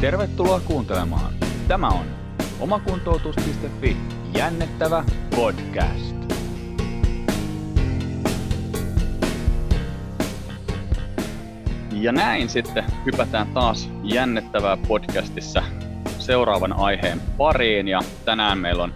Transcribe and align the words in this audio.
Tervetuloa 0.00 0.60
kuuntelemaan. 0.60 1.32
Tämä 1.68 1.88
on 1.88 2.06
omakuntoutus.fi 2.60 3.96
jännettävä 4.36 5.04
podcast. 5.36 6.16
Ja 11.92 12.12
näin 12.12 12.48
sitten 12.48 12.84
hypätään 13.06 13.46
taas 13.46 13.90
jännettävää 14.02 14.76
podcastissa 14.88 15.62
seuraavan 16.18 16.72
aiheen 16.72 17.20
pariin. 17.36 17.88
Ja 17.88 18.00
tänään 18.24 18.58
meillä 18.58 18.82
on 18.82 18.94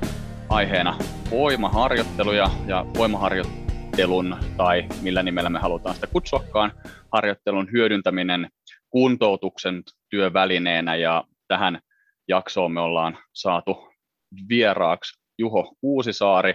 aiheena 0.48 0.98
voimaharjoitteluja 1.30 2.50
ja 2.66 2.86
voimaharjoittelun, 2.98 4.36
tai 4.56 4.84
millä 5.02 5.22
nimellä 5.22 5.50
me 5.50 5.58
halutaan 5.58 5.94
sitä 5.94 6.06
kutsuakaan, 6.06 6.72
harjoittelun 7.12 7.68
hyödyntäminen 7.72 8.50
kuntoutuksen 8.90 9.82
työvälineenä 10.10 10.96
ja 10.96 11.24
tähän 11.48 11.80
jaksoon 12.28 12.72
me 12.72 12.80
ollaan 12.80 13.18
saatu 13.32 13.92
vieraaksi 14.48 15.20
Juho 15.38 15.74
Uusisaari, 15.82 16.54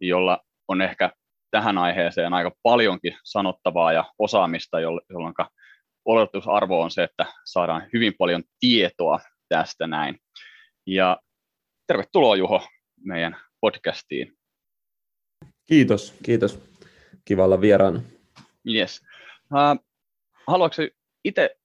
jolla 0.00 0.38
on 0.68 0.82
ehkä 0.82 1.10
tähän 1.50 1.78
aiheeseen 1.78 2.34
aika 2.34 2.52
paljonkin 2.62 3.18
sanottavaa 3.24 3.92
ja 3.92 4.04
osaamista, 4.18 4.80
jolloin 4.80 5.34
oletusarvo 6.04 6.82
on 6.82 6.90
se, 6.90 7.02
että 7.02 7.26
saadaan 7.44 7.88
hyvin 7.92 8.14
paljon 8.18 8.42
tietoa 8.60 9.20
tästä 9.48 9.86
näin. 9.86 10.18
Ja 10.86 11.20
tervetuloa 11.86 12.36
Juho 12.36 12.68
meidän 13.04 13.36
podcastiin. 13.60 14.32
Kiitos, 15.66 16.14
kiitos. 16.22 16.58
Kiva 17.24 17.44
olla 17.44 17.60
vieraana. 17.60 18.00
Yes. 18.74 19.02
Haluatko 20.46 20.82
itse 21.24 21.56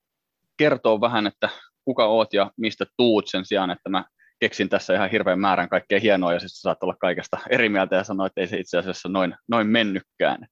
kertoa 0.57 1.01
vähän, 1.01 1.27
että 1.27 1.49
kuka 1.85 2.05
oot 2.05 2.33
ja 2.33 2.51
mistä 2.57 2.85
tuut 2.97 3.27
sen 3.27 3.45
sijaan, 3.45 3.71
että 3.71 3.89
mä 3.89 4.05
keksin 4.39 4.69
tässä 4.69 4.95
ihan 4.95 5.11
hirveän 5.11 5.39
määrän 5.39 5.69
kaikkea 5.69 5.99
hienoa 5.99 6.33
ja 6.33 6.39
sitten 6.39 6.61
saat 6.61 6.83
olla 6.83 6.95
kaikesta 6.99 7.37
eri 7.49 7.69
mieltä 7.69 7.95
ja 7.95 8.03
sanoa, 8.03 8.27
että 8.27 8.41
ei 8.41 8.47
se 8.47 8.59
itse 8.59 8.77
asiassa 8.77 9.09
noin, 9.09 9.35
noin 9.47 9.67
mennytkään. 9.67 10.47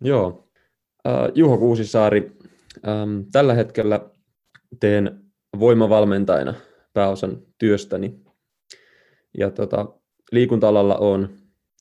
Joo. 0.00 0.48
Uh, 1.08 1.32
Juho 1.34 1.58
Kuusisaari, 1.58 2.32
tällä 3.32 3.54
hetkellä 3.54 4.00
teen 4.80 5.20
voimavalmentajana 5.58 6.54
pääosan 6.92 7.42
työstäni. 7.58 8.14
Ja 9.38 9.50
tota, 9.50 9.86
liikunta-alalla 10.32 10.96
olen 10.96 11.28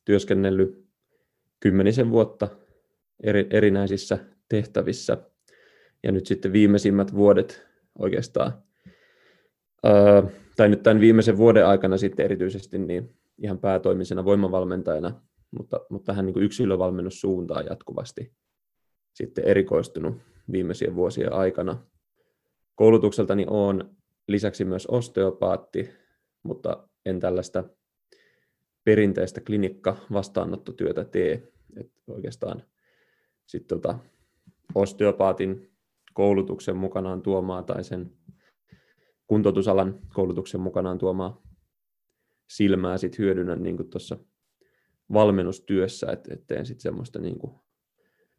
työskennellyt 0.05 0.88
kymmenisen 1.59 2.11
vuotta 2.11 2.48
eri, 3.23 3.48
erinäisissä 3.50 4.17
tehtävissä. 4.50 5.17
Ja 6.03 6.11
nyt 6.11 6.25
sitten 6.25 6.53
viimeisimmät 6.53 7.14
vuodet 7.14 7.67
oikeastaan, 8.00 8.64
ää, 9.84 10.23
tai 10.56 10.70
nyt 10.70 10.84
tämän 10.84 11.00
viimeisen 11.00 11.38
vuoden 11.38 11.66
aikana 11.67 11.98
sitten 11.98 12.26
erityisesti 12.26 12.78
niin 12.80 13.16
ihan 13.38 13.59
päätoimisena 13.59 14.26
voimavalmentajana, 14.26 15.22
mutta, 15.52 15.80
mutta 15.89 16.06
tähän 16.06 16.26
niin 16.26 16.44
yksilövalmennussuuntaan 16.44 17.66
jatkuvasti 17.66 18.34
sitten 19.14 19.44
erikoistunut 19.44 20.17
viimeisien 20.52 20.95
vuosien 20.95 21.34
aikana. 21.34 21.86
Koulutukseltani 22.76 23.45
on 23.50 23.95
lisäksi 24.28 24.66
myös 24.66 24.88
osteopaatti, 24.88 25.89
mutta 26.44 26.88
en 27.06 27.20
tällaista 27.20 27.64
perinteistä 28.84 29.42
klinikka-vastaanottotyötä 29.42 31.04
tee. 31.04 31.52
Et 31.78 31.92
oikeastaan 32.08 32.64
sit 33.45 33.67
tota, 33.67 34.00
osteopaatin 34.76 35.77
koulutuksen 36.18 36.78
mukanaan 36.78 37.22
tuomaa 37.22 37.64
tai 37.64 37.84
sen 37.84 38.12
kuntoutusalan 39.28 40.00
koulutuksen 40.14 40.61
mukanaan 40.61 40.98
tuomaa 40.98 41.42
silmää 42.50 42.98
sit 42.98 43.17
hyödynnän 43.17 43.64
niin 43.64 43.89
tuossa 43.89 44.17
valmennustyössä, 45.14 46.11
että 46.11 46.33
et 46.33 46.48
teen 46.48 46.66
sitten 46.66 46.82
semmoista 46.82 47.20
niin 47.20 47.39
kuin 47.39 47.54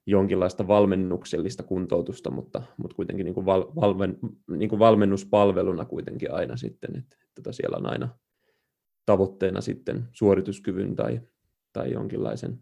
jonkinlaista 0.07 0.69
valmennuksellista 0.69 1.63
kuntoutusta, 1.63 2.31
mutta, 2.31 2.63
mutta 2.77 2.97
kuitenkin 2.97 3.25
niin 3.25 3.35
kuin 3.35 3.47
val, 3.47 3.65
valmen, 3.77 4.19
niin 4.51 4.69
kuin 4.69 4.79
valmennuspalveluna 4.79 5.85
kuitenkin 5.85 6.33
aina 6.33 6.57
sitten, 6.57 6.97
että, 6.99 7.17
että 7.39 7.53
siellä 7.53 7.77
on 7.77 7.87
aina 7.87 8.09
tavoitteena 9.07 9.61
sitten 9.61 10.05
suorituskyvyn 10.13 10.97
tai, 10.97 11.21
tai 11.73 11.93
jonkinlaisen 11.93 12.59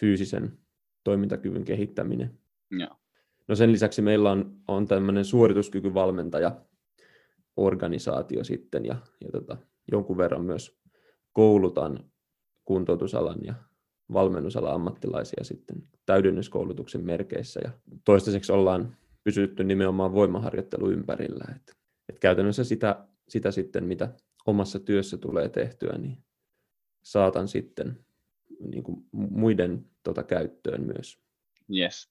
fyysisen 0.00 0.58
toimintakyvyn 1.04 1.64
kehittäminen. 1.64 2.38
Ja. 2.78 3.01
No 3.52 3.56
sen 3.56 3.72
lisäksi 3.72 4.02
meillä 4.02 4.30
on, 4.30 4.56
on 4.68 4.88
tämmöinen 4.88 5.24
suorituskykyvalmentaja 5.24 6.60
organisaatio 7.56 8.44
sitten 8.44 8.84
ja, 8.84 8.96
ja 9.20 9.30
tota, 9.32 9.56
jonkun 9.92 10.18
verran 10.18 10.44
myös 10.44 10.80
koulutan 11.32 12.10
kuntoutusalan 12.64 13.38
ja 13.44 13.54
valmennusalan 14.12 14.74
ammattilaisia 14.74 15.44
sitten 15.44 15.76
täydennyskoulutuksen 16.06 17.04
merkeissä 17.04 17.60
ja 17.64 17.70
toistaiseksi 18.04 18.52
ollaan 18.52 18.96
pysytty 19.24 19.64
nimenomaan 19.64 20.12
voimaharjoittelu 20.12 20.90
ympärillä. 20.90 21.44
Et, 21.56 21.76
et 22.08 22.18
käytännössä 22.18 22.64
sitä, 22.64 23.06
sitä 23.28 23.50
sitten, 23.50 23.84
mitä 23.84 24.14
omassa 24.46 24.78
työssä 24.78 25.16
tulee 25.16 25.48
tehtyä, 25.48 25.98
niin 25.98 26.18
saatan 27.02 27.48
sitten 27.48 28.04
niin 28.60 28.82
kuin 28.82 29.06
muiden 29.12 29.84
tota, 30.02 30.22
käyttöön 30.22 30.82
myös. 30.82 31.18
Yes. 31.76 32.10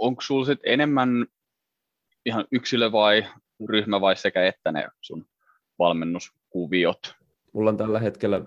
Onko 0.00 0.20
sinulla 0.20 0.46
sitten 0.46 0.72
enemmän 0.72 1.26
ihan 2.26 2.44
yksilö 2.52 2.92
vai 2.92 3.26
ryhmä 3.68 4.00
vai 4.00 4.16
sekä 4.16 4.46
että 4.46 4.72
ne 4.72 4.88
sun 5.00 5.26
valmennuskuviot? 5.78 7.14
Mulla 7.52 7.70
on 7.70 7.76
tällä 7.76 7.98
hetkellä 7.98 8.40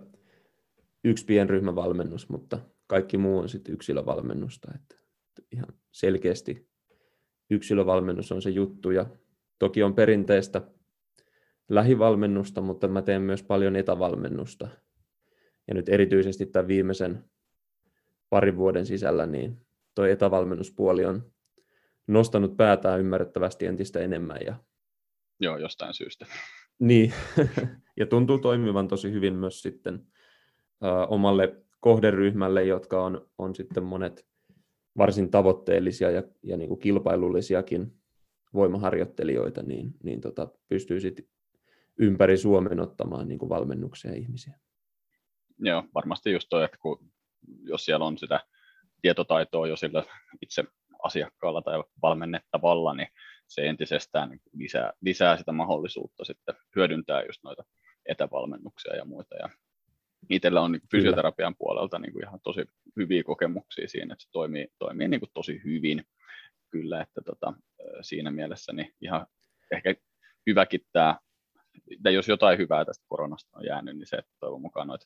yksi 1.04 1.26
pienryhmävalmennus, 1.26 2.30
mutta 2.30 2.60
kaikki 2.88 3.18
muu 3.18 3.40
on 3.40 3.50
sitten 3.50 3.74
yksilövalmennusta. 3.74 4.72
Että 4.76 4.96
ihan 5.52 5.74
selkeästi 5.92 6.68
yksilövalmennus 7.50 8.32
on 8.32 8.42
se 8.42 8.50
juttu 8.50 8.92
ja 8.92 9.06
toki 9.60 9.84
on 9.84 9.96
perinteistä 9.96 10.62
lähivalmennusta, 11.70 12.62
mutta 12.62 12.88
mä 12.88 13.02
teen 13.02 13.22
myös 13.22 13.44
paljon 13.44 13.76
etävalmennusta. 13.76 14.68
Ja 15.68 15.74
nyt 15.74 15.90
erityisesti 15.90 16.46
tämän 16.46 16.68
viimeisen 16.68 17.24
parin 18.30 18.58
vuoden 18.58 18.86
sisällä 18.86 19.26
niin 19.26 19.58
toi 19.96 20.12
etävalmennuspuoli 20.12 21.06
on 21.06 21.34
nostanut 22.08 22.58
päätään 22.58 23.00
ymmärrettävästi 23.00 23.66
entistä 23.66 24.00
enemmän. 24.00 24.38
Ja... 24.46 24.56
Joo, 25.40 25.58
jostain 25.58 25.94
syystä. 25.94 26.26
Niin, 26.80 27.14
ja 28.00 28.06
tuntuu 28.06 28.38
toimivan 28.38 28.88
tosi 28.88 29.12
hyvin 29.12 29.34
myös 29.34 29.62
sitten 29.62 29.96
uh, 29.96 31.14
omalle 31.14 31.64
kohderyhmälle, 31.80 32.64
jotka 32.64 33.04
on, 33.04 33.30
on 33.38 33.56
sitten 33.56 33.84
monet 33.84 34.28
varsin 34.98 35.32
tavoitteellisia 35.32 36.12
ja, 36.12 36.24
ja 36.44 36.58
niin 36.58 36.68
kuin 36.68 36.80
kilpailullisiakin 36.80 37.94
voimaharjoittelijoita, 38.54 39.64
niin, 39.64 39.92
niin 40.04 40.22
tota, 40.22 40.48
pystyy 40.70 41.00
sitten 41.00 41.26
ympäri 42.00 42.38
Suomen 42.38 42.80
ottamaan 42.80 43.28
niin 43.28 43.40
kuin 43.40 43.50
valmennuksia 43.50 44.14
ihmisiä. 44.14 44.60
Joo, 45.60 45.84
varmasti 45.96 46.32
just 46.32 46.48
toi, 46.50 46.64
että 46.66 46.78
kun, 46.78 47.12
jos 47.64 47.86
siellä 47.86 48.06
on 48.06 48.18
sitä 48.18 48.40
tietotaitoa 49.02 49.68
jo 49.68 49.76
sillä 49.76 50.04
itse 50.42 50.64
asiakkaalla 51.04 51.62
tai 51.62 51.84
valmennettavalla, 52.02 52.94
niin 52.94 53.08
se 53.48 53.68
entisestään 53.68 54.40
lisää, 54.54 54.94
lisää 55.02 55.38
sitä 55.38 55.52
mahdollisuutta 55.52 56.26
sitten 56.26 56.56
hyödyntää 56.76 57.24
just 57.24 57.44
noita 57.44 57.64
etävalmennuksia 58.06 58.96
ja 58.96 59.06
muita. 59.06 59.36
Ja 59.36 59.50
itsellä 60.30 60.62
on 60.62 60.72
niin 60.72 60.82
fysioterapian 60.92 61.56
puolelta 61.56 62.00
niin 62.00 62.14
kuin 62.14 62.24
ihan 62.24 62.40
tosi 62.44 62.66
hyviä 62.98 63.24
kokemuksia 63.24 63.88
siinä, 63.88 64.14
että 64.14 64.24
se 64.24 64.32
toimii, 64.32 64.68
toimii 64.80 65.08
niin 65.08 65.20
kuin 65.20 65.32
tosi 65.34 65.62
hyvin 65.64 66.04
kyllä, 66.70 67.02
että 67.02 67.22
tota, 67.26 67.54
siinä 68.02 68.32
mielessä 68.32 68.74
niin 68.74 68.94
ihan 69.02 69.28
ehkä 69.72 69.96
hyväkin 70.48 70.82
tämä, 70.92 71.20
tai 72.04 72.14
jos 72.14 72.28
jotain 72.28 72.58
hyvää 72.58 72.86
tästä 72.86 73.06
koronasta 73.08 73.58
on 73.58 73.66
jäänyt, 73.66 73.98
niin 73.98 74.08
se, 74.08 74.16
että 74.16 74.32
toivon 74.40 74.62
mukaan 74.62 74.88
noita 74.88 75.06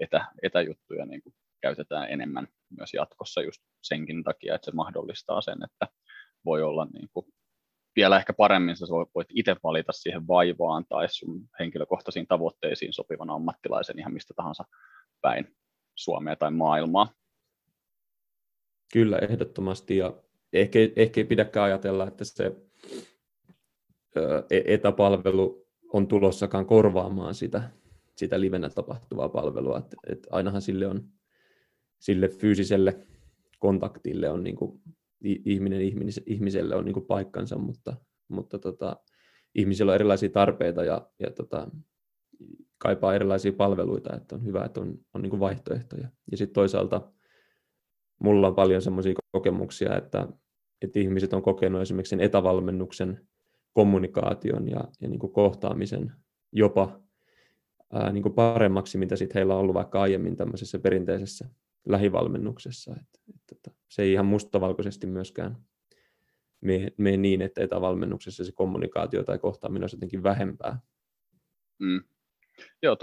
etä, 0.00 0.26
etäjuttuja 0.42 1.06
niin 1.06 1.22
kuin 1.22 1.34
käytetään 1.62 2.10
enemmän 2.10 2.48
myös 2.78 2.94
jatkossa 2.94 3.42
just 3.42 3.62
senkin 3.82 4.24
takia, 4.24 4.54
että 4.54 4.64
se 4.64 4.74
mahdollistaa 4.74 5.40
sen, 5.40 5.58
että 5.64 5.94
voi 6.44 6.62
olla 6.62 6.86
niin 6.92 7.08
kuin 7.12 7.26
vielä 7.96 8.16
ehkä 8.16 8.32
paremmin 8.32 8.76
sä 8.76 8.86
voit 9.14 9.28
itse 9.34 9.56
valita 9.62 9.92
siihen 9.92 10.28
vaivaan 10.28 10.84
tai 10.88 11.08
sun 11.10 11.48
henkilökohtaisiin 11.58 12.26
tavoitteisiin 12.26 12.92
sopivan 12.92 13.30
ammattilaisen 13.30 13.98
ihan 13.98 14.12
mistä 14.12 14.34
tahansa 14.36 14.64
päin 15.20 15.56
Suomea 15.94 16.36
tai 16.36 16.50
maailmaa. 16.50 17.12
Kyllä, 18.92 19.18
ehdottomasti. 19.18 19.96
Ja 19.96 20.14
ehkä, 20.52 20.78
ehkä 20.96 21.20
ei 21.20 21.24
pidäkään 21.24 21.64
ajatella, 21.64 22.06
että 22.06 22.24
se 22.24 22.52
e-, 24.50 24.74
etäpalvelu 24.74 25.66
on 25.92 26.08
tulossakaan 26.08 26.66
korvaamaan 26.66 27.34
sitä, 27.34 27.70
sitä 28.16 28.40
livenä 28.40 28.70
tapahtuvaa 28.70 29.28
palvelua. 29.28 29.78
Et, 29.78 29.94
et 30.08 30.26
ainahan 30.30 30.62
sille 30.62 30.86
on 30.86 31.08
sille 31.98 32.28
fyysiselle 32.28 33.06
kontaktille 33.58 34.30
on 34.30 34.44
niin 34.44 34.56
kuin 34.56 34.80
ihminen 35.24 35.80
ihmiselle 36.26 36.76
on 36.76 36.84
niin 36.84 36.94
kuin 36.94 37.06
paikkansa, 37.06 37.58
mutta, 37.58 37.96
mutta 38.28 38.58
tota, 38.58 38.96
ihmisillä 39.54 39.92
on 39.92 39.94
erilaisia 39.94 40.28
tarpeita 40.28 40.84
ja, 40.84 41.10
ja 41.18 41.30
tota, 41.30 41.68
kaipaa 42.78 43.14
erilaisia 43.14 43.52
palveluita, 43.52 44.16
että 44.16 44.34
on 44.34 44.44
hyvä, 44.44 44.64
että 44.64 44.80
on, 44.80 44.98
on 45.14 45.22
niin 45.22 45.30
kuin 45.30 45.40
vaihtoehtoja. 45.40 46.08
Ja 46.30 46.36
sitten 46.36 46.54
toisaalta 46.54 47.12
mulla 48.20 48.48
on 48.48 48.54
paljon 48.54 48.82
semmoisia 48.82 49.14
kokemuksia, 49.32 49.96
että, 49.96 50.28
että 50.82 50.98
ihmiset 50.98 51.32
on 51.32 51.42
kokenut 51.42 51.82
esimerkiksi 51.82 52.10
sen 52.10 52.20
etävalmennuksen 52.20 53.28
kommunikaation 53.72 54.68
ja, 54.68 54.84
ja 55.00 55.08
niin 55.08 55.18
kuin 55.18 55.32
kohtaamisen 55.32 56.12
jopa 56.52 57.00
ää, 57.92 58.12
niin 58.12 58.22
kuin 58.22 58.34
paremmaksi, 58.34 58.98
mitä 58.98 59.16
sit 59.16 59.34
heillä 59.34 59.54
on 59.54 59.60
ollut 59.60 59.74
vaikka 59.74 60.02
aiemmin 60.02 60.36
tämmöisessä 60.36 60.78
perinteisessä 60.78 61.48
lähivalmennuksessa. 61.86 62.96
Et, 63.00 63.20
et, 63.34 63.66
et, 63.66 63.74
se 63.88 64.02
ei 64.02 64.12
ihan 64.12 64.26
mustavalkoisesti 64.26 65.06
myöskään 65.06 65.56
mene, 66.98 67.16
niin, 67.16 67.42
että 67.42 67.62
etävalmennuksessa 67.62 68.44
se 68.44 68.52
kommunikaatio 68.52 69.24
tai 69.24 69.38
kohtaaminen 69.38 69.84
on 69.84 69.90
jotenkin 69.92 70.22
vähempää. 70.22 70.78
Mm. 71.78 72.04
Joo, 72.82 72.96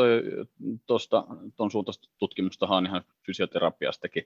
tuosta 0.85 1.27
tuon 1.55 1.71
suuntaista 1.71 2.09
tutkimusta 2.17 2.65
on 2.65 2.85
ihan 2.85 3.03
fysioterapiastakin 3.25 4.23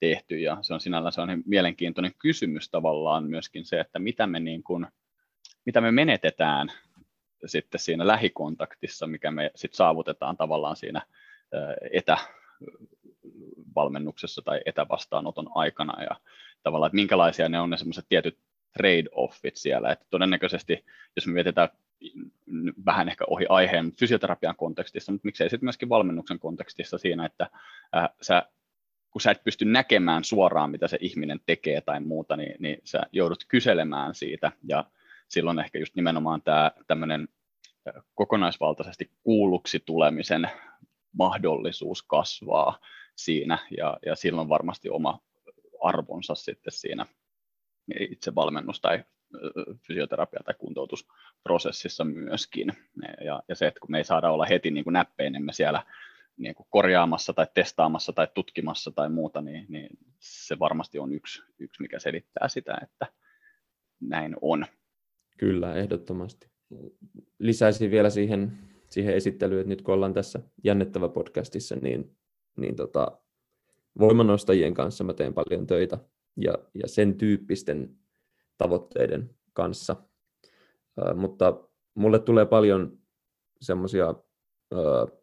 tehty 0.00 0.38
ja 0.38 0.58
se 0.62 0.74
on 0.74 0.80
sinällään 0.80 1.12
se 1.12 1.20
on 1.20 1.42
mielenkiintoinen 1.46 2.12
kysymys 2.18 2.70
tavallaan 2.70 3.24
myöskin 3.24 3.64
se, 3.64 3.80
että 3.80 3.98
mitä 3.98 4.26
me, 4.26 4.40
niin 4.40 4.62
kuin, 4.62 4.86
mitä 5.66 5.80
me 5.80 5.92
menetetään 5.92 6.72
sitten 7.46 7.80
siinä 7.80 8.06
lähikontaktissa, 8.06 9.06
mikä 9.06 9.30
me 9.30 9.50
sitten 9.54 9.76
saavutetaan 9.76 10.36
tavallaan 10.36 10.76
siinä 10.76 11.02
etävalmennuksessa 13.76 14.42
tai 14.42 14.60
etävastaanoton 14.66 15.48
aikana 15.54 16.02
ja 16.02 16.16
tavallaan, 16.62 16.88
että 16.88 16.96
minkälaisia 16.96 17.48
ne 17.48 17.60
on 17.60 17.70
ne 17.70 17.76
semmoiset 17.76 18.06
tietyt 18.08 18.38
trade-offit 18.78 19.54
siellä, 19.54 19.92
että 19.92 20.06
todennäköisesti, 20.10 20.84
jos 21.16 21.26
me 21.26 21.32
mietitään 21.32 21.68
vähän 22.86 23.08
ehkä 23.08 23.24
ohi 23.28 23.46
aiheen 23.48 23.92
fysioterapian 23.92 24.56
kontekstissa, 24.56 25.12
mutta 25.12 25.26
miksei 25.26 25.50
sitten 25.50 25.66
myöskin 25.66 25.88
valmennuksen 25.88 26.38
kontekstissa 26.38 26.98
siinä, 26.98 27.26
että 27.26 27.50
äh, 27.96 28.08
sä, 28.22 28.42
kun 29.10 29.20
sä 29.20 29.30
et 29.30 29.44
pysty 29.44 29.64
näkemään 29.64 30.24
suoraan, 30.24 30.70
mitä 30.70 30.88
se 30.88 30.98
ihminen 31.00 31.40
tekee 31.46 31.80
tai 31.80 32.00
muuta, 32.00 32.36
niin, 32.36 32.56
niin 32.58 32.78
sä 32.84 33.02
joudut 33.12 33.44
kyselemään 33.48 34.14
siitä, 34.14 34.52
ja 34.68 34.84
silloin 35.28 35.58
ehkä 35.58 35.78
just 35.78 35.94
nimenomaan 35.94 36.42
tämä 36.42 36.70
tämmöinen 36.86 37.28
kokonaisvaltaisesti 38.14 39.10
kuulluksi 39.22 39.80
tulemisen 39.80 40.50
mahdollisuus 41.12 42.02
kasvaa 42.02 42.78
siinä, 43.16 43.58
ja, 43.76 43.98
ja 44.06 44.16
silloin 44.16 44.48
varmasti 44.48 44.90
oma 44.90 45.20
arvonsa 45.82 46.34
sitten 46.34 46.72
siinä 46.72 47.06
itse 48.00 48.34
valmennus- 48.34 48.80
tai 48.80 49.04
fysioterapia- 49.82 50.44
tai 50.44 50.54
kuntoutusprosessissa 50.58 52.04
myöskin. 52.04 52.72
Ja, 53.24 53.42
ja 53.48 53.54
se, 53.54 53.66
että 53.66 53.80
kun 53.80 53.90
me 53.90 53.98
ei 53.98 54.04
saada 54.04 54.30
olla 54.30 54.46
heti 54.46 54.70
niin 54.70 54.84
kuin 54.84 54.92
näppeinemme 54.92 55.52
siellä 55.52 55.82
niin 56.36 56.54
kuin 56.54 56.66
korjaamassa 56.70 57.32
tai 57.32 57.46
testaamassa 57.54 58.12
tai 58.12 58.28
tutkimassa 58.34 58.90
tai 58.90 59.08
muuta, 59.08 59.42
niin, 59.42 59.66
niin 59.68 59.88
se 60.20 60.58
varmasti 60.58 60.98
on 60.98 61.12
yksi, 61.12 61.42
yksi, 61.58 61.82
mikä 61.82 61.98
selittää 61.98 62.48
sitä, 62.48 62.78
että 62.82 63.06
näin 64.00 64.36
on. 64.40 64.66
Kyllä, 65.38 65.74
ehdottomasti. 65.74 66.50
Lisäisin 67.38 67.90
vielä 67.90 68.10
siihen, 68.10 68.58
siihen 68.90 69.14
esittelyyn, 69.14 69.60
että 69.60 69.68
nyt 69.68 69.82
kun 69.82 69.94
ollaan 69.94 70.14
tässä 70.14 70.40
jännettävä 70.64 71.08
podcastissa, 71.08 71.76
niin, 71.76 72.16
niin 72.56 72.76
tota, 72.76 73.18
voimanostajien 73.98 74.74
kanssa 74.74 75.04
mä 75.04 75.14
teen 75.14 75.34
paljon 75.34 75.66
töitä 75.66 75.98
ja, 76.36 76.52
ja 76.74 76.88
sen 76.88 77.18
tyyppisten 77.18 77.96
tavoitteiden 78.58 79.30
kanssa. 79.52 79.96
Ö, 80.98 81.14
mutta 81.14 81.68
mulle 81.94 82.18
tulee 82.18 82.46
paljon 82.46 82.98
semmoisia 83.60 84.14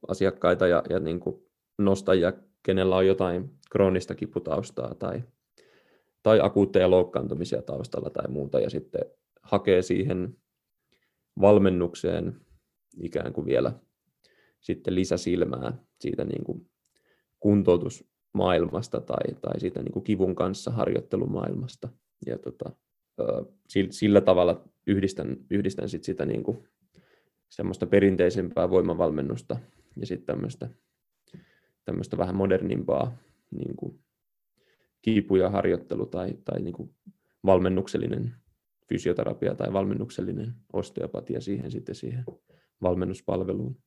asiakkaita 0.07 0.67
ja, 0.67 0.83
ja 0.89 0.99
niin 0.99 1.19
kuin 1.19 1.45
nostajia, 1.77 2.33
kenellä 2.63 2.95
on 2.95 3.07
jotain 3.07 3.49
kroonista 3.71 4.15
kiputaustaa 4.15 4.95
tai, 4.95 5.23
tai 6.23 6.39
akuutteja 6.41 6.89
loukkaantumisia 6.89 7.61
taustalla 7.61 8.09
tai 8.09 8.27
muuta, 8.27 8.59
ja 8.59 8.69
sitten 8.69 9.01
hakee 9.41 9.81
siihen 9.81 10.37
valmennukseen 11.41 12.41
ikään 13.01 13.33
kuin 13.33 13.45
vielä 13.45 13.73
sitten 14.59 14.95
lisäsilmää 14.95 15.77
siitä 15.99 16.25
niin 16.25 16.43
kuin 16.43 16.69
kuntoutusmaailmasta 17.43 19.01
tai, 19.01 19.35
tai 19.41 19.59
siitä 19.59 19.81
niin 19.83 19.91
kuin 19.91 20.03
kivun 20.03 20.35
kanssa 20.35 20.71
harjoittelumaailmasta. 20.71 21.89
Ja 22.25 22.37
tota, 22.37 22.71
sillä 23.89 24.21
tavalla 24.21 24.69
yhdistän, 24.87 25.37
yhdistän 25.49 25.89
sit 25.89 26.03
sitä 26.03 26.25
niin 26.25 26.43
kuin 26.43 26.67
semmoista 27.49 27.85
perinteisempää 27.85 28.69
voimavalmennusta 28.69 29.57
ja 29.97 30.05
sitten 30.05 30.25
tämmöistä, 30.25 30.69
tämmöistä 31.85 32.17
vähän 32.17 32.35
modernimpaa 32.35 33.17
niin 33.51 33.75
kuin 33.75 33.99
kiipu- 35.01 35.35
ja 35.35 35.49
harjoittelu 35.49 36.05
tai, 36.05 36.33
tai 36.45 36.61
niin 36.61 36.73
kuin 36.73 36.95
valmennuksellinen 37.45 38.35
fysioterapia 38.89 39.55
tai 39.55 39.73
valmennuksellinen 39.73 40.53
osteopatia 40.73 41.41
siihen 41.41 41.71
sitten 41.71 41.95
siihen 41.95 42.25
valmennuspalveluun. 42.81 43.77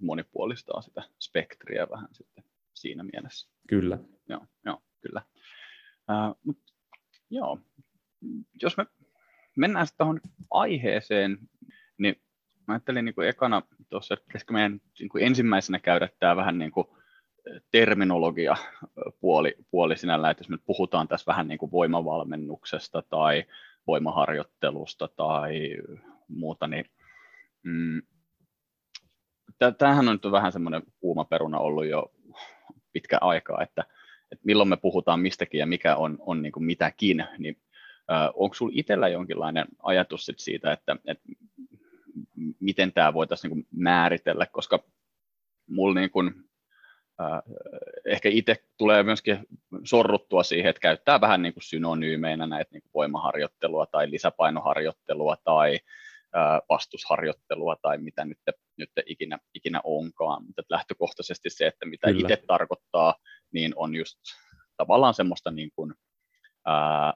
Monipuolistaa 0.00 0.82
sitä 0.82 1.02
spektriä 1.18 1.86
vähän 1.90 2.08
sitten 2.12 2.44
siinä 2.74 3.02
mielessä. 3.12 3.50
Kyllä. 3.68 3.98
Joo, 4.28 4.46
joo 4.64 4.82
kyllä. 5.00 5.22
Uh, 6.10 6.40
mut, 6.44 6.58
joo, 7.30 7.60
jos 8.62 8.76
me 8.76 8.86
mennään 9.56 9.86
sitten 9.86 10.04
tuohon 10.04 10.20
aiheeseen, 10.50 11.38
niin 11.98 12.22
mä 12.68 12.74
ajattelin 12.74 13.04
niin 13.04 13.14
kuin 13.14 13.28
ekana 13.28 13.62
tuossa, 13.88 14.14
että 14.14 14.26
pitäisikö 14.26 14.52
meidän 14.52 14.80
niin 14.98 15.08
kuin 15.08 15.24
ensimmäisenä 15.24 15.78
käydä 15.78 16.08
tämä 16.18 16.36
vähän 16.36 16.58
niin 16.58 16.70
kuin 16.70 16.86
terminologia 17.70 18.56
puoli, 19.20 19.54
puoli 19.70 19.96
sinällä, 19.96 20.30
että 20.30 20.40
jos 20.40 20.48
me 20.48 20.58
puhutaan 20.66 21.08
tässä 21.08 21.32
vähän 21.32 21.48
niin 21.48 21.58
kuin 21.58 21.72
voimavalmennuksesta 21.72 23.02
tai 23.02 23.44
voimaharjoittelusta 23.86 25.08
tai 25.08 25.76
muuta, 26.28 26.66
niin 26.66 26.84
mm, 27.62 28.02
tämähän 29.78 30.08
on 30.08 30.14
nyt 30.14 30.32
vähän 30.32 30.52
semmoinen 30.52 30.82
kuuma 31.00 31.24
peruna 31.24 31.58
ollut 31.58 31.86
jo 31.86 32.12
pitkä 32.92 33.18
aikaa, 33.20 33.62
että, 33.62 33.84
että 34.32 34.42
milloin 34.44 34.68
me 34.68 34.76
puhutaan 34.76 35.20
mistäkin 35.20 35.58
ja 35.58 35.66
mikä 35.66 35.96
on, 35.96 36.16
on 36.20 36.42
niin 36.42 36.52
kuin 36.52 36.64
mitäkin, 36.64 37.24
niin 37.38 37.56
äh, 38.12 38.30
onko 38.34 38.54
sinulla 38.54 38.74
itsellä 38.76 39.08
jonkinlainen 39.08 39.66
ajatus 39.82 40.26
sit 40.26 40.38
siitä, 40.38 40.72
että, 40.72 40.96
että 41.06 41.24
miten 42.60 42.92
tämä 42.92 43.14
voitaisiin 43.14 43.52
niin 43.52 43.66
määritellä, 43.70 44.46
koska 44.46 44.84
mulla 45.66 46.00
niin 46.00 46.10
kuin, 46.10 46.34
äh, 47.20 47.42
ehkä 48.04 48.28
itse 48.28 48.64
tulee 48.76 49.02
myöskin 49.02 49.38
sorruttua 49.84 50.42
siihen, 50.42 50.70
että 50.70 50.80
käyttää 50.80 51.20
vähän 51.20 51.42
niin 51.42 51.54
kuin 51.54 51.64
synonyymeinä 51.64 52.46
näitä 52.46 52.70
niin 52.72 52.82
kuin 52.82 52.90
voimaharjoittelua 52.94 53.86
tai 53.86 54.10
lisäpainoharjoittelua 54.10 55.36
tai 55.44 55.80
vastusharjoittelua 56.68 57.76
tai 57.82 57.98
mitä 57.98 58.24
nyt, 58.24 58.38
nyt 58.78 58.90
ikinä, 59.06 59.38
ikinä 59.54 59.80
onkaan, 59.84 60.44
mutta 60.46 60.62
lähtökohtaisesti 60.68 61.50
se, 61.50 61.66
että 61.66 61.86
mitä 61.86 62.06
Kyllä. 62.06 62.20
itse 62.20 62.44
tarkoittaa, 62.46 63.14
niin 63.52 63.72
on 63.76 63.94
just 63.94 64.18
tavallaan 64.76 65.14
semmoista 65.14 65.50
niin 65.50 65.70
kuin, 65.76 65.94
ää, 66.66 67.14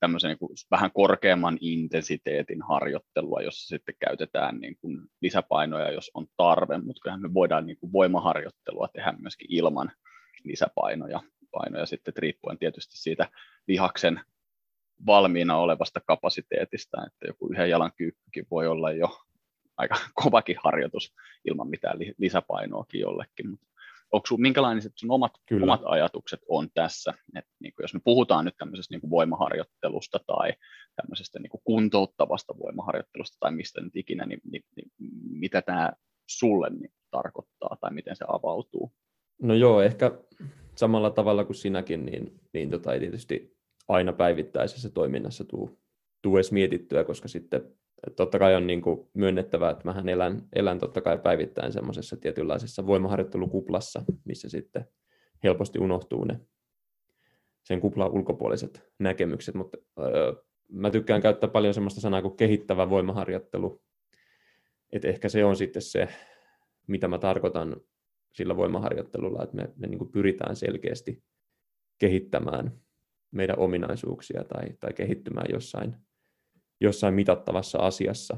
tämmöisen 0.00 0.28
niin 0.28 0.38
kuin 0.38 0.56
vähän 0.70 0.90
korkeamman 0.94 1.58
intensiteetin 1.60 2.62
harjoittelua, 2.62 3.42
jossa 3.42 3.68
sitten 3.68 3.94
käytetään 3.98 4.60
niin 4.60 4.76
kuin 4.80 4.98
lisäpainoja, 5.22 5.92
jos 5.92 6.10
on 6.14 6.26
tarve, 6.36 6.78
mutta 6.78 7.00
kyllähän 7.02 7.22
me 7.22 7.34
voidaan 7.34 7.66
niin 7.66 7.78
kuin 7.78 7.92
voimaharjoittelua 7.92 8.88
tehdä 8.92 9.14
myöskin 9.18 9.46
ilman 9.50 9.92
lisäpainoja, 10.44 11.20
painoja 11.52 11.86
sitten 11.86 12.14
riippuen 12.16 12.58
tietysti 12.58 12.98
siitä 12.98 13.30
lihaksen 13.68 14.20
valmiina 15.06 15.58
olevasta 15.58 16.00
kapasiteetista, 16.06 17.06
että 17.06 17.26
joku 17.26 17.52
yhden 17.52 17.70
jalan 17.70 17.92
kyykkykin 17.96 18.46
voi 18.50 18.66
olla 18.66 18.92
jo 18.92 19.18
aika 19.76 19.94
kovakin 20.22 20.56
harjoitus 20.64 21.14
ilman 21.44 21.68
mitään 21.68 21.98
lisäpainoakin 22.18 23.00
jollekin, 23.00 23.50
mutta 23.50 23.66
onko 24.12 24.26
sun, 24.26 24.40
minkälaiset 24.40 24.92
sun 24.94 25.10
omat, 25.10 25.32
omat 25.62 25.80
ajatukset 25.84 26.40
on 26.48 26.68
tässä, 26.74 27.14
että 27.36 27.50
niin 27.60 27.72
kuin 27.74 27.84
jos 27.84 27.94
me 27.94 28.00
puhutaan 28.04 28.44
nyt 28.44 28.56
tämmöisestä 28.58 28.94
niin 28.94 29.00
kuin 29.00 29.10
voimaharjoittelusta 29.10 30.20
tai 30.26 30.52
tämmöisestä 30.96 31.38
niin 31.38 31.50
kuin 31.50 31.60
kuntouttavasta 31.64 32.54
voimaharjoittelusta 32.58 33.36
tai 33.40 33.52
mistä 33.52 33.80
nyt 33.80 33.96
ikinä, 33.96 34.26
niin, 34.26 34.40
niin, 34.52 34.64
niin 34.76 34.90
mitä 35.30 35.62
tämä 35.62 35.92
sulle 36.28 36.70
niin 36.70 36.92
tarkoittaa 37.10 37.76
tai 37.80 37.92
miten 37.92 38.16
se 38.16 38.24
avautuu? 38.28 38.92
No 39.42 39.54
joo, 39.54 39.82
ehkä 39.82 40.18
samalla 40.74 41.10
tavalla 41.10 41.44
kuin 41.44 41.56
sinäkin, 41.56 42.06
niin, 42.06 42.40
niin 42.52 42.70
tota 42.70 42.92
ei 42.92 43.00
tietysti 43.00 43.55
aina 43.88 44.12
päivittäisessä 44.12 44.90
toiminnassa 44.90 45.44
tuu, 45.44 45.78
tuu 46.22 46.36
edes 46.36 46.52
mietittyä, 46.52 47.04
koska 47.04 47.28
sitten 47.28 47.76
totta 48.16 48.38
kai 48.38 48.54
on 48.54 48.66
niin 48.66 48.82
kuin 48.82 49.08
myönnettävää, 49.14 49.70
että 49.70 49.84
mähän 49.84 50.08
elän, 50.08 50.42
elän 50.52 50.78
totta 50.78 51.00
kai 51.00 51.18
päivittäin 51.18 51.72
semmoisessa 51.72 52.16
tietynlaisessa 52.16 52.86
voimaharjoittelukuplassa, 52.86 54.02
missä 54.24 54.48
sitten 54.48 54.84
helposti 55.44 55.78
unohtuu 55.78 56.24
ne 56.24 56.40
sen 57.62 57.80
kuplan 57.80 58.12
ulkopuoliset 58.12 58.92
näkemykset, 58.98 59.54
mutta 59.54 59.78
öö, 59.98 60.32
mä 60.68 60.90
tykkään 60.90 61.22
käyttää 61.22 61.50
paljon 61.50 61.74
sellaista 61.74 62.00
sanaa 62.00 62.22
kuin 62.22 62.36
kehittävä 62.36 62.90
voimaharjoittelu. 62.90 63.82
Et 64.92 65.04
ehkä 65.04 65.28
se 65.28 65.44
on 65.44 65.56
sitten 65.56 65.82
se, 65.82 66.08
mitä 66.86 67.08
mä 67.08 67.18
tarkoitan 67.18 67.76
sillä 68.32 68.56
voimaharjoittelulla, 68.56 69.42
että 69.42 69.56
me, 69.56 69.68
me 69.76 69.86
niin 69.86 70.12
pyritään 70.12 70.56
selkeästi 70.56 71.22
kehittämään 71.98 72.72
meidän 73.36 73.58
ominaisuuksia 73.58 74.44
tai, 74.44 74.66
tai 74.80 74.92
kehittymään 74.92 75.46
jossain, 75.52 75.96
jossain 76.80 77.14
mitattavassa 77.14 77.78
asiassa. 77.78 78.36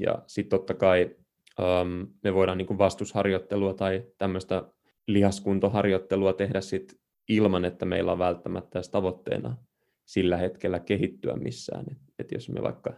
Ja 0.00 0.18
sitten 0.26 0.58
totta 0.58 0.74
kai 0.74 1.16
um, 1.58 2.08
me 2.24 2.34
voidaan 2.34 2.58
niin 2.58 2.78
vastusharjoittelua 2.78 3.74
tai 3.74 4.04
tämmöistä 4.18 4.62
lihaskuntoharjoittelua 5.06 6.32
tehdä 6.32 6.60
sit 6.60 7.00
ilman, 7.28 7.64
että 7.64 7.84
meillä 7.84 8.12
on 8.12 8.18
välttämättä 8.18 8.80
tavoitteena 8.90 9.56
sillä 10.04 10.36
hetkellä 10.36 10.80
kehittyä 10.80 11.36
missään. 11.36 11.84
Et, 11.90 11.98
et 12.18 12.32
jos 12.32 12.48
me 12.48 12.62
vaikka 12.62 12.92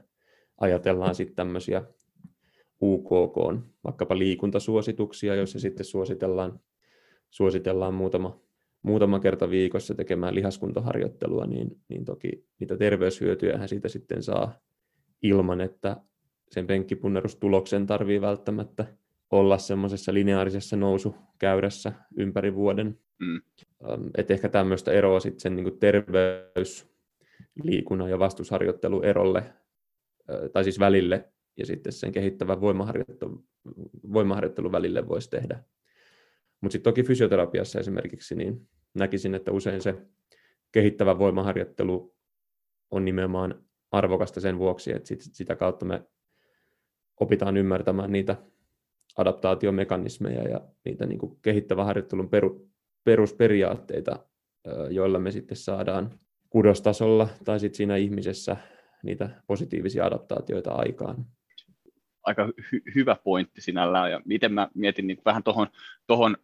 ajatellaan 0.60 1.14
sitten 1.14 1.36
tämmöisiä 1.36 1.82
UKK, 2.82 3.36
vaikkapa 3.84 4.18
liikuntasuosituksia, 4.18 5.34
joissa 5.34 5.60
sitten 5.60 5.86
suositellaan, 5.86 6.60
suositellaan 7.30 7.94
muutama, 7.94 8.40
muutama 8.82 9.20
kerta 9.20 9.50
viikossa 9.50 9.94
tekemään 9.94 10.34
lihaskuntoharjoittelua, 10.34 11.46
niin, 11.46 11.80
niin 11.88 12.04
toki 12.04 12.46
niitä 12.60 12.76
terveyshyötyjä 12.76 13.66
siitä 13.66 13.88
sitten 13.88 14.22
saa 14.22 14.52
ilman, 15.22 15.60
että 15.60 15.96
sen 16.50 16.66
penkkipunnerustuloksen 16.66 17.86
tarvii 17.86 18.20
välttämättä 18.20 18.86
olla 19.30 19.58
semmoisessa 19.58 20.14
lineaarisessa 20.14 20.76
nousukäyrässä 20.76 21.92
ympäri 22.16 22.54
vuoden. 22.54 22.98
Mm. 23.18 23.40
Et 24.16 24.30
ehkä 24.30 24.48
tämmöistä 24.48 24.92
eroa 24.92 25.20
sitten 25.20 25.40
sen 25.40 25.56
niin 25.56 25.78
terveys, 25.78 26.86
liikunnan 27.62 28.10
ja 28.10 28.18
vastusharjoittelu 28.18 29.02
erolle, 29.02 29.44
tai 30.52 30.64
siis 30.64 30.78
välille, 30.78 31.32
ja 31.56 31.66
sitten 31.66 31.92
sen 31.92 32.12
kehittävän 32.12 32.60
voimaharjoittelu, 32.60 33.44
voimaharjoittelun 34.12 34.72
välille 34.72 35.08
voisi 35.08 35.30
tehdä. 35.30 35.64
Mutta 36.66 36.72
sitten 36.72 36.92
toki 36.92 37.02
fysioterapiassa 37.02 37.80
esimerkiksi 37.80 38.34
niin 38.34 38.68
näkisin, 38.94 39.34
että 39.34 39.52
usein 39.52 39.82
se 39.82 39.94
kehittävä 40.72 41.18
voimaharjoittelu 41.18 42.14
on 42.90 43.04
nimenomaan 43.04 43.64
arvokasta 43.90 44.40
sen 44.40 44.58
vuoksi, 44.58 44.92
että 44.92 45.08
sit, 45.08 45.20
sitä 45.22 45.56
kautta 45.56 45.84
me 45.84 46.02
opitaan 47.20 47.56
ymmärtämään 47.56 48.12
niitä 48.12 48.36
adaptaatiomekanismeja 49.16 50.42
ja 50.42 50.60
niitä 50.84 51.06
niin 51.06 51.18
kuin 51.18 51.38
kehittävän 51.42 51.86
harjoittelun 51.86 52.30
peru, 52.30 52.68
perusperiaatteita, 53.04 54.26
joilla 54.90 55.18
me 55.18 55.30
sitten 55.30 55.56
saadaan 55.56 56.10
kudostasolla 56.50 57.28
tai 57.44 57.60
sitten 57.60 57.76
siinä 57.76 57.96
ihmisessä 57.96 58.56
niitä 59.02 59.30
positiivisia 59.46 60.06
adaptaatioita 60.06 60.72
aikaan. 60.72 61.26
Aika 62.22 62.46
hy- 62.46 62.94
hyvä 62.94 63.16
pointti 63.24 63.60
sinällään, 63.60 64.10
ja 64.10 64.20
miten 64.24 64.52
mä 64.52 64.68
mietin 64.74 65.06
niin 65.06 65.18
vähän 65.24 65.42
tuohon 65.42 65.66
tohon 66.06 66.36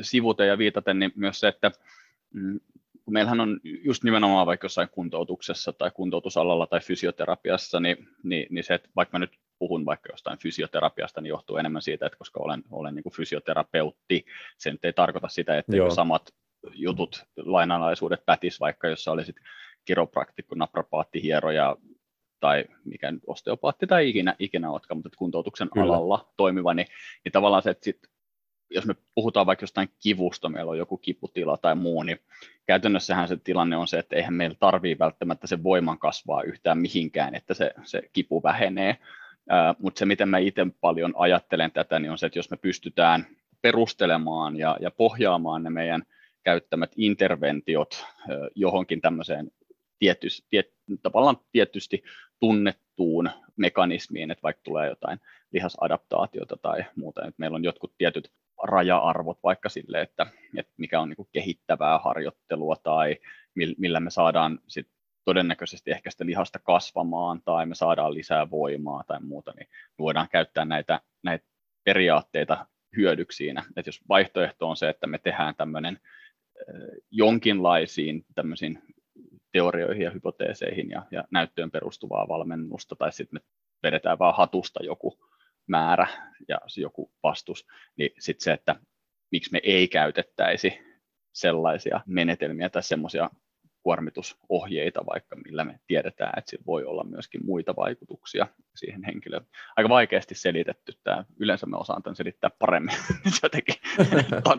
sivuteen 0.00 0.48
ja 0.48 0.58
viitaten, 0.58 0.98
niin 0.98 1.12
myös 1.16 1.40
se, 1.40 1.48
että 1.48 1.70
mm, 2.34 2.60
kun 3.04 3.14
meillähän 3.14 3.40
on 3.40 3.60
just 3.62 4.04
nimenomaan 4.04 4.46
vaikka 4.46 4.64
jossain 4.64 4.88
kuntoutuksessa 4.88 5.72
tai 5.72 5.90
kuntoutusalalla 5.90 6.66
tai 6.66 6.80
fysioterapiassa, 6.80 7.80
niin, 7.80 8.08
niin, 8.22 8.46
niin 8.50 8.64
se, 8.64 8.74
että 8.74 8.88
vaikka 8.96 9.18
mä 9.18 9.18
nyt 9.18 9.38
puhun 9.58 9.86
vaikka 9.86 10.12
jostain 10.12 10.38
fysioterapiasta, 10.38 11.20
niin 11.20 11.28
johtuu 11.28 11.56
enemmän 11.56 11.82
siitä, 11.82 12.06
että 12.06 12.18
koska 12.18 12.40
olen, 12.40 12.62
olen 12.70 12.94
niin 12.94 13.02
kuin 13.02 13.12
fysioterapeutti, 13.12 14.24
se 14.58 14.70
nyt 14.70 14.84
ei 14.84 14.92
tarkoita 14.92 15.28
sitä, 15.28 15.58
että 15.58 15.72
samat 15.94 16.34
jutut, 16.72 17.24
lainalaisuudet 17.36 18.26
pätis, 18.26 18.60
vaikka 18.60 18.88
jos 18.88 19.08
olisit 19.08 19.36
kiropraktikko, 19.84 20.54
naprapaatti, 20.54 21.22
hieroja 21.22 21.76
tai 22.40 22.64
mikä 22.84 23.12
nyt 23.12 23.22
osteopaatti 23.26 23.86
tai 23.86 24.08
ikinä, 24.08 24.36
ikinä 24.38 24.70
otka, 24.70 24.94
mutta 24.94 25.08
kuntoutuksen 25.16 25.70
Kyllä. 25.74 25.86
alalla 25.86 26.32
toimiva, 26.36 26.74
niin, 26.74 26.86
niin 27.24 27.32
tavallaan 27.32 27.62
se, 27.62 27.70
että 27.70 27.84
sit, 27.84 27.98
jos 28.74 28.86
me 28.86 28.94
puhutaan 29.14 29.46
vaikka 29.46 29.62
jostain 29.62 29.88
kivusta, 30.02 30.48
meillä 30.48 30.70
on 30.70 30.78
joku 30.78 30.96
kiputila 30.96 31.56
tai 31.56 31.74
muu, 31.74 32.02
niin 32.02 32.18
käytännössähän 32.66 33.28
se 33.28 33.36
tilanne 33.36 33.76
on 33.76 33.88
se, 33.88 33.98
että 33.98 34.16
eihän 34.16 34.34
meillä 34.34 34.56
tarvii 34.60 34.98
välttämättä 34.98 35.46
se 35.46 35.62
voiman 35.62 35.98
kasvaa 35.98 36.42
yhtään 36.42 36.78
mihinkään, 36.78 37.34
että 37.34 37.54
se, 37.54 37.74
se 37.84 38.02
kipu 38.12 38.42
vähenee, 38.42 38.96
mutta 39.78 39.98
se, 39.98 40.04
miten 40.04 40.28
mä 40.28 40.38
itse 40.38 40.66
paljon 40.80 41.14
ajattelen 41.16 41.70
tätä, 41.70 41.98
niin 41.98 42.10
on 42.10 42.18
se, 42.18 42.26
että 42.26 42.38
jos 42.38 42.50
me 42.50 42.56
pystytään 42.56 43.26
perustelemaan 43.62 44.56
ja, 44.56 44.76
ja 44.80 44.90
pohjaamaan 44.90 45.62
ne 45.62 45.70
meidän 45.70 46.02
käyttämät 46.42 46.92
interventiot 46.96 48.06
johonkin 48.54 49.00
tämmöiseen 49.00 49.50
tietys, 49.98 50.46
tiet, 50.50 50.72
tavallaan 51.02 51.36
tietysti 51.52 52.02
tunnettuun 52.40 53.30
mekanismiin, 53.56 54.30
että 54.30 54.42
vaikka 54.42 54.62
tulee 54.62 54.88
jotain 54.88 55.20
lihasadaptaatiota 55.54 56.56
tai 56.62 56.84
muuta, 56.96 57.20
että 57.20 57.34
meillä 57.38 57.54
on 57.54 57.64
jotkut 57.64 57.94
tietyt 57.98 58.32
raja-arvot 58.62 59.38
vaikka 59.42 59.68
sille, 59.68 60.00
että, 60.00 60.26
että 60.56 60.72
mikä 60.76 61.00
on 61.00 61.08
niin 61.08 61.28
kehittävää 61.32 61.98
harjoittelua 61.98 62.76
tai 62.82 63.16
millä 63.78 64.00
me 64.00 64.10
saadaan 64.10 64.58
sit 64.68 64.88
todennäköisesti 65.24 65.90
ehkä 65.90 66.10
sitä 66.10 66.26
lihasta 66.26 66.58
kasvamaan 66.58 67.42
tai 67.44 67.66
me 67.66 67.74
saadaan 67.74 68.14
lisää 68.14 68.50
voimaa 68.50 69.04
tai 69.06 69.20
muuta, 69.20 69.52
niin 69.56 69.68
voidaan 69.98 70.28
käyttää 70.28 70.64
näitä, 70.64 71.00
näitä 71.22 71.46
periaatteita 71.84 72.66
hyödyksiinä. 72.96 73.64
Että 73.76 73.88
jos 73.88 74.00
vaihtoehto 74.08 74.68
on 74.68 74.76
se, 74.76 74.88
että 74.88 75.06
me 75.06 75.18
tehdään 75.18 75.54
tämmöinen 75.54 76.00
jonkinlaisiin 77.10 78.24
tämmöisiin 78.34 78.82
teorioihin 79.52 80.02
ja 80.02 80.10
hypoteeseihin 80.10 80.90
ja, 80.90 81.02
ja 81.10 81.24
näyttöön 81.30 81.70
perustuvaa 81.70 82.28
valmennusta, 82.28 82.96
tai 82.96 83.12
sitten 83.12 83.40
me 83.40 83.46
vedetään 83.82 84.18
vaan 84.18 84.36
hatusta 84.36 84.84
joku 84.84 85.18
määrä 85.66 86.06
ja 86.48 86.58
joku 86.76 87.12
vastus, 87.22 87.66
niin 87.96 88.10
sitten 88.18 88.44
se, 88.44 88.52
että 88.52 88.76
miksi 89.32 89.52
me 89.52 89.60
ei 89.62 89.88
käytettäisi 89.88 90.78
sellaisia 91.32 92.00
menetelmiä 92.06 92.68
tai 92.70 92.82
semmoisia 92.82 93.30
kuormitusohjeita, 93.82 95.06
vaikka 95.06 95.36
millä 95.36 95.64
me 95.64 95.80
tiedetään, 95.86 96.32
että 96.38 96.50
sillä 96.50 96.64
voi 96.66 96.84
olla 96.84 97.04
myöskin 97.04 97.40
muita 97.44 97.76
vaikutuksia 97.76 98.46
siihen 98.74 99.04
henkilöön. 99.04 99.46
Aika 99.76 99.88
vaikeasti 99.88 100.34
selitetty 100.34 100.92
tämä. 101.04 101.24
Yleensä 101.40 101.66
me 101.66 101.76
osaan 101.76 102.02
tämän 102.02 102.16
selittää 102.16 102.50
paremmin 102.58 102.94
jotenkin 103.42 103.74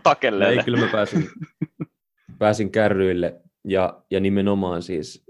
takelle. 0.03 0.49
Ei, 0.49 0.63
kyllä 0.63 0.77
mä 0.77 0.91
pääsin, 0.91 1.29
pääsin 2.39 2.71
kärryille 2.71 3.41
ja, 3.63 4.03
ja 4.11 4.19
nimenomaan 4.19 4.81
siis 4.81 5.23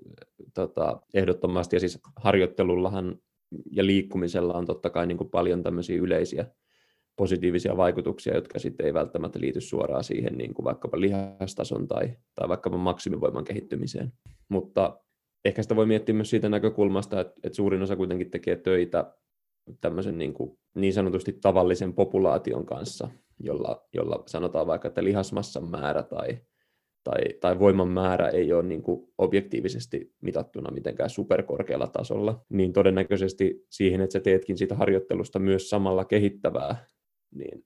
tota, 0.54 1.02
ehdottomasti 1.14 1.76
ja 1.76 1.80
siis 1.80 2.00
harjoittelullahan 2.16 3.16
ja 3.72 3.86
liikkumisella 3.86 4.54
on 4.54 4.66
totta 4.66 4.90
kai 4.90 5.08
niin 5.08 5.18
kuin 5.18 5.30
paljon 5.30 5.64
tämmöisiä 5.64 6.02
yleisiä 6.02 6.46
positiivisia 7.16 7.78
vaikutuksia, 7.78 8.36
jotka 8.36 8.60
sitten 8.60 8.86
ei 8.86 8.94
välttämättä 8.94 9.40
liity 9.40 9.62
suoraan 9.62 10.04
siihen 10.04 10.38
niin 10.38 10.54
kuin 10.54 10.64
vaikkapa 10.64 11.02
lihastason 11.02 11.88
tai, 11.88 12.18
tai 12.36 12.50
vaikkapa 12.50 12.78
maksimivoiman 12.78 13.44
kehittymiseen. 13.44 14.14
Mutta 14.50 15.00
ehkä 15.46 15.62
sitä 15.62 15.76
voi 15.76 15.86
miettiä 15.86 16.16
myös 16.16 16.30
siitä 16.30 16.50
näkökulmasta, 16.50 17.22
että, 17.22 17.34
että 17.44 17.56
suurin 17.56 17.82
osa 17.82 17.96
kuitenkin 17.96 18.32
tekee 18.32 18.56
töitä 18.56 19.14
tämmöisen 19.82 20.18
niin, 20.18 20.34
kuin 20.34 20.60
niin 20.76 20.94
sanotusti 20.94 21.38
tavallisen 21.42 21.94
populaation 21.94 22.66
kanssa, 22.66 23.10
jolla, 23.40 23.88
jolla 23.94 24.24
sanotaan 24.28 24.68
vaikka, 24.68 24.88
että 24.88 25.04
lihasmassan 25.04 25.70
määrä 25.70 26.04
tai, 26.04 26.38
tai, 27.06 27.22
tai 27.40 27.60
voiman 27.60 27.88
määrä 27.88 28.28
ei 28.28 28.54
ole 28.54 28.64
niin 28.64 28.82
kuin 28.82 29.14
objektiivisesti 29.18 30.14
mitattuna 30.22 30.72
mitenkään 30.72 31.10
superkorkealla 31.10 31.88
tasolla, 31.88 32.46
niin 32.50 32.74
todennäköisesti 32.74 33.66
siihen, 33.70 34.02
että 34.02 34.14
sä 34.14 34.20
teetkin 34.20 34.58
siitä 34.58 34.76
harjoittelusta 34.76 35.40
myös 35.40 35.70
samalla 35.70 36.06
kehittävää, 36.06 36.86
niin 37.36 37.66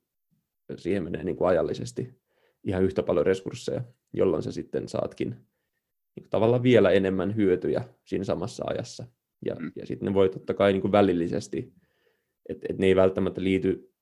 siihen 0.77 1.03
menee 1.03 1.23
niin 1.23 1.35
kuin 1.35 1.47
ajallisesti 1.47 2.19
ihan 2.63 2.83
yhtä 2.83 3.03
paljon 3.03 3.25
resursseja, 3.25 3.81
jolloin 4.13 4.43
sä 4.43 4.51
sitten 4.51 4.87
saatkin 4.87 5.29
niin 5.29 6.23
kuin 6.23 6.29
tavallaan 6.29 6.63
vielä 6.63 6.91
enemmän 6.91 7.35
hyötyjä 7.35 7.83
siinä 8.05 8.23
samassa 8.23 8.63
ajassa. 8.67 9.05
Ja, 9.45 9.55
mm. 9.55 9.71
ja 9.75 9.85
sitten 9.85 10.05
ne 10.05 10.13
voi 10.13 10.29
totta 10.29 10.53
kai 10.53 10.71
niin 10.73 10.81
kuin 10.81 10.91
välillisesti, 10.91 11.73
että 12.49 12.67
et 12.69 12.77
ne 12.77 12.85
ei 12.85 12.95
välttämättä 12.95 13.43
liity 13.43 13.93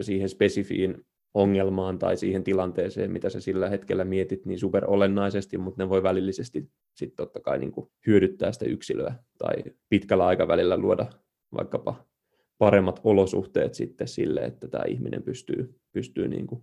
siihen 0.00 0.28
spesifiin 0.28 1.06
ongelmaan 1.36 1.98
tai 1.98 2.16
siihen 2.16 2.44
tilanteeseen, 2.44 3.10
mitä 3.10 3.30
sä 3.30 3.40
sillä 3.40 3.68
hetkellä 3.68 4.04
mietit 4.04 4.46
niin 4.46 4.58
super 4.58 4.84
olennaisesti, 4.86 5.58
mutta 5.58 5.82
ne 5.82 5.88
voi 5.88 6.02
välillisesti 6.02 6.70
sitten 6.94 7.16
totta 7.16 7.40
kai 7.40 7.58
niin 7.58 7.72
kuin 7.72 7.90
hyödyttää 8.06 8.52
sitä 8.52 8.64
yksilöä 8.64 9.14
tai 9.38 9.54
pitkällä 9.88 10.26
aikavälillä 10.26 10.76
luoda 10.76 11.06
vaikkapa 11.56 12.04
paremmat 12.58 13.00
olosuhteet 13.04 13.74
sitten 13.74 14.08
sille, 14.08 14.40
että 14.40 14.68
tämä 14.68 14.84
ihminen 14.88 15.22
pystyy, 15.22 15.80
pystyy 15.92 16.28
niin 16.28 16.46
kuin 16.46 16.62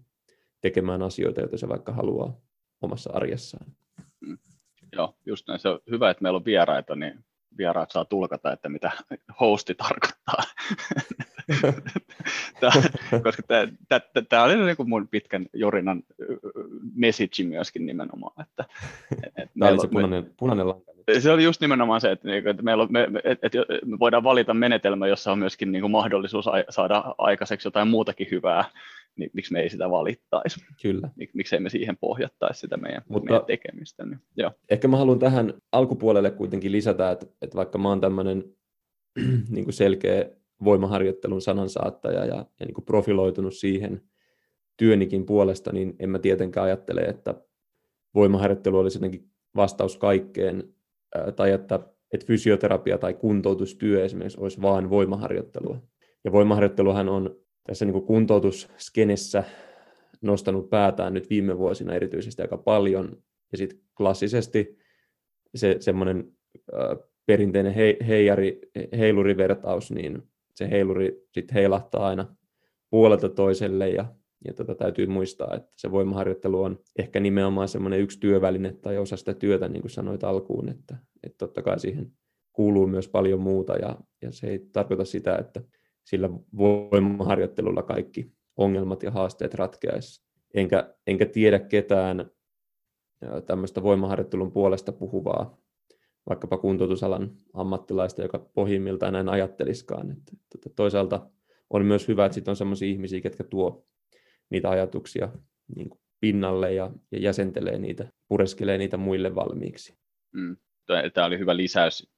tekemään 0.62 1.02
asioita, 1.02 1.42
joita 1.42 1.58
se 1.58 1.70
vaikka 1.70 1.92
haluaa 1.92 2.42
omassa 2.82 3.10
arjessaan. 3.14 3.72
Mm. 4.20 4.38
Joo, 4.94 5.16
just 5.26 5.48
näin. 5.48 5.60
Se 5.60 5.70
on 5.70 5.80
hyvä, 5.92 6.10
että 6.10 6.24
meillä 6.24 6.38
on 6.38 6.46
vieraita, 6.46 6.96
niin 6.96 7.26
vieraat 7.58 7.92
saa 7.92 8.06
tulkata, 8.06 8.52
että 8.52 8.70
mitä 8.70 8.92
hosti 9.40 9.76
tarkoittaa. 9.76 10.44
tämä, 12.60 12.72
koska 13.24 13.44
tämä, 14.30 14.44
oli 14.44 14.58
niin 14.58 14.78
kuin 14.78 14.90
mun 14.90 15.08
pitkän 15.08 15.46
Jorinan 15.54 16.04
message 16.96 17.44
myöskin 17.44 17.86
nimenomaan. 17.86 18.48
Että, 18.48 18.66
että 19.26 19.54
tämä 19.60 19.72
oli 19.72 19.80
se 19.80 19.88
punainen, 19.88 20.34
punainen 20.38 20.68
lanka 20.68 20.92
Se 21.20 21.32
oli 21.32 21.44
just 21.44 21.62
nimenomaan 21.62 22.02
se, 22.02 22.12
että, 22.12 22.28
niinku, 22.28 22.50
että, 22.50 22.64
meillä 22.64 22.84
on, 22.84 22.90
me, 22.92 23.08
että 23.24 23.50
me 23.86 24.00
voidaan 24.00 24.24
valita 24.24 24.54
menetelmä, 24.54 25.08
jossa 25.08 25.32
on 25.32 25.40
myöskin 25.40 25.72
niin 25.72 25.82
kuin 25.82 25.92
mahdollisuus 25.92 26.46
saada 26.70 27.16
aikaiseksi 27.18 27.68
jotain 27.68 27.88
muutakin 27.88 28.28
hyvää, 28.32 28.66
niin 29.16 29.30
miksi 29.34 29.54
me 29.54 29.60
ei 29.60 29.70
sitä 29.70 29.90
valittaisi? 29.90 30.60
Kyllä. 30.82 31.10
Mik, 31.16 31.34
miksei 31.34 31.60
me 31.60 31.70
siihen 31.70 31.98
pohjattaisi 31.98 32.60
sitä 32.60 32.78
meidän, 32.78 33.02
Mutta 33.10 33.30
meidän 33.30 33.46
tekemistä? 33.46 34.06
Niin, 34.06 34.20
joo. 34.38 34.52
Ehkä 34.70 34.88
mä 34.88 34.98
haluan 34.98 35.20
tähän 35.20 35.54
alkupuolelle 35.72 36.32
kuitenkin 36.32 36.72
lisätä, 36.72 37.12
että, 37.12 37.26
että 37.42 37.56
vaikka 37.56 37.78
mä 37.78 37.90
oon 37.90 38.02
tämmöinen 38.02 38.44
niin 39.50 39.64
kuin 39.64 39.74
selkeä 39.74 40.30
voimaharjoittelun 40.64 41.42
sanansaattaja 41.42 42.26
ja, 42.26 42.46
ja 42.60 42.66
niin 42.66 42.74
kuin 42.74 42.86
profiloitunut 42.86 43.54
siihen 43.54 44.02
työnikin 44.78 45.26
puolesta, 45.26 45.72
niin 45.72 45.96
en 46.00 46.10
mä 46.10 46.20
tietenkään 46.20 46.66
ajattele, 46.66 47.02
että 47.02 47.36
voimaharjoittelu 48.16 48.80
olisi 48.80 48.98
jotenkin 48.98 49.30
vastaus 49.56 49.98
kaikkeen, 49.98 50.74
tai 51.36 51.52
että, 51.52 51.80
että 52.14 52.26
fysioterapia 52.26 52.98
tai 52.98 53.14
kuntoutustyö 53.14 54.06
esimerkiksi 54.06 54.40
olisi 54.42 54.62
vain 54.62 54.90
voimaharjoittelua. 54.90 55.82
Ja 56.24 56.32
voimaharjoitteluhan 56.32 57.10
on 57.10 57.43
tässä 57.64 57.86
niin 57.86 58.04
kuntoutusskenessä 58.04 59.44
nostanut 60.22 60.70
päätään 60.70 61.14
nyt 61.14 61.30
viime 61.30 61.58
vuosina 61.58 61.94
erityisesti 61.94 62.42
aika 62.42 62.58
paljon, 62.58 63.24
ja 63.52 63.58
sitten 63.58 63.80
klassisesti 63.98 64.78
se 65.56 65.76
semmoinen 65.80 66.32
perinteinen 67.26 67.74
he, 67.74 67.98
heijari, 68.08 68.60
heilurivertaus, 68.98 69.92
niin 69.92 70.24
se 70.56 70.70
heiluri 70.70 71.28
sitten 71.32 71.54
heilahtaa 71.54 72.08
aina 72.08 72.36
puolelta 72.90 73.30
toiselle 73.30 73.90
ja 73.90 74.06
ja 74.46 74.54
tota, 74.54 74.76
täytyy 74.76 75.08
muistaa, 75.08 75.56
että 75.56 75.72
se 75.76 75.92
voimaharjoittelu 75.92 76.64
on 76.64 76.80
ehkä 77.00 77.20
nimenomaan 77.20 77.68
semmoinen 77.68 78.00
yksi 78.00 78.20
työväline 78.20 78.74
tai 78.74 78.98
osa 78.98 79.18
sitä 79.18 79.34
työtä, 79.34 79.68
niin 79.68 79.82
kuin 79.82 79.92
sanoit 79.92 80.24
alkuun, 80.24 80.70
että, 80.70 80.98
että 81.24 81.38
totta 81.38 81.62
kai 81.62 81.80
siihen 81.80 82.12
kuuluu 82.54 82.88
myös 82.88 83.08
paljon 83.08 83.40
muuta 83.40 83.76
ja, 83.76 83.98
ja 84.22 84.32
se 84.32 84.48
ei 84.48 84.60
tarkoita 84.60 85.06
sitä, 85.06 85.36
että 85.36 85.62
sillä 86.04 86.30
voimaharjoittelulla 86.58 87.84
kaikki 87.84 88.32
ongelmat 88.58 89.04
ja 89.04 89.12
haasteet 89.12 89.54
ratkeaisi. 89.54 90.24
Enkä, 90.54 90.96
enkä 91.08 91.26
tiedä 91.26 91.60
ketään 91.60 92.32
tämmöistä 93.46 93.84
voimaharjoittelun 93.84 94.52
puolesta 94.52 94.92
puhuvaa, 94.92 95.58
vaikkapa 96.30 96.58
kuntoutusalan 96.58 97.32
ammattilaista, 97.54 98.22
joka 98.22 98.40
pohjimmiltaan 98.40 99.14
näin 99.14 99.30
ajatteliskaan. 99.30 100.12
Että, 100.12 100.70
toisaalta 100.76 101.30
on 101.70 101.86
myös 101.86 102.08
hyvä, 102.08 102.26
että 102.26 102.34
sitten 102.34 102.52
on 102.52 102.56
sellaisia 102.56 102.88
ihmisiä, 102.88 103.22
jotka 103.24 103.44
tuo 103.44 103.88
niitä 104.50 104.70
ajatuksia 104.70 105.30
niin 105.76 105.90
kuin 105.90 106.02
pinnalle 106.20 106.74
ja, 106.74 106.92
ja 107.12 107.20
jäsentelee 107.20 107.80
niitä, 107.80 108.12
pureskelee 108.28 108.78
niitä 108.78 108.98
muille 108.98 109.36
valmiiksi. 109.36 109.98
Mm. 110.32 110.58
Tämä 111.14 111.26
oli 111.26 111.40
hyvä 111.40 111.58
lisäys 111.58 112.14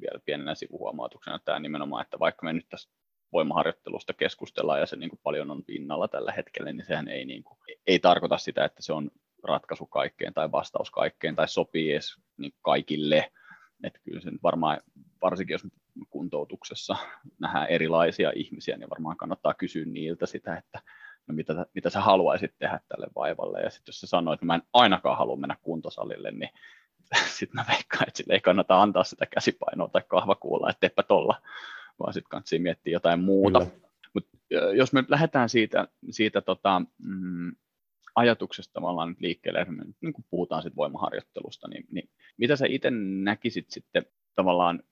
vielä 0.00 0.20
pienenä 0.24 0.54
sivuhuomautuksena, 0.54 1.38
tämä 1.38 1.58
nimenomaan, 1.58 2.02
että 2.02 2.18
vaikka 2.18 2.44
me 2.44 2.52
nyt 2.52 2.66
tässä 2.68 2.90
voimaharjoittelusta 3.32 4.12
keskustellaan 4.12 4.80
ja 4.80 4.86
se 4.86 4.96
niin 4.96 5.10
kuin 5.10 5.20
paljon 5.22 5.50
on 5.50 5.64
pinnalla 5.64 6.08
tällä 6.08 6.32
hetkellä, 6.32 6.72
niin 6.72 6.86
sehän 6.86 7.08
ei, 7.08 7.24
niin 7.24 7.44
kuin, 7.44 7.58
ei 7.86 7.98
tarkoita 7.98 8.38
sitä, 8.38 8.64
että 8.64 8.82
se 8.82 8.92
on 8.92 9.10
ratkaisu 9.44 9.86
kaikkeen 9.86 10.34
tai 10.34 10.52
vastaus 10.52 10.90
kaikkeen 10.90 11.36
tai 11.36 11.48
sopii 11.48 11.92
edes 11.92 12.16
niin 12.36 12.52
kaikille. 12.62 13.32
Että 13.84 14.00
kyllä 14.04 14.20
se 14.20 14.30
varmaan, 14.42 14.80
varsinkin 15.22 15.54
jos 15.54 15.66
kuntoutuksessa 16.10 16.96
nähdään 17.38 17.68
erilaisia 17.68 18.32
ihmisiä, 18.34 18.76
niin 18.76 18.90
varmaan 18.90 19.16
kannattaa 19.16 19.54
kysyä 19.54 19.84
niiltä 19.84 20.26
sitä, 20.26 20.56
että 20.56 20.82
no 21.26 21.34
mitä, 21.34 21.66
mitä 21.74 21.90
sä 21.90 22.00
haluaisit 22.00 22.54
tehdä 22.58 22.80
tälle 22.88 23.06
vaivalle. 23.16 23.60
Ja 23.60 23.70
sitten 23.70 23.88
jos 23.88 24.00
sä 24.00 24.06
sanoit, 24.06 24.36
että 24.36 24.46
mä 24.46 24.54
en 24.54 24.62
ainakaan 24.72 25.18
halua 25.18 25.36
mennä 25.36 25.56
kuntosalille, 25.62 26.30
niin 26.30 26.50
sitten 27.38 27.54
mä 27.54 27.64
veikkaan, 27.68 28.08
että 28.08 28.16
sille 28.18 28.34
ei 28.34 28.40
kannata 28.40 28.82
antaa 28.82 29.04
sitä 29.04 29.26
käsipainoa 29.26 29.88
tai 29.88 30.02
kahvakuulla, 30.08 30.70
että 30.70 30.80
teepä 30.80 31.02
tolla, 31.02 31.42
vaan 31.98 32.12
sitten 32.12 32.28
kannattaa 32.28 32.58
miettiä 32.58 32.92
jotain 32.92 33.20
muuta. 33.20 33.66
Mut 34.14 34.28
jos 34.76 34.92
me 34.92 35.04
lähdetään 35.08 35.48
siitä, 35.48 35.88
siitä 36.10 36.40
tota, 36.40 36.82
mm, 36.98 37.52
ajatuksesta 38.14 38.72
tavallaan 38.72 39.08
nyt 39.08 39.20
liikkeelle, 39.20 39.66
niin 40.00 40.12
kun 40.12 40.24
puhutaan 40.30 40.62
sit 40.62 40.76
voimaharjoittelusta, 40.76 41.68
niin, 41.68 41.86
niin 41.90 42.10
mitä 42.36 42.56
sä 42.56 42.66
itse 42.68 42.90
näkisit 43.24 43.70
sitten 43.70 44.06
tavallaan, 44.34 44.82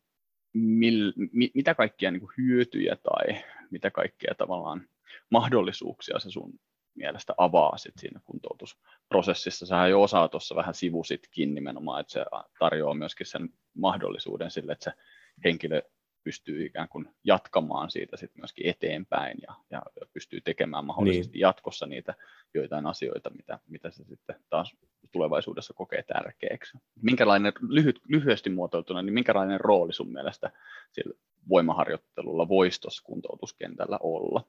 mil, 0.53 1.13
mi, 1.33 1.51
mitä 1.55 1.75
kaikkia 1.75 2.11
niin 2.11 2.29
hyötyjä 2.39 2.97
tai 2.97 3.43
mitä 3.71 3.91
kaikkea 3.91 4.35
tavallaan 4.39 4.89
mahdollisuuksia 5.31 6.19
se 6.19 6.31
sun 6.31 6.53
mielestä 6.95 7.35
avaa 7.37 7.79
sit 7.79 7.95
siinä 7.99 8.21
kuntoutusprosessissa. 8.25 9.67
Sähän 9.67 9.91
jo 9.91 10.03
osaa 10.03 10.29
tuossa 10.29 10.55
vähän 10.55 10.75
sivusitkin 10.75 11.55
nimenomaan, 11.55 12.01
että 12.01 12.13
se 12.13 12.25
tarjoaa 12.59 12.95
myöskin 12.95 13.27
sen 13.27 13.49
mahdollisuuden 13.75 14.51
sille, 14.51 14.73
että 14.73 14.85
se 14.85 14.93
henkilö 15.45 15.83
pystyy 16.27 16.67
ikään 16.67 16.89
kuin 16.89 17.09
jatkamaan 17.25 17.91
siitä 17.91 18.17
sit 18.17 18.31
myöskin 18.37 18.67
eteenpäin 18.67 19.39
ja, 19.43 19.55
ja 19.71 19.83
pystyy 20.13 20.41
tekemään 20.41 20.85
mahdollisesti 20.85 21.33
niin. 21.33 21.41
jatkossa 21.41 21.87
niitä 21.87 22.15
joitain 22.55 22.87
asioita, 22.87 23.31
mitä, 23.31 23.59
mitä 23.69 23.91
se 23.91 24.05
sitten 24.05 24.37
taas 24.51 24.77
tulevaisuudessa 25.13 25.75
kokee 25.75 26.03
tärkeäksi. 26.03 26.79
Minkälainen, 27.03 27.53
lyhyt, 27.69 28.01
lyhyesti 28.09 28.51
muotoiltuna, 28.51 29.03
niin 29.03 29.15
minkälainen 29.15 29.61
rooli 29.61 29.93
sun 29.93 30.13
mielestä 30.13 30.51
sillä 30.93 31.15
voimaharjoittelulla 31.49 32.49
voisi 32.49 32.81
tuossa 32.81 33.03
kuntoutuskentällä 33.05 33.99
olla? 34.03 34.45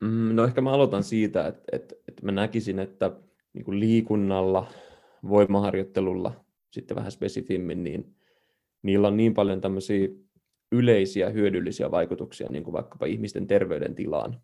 Mm, 0.00 0.34
no 0.34 0.44
ehkä 0.44 0.60
mä 0.60 0.72
aloitan 0.72 1.04
siitä, 1.04 1.46
että, 1.46 1.62
että, 1.72 1.94
että 2.08 2.22
mä 2.26 2.32
näkisin, 2.32 2.78
että 2.78 3.10
niin 3.52 3.64
kuin 3.64 3.80
liikunnalla, 3.80 4.66
voimaharjoittelulla, 5.28 6.44
sitten 6.70 6.96
vähän 6.96 7.12
spesifimmin, 7.12 7.84
niin 7.84 8.14
niillä 8.82 9.08
on 9.08 9.16
niin 9.16 9.34
paljon 9.34 9.60
tämmöisiä 9.60 10.08
yleisiä 10.72 11.30
hyödyllisiä 11.30 11.90
vaikutuksia, 11.90 12.48
niin 12.50 12.64
kuin 12.64 12.72
vaikkapa 12.72 13.06
ihmisten 13.06 13.46
terveydentilaan, 13.46 14.40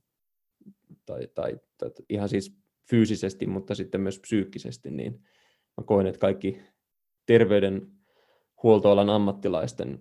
tai, 1.06 1.28
tai, 1.34 1.56
tai 1.78 1.90
ihan 2.08 2.28
siis 2.28 2.58
fyysisesti, 2.90 3.46
mutta 3.46 3.74
sitten 3.74 4.00
myös 4.00 4.18
psyykkisesti, 4.20 4.90
niin 4.90 5.12
mä 5.76 5.84
koen, 5.84 6.06
että 6.06 6.18
kaikki 6.18 6.60
terveydenhuoltoalan 7.26 9.10
ammattilaisten 9.10 10.00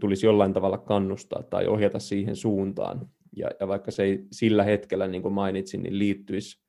tulisi 0.00 0.26
jollain 0.26 0.52
tavalla 0.52 0.78
kannustaa 0.78 1.42
tai 1.42 1.66
ohjata 1.66 1.98
siihen 1.98 2.36
suuntaan, 2.36 3.10
ja, 3.36 3.50
ja 3.60 3.68
vaikka 3.68 3.90
se 3.90 4.02
ei 4.02 4.26
sillä 4.32 4.64
hetkellä, 4.64 5.06
niin 5.06 5.22
kuin 5.22 5.34
mainitsin, 5.34 5.82
niin 5.82 5.98
liittyisi 5.98 6.60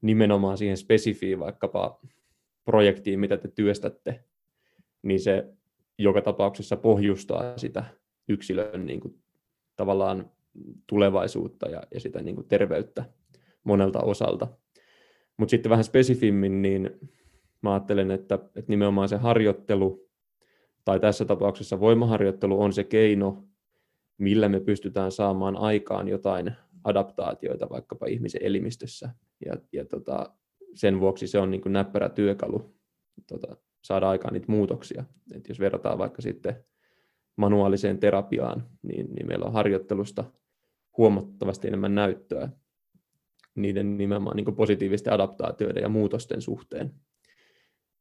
nimenomaan 0.00 0.58
siihen 0.58 0.76
spesifiin 0.76 1.38
vaikkapa 1.38 2.00
projektiin, 2.64 3.20
mitä 3.20 3.36
te 3.36 3.48
työstätte, 3.48 4.24
niin 5.02 5.20
se 5.20 5.54
joka 5.98 6.22
tapauksessa 6.22 6.76
pohjustaa 6.76 7.58
sitä 7.58 7.84
yksilön 8.28 8.86
niin 8.86 9.00
kuin, 9.00 9.22
tavallaan 9.76 10.30
tulevaisuutta 10.86 11.68
ja, 11.68 11.82
ja 11.94 12.00
sitä 12.00 12.22
niin 12.22 12.34
kuin, 12.34 12.48
terveyttä 12.48 13.04
monelta 13.64 14.00
osalta. 14.00 14.48
Mutta 15.36 15.50
sitten 15.50 15.70
vähän 15.70 15.84
spesifimmin, 15.84 16.62
niin 16.62 16.90
mä 17.62 17.72
ajattelen, 17.72 18.10
että, 18.10 18.34
että 18.34 18.64
nimenomaan 18.68 19.08
se 19.08 19.16
harjoittelu, 19.16 20.08
tai 20.84 21.00
tässä 21.00 21.24
tapauksessa 21.24 21.80
voimaharjoittelu 21.80 22.62
on 22.62 22.72
se 22.72 22.84
keino, 22.84 23.44
millä 24.18 24.48
me 24.48 24.60
pystytään 24.60 25.12
saamaan 25.12 25.56
aikaan 25.56 26.08
jotain 26.08 26.52
adaptaatioita 26.84 27.70
vaikkapa 27.70 28.06
ihmisen 28.06 28.42
elimistössä. 28.44 29.10
Ja, 29.46 29.56
ja 29.72 29.84
tota, 29.84 30.34
sen 30.74 31.00
vuoksi 31.00 31.26
se 31.26 31.38
on 31.38 31.50
niin 31.50 31.60
kuin 31.60 31.72
näppärä 31.72 32.08
työkalu 32.08 32.74
tota, 33.26 33.56
saada 33.82 34.08
aikaan 34.08 34.34
niitä 34.34 34.52
muutoksia. 34.52 35.04
Et 35.34 35.48
jos 35.48 35.60
verrataan 35.60 35.98
vaikka 35.98 36.22
sitten 36.22 36.64
manuaaliseen 37.36 37.98
terapiaan, 37.98 38.68
niin, 38.82 39.06
niin 39.14 39.26
meillä 39.26 39.46
on 39.46 39.52
harjoittelusta 39.52 40.24
huomattavasti 40.98 41.68
enemmän 41.68 41.94
näyttöä 41.94 42.48
niiden 43.54 43.98
nimenomaan 43.98 44.36
niin 44.36 44.56
positiivisten 44.56 45.12
adaptaatioiden 45.12 45.82
ja 45.82 45.88
muutosten 45.88 46.42
suhteen. 46.42 46.94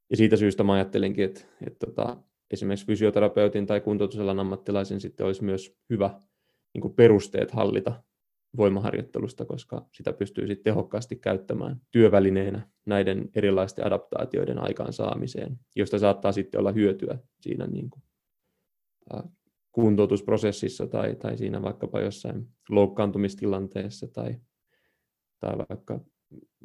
Ja 0.09 0.17
siitä 0.17 0.37
syystä 0.37 0.63
mä 0.63 0.73
ajattelinkin, 0.73 1.25
että, 1.25 1.39
että, 1.39 1.67
että 1.67 1.85
tota, 1.85 2.17
esimerkiksi 2.51 2.85
fysioterapeutin 2.85 3.65
tai 3.65 3.81
kuntoutusalan 3.81 4.39
ammattilaisen 4.39 5.01
sitten 5.01 5.25
olisi 5.25 5.43
myös 5.43 5.77
hyvä 5.89 6.21
niin 6.73 6.93
perusteet 6.95 7.51
hallita 7.51 8.03
voimaharjoittelusta, 8.57 9.45
koska 9.45 9.85
sitä 9.91 10.13
pystyy 10.13 10.47
sitten 10.47 10.63
tehokkaasti 10.63 11.15
käyttämään 11.15 11.81
työvälineenä 11.91 12.69
näiden 12.85 13.29
erilaisten 13.35 13.85
adaptaatioiden 13.85 14.63
aikaansaamiseen, 14.63 15.59
josta 15.75 15.99
saattaa 15.99 16.31
sitten 16.31 16.59
olla 16.59 16.71
hyötyä 16.71 17.17
siinä 17.41 17.67
niin 17.67 17.89
kuin, 17.89 18.03
kuntoutusprosessissa 19.71 20.87
tai, 20.87 21.15
tai 21.15 21.37
siinä 21.37 21.61
vaikkapa 21.61 21.99
jossain 21.99 22.47
loukkaantumistilanteessa 22.69 24.07
tai, 24.07 24.35
tai 25.39 25.57
vaikka 25.57 25.99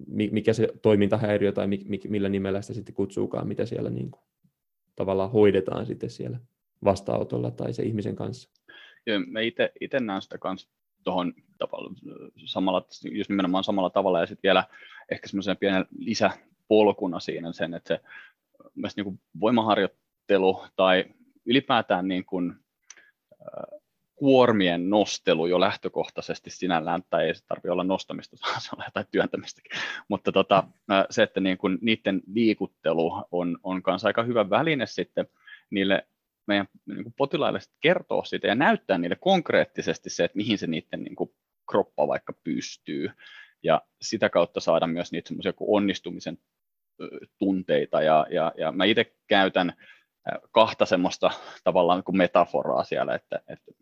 mikä 0.07 0.53
se 0.53 0.69
toimintahäiriö 0.83 1.53
tai 1.53 1.67
millä 2.09 2.29
nimellä 2.29 2.63
sitä 2.63 2.75
sitten 2.75 2.95
kutsuukaan, 2.95 3.49
mitä 3.49 3.67
siellä 3.67 3.91
niin 3.91 4.11
kuin 4.11 4.23
tavallaan 4.97 5.31
hoidetaan 5.31 5.87
sitten 5.87 6.11
siellä 6.11 6.41
vastaanotolla 6.85 7.51
tai 7.51 7.73
se 7.73 7.83
ihmisen 7.83 8.17
kanssa. 8.17 8.51
Joo, 9.07 9.21
mä 9.27 9.41
itse 9.81 10.01
näen 10.01 10.23
sitä 10.23 10.39
kanssa 10.39 10.71
tuohon 11.05 11.35
samalla, 12.45 12.87
just 13.11 13.31
nimenomaan 13.31 13.65
samalla 13.65 13.91
tavalla 13.91 14.21
ja 14.21 14.27
sitten 14.27 14.43
vielä 14.43 14.65
ehkä 15.11 15.29
semmoisen 15.29 15.57
pienen 15.57 15.87
lisäpolkuna 15.99 17.21
siinä 17.21 17.53
sen, 17.53 17.75
että 17.75 17.95
se 17.95 18.01
myös 18.75 18.97
niin 18.97 19.05
kuin 19.05 19.21
voimaharjoittelu 19.41 20.07
harjoittelu 20.27 20.65
tai 20.77 21.05
ylipäätään 21.47 22.09
niin 22.09 22.25
kuin, 22.25 22.55
kuormien 24.17 24.91
nostelu 24.91 25.47
jo 25.47 25.61
lähtökohtaisesti 25.61 26.51
sinällään, 26.51 27.03
tai 27.11 27.27
ei 27.27 27.35
se 27.35 27.47
tarvitse 27.47 27.71
olla 27.71 27.85
nostamista, 27.85 28.37
se 28.59 28.71
on 28.77 28.85
jotain 28.87 29.07
työntämistäkin, 29.11 29.79
mutta 30.09 30.33
tota, 30.33 30.65
se, 31.11 31.23
että 31.23 31.41
niin 31.41 31.59
kuin 31.59 31.79
niiden 31.81 32.23
liikuttelu 32.35 33.25
on, 33.33 33.59
on 33.63 33.83
kanssa 33.83 34.09
aika 34.09 34.23
hyvä 34.23 34.51
väline 34.51 34.87
sitten 34.87 35.27
niille 35.71 36.07
meidän 36.47 36.69
niin 36.87 37.03
kuin 37.03 37.15
potilaille 37.17 37.61
kertoa 37.81 38.25
siitä 38.25 38.47
ja 38.47 38.55
näyttää 38.55 38.99
niille 38.99 39.17
konkreettisesti 39.21 40.11
se, 40.11 40.25
että 40.25 40.37
mihin 40.37 40.59
se 40.59 40.67
niiden 40.67 41.03
niin 41.03 41.17
kuin 41.17 41.31
kroppa 41.71 42.09
vaikka 42.09 42.33
pystyy, 42.45 43.11
ja 43.63 43.83
sitä 44.03 44.29
kautta 44.29 44.61
saada 44.61 44.87
myös 44.87 45.13
niitä 45.13 45.29
semmoisia 45.29 45.53
onnistumisen 45.61 46.39
tunteita, 47.39 48.03
ja, 48.03 48.27
ja, 48.31 48.53
ja 48.59 48.73
mä 48.73 48.85
itse 48.85 49.15
käytän 49.27 49.73
kahta 50.53 50.87
semmoista 50.87 51.31
tavallaan 51.65 52.05
kuin 52.05 52.17
metaforaa 52.17 52.85
siellä, 52.85 53.15
että, 53.15 53.41
että 53.49 53.73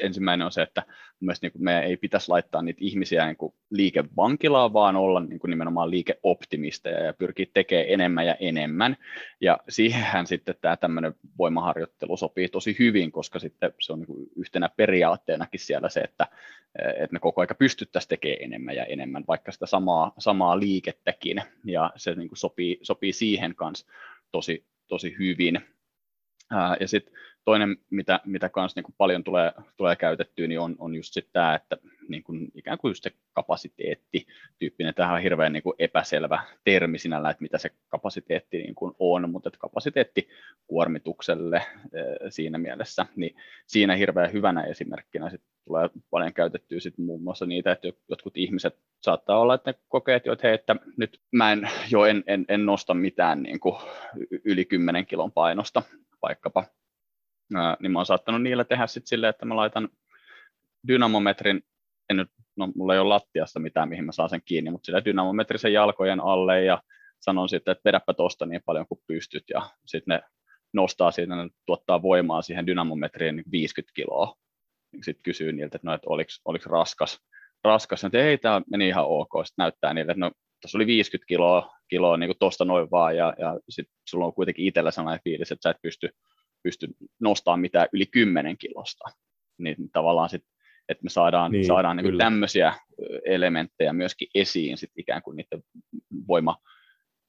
ensimmäinen 0.00 0.44
on 0.44 0.52
se, 0.52 0.62
että 0.62 0.82
myös 1.20 1.42
niin 1.42 1.52
kuin 1.52 1.64
meidän 1.64 1.84
ei 1.84 1.96
pitäisi 1.96 2.28
laittaa 2.28 2.62
niitä 2.62 2.78
ihmisiä 2.82 3.26
niin 3.26 3.36
kuin 3.36 3.54
liikevankilaan, 3.70 4.72
vaan 4.72 4.96
olla 4.96 5.20
niin 5.20 5.38
kuin 5.38 5.48
nimenomaan 5.50 5.90
liikeoptimisteja 5.90 7.04
ja 7.04 7.12
pyrkiä 7.12 7.46
tekemään 7.54 7.86
enemmän 7.88 8.26
ja 8.26 8.34
enemmän. 8.34 8.96
Ja 9.40 9.58
siihenhän 9.68 10.26
sitten 10.26 10.54
tämä 10.60 10.76
tämmöinen 10.76 11.14
voimaharjoittelu 11.38 12.16
sopii 12.16 12.48
tosi 12.48 12.76
hyvin, 12.78 13.12
koska 13.12 13.38
sitten 13.38 13.74
se 13.80 13.92
on 13.92 13.98
niin 13.98 14.06
kuin 14.06 14.28
yhtenä 14.36 14.68
periaatteenakin 14.76 15.60
siellä 15.60 15.88
se, 15.88 16.00
että, 16.00 16.26
että 16.78 17.12
me 17.12 17.18
koko 17.18 17.40
ajan 17.40 17.56
pystyttäisiin 17.58 18.08
tekemään 18.08 18.42
enemmän 18.42 18.76
ja 18.76 18.84
enemmän, 18.84 19.24
vaikka 19.28 19.52
sitä 19.52 19.66
samaa, 19.66 20.12
samaa 20.18 20.60
liikettäkin, 20.60 21.42
ja 21.64 21.92
se 21.96 22.14
niin 22.14 22.28
kuin 22.28 22.38
sopii, 22.38 22.78
sopii 22.82 23.12
siihen 23.12 23.54
kanssa 23.54 23.86
tosi, 24.32 24.64
tosi 24.92 25.16
hyvin. 25.18 25.60
Ja 26.80 26.88
sitten 26.88 27.14
toinen, 27.44 27.76
mitä, 27.90 28.20
mitä 28.24 28.48
kans 28.48 28.76
niin 28.76 28.84
kuin 28.84 28.94
paljon 28.98 29.24
tulee, 29.24 29.52
tulee 29.76 29.96
käytettyä, 29.96 30.46
niin 30.46 30.60
on, 30.60 30.76
on 30.78 30.94
just 30.94 31.16
tämä, 31.32 31.54
että 31.54 31.76
niin 32.08 32.22
ikään 32.54 32.78
kuin 32.78 32.90
just 32.90 33.02
se 33.02 33.12
kapasiteetti 33.32 34.26
tyyppinen, 34.58 34.94
tähän 34.94 35.14
on 35.14 35.22
hirveän 35.22 35.52
niin 35.52 35.62
kuin 35.62 35.74
epäselvä 35.78 36.42
termi 36.64 36.98
sinällä, 36.98 37.30
että 37.30 37.42
mitä 37.42 37.58
se 37.58 37.70
kapasiteetti 37.88 38.58
niin 38.58 38.74
kuin 38.74 38.94
on, 38.98 39.30
mutta 39.30 39.48
että 39.48 39.58
kapasiteetti 39.58 40.28
kuormitukselle 40.66 41.62
siinä 42.28 42.58
mielessä, 42.58 43.06
niin 43.16 43.36
siinä 43.66 43.96
hirveän 43.96 44.32
hyvänä 44.32 44.62
esimerkkinä 44.62 45.30
sit 45.30 45.42
tulee 45.72 45.90
paljon 46.10 46.32
käytettyä 46.32 46.80
sit 46.80 46.98
muun 46.98 47.22
muassa 47.22 47.46
niitä, 47.46 47.72
että 47.72 47.88
jotkut 48.08 48.36
ihmiset 48.36 48.78
saattaa 49.02 49.38
olla, 49.38 49.54
että 49.54 49.70
ne 49.70 49.78
kokee, 49.88 50.16
että, 50.16 50.36
hei, 50.42 50.54
että 50.54 50.76
nyt 50.96 51.20
mä 51.32 51.52
en 51.52 51.70
jo 51.90 52.04
en, 52.04 52.24
en, 52.26 52.44
en 52.48 52.66
nosta 52.66 52.94
mitään 52.94 53.42
niin 53.42 53.60
kuin 53.60 53.76
yli 54.44 54.64
10 54.64 55.06
kilon 55.06 55.32
painosta 55.32 55.82
vaikkapa, 56.22 56.64
niin 57.80 57.92
mä 57.92 57.98
oon 57.98 58.06
saattanut 58.06 58.42
niillä 58.42 58.64
tehdä 58.64 58.86
sitten 58.86 59.08
silleen, 59.08 59.30
että 59.30 59.44
mä 59.44 59.56
laitan 59.56 59.88
dynamometrin, 60.88 61.62
en 62.10 62.16
nyt, 62.16 62.30
no 62.56 62.72
mulla 62.74 62.94
ei 62.94 63.00
ole 63.00 63.08
lattiassa 63.08 63.60
mitään, 63.60 63.88
mihin 63.88 64.04
mä 64.04 64.12
saan 64.12 64.28
sen 64.28 64.42
kiinni, 64.44 64.70
mutta 64.70 64.86
sillä 64.86 65.04
dynamometrisen 65.04 65.72
jalkojen 65.72 66.20
alle 66.20 66.64
ja 66.64 66.82
sanon 67.20 67.48
sitten, 67.48 67.72
että 67.72 67.82
vedäpä 67.84 68.14
tuosta 68.14 68.46
niin 68.46 68.62
paljon 68.66 68.86
kuin 68.86 69.00
pystyt 69.06 69.44
ja 69.50 69.62
sitten 69.86 70.12
ne 70.14 70.22
nostaa 70.72 71.10
siitä, 71.10 71.36
ne 71.36 71.50
tuottaa 71.66 72.02
voimaa 72.02 72.42
siihen 72.42 72.66
dynamometriin 72.66 73.42
50 73.50 73.88
niin 73.88 73.94
kiloa. 73.94 74.41
Sitten 74.92 75.22
kysyy 75.22 75.52
niiltä, 75.52 75.76
että, 75.76 75.86
no, 75.88 75.94
että 75.94 76.10
oliko, 76.10 76.30
oliko 76.44 76.70
raskas, 76.70 77.18
raskas, 77.64 78.04
että 78.04 78.18
ei, 78.18 78.38
tämä 78.38 78.62
meni 78.70 78.88
ihan 78.88 79.04
ok, 79.06 79.30
sitten 79.44 79.62
näyttää 79.62 79.94
niille, 79.94 80.12
että 80.12 80.20
no, 80.20 80.30
tuossa 80.60 80.78
oli 80.78 80.86
50 80.86 81.28
kiloa, 81.28 81.76
kiloa 81.88 82.16
niin 82.16 82.34
tuosta 82.38 82.64
noin 82.64 82.90
vaan, 82.90 83.16
ja, 83.16 83.34
ja 83.38 83.60
sitten 83.68 83.94
sulla 84.08 84.26
on 84.26 84.34
kuitenkin 84.34 84.66
itsellä 84.66 84.90
sellainen 84.90 85.24
fiilis, 85.24 85.52
että 85.52 85.62
sä 85.62 85.70
et 85.70 85.82
pysty 85.82 86.08
pysty 86.62 86.88
nostamaan 87.20 87.60
mitään 87.60 87.88
yli 87.92 88.06
10 88.06 88.58
kilosta. 88.58 89.04
Niin 89.58 89.76
tavallaan 89.92 90.28
sit, 90.28 90.44
että 90.88 91.04
me 91.04 91.10
saadaan, 91.10 91.52
niin, 91.52 91.66
saadaan 91.66 91.96
niin 91.96 92.18
tämmöisiä 92.18 92.74
elementtejä 93.24 93.92
myöskin 93.92 94.28
esiin 94.34 94.78
sit 94.78 94.90
ikään 94.96 95.22
kuin 95.22 95.36
niiden 95.36 95.62
voima, 96.28 96.56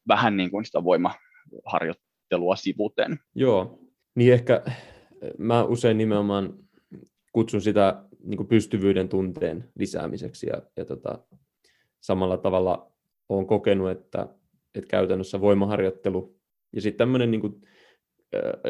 vähän 0.07 0.37
niin 0.37 0.51
kuin 0.51 0.65
sitä 0.65 0.83
voimaharjoittelua 0.83 2.55
sivuten. 2.55 3.19
Joo, 3.35 3.79
niin 4.15 4.33
ehkä 4.33 4.61
mä 5.37 5.63
usein 5.63 5.97
nimenomaan 5.97 6.53
kutsun 7.33 7.61
sitä 7.61 8.03
niin 8.23 8.47
pystyvyyden 8.47 9.09
tunteen 9.09 9.71
lisäämiseksi 9.75 10.47
ja, 10.47 10.61
ja 10.77 10.85
tota, 10.85 11.19
samalla 11.99 12.37
tavalla 12.37 12.91
olen 13.29 13.47
kokenut, 13.47 13.89
että, 13.89 14.27
että 14.75 14.87
käytännössä 14.87 15.41
voimaharjoittelu 15.41 16.35
ja 16.73 16.81
sitten 16.81 16.97
tämmöinen 16.97 17.31
niin 17.31 17.41
kuin 17.41 17.61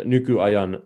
nykyajan 0.04 0.84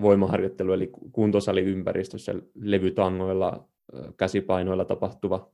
voimaharjoittelu, 0.00 0.72
eli 0.72 0.92
kuntosaliympäristössä 1.12 2.34
levytangoilla, 2.54 3.68
käsipainoilla 4.16 4.84
tapahtuva 4.84 5.52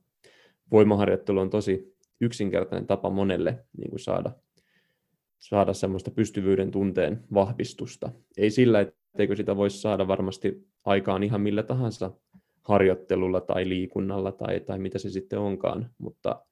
voimaharjoittelu 0.71 1.39
on 1.39 1.49
tosi 1.49 1.97
yksinkertainen 2.21 2.87
tapa 2.87 3.09
monelle 3.09 3.65
niin 3.77 3.89
kuin 3.89 3.99
saada, 3.99 4.31
saada 5.39 5.73
semmoista 5.73 6.11
pystyvyyden 6.11 6.71
tunteen 6.71 7.23
vahvistusta. 7.33 8.11
Ei 8.37 8.49
sillä, 8.49 8.91
etteikö 9.17 9.35
sitä 9.35 9.55
voisi 9.55 9.81
saada 9.81 10.07
varmasti 10.07 10.67
aikaan 10.85 11.23
ihan 11.23 11.41
millä 11.41 11.63
tahansa 11.63 12.11
harjoittelulla 12.63 13.41
tai 13.41 13.69
liikunnalla 13.69 14.31
tai, 14.31 14.59
tai 14.59 14.79
mitä 14.79 14.99
se 14.99 15.09
sitten 15.09 15.39
onkaan, 15.39 15.89
mutta, 15.97 16.45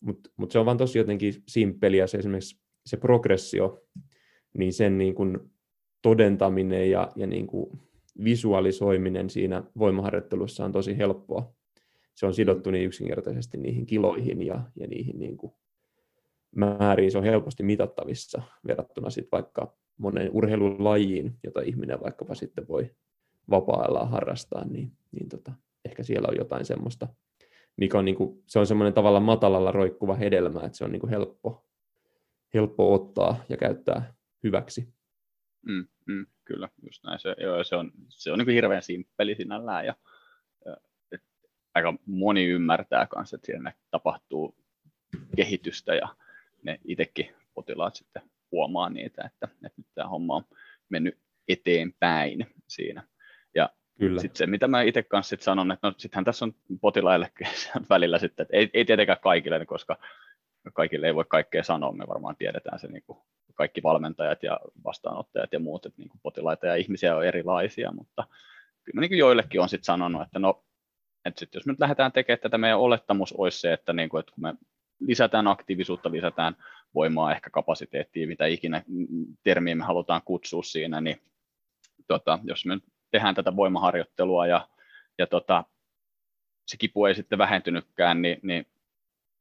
mutta, 0.00 0.30
mutta 0.36 0.52
se 0.52 0.58
on 0.58 0.66
vaan 0.66 0.76
tosi 0.76 0.98
jotenkin 0.98 1.34
simppeliä 1.48 2.06
se 2.06 2.18
esimerkiksi 2.18 2.60
se 2.86 2.96
progressio, 2.96 3.82
niin 4.58 4.72
sen 4.72 4.98
niin 4.98 5.14
kuin 5.14 5.38
todentaminen 6.02 6.90
ja, 6.90 7.12
ja 7.16 7.26
niin 7.26 7.46
kuin 7.46 7.80
visualisoiminen 8.24 9.30
siinä 9.30 9.62
voimaharjoittelussa 9.78 10.64
on 10.64 10.72
tosi 10.72 10.98
helppoa. 10.98 11.52
Se 12.14 12.26
on 12.26 12.34
sidottu 12.34 12.70
niin 12.70 12.86
yksinkertaisesti 12.86 13.58
niihin 13.58 13.86
kiloihin 13.86 14.42
ja, 14.46 14.62
ja 14.76 14.86
niihin 14.86 15.18
niin 15.18 15.36
kuin 15.36 15.52
määriin. 16.56 17.12
Se 17.12 17.18
on 17.18 17.24
helposti 17.24 17.62
mitattavissa 17.62 18.42
verrattuna 18.66 19.10
sitten 19.10 19.32
vaikka 19.32 19.76
monen 19.98 20.30
urheilulajiin, 20.32 21.38
jota 21.44 21.60
ihminen 21.60 22.00
vaikkapa 22.00 22.34
sitten 22.34 22.68
voi 22.68 22.90
vapaa-ajalla 23.50 24.06
harrastaa, 24.06 24.64
niin, 24.64 24.92
niin 25.12 25.28
tota, 25.28 25.52
ehkä 25.84 26.02
siellä 26.02 26.28
on 26.28 26.36
jotain 26.38 26.64
semmoista, 26.64 27.08
mikä 27.76 27.98
on, 27.98 28.04
niin 28.04 28.16
kuin, 28.16 28.42
se 28.46 28.58
on 28.58 28.66
semmoinen 28.66 28.94
tavalla 28.94 29.20
matalalla 29.20 29.72
roikkuva 29.72 30.14
hedelmä, 30.14 30.60
että 30.60 30.78
se 30.78 30.84
on 30.84 30.92
niin 30.92 31.00
kuin 31.00 31.10
helppo, 31.10 31.66
helppo 32.54 32.94
ottaa 32.94 33.44
ja 33.48 33.56
käyttää 33.56 34.14
hyväksi. 34.44 34.94
Mm, 35.66 35.86
mm, 36.06 36.26
kyllä, 36.44 36.68
just 36.82 37.04
näin. 37.04 37.18
Se, 37.18 37.34
joo, 37.40 37.64
se 37.64 37.76
on, 37.76 37.92
se 38.08 38.32
on 38.32 38.38
niin 38.38 38.46
kuin 38.46 38.54
hirveän 38.54 38.82
simppeli 38.82 39.34
sinällään 39.34 39.86
ja, 39.86 39.94
ja 40.64 40.76
et, 41.12 41.22
aika 41.74 41.94
moni 42.06 42.44
ymmärtää 42.46 43.08
myös, 43.16 43.34
että 43.34 43.46
siinä 43.46 43.72
tapahtuu 43.90 44.54
kehitystä 45.36 45.94
ja 45.94 46.08
ne 46.64 46.80
itsekin 46.84 47.34
potilaat 47.54 47.94
sitten 47.94 48.22
huomaa 48.52 48.90
niitä, 48.90 49.22
että, 49.26 49.48
että 49.52 49.74
nyt 49.76 49.86
tämä 49.94 50.08
homma 50.08 50.36
on 50.36 50.44
mennyt 50.88 51.18
eteenpäin 51.48 52.46
siinä. 52.68 53.02
Ja 53.54 53.70
sitten 54.00 54.36
se, 54.36 54.46
mitä 54.46 54.68
mä 54.68 54.82
itse 54.82 55.02
kanssa 55.02 55.30
sit 55.30 55.42
sanon, 55.42 55.72
että 55.72 55.86
no 55.86 55.94
sittenhän 55.96 56.24
tässä 56.24 56.44
on 56.44 56.54
potilaille 56.80 57.32
välillä 57.90 58.18
sitten, 58.18 58.44
että 58.44 58.56
ei, 58.56 58.70
ei 58.74 58.84
tietenkään 58.84 59.18
kaikille, 59.22 59.66
koska 59.66 59.98
kaikille 60.72 61.06
ei 61.06 61.14
voi 61.14 61.24
kaikkea 61.28 61.62
sanoa, 61.62 61.92
me 61.92 62.04
varmaan 62.08 62.36
tiedetään 62.36 62.78
se 62.78 62.86
niin 62.86 63.02
kuin 63.06 63.18
kaikki 63.54 63.82
valmentajat 63.82 64.42
ja 64.42 64.60
vastaanottajat 64.84 65.52
ja 65.52 65.60
muut, 65.60 65.86
että 65.86 65.98
niin 65.98 66.08
kuin 66.08 66.20
potilaita 66.22 66.66
ja 66.66 66.74
ihmisiä 66.74 67.16
on 67.16 67.26
erilaisia, 67.26 67.92
mutta 67.92 68.26
kyllä 68.84 69.00
niin 69.00 69.10
kuin 69.10 69.18
joillekin 69.18 69.60
on 69.60 69.68
sitten 69.68 69.84
sanonut, 69.84 70.22
että 70.22 70.38
no, 70.38 70.64
että 71.24 71.40
sit 71.40 71.54
jos 71.54 71.66
me 71.66 71.72
nyt 71.72 71.80
lähdetään 71.80 72.12
tekemään 72.12 72.40
tätä, 72.40 72.58
meidän 72.58 72.78
olettamus 72.78 73.32
olisi 73.32 73.60
se, 73.60 73.72
että, 73.72 73.92
niin 73.92 74.08
kuin, 74.08 74.20
että 74.20 74.32
kun 74.32 74.42
me 74.42 74.54
lisätään 75.00 75.46
aktiivisuutta, 75.46 76.10
lisätään 76.10 76.56
voimaa, 76.94 77.32
ehkä 77.32 77.50
kapasiteettia, 77.50 78.28
mitä 78.28 78.46
ikinä 78.46 78.82
termiä 79.42 79.74
me 79.74 79.84
halutaan 79.84 80.22
kutsua 80.24 80.62
siinä, 80.62 81.00
niin 81.00 81.20
tota, 82.08 82.38
jos 82.42 82.66
me 82.66 82.78
tehdään 83.10 83.34
tätä 83.34 83.56
voimaharjoittelua 83.56 84.46
ja, 84.46 84.68
ja 85.18 85.26
tota, 85.26 85.64
se 86.66 86.76
kipu 86.76 87.06
ei 87.06 87.14
sitten 87.14 87.38
vähentynytkään, 87.38 88.22
niin, 88.22 88.40
niin 88.42 88.66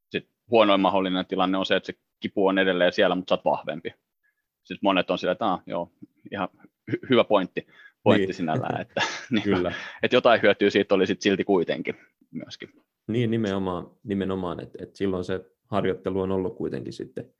sit 0.09 0.29
huonoin 0.49 0.81
mahdollinen 0.81 1.25
tilanne 1.25 1.57
on 1.57 1.65
se, 1.65 1.75
että 1.75 1.87
se 1.87 1.93
kipu 2.19 2.47
on 2.47 2.57
edelleen 2.57 2.93
siellä, 2.93 3.15
mutta 3.15 3.29
sä 3.29 3.39
oot 3.39 3.45
vahvempi. 3.45 3.89
Sitten 4.63 4.79
monet 4.81 5.11
on 5.11 5.17
sillä, 5.17 5.31
että 5.31 5.45
ah, 5.45 5.61
joo, 5.65 5.91
ihan 6.31 6.49
hy- 6.91 7.09
hyvä 7.09 7.23
pointti, 7.23 7.67
pointti 8.03 8.27
niin. 8.27 8.33
sinällään, 8.33 8.81
että, 8.81 9.01
niin, 9.31 9.43
Kyllä. 9.43 9.73
että 10.03 10.15
jotain 10.15 10.41
hyötyä 10.41 10.69
siitä 10.69 10.95
oli 10.95 11.07
sit 11.07 11.21
silti 11.21 11.43
kuitenkin 11.43 11.95
myöskin. 12.31 12.82
Niin, 13.07 13.31
nimenomaan, 13.31 13.91
nimenomaan 14.03 14.59
että, 14.59 14.77
että 14.81 14.97
silloin 14.97 15.23
se 15.23 15.45
harjoittelu 15.67 16.21
on 16.21 16.31
ollut 16.31 16.55
kuitenkin 16.55 16.93
sitten 16.93 17.33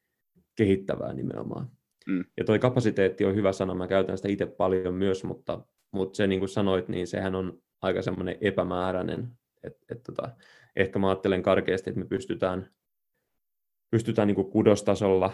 kehittävää 0.56 1.14
nimenomaan. 1.14 1.70
Mm. 2.08 2.26
Ja 2.38 2.44
toi 2.44 2.60
kapasiteetti 2.60 3.26
on 3.26 3.36
hyvä 3.36 3.52
sana, 3.52 3.76
mä 3.76 3.88
käytän 3.88 4.18
sitä 4.18 4.30
itse 4.30 4.46
paljon 4.46 4.94
myös, 4.94 5.24
mutta, 5.24 5.66
mutta 5.92 6.18
se 6.18 6.28
niin 6.28 6.40
kuin 6.40 6.50
sanoit, 6.50 6.88
niin 6.88 7.08
sehän 7.08 7.36
on 7.36 7.62
aika 7.82 8.02
semmoinen 8.02 8.38
epämääräinen, 8.42 9.30
että 9.64 9.86
et, 9.90 10.04
tota, 10.04 10.30
ehkä 10.76 11.00
mä 11.00 11.10
ajattelen 11.10 11.44
karkeasti, 11.44 11.90
että 11.90 12.00
me 12.00 12.06
pystytään, 12.06 12.70
pystytään 13.92 14.28
niin 14.28 14.36
kuin 14.36 14.52
kudostasolla 14.52 15.34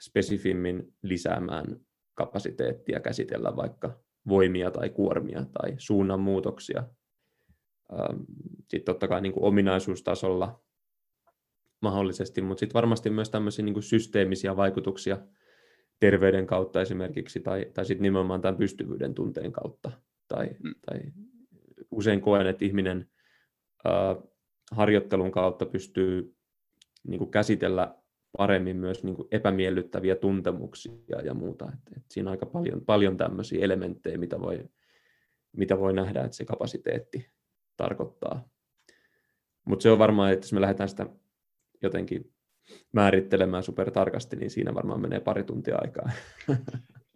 spesifimmin 0.00 0.94
lisäämään 1.02 1.80
kapasiteettia 2.14 3.00
käsitellä 3.00 3.56
vaikka 3.56 4.00
voimia 4.28 4.70
tai 4.70 4.90
kuormia 4.90 5.44
tai 5.52 5.74
suunnanmuutoksia. 5.78 6.84
Sitten 8.68 8.84
totta 8.84 9.08
kai 9.08 9.20
niin 9.20 9.32
kuin 9.32 9.44
ominaisuustasolla 9.44 10.64
mahdollisesti, 11.80 12.42
mutta 12.42 12.60
sitten 12.60 12.74
varmasti 12.74 13.10
myös 13.10 13.30
tämmöisiä 13.30 13.64
niin 13.64 13.74
kuin 13.74 13.82
systeemisiä 13.82 14.56
vaikutuksia 14.56 15.18
terveyden 16.00 16.46
kautta 16.46 16.80
esimerkiksi, 16.80 17.40
tai, 17.40 17.66
tai 17.74 17.84
sitten 17.84 18.02
nimenomaan 18.02 18.40
tämän 18.40 18.56
pystyvyyden 18.56 19.14
tunteen 19.14 19.52
kautta. 19.52 19.90
Tai, 20.28 20.50
mm. 20.62 20.74
tai 20.86 21.00
usein 21.90 22.20
koen, 22.20 22.46
että 22.46 22.64
ihminen 22.64 23.10
ää, 23.84 24.16
harjoittelun 24.72 25.32
kautta 25.32 25.66
pystyy 25.66 26.36
niin 27.08 27.18
kuin 27.18 27.30
käsitellä 27.30 27.94
paremmin 28.38 28.76
myös 28.76 29.04
niin 29.04 29.16
kuin 29.16 29.28
epämiellyttäviä 29.30 30.16
tuntemuksia 30.16 31.20
ja 31.24 31.34
muuta. 31.34 31.64
Et, 31.72 31.96
et 31.96 32.04
siinä 32.10 32.30
on 32.30 32.32
aika 32.32 32.46
paljon, 32.46 32.84
paljon 32.86 33.16
tämmöisiä 33.16 33.64
elementtejä, 33.64 34.18
mitä 34.18 34.40
voi, 34.40 34.64
mitä 35.56 35.78
voi 35.78 35.92
nähdä, 35.92 36.24
että 36.24 36.36
se 36.36 36.44
kapasiteetti 36.44 37.33
tarkoittaa. 37.76 38.48
Mutta 39.64 39.82
se 39.82 39.90
on 39.90 39.98
varmaan, 39.98 40.32
että 40.32 40.44
jos 40.44 40.52
me 40.52 40.60
lähdetään 40.60 40.88
sitä 40.88 41.06
jotenkin 41.82 42.32
määrittelemään 42.92 43.62
super 43.62 43.90
tarkasti, 43.90 44.36
niin 44.36 44.50
siinä 44.50 44.74
varmaan 44.74 45.00
menee 45.00 45.20
pari 45.20 45.44
tuntia 45.44 45.76
aikaa. 45.80 46.10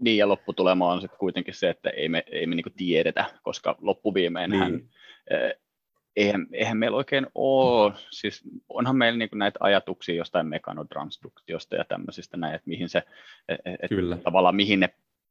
Niin, 0.01 0.17
ja 0.17 0.29
lopputulema 0.29 0.93
on 0.93 1.01
sitten 1.01 1.19
kuitenkin 1.19 1.55
se, 1.55 1.71
että 1.71 1.91
ei 1.91 2.09
me, 2.09 2.25
ei 2.27 2.47
me 2.47 2.55
niinku 2.55 2.71
tiedetä, 2.77 3.25
koska 3.43 3.77
loppuviimeinhän 3.81 4.73
niin. 4.73 4.91
eh, 5.31 5.61
eihän, 6.17 6.47
eihän 6.53 6.77
meillä 6.77 6.97
oikein 6.97 7.27
ole, 7.35 7.93
siis 8.11 8.43
onhan 8.69 8.97
meillä 8.97 9.19
niinku 9.19 9.37
näitä 9.37 9.59
ajatuksia 9.63 10.15
jostain 10.15 10.47
mekanotransduktiosta 10.47 11.77
ja 11.77 11.85
tämmöisistä 11.85 12.37
näin, 12.37 12.55
että 12.55 12.69
mihin 12.69 12.89
se, 12.89 13.03
et, 13.49 13.61
et 13.65 13.89
Kyllä. 13.89 14.17
tavallaan 14.17 14.57
mihin 14.57 14.81
ne 14.81 14.89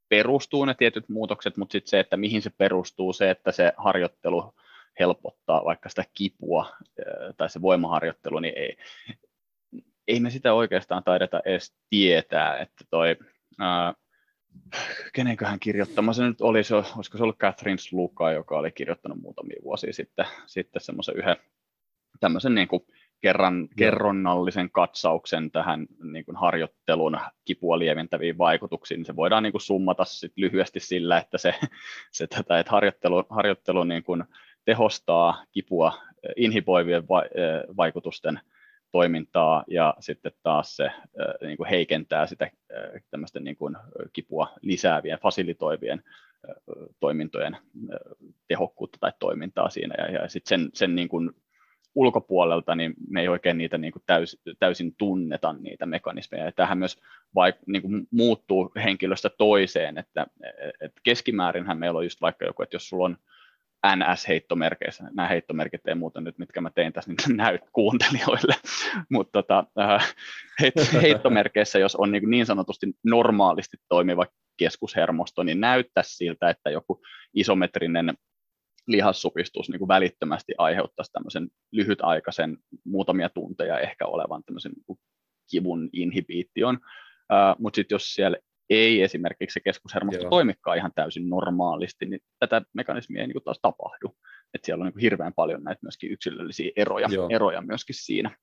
perustuu 0.09 0.65
ne 0.65 0.73
tietyt 0.73 1.09
muutokset, 1.09 1.57
mutta 1.57 1.71
sitten 1.71 1.89
se, 1.89 1.99
että 1.99 2.17
mihin 2.17 2.41
se 2.41 2.49
perustuu, 2.57 3.13
se, 3.13 3.29
että 3.29 3.51
se 3.51 3.73
harjoittelu 3.77 4.53
helpottaa 4.99 5.65
vaikka 5.65 5.89
sitä 5.89 6.03
kipua 6.13 6.75
tai 7.37 7.49
se 7.49 7.61
voimaharjoittelu, 7.61 8.39
niin 8.39 8.53
ei, 8.57 8.77
ei 10.07 10.19
me 10.19 10.29
sitä 10.29 10.53
oikeastaan 10.53 11.03
taideta 11.03 11.41
edes 11.45 11.75
tietää, 11.89 12.57
että 12.57 12.85
toi, 12.89 13.15
ää, 13.59 13.93
kenenköhän 15.13 15.59
kirjoittama 15.59 16.13
se 16.13 16.23
nyt 16.23 16.41
oli, 16.41 16.63
se, 16.63 16.75
olisiko 16.75 17.17
se 17.17 17.23
ollut 17.23 17.37
Catherine 17.37 17.77
Sluka, 17.77 18.31
joka 18.31 18.57
oli 18.57 18.71
kirjoittanut 18.71 19.21
muutamia 19.21 19.59
vuosia 19.63 19.93
sitten, 19.93 20.25
sitten 20.45 20.81
semmoisen 20.81 21.17
yhden 21.17 21.37
tämmöisen 22.19 22.55
niin 22.55 22.67
kuin 22.67 22.83
kerran, 23.21 23.67
kerronnallisen 23.77 24.69
katsauksen 24.71 25.51
tähän 25.51 25.87
niin 26.11 26.25
kuin 26.25 26.35
harjoittelun 26.35 27.19
kipua 27.45 27.79
lieventäviin 27.79 28.37
vaikutuksiin, 28.37 28.97
niin 28.97 29.05
se 29.05 29.15
voidaan 29.15 29.43
niin 29.43 29.51
kuin 29.51 29.61
summata 29.61 30.05
sit 30.05 30.33
lyhyesti 30.35 30.79
sillä, 30.79 31.17
että 31.17 31.37
se, 31.37 31.55
se 32.11 32.27
tätä, 32.27 32.59
että 32.59 32.71
harjoittelu, 32.71 33.23
harjoittelu 33.29 33.83
niin 33.83 34.03
kuin 34.03 34.23
tehostaa 34.67 35.45
kipua 35.51 35.93
inhiboivien 36.35 37.07
va, 37.09 37.23
vaikutusten 37.77 38.39
toimintaa 38.91 39.63
ja 39.67 39.93
sitten 39.99 40.31
taas 40.43 40.75
se 40.75 40.91
niin 41.41 41.57
kuin 41.57 41.69
heikentää 41.69 42.27
sitä 42.27 42.51
tämmöisten 43.11 43.43
niin 43.43 43.55
kuin 43.55 43.75
kipua 44.13 44.53
lisäävien, 44.61 45.19
fasilitoivien 45.19 46.03
toimintojen 46.99 47.57
tehokkuutta 48.47 48.97
tai 49.01 49.11
toimintaa 49.19 49.69
siinä 49.69 49.95
ja, 49.97 50.11
ja 50.11 50.29
sitten 50.29 50.59
sen, 50.59 50.69
sen 50.73 50.95
niin 50.95 51.09
kuin 51.09 51.31
ulkopuolelta 51.95 52.75
niin 52.75 52.93
me 53.09 53.21
ei 53.21 53.27
oikein 53.27 53.57
niitä 53.57 53.77
niin 53.77 53.93
kuin 53.93 54.03
täys, 54.05 54.41
täysin 54.59 54.95
tunneta 54.95 55.53
niitä 55.53 55.85
mekanismeja. 55.85 56.45
Ja 56.45 56.51
tähän 56.51 56.77
myös 56.77 57.01
vaik, 57.35 57.55
niin 57.67 57.81
kuin 57.81 58.07
muuttuu 58.11 58.71
henkilöstä 58.83 59.29
toiseen, 59.29 59.97
että, 59.97 60.27
että 60.81 61.01
keskimäärinhän 61.03 61.77
meillä 61.77 61.97
on 61.97 62.05
just 62.05 62.21
vaikka 62.21 62.45
joku, 62.45 62.63
että 62.63 62.75
jos 62.75 62.89
sulla 62.89 63.05
on 63.05 63.17
NS-heittomerkeissä. 63.85 65.03
Nämä 65.03 65.27
heittomerkit 65.27 65.87
ei 65.87 65.95
muuta 65.95 66.21
nyt, 66.21 66.37
mitkä 66.37 66.61
mä 66.61 66.69
tein 66.69 66.93
tässä, 66.93 67.11
niin 67.11 67.37
näyt 67.37 67.61
kuuntelijoille. 67.73 68.55
Mutta 69.11 69.31
tota, 69.31 69.63
äh, 69.79 70.15
heittomerkeissä, 71.01 71.79
jos 71.79 71.95
on 71.95 72.11
niin, 72.11 72.29
niin 72.29 72.45
sanotusti 72.45 72.87
normaalisti 73.03 73.77
toimiva 73.89 74.25
keskushermosto, 74.57 75.43
niin 75.43 75.59
näyttäisi 75.59 76.15
siltä, 76.15 76.49
että 76.49 76.69
joku 76.69 77.01
isometrinen 77.33 78.13
lihassupistus 78.87 79.69
niin 79.69 79.79
kuin 79.79 79.87
välittömästi 79.87 80.53
aiheuttaisi 80.57 81.11
tämmöisen 81.11 81.47
lyhytaikaisen 81.71 82.57
muutamia 82.85 83.29
tunteja 83.29 83.79
ehkä 83.79 84.05
olevan 84.05 84.43
tämmöisen 84.43 84.71
niin 84.87 84.99
kivun 85.51 85.89
inhibiition. 85.93 86.75
Uh, 86.75 87.55
Mutta 87.59 87.75
sitten 87.75 87.95
jos 87.95 88.13
siellä 88.13 88.37
ei 88.69 89.01
esimerkiksi 89.01 89.53
se 89.53 89.59
keskushermosto 89.59 90.23
Joo. 90.23 90.29
toimikaan 90.29 90.77
ihan 90.77 90.91
täysin 90.95 91.29
normaalisti, 91.29 92.05
niin 92.05 92.19
tätä 92.39 92.61
mekanismia 92.73 93.21
ei 93.21 93.27
niin 93.27 93.33
kuin 93.33 93.43
taas 93.43 93.59
tapahdu. 93.61 94.15
Et 94.53 94.63
siellä 94.63 94.81
on 94.81 94.85
niin 94.85 94.93
kuin 94.93 95.01
hirveän 95.01 95.33
paljon 95.33 95.63
näitä 95.63 95.79
myöskin 95.81 96.11
yksilöllisiä 96.11 96.71
eroja, 96.75 97.07
eroja 97.29 97.61
myöskin 97.61 97.95
siinä. 97.95 98.37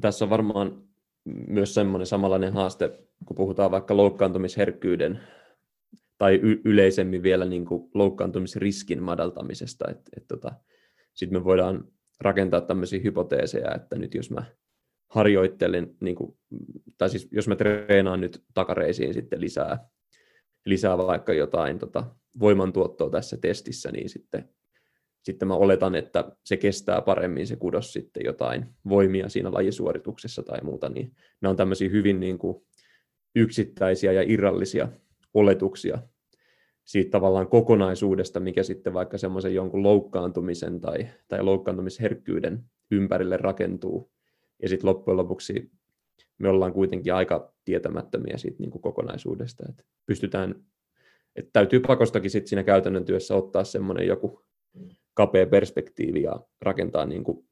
Tässä 0.00 0.24
on 0.24 0.30
varmaan 0.30 0.82
myös 1.24 1.74
semmoinen 1.74 2.06
samanlainen 2.06 2.52
haaste, 2.52 2.90
kun 3.26 3.36
puhutaan 3.36 3.70
vaikka 3.70 3.96
loukkaantumisherkkyyden 3.96 5.20
tai 6.18 6.34
y- 6.34 6.60
yleisemmin 6.64 7.22
vielä 7.22 7.44
niin 7.44 7.64
kuin 7.64 7.90
loukkaantumisriskin 7.94 9.02
madaltamisesta. 9.02 9.90
Et, 9.90 10.00
et 10.16 10.24
tota, 10.28 10.52
Sitten 11.14 11.38
me 11.40 11.44
voidaan 11.44 11.84
rakentaa 12.20 12.60
tämmöisiä 12.60 13.00
hypoteeseja, 13.04 13.74
että 13.74 13.98
nyt 13.98 14.14
jos 14.14 14.30
mä 14.30 14.44
harjoittelen, 15.08 15.96
niin 16.00 16.16
kuin, 16.16 16.38
tai 16.98 17.10
siis 17.10 17.28
jos 17.30 17.48
mä 17.48 17.56
treenaan 17.56 18.20
nyt 18.20 18.42
takareisiin 18.54 19.14
sitten 19.14 19.40
lisää, 19.40 19.88
lisää 20.64 20.98
vaikka 20.98 21.32
jotain 21.32 21.78
tota, 21.78 22.16
voimantuottoa 22.40 23.10
tässä 23.10 23.36
testissä, 23.36 23.90
niin 23.92 24.08
sitten, 24.08 24.48
sitten 25.22 25.48
mä 25.48 25.54
oletan, 25.54 25.94
että 25.94 26.32
se 26.44 26.56
kestää 26.56 27.02
paremmin 27.02 27.46
se 27.46 27.56
kudos 27.56 27.92
sitten 27.92 28.22
jotain 28.24 28.66
voimia 28.88 29.28
siinä 29.28 29.52
lajisuorituksessa 29.52 30.42
tai 30.42 30.58
muuta, 30.62 30.88
niin 30.88 31.12
nämä 31.40 31.50
on 31.50 31.56
tämmöisiä 31.56 31.88
hyvin 31.88 32.20
niin 32.20 32.38
kuin 32.38 32.66
yksittäisiä 33.34 34.12
ja 34.12 34.22
irrallisia 34.22 34.88
oletuksia 35.34 35.98
siitä 36.88 37.10
tavallaan 37.10 37.48
kokonaisuudesta, 37.48 38.40
mikä 38.40 38.62
sitten 38.62 38.94
vaikka 38.94 39.18
semmoisen 39.18 39.54
jonkun 39.54 39.82
loukkaantumisen 39.82 40.80
tai, 40.80 41.08
tai 41.28 41.42
loukkaantumisherkkyyden 41.42 42.64
ympärille 42.90 43.36
rakentuu, 43.36 44.10
ja 44.62 44.68
sitten 44.68 44.88
loppujen 44.88 45.16
lopuksi 45.16 45.70
me 46.38 46.48
ollaan 46.48 46.72
kuitenkin 46.72 47.14
aika 47.14 47.54
tietämättömiä 47.64 48.36
siitä 48.36 48.56
niin 48.58 48.70
kuin 48.70 48.82
kokonaisuudesta. 48.82 49.64
Että 49.68 49.84
pystytään, 50.06 50.64
että 51.36 51.50
täytyy 51.52 51.80
pakostakin 51.80 52.30
sit 52.30 52.46
siinä 52.46 52.64
käytännön 52.64 53.04
työssä 53.04 53.34
ottaa 53.34 53.64
semmoinen 53.64 54.06
joku 54.06 54.46
kapea 55.14 55.46
perspektiivi 55.46 56.22
ja 56.22 56.40
rakentaa 56.60 57.06
niin 57.06 57.24
kuin 57.24 57.48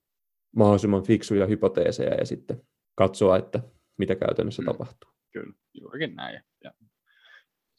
mahdollisimman 0.57 1.03
fiksuja 1.03 1.47
hypoteeseja 1.47 2.15
ja 2.15 2.27
sitten 2.27 2.63
katsoa, 2.95 3.37
että 3.37 3.61
mitä 3.99 4.15
käytännössä 4.15 4.63
mm. 4.63 4.67
tapahtuu. 4.67 5.11
Kyllä, 5.33 5.53
juurikin 5.75 6.15
näin. 6.15 6.41
Ja 6.65 6.73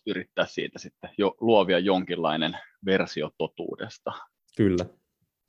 yrittää 0.08 0.46
siitä 0.46 0.80
sitten 0.80 1.10
jo 1.18 1.36
luovia 1.42 1.80
jonkinlainen 1.80 2.58
versio 2.86 3.32
totuudesta. 3.38 4.12
Kyllä 4.58 4.86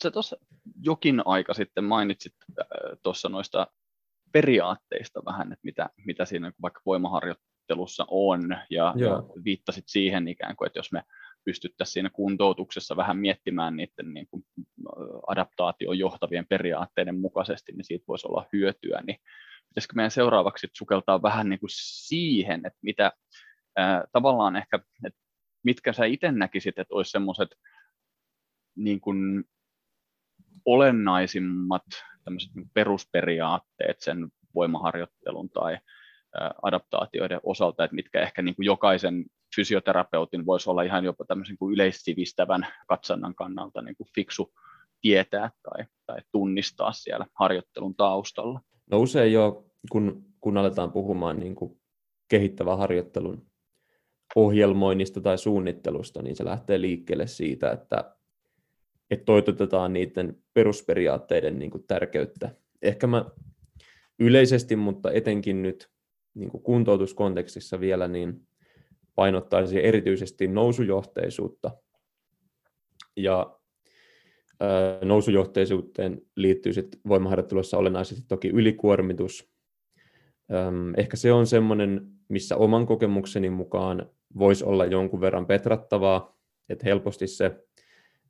sä 0.02 0.10
tuossa 0.10 0.36
jokin 0.82 1.22
aika 1.24 1.54
sitten 1.54 1.84
mainitsit 1.84 2.34
äh, 2.60 2.66
tuossa 3.02 3.28
noista 3.28 3.66
periaatteista 4.32 5.24
vähän, 5.24 5.52
että 5.52 5.62
mitä, 5.62 5.90
mitä 6.06 6.24
siinä 6.24 6.52
vaikka 6.62 6.80
voimaharjoittelussa 6.86 8.04
on, 8.08 8.56
ja, 8.70 8.94
ja 8.96 9.22
viittasit 9.44 9.84
siihen 9.86 10.28
ikään 10.28 10.56
kuin, 10.56 10.66
että 10.66 10.78
jos 10.78 10.92
me 10.92 11.02
pystyttäisiin 11.44 11.92
siinä 11.92 12.10
kuntoutuksessa 12.10 12.96
vähän 12.96 13.18
miettimään 13.18 13.76
niiden 13.76 14.14
niin 14.14 14.26
kuin 14.30 14.44
adaptaation 15.26 15.98
johtavien 15.98 16.46
periaatteiden 16.46 17.20
mukaisesti, 17.20 17.72
niin 17.72 17.84
siitä 17.84 18.04
voisi 18.08 18.28
olla 18.28 18.46
hyötyä, 18.52 19.02
niin 19.06 19.18
pitäisikö 19.68 19.92
meidän 19.96 20.10
seuraavaksi 20.10 20.66
sukeltaa 20.72 21.22
vähän 21.22 21.48
niin 21.48 21.60
kuin 21.60 21.70
siihen, 21.72 22.66
että 22.66 22.78
mitä 22.82 23.12
äh, 23.78 24.02
tavallaan 24.12 24.56
ehkä, 24.56 24.78
että 25.04 25.20
mitkä 25.64 25.92
sä 25.92 26.04
itse 26.04 26.32
näkisit, 26.32 26.78
että 26.78 26.94
olisi 26.94 27.10
semmoiset 27.10 27.48
niin 28.76 29.00
kuin 29.00 29.44
olennaisimmat 30.64 31.82
niin 32.54 32.70
perusperiaatteet 32.74 34.00
sen 34.00 34.28
voimaharjoittelun 34.54 35.50
tai 35.50 35.78
adaptaatioiden 36.62 37.40
osalta, 37.42 37.84
että 37.84 37.94
mitkä 37.94 38.20
ehkä 38.20 38.42
niin 38.42 38.54
kuin 38.54 38.66
jokaisen 38.66 39.24
fysioterapeutin 39.56 40.46
voisi 40.46 40.70
olla 40.70 40.82
ihan 40.82 41.04
jopa 41.04 41.24
tämmöisen 41.24 41.58
kuin 41.58 41.74
yleissivistävän 41.74 42.66
katsannan 42.88 43.34
kannalta 43.34 43.82
niin 43.82 43.96
kuin 43.96 44.08
fiksu 44.14 44.52
tietää 45.00 45.50
tai, 45.62 45.84
tai 46.06 46.18
tunnistaa 46.32 46.92
siellä 46.92 47.26
harjoittelun 47.34 47.94
taustalla. 47.94 48.60
No 48.90 48.98
usein 48.98 49.32
jo, 49.32 49.66
kun, 49.92 50.24
kun 50.40 50.56
aletaan 50.56 50.92
puhumaan 50.92 51.38
niin 51.38 51.54
kuin 51.54 51.80
kehittävän 52.28 52.78
harjoittelun 52.78 53.46
ohjelmoinnista 54.36 55.20
tai 55.20 55.38
suunnittelusta, 55.38 56.22
niin 56.22 56.36
se 56.36 56.44
lähtee 56.44 56.80
liikkeelle 56.80 57.26
siitä, 57.26 57.70
että 57.70 58.17
että 59.10 59.24
toitotetaan 59.24 59.92
niiden 59.92 60.36
perusperiaatteiden 60.54 61.58
niin 61.58 61.70
kuin 61.70 61.84
tärkeyttä. 61.86 62.54
Ehkä 62.82 63.06
mä 63.06 63.24
yleisesti, 64.18 64.76
mutta 64.76 65.12
etenkin 65.12 65.62
nyt 65.62 65.90
niin 66.34 66.50
kuin 66.50 66.62
kuntoutuskontekstissa 66.62 67.80
vielä, 67.80 68.08
niin 68.08 68.46
painottaisi 69.14 69.84
erityisesti 69.84 70.46
nousujohteisuutta. 70.46 71.70
Ja 73.16 73.58
nousujohteisuuteen 75.04 76.22
liittyy 76.36 76.72
sitten 76.72 77.00
voimaharjoittelussa 77.08 77.78
olennaisesti 77.78 78.24
toki 78.28 78.48
ylikuormitus. 78.48 79.50
Ehkä 80.96 81.16
se 81.16 81.32
on 81.32 81.46
semmoinen, 81.46 82.06
missä 82.28 82.56
oman 82.56 82.86
kokemukseni 82.86 83.50
mukaan 83.50 84.10
voisi 84.38 84.64
olla 84.64 84.84
jonkun 84.86 85.20
verran 85.20 85.46
petrattavaa, 85.46 86.38
että 86.68 86.86
helposti 86.86 87.26
se 87.26 87.67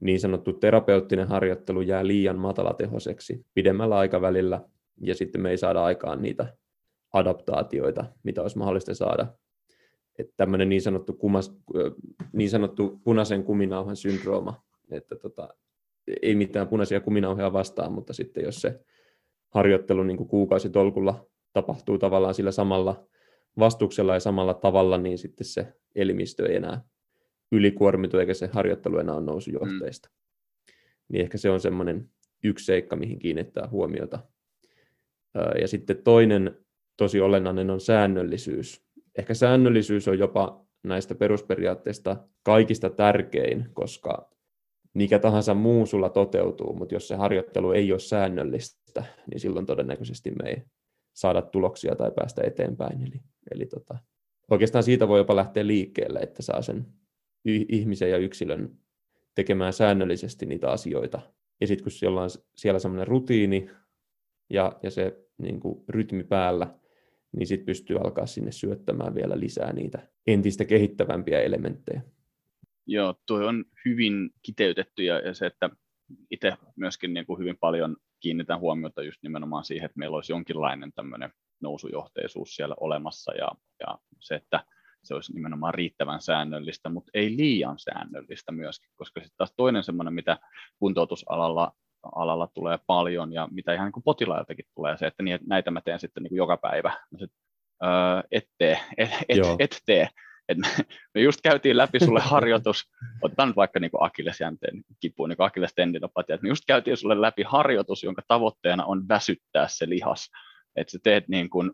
niin 0.00 0.20
sanottu 0.20 0.52
terapeuttinen 0.52 1.28
harjoittelu 1.28 1.80
jää 1.80 2.06
liian 2.06 2.38
matalatehoiseksi 2.38 3.46
pidemmällä 3.54 3.96
aikavälillä, 3.96 4.60
ja 5.00 5.14
sitten 5.14 5.40
me 5.40 5.50
ei 5.50 5.58
saada 5.58 5.84
aikaan 5.84 6.22
niitä 6.22 6.56
adaptaatioita, 7.12 8.04
mitä 8.22 8.42
olisi 8.42 8.58
mahdollista 8.58 8.94
saada. 8.94 9.26
Että 10.18 10.32
tämmöinen 10.36 10.68
niin 10.68 10.82
sanottu, 10.82 11.12
kumas, 11.12 11.56
niin 12.32 12.50
sanottu 12.50 13.00
punaisen 13.04 13.44
kuminauhan 13.44 13.96
syndrooma, 13.96 14.62
että 14.90 15.16
tota, 15.16 15.48
ei 16.22 16.34
mitään 16.34 16.68
punaisia 16.68 17.00
kuminauhoja 17.00 17.52
vastaan, 17.52 17.92
mutta 17.92 18.12
sitten 18.12 18.44
jos 18.44 18.60
se 18.60 18.80
harjoittelu 19.48 20.02
niin 20.02 20.28
kuukausitolkulla 20.28 21.26
tapahtuu 21.52 21.98
tavallaan 21.98 22.34
sillä 22.34 22.50
samalla 22.50 23.06
vastuksella 23.58 24.14
ja 24.14 24.20
samalla 24.20 24.54
tavalla, 24.54 24.98
niin 24.98 25.18
sitten 25.18 25.46
se 25.46 25.72
elimistö 25.94 26.48
ei 26.48 26.56
enää 26.56 26.82
ylikuormitu 27.52 28.18
eikä 28.18 28.34
se 28.34 28.50
harjoittelu 28.52 28.98
enää 28.98 29.14
ole 29.14 29.24
nousujohteista. 29.24 30.08
Mm. 30.08 30.74
Niin 31.08 31.22
ehkä 31.22 31.38
se 31.38 31.50
on 31.50 31.60
semmoinen 31.60 32.10
yksi 32.44 32.64
seikka, 32.64 32.96
mihin 32.96 33.18
kiinnittää 33.18 33.68
huomiota. 33.68 34.18
Ja 35.60 35.68
sitten 35.68 36.02
toinen 36.02 36.58
tosi 36.96 37.20
olennainen 37.20 37.70
on 37.70 37.80
säännöllisyys. 37.80 38.82
Ehkä 39.18 39.34
säännöllisyys 39.34 40.08
on 40.08 40.18
jopa 40.18 40.66
näistä 40.82 41.14
perusperiaatteista 41.14 42.16
kaikista 42.42 42.90
tärkein, 42.90 43.68
koska 43.72 44.30
mikä 44.94 45.18
tahansa 45.18 45.54
muu 45.54 45.86
sulla 45.86 46.08
toteutuu, 46.08 46.74
mutta 46.74 46.94
jos 46.94 47.08
se 47.08 47.14
harjoittelu 47.14 47.72
ei 47.72 47.92
ole 47.92 48.00
säännöllistä, 48.00 49.04
niin 49.30 49.40
silloin 49.40 49.66
todennäköisesti 49.66 50.30
me 50.30 50.48
ei 50.50 50.62
saada 51.12 51.42
tuloksia 51.42 51.96
tai 51.96 52.10
päästä 52.10 52.42
eteenpäin. 52.44 53.02
Eli, 53.02 53.20
eli 53.50 53.66
tota, 53.66 53.98
oikeastaan 54.50 54.84
siitä 54.84 55.08
voi 55.08 55.20
jopa 55.20 55.36
lähteä 55.36 55.66
liikkeelle, 55.66 56.18
että 56.18 56.42
saa 56.42 56.62
sen 56.62 56.86
ihmisen 57.68 58.10
ja 58.10 58.16
yksilön 58.16 58.78
tekemään 59.34 59.72
säännöllisesti 59.72 60.46
niitä 60.46 60.70
asioita. 60.70 61.20
Ja 61.60 61.66
sitten 61.66 61.84
kun 61.84 61.92
siellä 61.92 62.22
on 62.22 62.30
siellä 62.54 62.78
semmoinen 62.78 63.06
rutiini 63.06 63.70
ja, 64.50 64.72
ja 64.82 64.90
se 64.90 65.28
niin 65.38 65.60
kuin 65.60 65.84
rytmi 65.88 66.24
päällä, 66.24 66.74
niin 67.36 67.46
sitten 67.46 67.66
pystyy 67.66 67.96
alkaa 67.96 68.26
sinne 68.26 68.52
syöttämään 68.52 69.14
vielä 69.14 69.40
lisää 69.40 69.72
niitä 69.72 70.08
entistä 70.26 70.64
kehittävämpiä 70.64 71.40
elementtejä. 71.40 72.02
Joo, 72.86 73.14
tuo 73.26 73.38
on 73.38 73.64
hyvin 73.84 74.30
kiteytetty 74.42 75.04
ja, 75.04 75.18
ja 75.18 75.34
se, 75.34 75.46
että 75.46 75.70
itse 76.30 76.52
myöskin 76.76 77.14
niin 77.14 77.26
kuin 77.26 77.38
hyvin 77.38 77.56
paljon 77.60 77.96
kiinnitän 78.20 78.60
huomiota 78.60 79.02
just 79.02 79.22
nimenomaan 79.22 79.64
siihen, 79.64 79.86
että 79.86 79.98
meillä 79.98 80.14
olisi 80.14 80.32
jonkinlainen 80.32 80.92
tämmöinen 80.92 81.30
nousujohteisuus 81.60 82.56
siellä 82.56 82.74
olemassa 82.80 83.34
ja, 83.34 83.48
ja 83.80 83.98
se, 84.20 84.34
että 84.34 84.64
se 85.04 85.14
olisi 85.14 85.34
nimenomaan 85.34 85.74
riittävän 85.74 86.20
säännöllistä, 86.20 86.88
mutta 86.88 87.10
ei 87.14 87.36
liian 87.36 87.78
säännöllistä 87.78 88.52
myöskin, 88.52 88.90
koska 88.96 89.20
sitten 89.20 89.36
taas 89.36 89.52
toinen 89.56 89.84
semmoinen, 89.84 90.14
mitä 90.14 90.38
kuntoutusalalla 90.78 91.72
alalla 92.02 92.48
tulee 92.54 92.78
paljon 92.86 93.32
ja 93.32 93.48
mitä 93.50 93.74
ihan 93.74 93.92
niin 93.94 94.02
potilailtakin 94.02 94.64
tulee 94.74 94.96
se, 94.96 95.06
että 95.06 95.22
näitä 95.46 95.70
mä 95.70 95.80
teen 95.80 96.00
sitten 96.00 96.22
niin 96.22 96.28
kuin 96.28 96.36
joka 96.36 96.56
päivä. 96.56 96.88
Mä 96.88 97.18
sit, 97.18 97.32
öö, 97.84 97.90
et 98.30 98.44
tee, 98.58 98.80
et, 98.96 99.10
et, 99.28 99.38
et 99.58 99.82
tee. 99.86 100.08
Et 100.48 100.58
me, 100.58 100.68
me 101.14 101.20
just 101.20 101.40
käytiin 101.40 101.76
läpi 101.76 102.00
sulle 102.00 102.20
harjoitus, 102.20 102.84
otetaan 103.22 103.48
nyt 103.48 103.56
vaikka 103.56 103.80
niin 103.80 103.90
akillesjänteen 104.00 104.82
kipu, 105.00 105.26
niin 105.26 105.36
akillestendinopatia, 105.38 106.34
että 106.34 106.42
me 106.42 106.48
just 106.48 106.64
käytiin 106.66 106.96
sulle 106.96 107.20
läpi 107.20 107.42
harjoitus, 107.42 108.02
jonka 108.02 108.22
tavoitteena 108.28 108.84
on 108.84 109.08
väsyttää 109.08 109.68
se 109.68 109.88
lihas. 109.88 110.30
Että 110.76 110.90
sä 110.90 110.98
teet 111.02 111.28
niin 111.28 111.50
kuin 111.50 111.70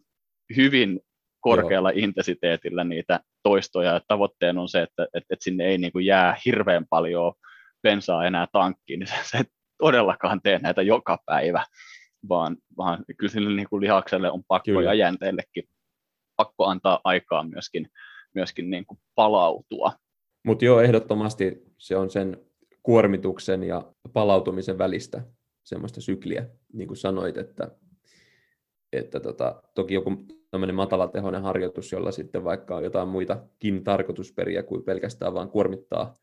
hyvin 0.57 1.01
korkealla 1.45 1.91
Joo. 1.91 2.05
intensiteetillä 2.05 2.85
niitä 2.85 3.21
toistoja, 3.43 3.93
ja 3.93 4.01
tavoitteena 4.09 4.61
on 4.61 4.69
se, 4.69 4.83
että, 4.83 5.03
että, 5.03 5.35
että 5.35 5.45
sinne 5.45 5.65
ei 5.65 5.79
niin 5.79 5.93
kuin 5.93 6.07
jää 6.07 6.37
hirveän 6.47 6.87
paljon 6.91 7.33
bensaa 7.83 8.27
enää 8.27 8.47
tankkiin, 8.53 9.01
niin 9.01 9.09
se, 9.09 9.15
se 9.25 9.45
todellakaan 9.79 10.41
tee 10.43 10.59
näitä 10.59 10.83
joka 10.83 11.19
päivä, 11.27 11.65
vaan, 12.29 12.57
vaan 12.77 13.05
kyllä 13.19 13.33
sille 13.33 13.57
niin 13.57 13.69
kuin 13.71 13.81
lihakselle 13.81 14.31
on 14.31 14.43
pakko 14.49 14.65
kyllä. 14.65 14.83
ja 14.83 14.95
jänteillekin 14.95 15.65
pakko 16.37 16.65
antaa 16.65 17.01
aikaa 17.05 17.43
myöskin, 17.43 17.89
myöskin 18.35 18.71
niin 18.71 18.87
kuin 18.87 18.99
palautua. 19.15 19.93
Mutta 20.47 20.65
joo, 20.65 20.81
ehdottomasti 20.81 21.63
se 21.79 21.97
on 21.97 22.11
sen 22.11 22.37
kuormituksen 22.83 23.65
ja 23.65 23.93
palautumisen 24.13 24.79
välistä 24.79 25.23
semmoista 25.65 26.01
sykliä, 26.01 26.49
niin 26.73 26.89
kuin 26.89 26.97
sanoit, 26.97 27.37
että, 27.37 27.71
että 28.97 29.21
tota, 29.21 29.63
toki 29.75 29.95
joku 29.95 30.11
tämmöinen 30.51 30.75
matalatehoinen 30.77 31.43
harjoitus, 31.43 31.93
jolla 31.93 32.13
sitten 32.13 32.45
vaikka 32.45 32.77
on 32.77 32.85
jotain 32.85 33.09
muitakin 33.09 33.85
tarkoitusperiä 33.85 34.63
kuin 34.63 34.83
pelkästään 34.83 35.35
vaan 35.35 35.51
kuormittaa 35.51 36.15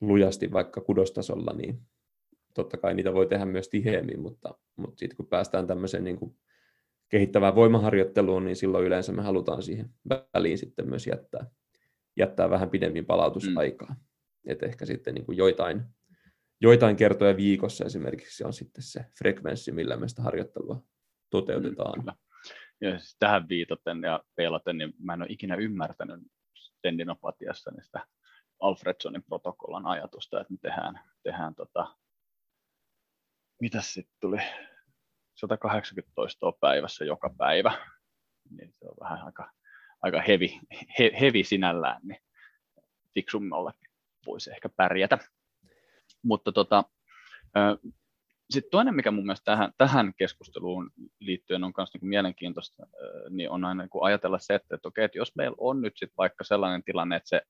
lujasti 0.00 0.52
vaikka 0.52 0.80
kudostasolla, 0.80 1.52
niin 1.56 1.80
totta 2.54 2.76
kai 2.76 2.94
niitä 2.94 3.14
voi 3.14 3.26
tehdä 3.26 3.44
myös 3.44 3.68
tiheemmin, 3.68 4.20
mutta, 4.20 4.54
mutta 4.76 4.98
sitten 4.98 5.16
kun 5.16 5.26
päästään 5.26 5.66
tämmöiseen 5.66 6.04
niin 6.04 6.16
kuin 6.16 6.36
kehittävään 7.08 7.54
voimaharjoitteluun, 7.54 8.44
niin 8.44 8.56
silloin 8.56 8.84
yleensä 8.84 9.12
me 9.12 9.22
halutaan 9.22 9.62
siihen 9.62 9.90
väliin 10.08 10.58
sitten 10.58 10.88
myös 10.88 11.06
jättää, 11.06 11.46
jättää 12.16 12.50
vähän 12.50 12.70
pidemmin 12.70 13.06
palautusaikaa. 13.06 13.88
Mm. 13.88 14.50
Että 14.52 14.66
ehkä 14.66 14.86
sitten 14.86 15.14
niin 15.14 15.24
kuin 15.26 15.38
joitain, 15.38 15.82
joitain 16.60 16.96
kertoja 16.96 17.36
viikossa 17.36 17.84
esimerkiksi 17.84 18.44
on 18.44 18.52
sitten 18.52 18.82
se 18.82 19.04
frekvenssi, 19.18 19.72
millä 19.72 19.96
me 19.96 20.08
sitä 20.08 20.22
harjoittelua 20.22 20.82
toteutetaan. 21.30 21.98
Mm, 21.98 22.12
ja 22.80 22.98
siis 22.98 23.16
tähän 23.18 23.48
viitaten 23.48 24.02
ja 24.02 24.24
peilaten, 24.36 24.78
niin 24.78 24.92
mä 24.98 25.14
en 25.14 25.22
ole 25.22 25.30
ikinä 25.30 25.54
ymmärtänyt 25.54 26.20
tendinopatiassa 26.82 27.72
sitä 27.82 28.06
Alfredsonin 28.60 29.22
protokollan 29.22 29.86
ajatusta, 29.86 30.40
että 30.40 30.52
me 30.52 30.58
tehdään, 30.62 31.00
tehdään 31.22 31.54
tota, 31.54 31.96
mitä 33.60 33.80
sitten 33.80 34.16
tuli, 34.20 34.38
180 35.34 36.12
toistoa 36.14 36.52
päivässä 36.60 37.04
joka 37.04 37.34
päivä, 37.38 37.72
niin 38.50 38.72
se 38.72 38.86
on 38.88 38.96
vähän 39.00 39.26
aika, 39.26 39.52
aika 40.02 40.20
hevi, 40.20 40.60
he, 40.98 41.10
hevi 41.20 41.44
sinällään, 41.44 42.00
niin 42.02 42.20
fiksummallakin 43.14 43.90
voisi 44.26 44.50
ehkä 44.50 44.68
pärjätä. 44.68 45.18
Mutta 46.22 46.52
tota, 46.52 46.84
sitten 48.50 48.70
toinen, 48.70 48.94
mikä 48.94 49.10
mun 49.10 49.26
mielestä 49.26 49.44
tähän, 49.44 49.72
tähän 49.78 50.12
keskusteluun 50.16 50.90
liittyen 51.20 51.64
on 51.64 51.72
myös 51.76 51.90
niin 51.94 52.08
mielenkiintoista, 52.08 52.86
niin 53.30 53.50
on 53.50 53.64
aina 53.64 53.82
niin 53.82 54.02
ajatella 54.02 54.38
se, 54.38 54.54
että, 54.54 54.74
että, 54.74 54.88
okei, 54.88 55.04
että 55.04 55.18
jos 55.18 55.36
meillä 55.36 55.56
on 55.58 55.80
nyt 55.80 55.92
sit 55.96 56.12
vaikka 56.18 56.44
sellainen 56.44 56.82
tilanne, 56.82 57.16
että 57.16 57.28
se 57.28 57.42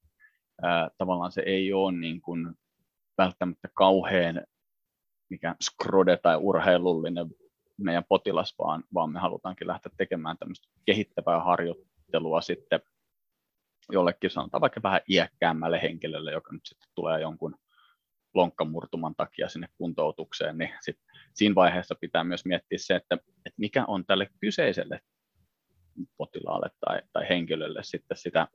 ää, 0.63 0.91
tavallaan 0.99 1.33
se 1.33 1.43
ei 1.47 1.73
ole 1.73 1.93
niin 1.93 2.21
kuin 2.21 2.55
välttämättä 3.19 3.69
kauhean 3.75 4.43
mikä 5.31 5.55
skrode 5.63 6.17
tai 6.17 6.37
urheilullinen 6.37 7.27
meidän 7.77 8.05
potilas, 8.09 8.55
vaan, 8.59 8.85
vaan 8.95 9.13
me 9.13 9.21
halutaankin 9.21 9.67
lähteä 9.67 9.93
tekemään 9.97 10.39
tämmöistä 10.39 10.69
kehittävää 10.87 11.41
harjoittelua 11.41 12.41
sitten 12.41 12.81
jollekin 13.93 14.31
sanotaan 14.31 14.61
vaikka 14.61 14.83
vähän 14.83 15.01
iäkkäämmälle 15.11 15.83
henkilölle, 15.83 16.33
joka 16.33 16.53
nyt 16.53 16.67
sitten 16.67 16.89
tulee 16.95 17.21
jonkun 17.21 17.55
lonkkamurtuman 18.35 19.15
takia 19.15 19.49
sinne 19.49 19.69
kuntoutukseen, 19.79 20.59
niin 20.59 20.71
sit 20.81 20.99
siinä 21.35 21.55
vaiheessa 21.55 21.95
pitää 22.01 22.25
myös 22.25 22.45
miettiä 22.45 22.79
se, 22.79 22.95
että, 22.97 23.15
että 23.15 23.57
mikä 23.57 23.85
on 23.89 24.07
tälle 24.07 24.29
kyseiselle 24.41 25.01
potilaalle 26.17 26.71
tai, 26.81 27.03
tai 27.13 27.29
henkilölle 27.29 27.83
sitten 27.83 28.17
sitä 28.17 28.49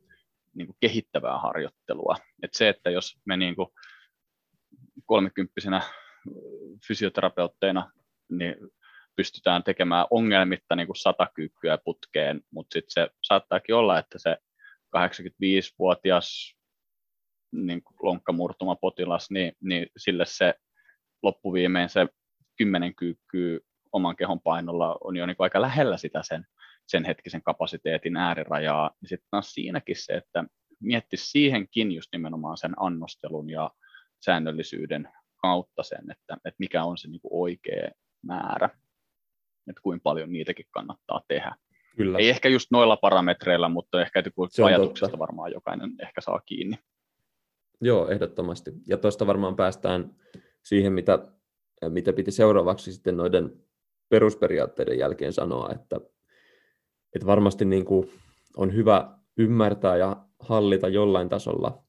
niin 0.55 0.67
kuin 0.67 0.77
kehittävää 0.79 1.37
harjoittelua. 1.37 2.15
Et 2.43 2.53
se, 2.53 2.69
että 2.69 2.89
jos 2.89 3.19
me 3.25 3.37
niin 3.37 3.55
kuin 3.55 3.67
kolmekymppisenä 5.05 5.81
fysioterapeutteina 6.87 7.91
niin 8.29 8.55
pystytään 9.15 9.63
tekemään 9.63 10.05
ongelmitta 10.09 10.75
niin 10.75 10.87
kuin 10.87 10.95
sata 10.95 11.27
kyykkyä 11.33 11.77
putkeen, 11.77 12.41
mutta 12.51 12.73
sitten 12.73 12.91
se 12.91 13.09
saattaakin 13.21 13.75
olla, 13.75 13.99
että 13.99 14.19
se 14.19 14.37
85-vuotias 14.97 16.55
niin 17.53 17.81
lonkkamurtuma 18.01 18.75
potilas, 18.75 19.31
niin, 19.31 19.53
niin 19.61 19.87
sille 19.97 20.25
se 20.25 20.53
loppuviimein 21.23 21.89
se 21.89 22.07
kymmenen 22.57 22.95
kyykkyä 22.95 23.59
oman 23.91 24.15
kehon 24.15 24.41
painolla 24.41 24.97
on 25.03 25.15
jo 25.15 25.25
niin 25.25 25.35
aika 25.39 25.61
lähellä 25.61 25.97
sitä 25.97 26.23
sen, 26.23 26.45
sen 26.87 27.05
hetkisen 27.05 27.41
kapasiteetin 27.41 28.17
äärirajaa. 28.17 28.91
Ja 29.01 29.07
sitten 29.07 29.27
taas 29.31 29.53
siinäkin 29.53 29.95
se, 29.95 30.13
että 30.13 30.43
miettisi 30.79 31.29
siihenkin 31.29 31.91
just 31.91 32.09
nimenomaan 32.11 32.57
sen 32.57 32.73
annostelun 32.77 33.49
ja 33.49 33.71
säännöllisyyden 34.25 35.09
kautta 35.41 35.83
sen, 35.83 36.11
että, 36.11 36.33
että 36.33 36.59
mikä 36.59 36.83
on 36.83 36.97
se 36.97 37.07
niin 37.07 37.21
oikea 37.29 37.89
määrä, 38.21 38.69
että 39.69 39.81
kuinka 39.81 40.03
paljon 40.03 40.31
niitäkin 40.31 40.65
kannattaa 40.71 41.21
tehdä. 41.27 41.55
Kyllä. 41.97 42.17
Ei 42.17 42.29
ehkä 42.29 42.49
just 42.49 42.71
noilla 42.71 42.97
parametreilla, 42.97 43.69
mutta 43.69 44.01
ehkä 44.01 44.23
ajatuksesta 44.65 45.07
totta. 45.07 45.19
varmaan 45.19 45.51
jokainen 45.51 45.95
ehkä 46.01 46.21
saa 46.21 46.39
kiinni. 46.45 46.77
Joo, 47.83 48.09
ehdottomasti. 48.09 48.71
Ja 48.87 48.97
tuosta 48.97 49.27
varmaan 49.27 49.55
päästään 49.55 50.15
siihen, 50.63 50.93
mitä, 50.93 51.19
mitä 51.89 52.13
piti 52.13 52.31
seuraavaksi 52.31 52.93
sitten 52.93 53.17
noiden 53.17 53.63
perusperiaatteiden 54.09 54.97
jälkeen 54.97 55.33
sanoa, 55.33 55.69
että, 55.73 55.95
että 57.15 57.25
varmasti 57.25 57.65
niin 57.65 57.85
kuin 57.85 58.11
on 58.57 58.73
hyvä 58.73 59.17
ymmärtää 59.37 59.97
ja 59.97 60.25
hallita 60.39 60.89
jollain 60.89 61.29
tasolla 61.29 61.83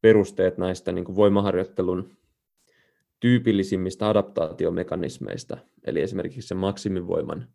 perusteet 0.00 0.58
näistä 0.58 0.92
niin 0.92 1.04
kuin 1.04 1.16
voimaharjoittelun 1.16 2.10
tyypillisimmistä 3.20 4.08
adaptaatiomekanismeista, 4.08 5.56
eli 5.84 6.00
esimerkiksi 6.00 6.48
se 6.48 6.54
maksimivoiman 6.54 7.48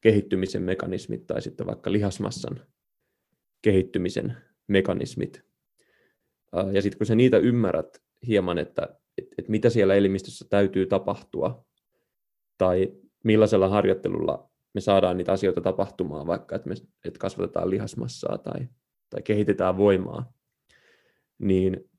kehittymisen 0.00 0.62
mekanismit 0.62 1.26
tai 1.26 1.42
sitten 1.42 1.66
vaikka 1.66 1.92
lihasmassan 1.92 2.60
kehittymisen 3.62 4.36
mekanismit. 4.68 5.49
Ja 6.72 6.82
sitten 6.82 6.98
kun 6.98 7.06
sä 7.06 7.14
niitä 7.14 7.38
ymmärrät 7.38 8.02
hieman, 8.26 8.58
että, 8.58 8.82
että, 9.18 9.34
että 9.38 9.50
mitä 9.50 9.70
siellä 9.70 9.94
elimistössä 9.94 10.46
täytyy 10.50 10.86
tapahtua, 10.86 11.64
tai 12.58 12.92
millaisella 13.24 13.68
harjoittelulla 13.68 14.50
me 14.74 14.80
saadaan 14.80 15.16
niitä 15.16 15.32
asioita 15.32 15.60
tapahtumaan, 15.60 16.26
vaikka 16.26 16.56
että 16.56 16.68
me 16.68 16.74
että 17.04 17.18
kasvatetaan 17.18 17.70
lihasmassaa 17.70 18.38
tai, 18.38 18.68
tai 19.10 19.22
kehitetään 19.22 19.76
voimaa, 19.76 20.32
niin 21.38 21.90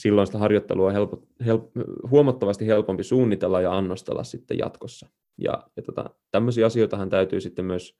silloin 0.00 0.26
sitä 0.26 0.38
harjoittelua 0.38 0.86
on 0.86 0.92
helpo, 0.92 1.26
help, 1.46 1.70
huomattavasti 2.10 2.66
helpompi 2.66 3.04
suunnitella 3.04 3.60
ja 3.60 3.76
annostella 3.76 4.24
sitten 4.24 4.58
jatkossa. 4.58 5.08
Ja, 5.38 5.62
ja 5.76 5.82
tota, 5.82 6.10
tämmöisiä 6.30 6.66
asioitahan 6.66 7.10
täytyy 7.10 7.40
sitten 7.40 7.64
myös 7.64 7.98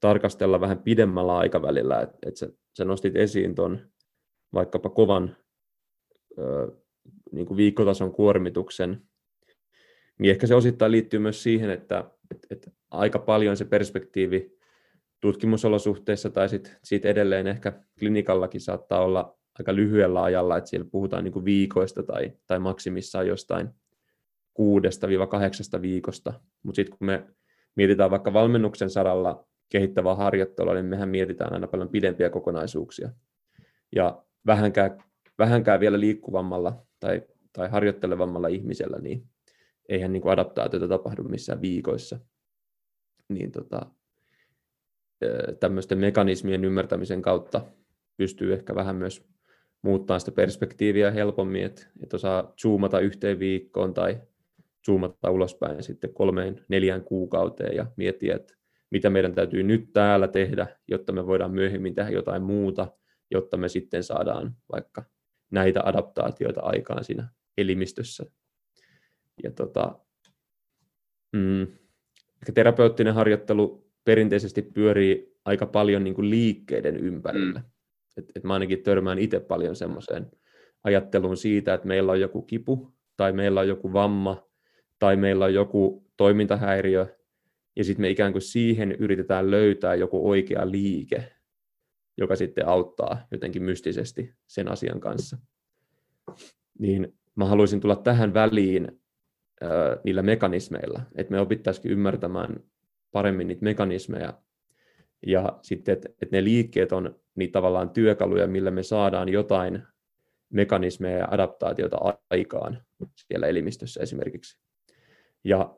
tarkastella 0.00 0.60
vähän 0.60 0.78
pidemmällä 0.78 1.36
aikavälillä, 1.36 2.00
että 2.00 2.18
et 2.26 2.36
sä, 2.36 2.48
sä 2.76 2.84
nostit 2.84 3.16
esiin 3.16 3.54
tuon 3.54 3.91
vaikkapa 4.54 4.88
kovan 4.88 5.36
ö, 6.38 6.72
niin 7.32 7.46
kuin 7.46 7.56
viikkotason 7.56 8.12
kuormituksen, 8.12 9.02
niin 10.18 10.30
ehkä 10.30 10.46
se 10.46 10.54
osittain 10.54 10.92
liittyy 10.92 11.20
myös 11.20 11.42
siihen, 11.42 11.70
että 11.70 12.10
et, 12.30 12.46
et 12.50 12.74
aika 12.90 13.18
paljon 13.18 13.56
se 13.56 13.64
perspektiivi 13.64 14.58
tutkimusolosuhteissa 15.20 16.30
tai 16.30 16.48
sit, 16.48 16.76
siitä 16.84 17.08
edelleen 17.08 17.46
ehkä 17.46 17.72
klinikallakin 17.98 18.60
saattaa 18.60 19.04
olla 19.04 19.38
aika 19.58 19.76
lyhyellä 19.76 20.22
ajalla, 20.22 20.56
että 20.56 20.70
siellä 20.70 20.88
puhutaan 20.90 21.24
niin 21.24 21.32
kuin 21.32 21.44
viikoista 21.44 22.02
tai, 22.02 22.32
tai 22.46 22.58
maksimissaan 22.58 23.26
jostain 23.26 23.68
kuudesta 24.54 25.06
kahdeksasta 25.30 25.82
viikosta. 25.82 26.40
Mutta 26.62 26.76
sitten 26.76 26.98
kun 26.98 27.06
me 27.06 27.26
mietitään 27.74 28.10
vaikka 28.10 28.32
valmennuksen 28.32 28.90
saralla 28.90 29.46
kehittävää 29.68 30.14
harjoittelua, 30.14 30.74
niin 30.74 30.84
mehän 30.84 31.08
mietitään 31.08 31.52
aina 31.52 31.66
paljon 31.66 31.88
pidempiä 31.88 32.30
kokonaisuuksia. 32.30 33.10
Ja 33.96 34.24
vähänkään, 34.46 35.04
vähänkään 35.38 35.80
vielä 35.80 36.00
liikkuvammalla 36.00 36.86
tai, 37.00 37.22
tai 37.52 37.68
harjoittelevammalla 37.68 38.48
ihmisellä, 38.48 38.98
niin 38.98 39.26
eihän 39.88 40.12
niin 40.12 40.22
kuin 40.22 40.32
adaptaatiota 40.32 40.88
tapahdu 40.88 41.22
missään 41.22 41.60
viikoissa. 41.60 42.18
Niin 43.28 43.52
tota, 43.52 43.86
tämmöisten 45.60 45.98
mekanismien 45.98 46.64
ymmärtämisen 46.64 47.22
kautta 47.22 47.60
pystyy 48.16 48.52
ehkä 48.52 48.74
vähän 48.74 48.96
myös 48.96 49.26
muuttaa 49.82 50.18
sitä 50.18 50.32
perspektiiviä 50.32 51.10
helpommin, 51.10 51.64
että, 51.64 51.86
että 52.02 52.16
osaa 52.16 52.52
zoomata 52.62 53.00
yhteen 53.00 53.38
viikkoon 53.38 53.94
tai 53.94 54.20
zoomata 54.86 55.30
ulospäin 55.30 55.82
sitten 55.82 56.14
kolmeen, 56.14 56.64
neljään 56.68 57.04
kuukauteen 57.04 57.76
ja 57.76 57.86
miettiä, 57.96 58.36
että 58.36 58.54
mitä 58.90 59.10
meidän 59.10 59.34
täytyy 59.34 59.62
nyt 59.62 59.92
täällä 59.92 60.28
tehdä, 60.28 60.66
jotta 60.88 61.12
me 61.12 61.26
voidaan 61.26 61.50
myöhemmin 61.50 61.94
tehdä 61.94 62.10
jotain 62.10 62.42
muuta, 62.42 62.88
jotta 63.32 63.56
me 63.56 63.68
sitten 63.68 64.04
saadaan 64.04 64.56
vaikka 64.72 65.04
näitä 65.50 65.80
adaptaatioita 65.84 66.60
aikaan 66.60 67.04
siinä 67.04 67.28
elimistössä. 67.58 68.24
Ja 69.42 69.50
tota, 69.50 69.98
mm, 71.32 71.66
terapeuttinen 72.54 73.14
harjoittelu 73.14 73.92
perinteisesti 74.04 74.62
pyörii 74.62 75.36
aika 75.44 75.66
paljon 75.66 76.04
niin 76.04 76.14
kuin 76.14 76.30
liikkeiden 76.30 76.96
ympärillä. 76.96 77.60
Mm. 77.60 77.66
Et, 78.16 78.32
et 78.34 78.44
mä 78.44 78.52
ainakin 78.52 78.82
törmään 78.82 79.18
itse 79.18 79.40
paljon 79.40 79.76
semmoiseen 79.76 80.30
ajatteluun 80.84 81.36
siitä, 81.36 81.74
että 81.74 81.88
meillä 81.88 82.12
on 82.12 82.20
joku 82.20 82.42
kipu 82.42 82.92
tai 83.16 83.32
meillä 83.32 83.60
on 83.60 83.68
joku 83.68 83.92
vamma 83.92 84.48
tai 84.98 85.16
meillä 85.16 85.44
on 85.44 85.54
joku 85.54 86.06
toimintahäiriö 86.16 87.06
ja 87.76 87.84
sitten 87.84 88.02
me 88.02 88.10
ikään 88.10 88.32
kuin 88.32 88.42
siihen 88.42 88.92
yritetään 88.92 89.50
löytää 89.50 89.94
joku 89.94 90.30
oikea 90.30 90.70
liike, 90.70 91.32
joka 92.18 92.36
sitten 92.36 92.68
auttaa 92.68 93.26
jotenkin 93.30 93.62
mystisesti 93.62 94.34
sen 94.46 94.68
asian 94.68 95.00
kanssa. 95.00 95.38
Niin 96.78 97.18
mä 97.34 97.44
haluaisin 97.44 97.80
tulla 97.80 97.96
tähän 97.96 98.34
väliin 98.34 99.00
äh, 99.62 99.70
niillä 100.04 100.22
mekanismeilla, 100.22 101.00
että 101.14 101.32
me 101.32 101.40
opittaisikin 101.40 101.92
ymmärtämään 101.92 102.60
paremmin 103.12 103.48
niitä 103.48 103.64
mekanismeja 103.64 104.42
ja 105.26 105.58
sitten, 105.62 105.92
että, 105.92 106.08
että 106.08 106.36
ne 106.36 106.44
liikkeet 106.44 106.92
on 106.92 107.20
niitä 107.34 107.52
tavallaan 107.52 107.90
työkaluja, 107.90 108.46
millä 108.46 108.70
me 108.70 108.82
saadaan 108.82 109.28
jotain 109.28 109.82
mekanismeja 110.52 111.18
ja 111.18 111.28
adaptaatiota 111.30 111.96
aikaan 112.30 112.82
siellä 113.16 113.46
elimistössä 113.46 114.00
esimerkiksi. 114.02 114.58
Ja 115.44 115.76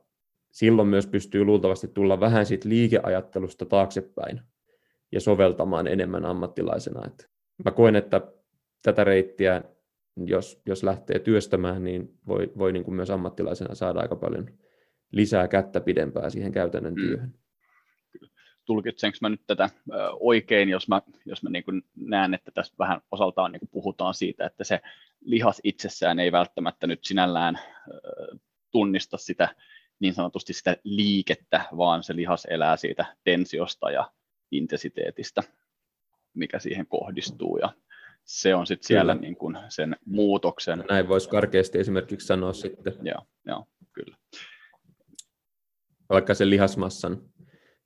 silloin 0.51 0.89
myös 0.89 1.07
pystyy 1.07 1.45
luultavasti 1.45 1.89
tulla 1.89 2.21
vähän 2.21 2.47
siitä 2.47 2.69
liikeajattelusta 2.69 3.67
taaksepäin 3.67 4.41
ja 5.13 5.21
soveltamaan 5.21 5.87
enemmän 5.87 6.25
ammattilaisena. 6.25 7.07
Et 7.07 7.31
mä 7.65 7.71
koen, 7.71 7.97
että 7.97 8.21
tätä 8.83 9.05
reittiä, 9.05 9.63
jos, 10.17 10.63
jos 10.67 10.83
lähtee 10.83 11.19
työstämään, 11.19 11.85
niin 11.85 12.19
voi, 12.27 12.53
voi 12.59 12.73
niin 12.73 12.85
kuin 12.85 12.95
myös 12.95 13.11
ammattilaisena 13.11 13.75
saada 13.75 14.01
aika 14.01 14.17
paljon 14.17 14.49
lisää 15.13 15.49
kättä 15.49 15.81
pidempää 15.81 16.31
siihen 16.31 16.53
käytännön 16.53 16.95
mm. 16.95 17.01
työhön. 17.01 17.29
Mm 17.29 17.45
tulkitsenko 18.65 19.19
mä 19.21 19.29
nyt 19.29 19.47
tätä 19.47 19.71
oikein, 20.21 20.69
jos 20.69 20.89
mä, 20.89 21.03
jos 21.27 21.43
mä 21.43 21.51
niin 21.51 21.65
näen, 21.97 22.35
että 22.35 22.51
tässä 22.51 22.75
vähän 22.79 23.01
osaltaan 23.11 23.53
niin 23.53 23.69
puhutaan 23.71 24.15
siitä, 24.15 24.47
että 24.47 24.65
se 24.65 24.81
lihas 25.21 25.61
itsessään 25.65 26.19
ei 26.19 26.33
välttämättä 26.33 26.87
nyt 26.87 27.05
sinällään 27.05 27.59
tunnista 28.71 29.17
sitä 29.17 29.55
niin 30.01 30.15
sanotusti 30.15 30.53
sitä 30.53 30.77
liikettä, 30.85 31.65
vaan 31.77 32.03
se 32.03 32.17
lihas 32.17 32.45
elää 32.45 32.77
siitä 32.77 33.17
tensiosta 33.25 33.91
ja 33.91 34.11
intensiteetistä, 34.57 35.43
mikä 36.35 36.59
siihen 36.59 36.87
kohdistuu. 36.87 37.59
Ja 37.59 37.73
se 38.25 38.55
on 38.55 38.67
sitten 38.67 38.87
siellä 38.87 39.15
niin 39.15 39.37
kuin 39.37 39.59
sen 39.69 39.97
muutoksen. 40.07 40.85
Näin 40.89 41.09
voisi 41.09 41.29
karkeasti 41.29 41.79
esimerkiksi 41.79 42.27
sanoa 42.27 42.53
sitten. 42.53 42.95
Joo, 43.03 43.27
joo 43.47 43.67
kyllä. 43.93 44.17
Vaikka 46.09 46.35
sen 46.35 46.51
lihasmassan 46.51 47.23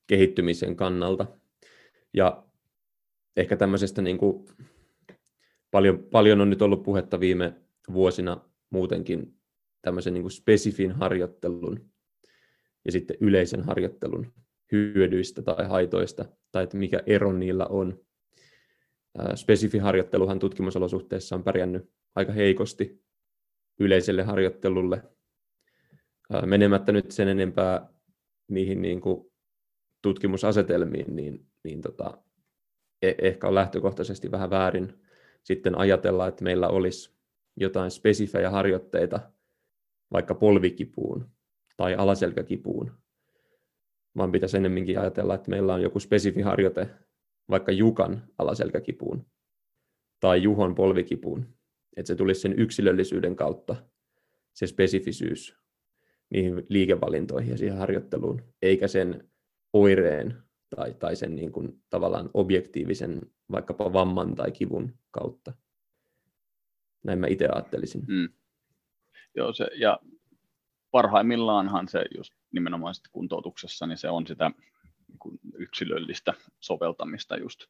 kehittymisen 0.06 0.76
kannalta. 0.76 1.26
Ja 2.14 2.44
ehkä 3.36 3.56
tämmöisestä 3.56 4.02
niin 4.02 4.18
kuin 4.18 4.48
paljon, 5.70 6.06
paljon 6.10 6.40
on 6.40 6.50
nyt 6.50 6.62
ollut 6.62 6.82
puhetta 6.82 7.20
viime 7.20 7.54
vuosina 7.92 8.40
muutenkin 8.70 9.34
tämmöisen 9.82 10.14
niin 10.14 10.22
kuin 10.22 10.32
spesifin 10.32 10.92
harjoittelun 10.92 11.90
ja 12.84 12.92
sitten 12.92 13.16
yleisen 13.20 13.62
harjoittelun 13.64 14.32
hyödyistä 14.72 15.42
tai 15.42 15.66
haitoista, 15.66 16.24
tai 16.52 16.64
että 16.64 16.76
mikä 16.76 17.00
ero 17.06 17.32
niillä 17.32 17.66
on. 17.66 18.00
Spesifiharjoitteluhan 19.34 20.38
tutkimusolosuhteissa 20.38 21.36
on 21.36 21.44
pärjännyt 21.44 21.90
aika 22.14 22.32
heikosti 22.32 23.02
yleiselle 23.80 24.22
harjoittelulle, 24.22 25.02
menemättä 26.46 26.92
nyt 26.92 27.10
sen 27.10 27.28
enempää 27.28 27.88
niihin 28.48 28.82
niin 28.82 29.00
kuin 29.00 29.32
tutkimusasetelmiin, 30.02 31.16
niin, 31.16 31.46
niin 31.64 31.80
tota, 31.80 32.18
e- 33.02 33.14
ehkä 33.18 33.48
on 33.48 33.54
lähtökohtaisesti 33.54 34.30
vähän 34.30 34.50
väärin 34.50 34.92
sitten 35.44 35.78
ajatella, 35.78 36.26
että 36.26 36.44
meillä 36.44 36.68
olisi 36.68 37.18
jotain 37.56 37.90
spesifejä 37.90 38.50
harjoitteita 38.50 39.20
vaikka 40.12 40.34
polvikipuun 40.34 41.30
tai 41.76 41.94
alaselkäkipuun, 41.94 42.92
vaan 44.18 44.32
pitäisi 44.32 44.56
ennemminkin 44.56 44.98
ajatella, 44.98 45.34
että 45.34 45.50
meillä 45.50 45.74
on 45.74 45.82
joku 45.82 46.00
spesifi 46.00 46.40
harjoite 46.40 46.88
vaikka 47.50 47.72
Jukan 47.72 48.22
alaselkäkipuun 48.38 49.26
tai 50.20 50.42
Juhon 50.42 50.74
polvikipuun, 50.74 51.46
että 51.96 52.08
se 52.08 52.16
tulisi 52.16 52.40
sen 52.40 52.58
yksilöllisyyden 52.58 53.36
kautta 53.36 53.76
se 54.54 54.66
spesifisyys 54.66 55.56
niihin 56.30 56.66
liikevalintoihin 56.68 57.50
ja 57.50 57.58
siihen 57.58 57.78
harjoitteluun, 57.78 58.42
eikä 58.62 58.88
sen 58.88 59.30
oireen 59.72 60.42
tai, 60.76 60.94
tai 60.94 61.16
sen 61.16 61.36
niin 61.36 61.52
kuin, 61.52 61.82
tavallaan 61.90 62.30
objektiivisen 62.34 63.20
vaikkapa 63.52 63.92
vamman 63.92 64.34
tai 64.34 64.52
kivun 64.52 64.94
kautta. 65.10 65.52
Näin 67.04 67.18
mä 67.18 67.26
itse 67.26 67.48
ajattelisin. 67.48 68.02
Mm. 68.08 68.28
Joo, 69.34 69.52
se, 69.52 69.68
ja 69.74 69.98
parhaimmillaanhan 70.90 71.88
se 71.88 72.04
just 72.16 72.34
nimenomaan 72.52 72.94
kuntoutuksessa, 73.12 73.86
niin 73.86 73.98
se 73.98 74.08
on 74.08 74.26
sitä 74.26 74.50
niin 75.08 75.40
yksilöllistä 75.54 76.34
soveltamista 76.60 77.36
just 77.36 77.60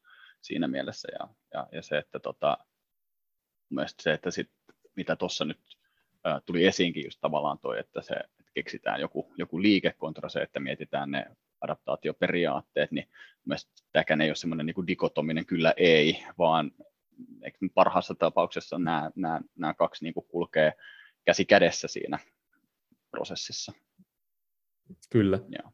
siinä 0.41 0.67
mielessä. 0.67 1.07
Ja, 1.19 1.27
ja, 1.53 1.67
ja 1.71 1.81
se, 1.81 1.97
että 1.97 2.19
tota, 2.19 2.57
se, 3.99 4.13
että 4.13 4.31
sit, 4.31 4.51
mitä 4.95 5.15
tuossa 5.15 5.45
nyt 5.45 5.59
ää, 6.23 6.41
tuli 6.45 6.65
esiinkin 6.65 7.03
just 7.03 7.19
tavallaan 7.21 7.59
toi, 7.59 7.79
että 7.79 8.01
se 8.01 8.13
että 8.13 8.51
keksitään 8.53 9.01
joku, 9.01 9.33
joku 9.37 9.61
liike 9.61 9.93
kontra 9.97 10.29
se, 10.29 10.39
että 10.41 10.59
mietitään 10.59 11.11
ne 11.11 11.25
adaptaatioperiaatteet, 11.61 12.91
niin 12.91 13.09
mielestäni 13.45 13.87
tämäkään 13.91 14.21
ei 14.21 14.29
ole 14.29 14.35
semmoinen 14.35 14.65
niin 14.65 14.87
dikotominen 14.87 15.45
kyllä 15.45 15.73
ei, 15.77 16.25
vaan 16.37 16.71
parhaassa 17.73 18.15
tapauksessa 18.15 18.79
nämä, 18.79 19.11
nämä, 19.15 19.41
nämä 19.55 19.73
kaksi 19.73 20.05
niin 20.05 20.13
kulkee 20.13 20.73
käsi 21.25 21.45
kädessä 21.45 21.87
siinä 21.87 22.19
prosessissa. 23.11 23.73
Kyllä, 25.09 25.39
Joo. 25.49 25.71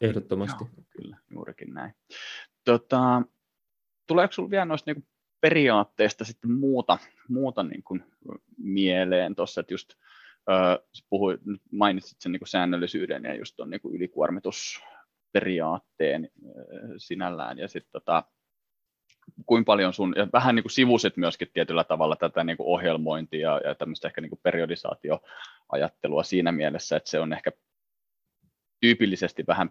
ehdottomasti. 0.00 0.64
Joo, 0.64 0.84
kyllä, 0.90 1.16
juurikin 1.30 1.74
näin. 1.74 1.94
Tota, 2.64 3.22
tuleeko 4.06 4.32
sinulla 4.32 4.50
vielä 4.50 4.64
noista 4.64 4.92
niin 4.92 5.06
periaatteista 5.40 6.24
sitten 6.24 6.50
muuta, 6.50 6.98
muuta 7.28 7.62
niin 7.62 7.82
kuin 7.82 8.04
mieleen 8.58 9.34
tuossa, 9.34 9.60
että 9.60 9.74
just 9.74 9.94
äh, 10.50 10.78
puhui, 11.10 11.38
mainitsit 11.72 12.20
sen 12.20 12.32
niin 12.32 12.40
kuin 12.40 12.48
säännöllisyyden 12.48 13.24
ja 13.24 13.34
just 13.34 13.56
tuon 13.56 13.70
niin 13.70 13.80
ylikuormitusperiaatteen 13.92 16.24
äh, 16.24 16.30
sinällään 16.96 17.58
ja 17.58 17.68
sitten 17.68 17.92
tota, 17.92 18.24
kuinka 19.46 19.66
paljon 19.66 19.92
sun, 19.92 20.14
ja 20.16 20.26
vähän 20.32 20.54
niin 20.54 20.62
kuin 20.62 20.72
sivusit 20.72 21.16
myöskin 21.16 21.48
tietyllä 21.52 21.84
tavalla 21.84 22.16
tätä 22.16 22.44
niin 22.44 22.56
kuin 22.56 22.66
ohjelmointia 22.66 23.60
ja 23.64 23.74
tämmöistä 23.74 24.08
ehkä 24.08 24.20
niin 24.20 24.30
kuin 24.30 24.40
periodisaatioajattelua 24.42 26.22
siinä 26.22 26.52
mielessä, 26.52 26.96
että 26.96 27.10
se 27.10 27.20
on 27.20 27.32
ehkä 27.32 27.52
tyypillisesti 28.84 29.44
vähän 29.46 29.70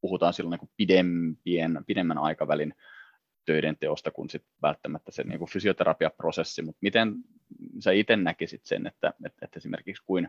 puhutaan 0.00 0.32
silloin 0.32 0.50
niin 0.50 0.58
kuin 0.58 0.70
pidempien, 0.76 1.84
pidemmän 1.86 2.18
aikavälin 2.18 2.74
töiden 3.46 3.76
teosta 3.80 4.10
kuin 4.10 4.30
sit 4.30 4.44
välttämättä 4.62 5.12
se 5.12 5.22
niin 5.22 5.38
kuin 5.38 5.50
fysioterapiaprosessi, 5.50 6.62
mutta 6.62 6.78
miten 6.82 7.14
sä 7.78 7.92
itse 7.92 8.16
näkisit 8.16 8.64
sen, 8.64 8.86
että, 8.86 9.12
että, 9.26 9.44
että 9.44 9.56
esimerkiksi 9.56 10.02
kuin 10.06 10.28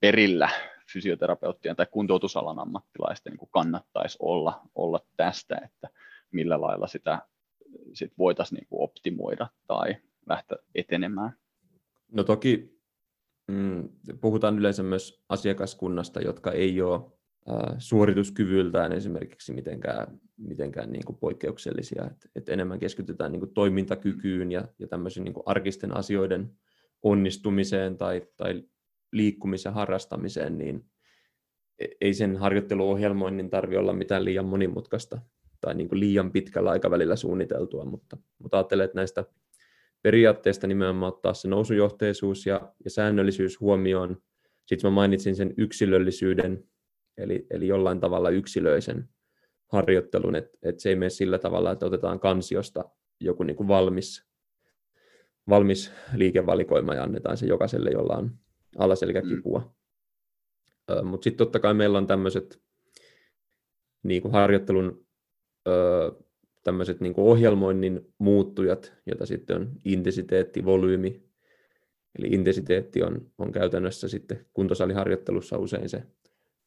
perillä 0.00 0.48
fysioterapeuttien 0.92 1.76
tai 1.76 1.86
kuntoutusalan 1.90 2.58
ammattilaisten 2.58 3.30
niin 3.30 3.38
kuin 3.38 3.50
kannattaisi 3.52 4.18
olla, 4.20 4.60
olla 4.74 5.00
tästä, 5.16 5.60
että 5.64 5.88
millä 6.32 6.60
lailla 6.60 6.86
sitä 6.86 7.22
sit 7.92 8.12
voitaisiin 8.18 8.56
niin 8.56 8.66
kuin 8.68 8.82
optimoida 8.82 9.46
tai 9.66 9.96
lähteä 10.28 10.58
etenemään? 10.74 11.32
No 12.12 12.24
toki 12.24 12.75
mm, 13.48 13.88
puhutaan 14.20 14.58
yleensä 14.58 14.82
myös 14.82 15.24
asiakaskunnasta, 15.28 16.20
jotka 16.20 16.52
ei 16.52 16.82
ole 16.82 17.00
äh, 17.50 17.74
suorituskyvyltään 17.78 18.92
esimerkiksi 18.92 19.52
mitenkään, 19.52 20.20
mitenkään 20.36 20.92
niin 20.92 21.04
kuin 21.04 21.18
poikkeuksellisia. 21.18 22.04
Et, 22.04 22.30
et 22.34 22.48
enemmän 22.48 22.78
keskitytään 22.78 23.32
niin 23.32 23.40
kuin 23.40 23.54
toimintakykyyn 23.54 24.52
ja, 24.52 24.68
ja 24.78 24.88
tämmöisen 24.88 25.24
niin 25.24 25.34
kuin 25.34 25.44
arkisten 25.46 25.96
asioiden 25.96 26.50
onnistumiseen 27.02 27.98
tai, 27.98 28.22
tai 28.36 28.62
liikkumisen 29.12 29.72
harrastamiseen, 29.72 30.58
niin 30.58 30.84
e, 31.78 31.86
ei 32.00 32.14
sen 32.14 32.36
harjoitteluohjelmoinnin 32.36 33.50
tarvitse 33.50 33.78
olla 33.78 33.92
mitään 33.92 34.24
liian 34.24 34.44
monimutkaista 34.44 35.20
tai 35.60 35.74
niin 35.74 35.88
kuin 35.88 36.00
liian 36.00 36.32
pitkällä 36.32 36.70
aikavälillä 36.70 37.16
suunniteltua, 37.16 37.84
mutta, 37.84 38.16
mutta 38.38 38.56
ajattelen, 38.56 38.84
että 38.84 38.98
näistä 38.98 39.24
periaatteista 40.02 40.66
nimenomaan 40.66 41.12
ottaa 41.12 41.34
se 41.34 41.48
nousujohteisuus 41.48 42.46
ja, 42.46 42.72
ja 42.84 42.90
säännöllisyys 42.90 43.60
huomioon. 43.60 44.16
Sitten 44.66 44.90
mä 44.90 44.94
mainitsin 44.94 45.36
sen 45.36 45.54
yksilöllisyyden, 45.56 46.64
eli, 47.18 47.46
eli 47.50 47.66
jollain 47.66 48.00
tavalla 48.00 48.30
yksilöisen 48.30 49.08
harjoittelun, 49.72 50.34
että, 50.34 50.58
että 50.62 50.82
se 50.82 50.88
ei 50.88 50.96
mene 50.96 51.10
sillä 51.10 51.38
tavalla, 51.38 51.72
että 51.72 51.86
otetaan 51.86 52.20
kansiosta 52.20 52.84
joku 53.20 53.42
niin 53.42 53.56
kuin 53.56 53.68
valmis, 53.68 54.26
valmis 55.48 55.92
liikevalikoima 56.14 56.94
ja 56.94 57.02
annetaan 57.02 57.36
se 57.36 57.46
jokaiselle, 57.46 57.90
jolla 57.90 58.16
on 58.16 58.30
alaselkäkipua. 58.78 59.58
Mm. 59.58 61.06
Mutta 61.06 61.24
sitten 61.24 61.38
totta 61.38 61.60
kai 61.60 61.74
meillä 61.74 61.98
on 61.98 62.06
tämmöiset 62.06 62.62
niin 64.02 64.22
kuin 64.22 64.32
harjoittelun 64.32 65.06
tämmöiset 66.66 67.00
niin 67.00 67.14
ohjelmoinnin 67.16 68.14
muuttujat, 68.18 68.92
joita 69.06 69.26
sitten 69.26 69.56
on 69.56 69.70
intensiteetti, 69.84 70.64
volyymi. 70.64 71.22
Eli 72.18 72.26
intensiteetti 72.26 73.02
on, 73.02 73.30
on 73.38 73.52
käytännössä 73.52 74.08
sitten 74.08 74.46
kuntosaliharjoittelussa 74.52 75.58
usein 75.58 75.88
se 75.88 76.02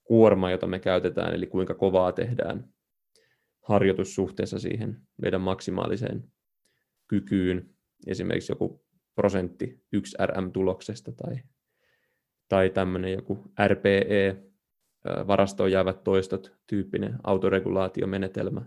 kuorma, 0.04 0.52
jota 0.52 0.68
me 0.68 0.80
käytetään, 0.80 1.36
eli 1.36 1.48
kuinka 1.48 1.74
kovaa 1.74 2.12
tehdään 2.12 2.74
harjoitus 3.62 4.16
suhteessa 4.16 4.60
siihen 4.60 5.02
meidän 5.22 5.42
maksimaaliseen 5.42 6.24
kykyyn, 7.08 7.70
esimerkiksi 8.08 8.52
joku 8.52 8.86
prosentti 9.16 9.84
1 9.92 10.18
RM-tuloksesta 10.26 11.12
tai, 11.12 11.36
tai 12.50 12.70
tämmöinen 12.70 13.14
joku 13.14 13.44
RPE, 13.68 14.44
varastoon 15.28 15.72
jäävät 15.72 16.04
toistot, 16.04 16.52
tyyppinen 16.68 17.18
autoregulaatiomenetelmä, 17.24 18.62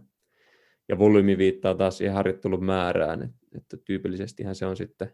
ja 0.89 0.99
volyymi 0.99 1.39
viittaa 1.39 1.75
taas 1.75 1.99
siihen 1.99 2.15
harjoittelun 2.15 2.65
määrään, 2.65 3.35
että, 3.57 3.77
tyypillisestihän 3.77 4.55
se 4.55 4.67
on 4.67 4.77
sitten 4.77 5.13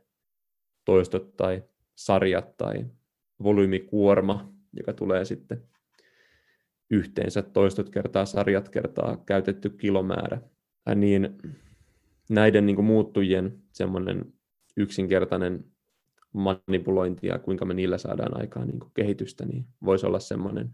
toistot 0.84 1.36
tai 1.36 1.64
sarjat 1.94 2.56
tai 2.56 2.86
volyymikuorma, 3.42 4.52
joka 4.72 4.92
tulee 4.92 5.24
sitten 5.24 5.62
yhteensä 6.90 7.42
toistot 7.42 7.90
kertaa 7.90 8.26
sarjat 8.26 8.68
kertaa 8.68 9.16
käytetty 9.26 9.70
kilomäärä. 9.70 10.40
Ja 10.86 10.94
niin 10.94 11.38
näiden 12.30 12.66
niin 12.66 12.84
muuttujien 12.84 13.58
semmoinen 13.72 14.32
yksinkertainen 14.76 15.64
manipulointi 16.32 17.26
ja 17.26 17.38
kuinka 17.38 17.64
me 17.64 17.74
niillä 17.74 17.98
saadaan 17.98 18.40
aikaan 18.40 18.68
niin 18.68 18.80
kehitystä, 18.94 19.46
niin 19.46 19.66
voisi 19.84 20.06
olla 20.06 20.20
semmoinen 20.20 20.70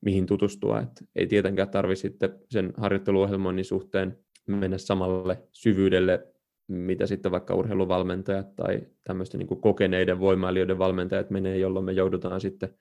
mihin 0.00 0.26
tutustua. 0.26 0.80
Et 0.80 1.08
ei 1.16 1.26
tietenkään 1.26 1.70
tarvitse 1.70 2.02
sitten 2.02 2.38
sen 2.50 2.72
harjoitteluohjelmoinnin 2.76 3.64
suhteen 3.64 4.18
mennä 4.46 4.78
samalle 4.78 5.42
syvyydelle, 5.52 6.26
mitä 6.68 7.06
sitten 7.06 7.32
vaikka 7.32 7.54
urheiluvalmentajat 7.54 8.56
tai 8.56 8.80
tämmöisten 9.04 9.38
niin 9.38 9.48
kuin 9.48 9.60
kokeneiden 9.60 10.20
voimailijoiden 10.20 10.78
valmentajat 10.78 11.30
menee, 11.30 11.58
jolloin 11.58 11.84
me 11.84 11.92
joudutaan 11.92 12.40
sitten 12.40 12.74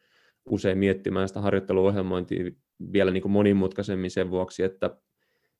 usein 0.50 0.78
miettimään 0.78 1.28
sitä 1.28 1.42
harjoitteluohjelmointia 1.42 2.52
vielä 2.94 3.12
niin 3.12 3.22
kuin 3.22 3.32
monimutkaisemmin 3.32 4.12
sen 4.12 4.30
vuoksi, 4.30 4.64
että 4.64 4.98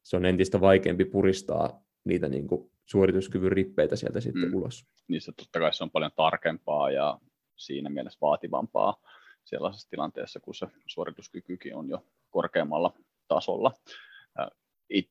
se 0.04 0.18
on 0.18 0.26
entistä 0.26 0.62
vaikeampi 0.62 1.06
puristaa 1.06 1.84
niitä 2.04 2.30
niin 2.30 2.48
kuin 2.48 2.72
suorituskyvyn 2.86 3.52
rippeitä 3.52 3.96
sieltä 3.96 4.22
sitten 4.22 4.50
mm. 4.50 4.54
ulos. 4.54 4.86
Niissä 5.08 5.32
totta 5.38 5.60
kai 5.60 5.74
se 5.74 5.84
on 5.84 5.92
paljon 5.92 6.12
tarkempaa 6.16 6.92
ja 6.92 7.20
siinä 7.56 7.90
mielessä 7.90 8.18
vaativampaa 8.22 9.02
sellaisessa 9.50 9.90
tilanteessa, 9.90 10.40
kun 10.40 10.56
se 10.56 10.68
suorituskykykin 10.86 11.76
on 11.76 11.90
jo 11.90 12.06
korkeammalla 12.30 12.94
tasolla. 13.28 13.72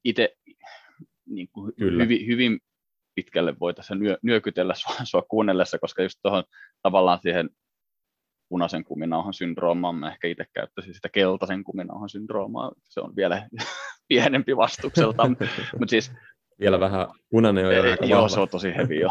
Itse 0.05 0.37
niin 1.27 1.49
kuin 1.53 1.73
hyvin, 1.81 2.27
hyvin 2.27 2.61
pitkälle 3.15 3.55
voitaisiin 3.61 3.99
nyö, 3.99 4.19
nyökytellä 4.23 4.75
sua, 4.75 4.95
sua 5.05 5.23
kuunnellessa, 5.23 5.79
koska 5.79 6.03
just 6.03 6.19
tuohon 6.23 6.45
tavallaan 6.83 7.19
siihen 7.23 7.51
punaisen 8.49 8.85
kuminauhan 8.85 9.35
syndroomaan, 9.35 9.95
mä 9.95 10.13
ehkä 10.13 10.29
itse 10.29 10.45
käyttäisin 10.53 10.95
sitä 10.95 11.09
keltaisen 11.09 11.65
kuminauhan 11.65 12.09
syndroomaa, 12.09 12.73
se 12.85 13.01
on 13.01 13.17
vielä 13.17 13.49
pienempi 14.09 14.57
vastukselta, 14.57 15.29
mutta 15.79 15.91
siis 15.91 16.13
vielä 16.61 16.81
vähän 16.81 17.09
punainen 17.31 17.67
on 17.67 17.75
jo 17.75 17.83
aika 17.83 18.07
Joo, 18.07 18.17
vahva. 18.17 18.29
se 18.29 18.41
on 18.41 18.49
tosi 18.49 18.75
heavy, 18.77 18.95
jo, 18.95 19.11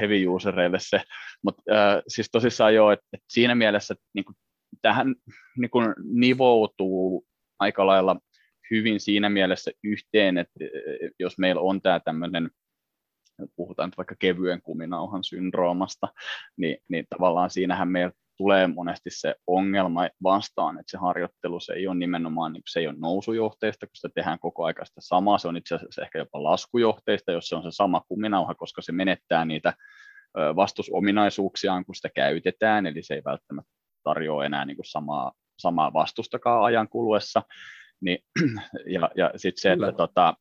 heavy 0.00 0.26
usereille 0.26 0.78
se. 0.80 1.02
Mutta 1.42 1.62
äh, 1.72 2.02
siis 2.08 2.28
tosissaan 2.32 2.74
joo, 2.74 2.92
että 2.92 3.06
et 3.12 3.20
siinä 3.28 3.54
mielessä, 3.54 3.94
että 3.94 4.04
niinku, 4.14 4.32
tähän 4.86 5.14
niin 5.56 5.70
kuin 5.70 5.94
nivoutuu 6.04 7.26
aika 7.58 7.86
lailla 7.86 8.16
hyvin 8.70 9.00
siinä 9.00 9.28
mielessä 9.28 9.70
yhteen, 9.84 10.38
että 10.38 10.60
jos 11.18 11.38
meillä 11.38 11.60
on 11.60 11.82
tämä 11.82 12.00
tämmöinen 12.00 12.50
puhutaan 13.56 13.88
nyt 13.88 13.96
vaikka 13.96 14.14
kevyen 14.18 14.62
kuminauhan 14.62 15.24
syndroomasta, 15.24 16.08
niin, 16.56 16.76
niin 16.88 17.06
tavallaan 17.10 17.50
siinähän 17.50 17.88
meillä 17.88 18.12
tulee 18.36 18.66
monesti 18.66 19.10
se 19.10 19.34
ongelma 19.46 20.08
vastaan, 20.22 20.78
että 20.80 20.90
se 20.90 20.98
harjoittelu 20.98 21.60
se 21.60 21.72
ei 21.72 21.88
ole 21.88 21.96
nimenomaan 21.96 22.52
niin 22.52 22.62
se 22.66 22.80
ei 22.80 22.86
ole 22.86 22.96
nousujohteista, 22.98 23.86
kun 23.86 23.96
sitä 23.96 24.08
tehdään 24.14 24.38
koko 24.38 24.64
ajan 24.64 24.86
sitä 24.86 25.00
samaa, 25.00 25.38
se 25.38 25.48
on 25.48 25.56
itse 25.56 25.74
asiassa 25.74 26.02
ehkä 26.02 26.18
jopa 26.18 26.42
laskujohteista, 26.42 27.32
jos 27.32 27.48
se 27.48 27.56
on 27.56 27.62
se 27.62 27.70
sama 27.70 28.02
kuminauha, 28.08 28.54
koska 28.54 28.82
se 28.82 28.92
menettää 28.92 29.44
niitä 29.44 29.72
vastusominaisuuksiaan, 30.56 31.84
kun 31.84 31.94
sitä 31.94 32.08
käytetään, 32.14 32.86
eli 32.86 33.02
se 33.02 33.14
ei 33.14 33.22
välttämättä 33.24 33.72
tarjoa 34.06 34.44
enää 34.44 34.64
niin 34.64 34.76
kuin 34.76 34.86
samaa, 34.86 35.32
samaa 35.58 35.92
vastustakaan 35.92 36.64
ajan 36.64 36.88
kuluessa. 36.88 37.42
Niin, 38.00 38.18
ja 38.94 39.10
ja 39.14 39.30
sitten 39.36 39.62
se, 39.62 39.72
että 39.72 39.92
tota, 39.92 40.34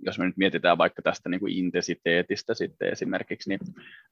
jos 0.00 0.18
me 0.18 0.26
nyt 0.26 0.36
mietitään 0.36 0.78
vaikka 0.78 1.02
tästä 1.02 1.28
niin 1.28 1.40
kuin 1.40 1.52
intensiteetistä 1.52 2.54
sitten 2.54 2.92
esimerkiksi, 2.92 3.48
niin 3.48 3.60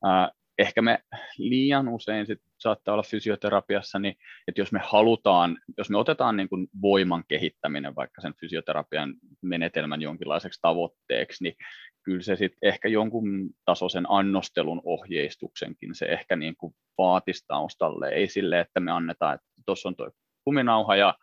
ää, 0.04 0.30
ehkä 0.58 0.82
me 0.82 0.98
liian 1.38 1.88
usein 1.88 2.26
sit 2.26 2.40
saattaa 2.58 2.92
olla 2.94 3.02
fysioterapiassa, 3.02 3.98
niin 3.98 4.16
että 4.48 4.60
jos 4.60 4.72
me 4.72 4.80
halutaan, 4.84 5.58
jos 5.78 5.90
me 5.90 5.98
otetaan 5.98 6.36
niin 6.36 6.48
kuin 6.48 6.68
voiman 6.82 7.24
kehittäminen 7.28 7.94
vaikka 7.94 8.20
sen 8.20 8.34
fysioterapian 8.40 9.14
menetelmän 9.42 10.02
jonkinlaiseksi 10.02 10.60
tavoitteeksi, 10.62 11.44
niin 11.44 11.56
kyllä 12.02 12.22
se 12.22 12.36
sitten 12.36 12.68
ehkä 12.68 12.88
jonkun 12.88 13.50
tasoisen 13.64 14.06
annostelun 14.08 14.80
ohjeistuksenkin 14.84 15.94
se 15.94 16.06
ehkä 16.06 16.36
niin 16.36 16.56
kuin 16.56 16.74
vaatisi 16.98 17.44
taustalle, 17.46 18.08
ei 18.08 18.28
sille, 18.28 18.60
että 18.60 18.80
me 18.80 18.92
annetaan, 18.92 19.34
että 19.34 19.46
tuossa 19.66 19.88
on 19.88 19.96
tuo 19.96 20.10
kuminauha 20.44 20.96
ja 20.96 21.14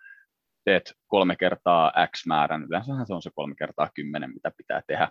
teet 0.66 0.94
kolme 1.08 1.36
kertaa 1.36 1.94
X 2.16 2.26
määrän, 2.26 2.64
yleensähän 2.64 3.08
se 3.08 3.14
on 3.14 3.22
se 3.22 3.30
kolme 3.36 3.56
kertaa 3.56 3.90
kymmenen, 3.96 4.34
mitä 4.34 4.52
pitää 4.58 4.82
tehdä, 4.88 5.10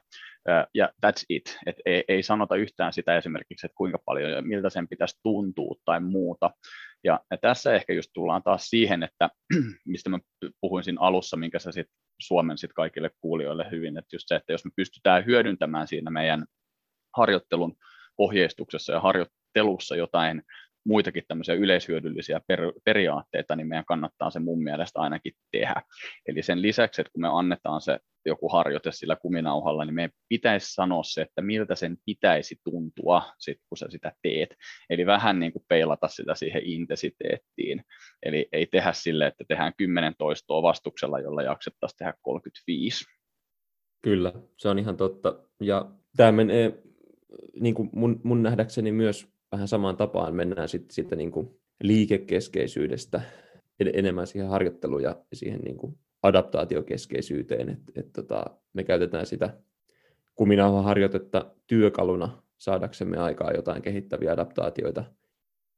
ja 0.74 0.92
that's 1.07 1.24
it, 1.28 1.59
et 1.66 1.76
ei, 1.86 2.05
ei 2.09 2.22
sanota 2.22 2.57
yhtään 2.57 2.92
sitä 2.92 3.16
esimerkiksi, 3.16 3.66
että 3.66 3.76
kuinka 3.76 3.98
paljon 4.05 4.30
ja 4.30 4.42
miltä 4.42 4.70
sen 4.70 4.88
pitäisi 4.88 5.20
tuntua 5.22 5.74
tai 5.84 6.00
muuta, 6.00 6.50
ja, 7.05 7.20
tässä 7.40 7.74
ehkä 7.74 7.92
just 7.92 8.11
tullaan 8.12 8.42
taas 8.42 8.66
siihen, 8.66 9.03
että 9.03 9.30
mistä 9.86 10.11
mä 10.11 10.18
puhuin 10.61 10.84
siinä 10.84 11.00
alussa, 11.00 11.36
minkä 11.36 11.59
sä 11.59 11.72
sit 11.72 11.86
Suomen 12.20 12.59
sit 12.59 12.72
kaikille 12.72 13.11
kuulijoille 13.20 13.70
hyvin, 13.70 13.98
että 13.98 14.16
just 14.16 14.28
se, 14.28 14.34
että 14.34 14.53
jos 14.53 14.64
me 14.64 14.70
pystytään 14.76 15.26
hyödyntämään 15.26 15.88
siinä 15.88 16.11
meidän 16.11 16.44
harjoittelun 17.16 17.76
ohjeistuksessa 18.18 18.92
ja 18.92 19.00
harjoittelussa 19.00 19.96
jotain 19.96 20.42
muitakin 20.87 21.22
tämmöisiä 21.28 21.55
yleishyödyllisiä 21.55 22.41
per, 22.47 22.61
periaatteita, 22.85 23.57
niin 23.57 23.66
meidän 23.66 23.85
kannattaa 23.85 24.30
se 24.30 24.39
mun 24.39 24.62
mielestä 24.62 25.01
ainakin 25.01 25.33
tehdä. 25.53 25.83
Eli 26.28 26.43
sen 26.43 26.62
lisäksi, 26.62 27.01
että 27.01 27.12
kun 27.12 27.20
me 27.20 27.28
annetaan 27.33 27.80
se 27.80 27.99
joku 28.26 28.49
harjoite 28.49 28.93
sillä 28.93 29.16
kuminauhalla, 29.16 29.85
niin 29.85 29.95
meidän 29.95 30.11
pitäisi 30.28 30.74
sanoa 30.74 31.03
se, 31.03 31.22
että 31.22 31.43
miltä 31.43 31.74
sen 31.74 31.97
pitäisi 32.07 32.57
tuntua, 32.64 33.22
sit, 33.39 33.59
kun 33.68 33.78
sä 33.78 33.87
sitä 33.89 34.12
teet. 34.22 34.55
Eli 34.91 35.07
vähän 35.07 35.41
niin 35.41 35.53
kuin 35.53 35.64
peilata 35.68 36.09
sitä 36.09 36.35
siihen 36.35 36.62
intensiteettiin. 36.64 37.85
Eli 38.22 38.49
ei 38.53 38.66
tehdä 38.66 38.93
sille, 38.93 39.26
että 39.26 39.45
tehdään 39.49 39.72
10 39.76 40.14
toistoa 40.18 40.62
vastuksella, 40.62 41.20
jolla 41.20 41.43
jaksettaisiin 41.43 41.99
tehdä 41.99 42.14
35. 42.22 43.05
Kyllä, 44.03 44.33
se 44.59 44.68
on 44.68 44.78
ihan 44.78 44.97
totta. 44.97 45.45
Ja 45.61 45.91
tämä 46.16 46.33
menee 46.33 46.83
niin 47.61 47.74
kuin 47.74 47.91
mun, 47.93 48.20
mun 48.24 48.43
nähdäkseni 48.43 48.93
myös 48.93 49.32
vähän 49.53 49.68
samaan 49.68 49.96
tapaan 49.96 50.34
mennään 50.34 50.68
sitten 50.68 50.94
sit 50.94 51.11
niin 51.11 51.30
kuin 51.30 51.61
liikekeskeisyydestä 51.82 53.20
enemmän 53.80 54.26
siihen 54.26 54.48
harjoitteluun 54.48 55.03
ja 55.03 55.16
siihen 55.32 55.61
niin 55.61 55.76
kuin 55.76 55.98
adaptaatiokeskeisyyteen, 56.22 57.68
että 57.68 57.92
et 57.96 58.12
tota, 58.12 58.44
me 58.72 58.84
käytetään 58.84 59.26
sitä 59.26 59.59
kuminauhaharjoitetta 60.34 61.55
työkaluna 61.66 62.42
saadaksemme 62.59 63.16
aikaa 63.16 63.53
jotain 63.53 63.82
kehittäviä 63.82 64.32
adaptaatioita, 64.32 65.05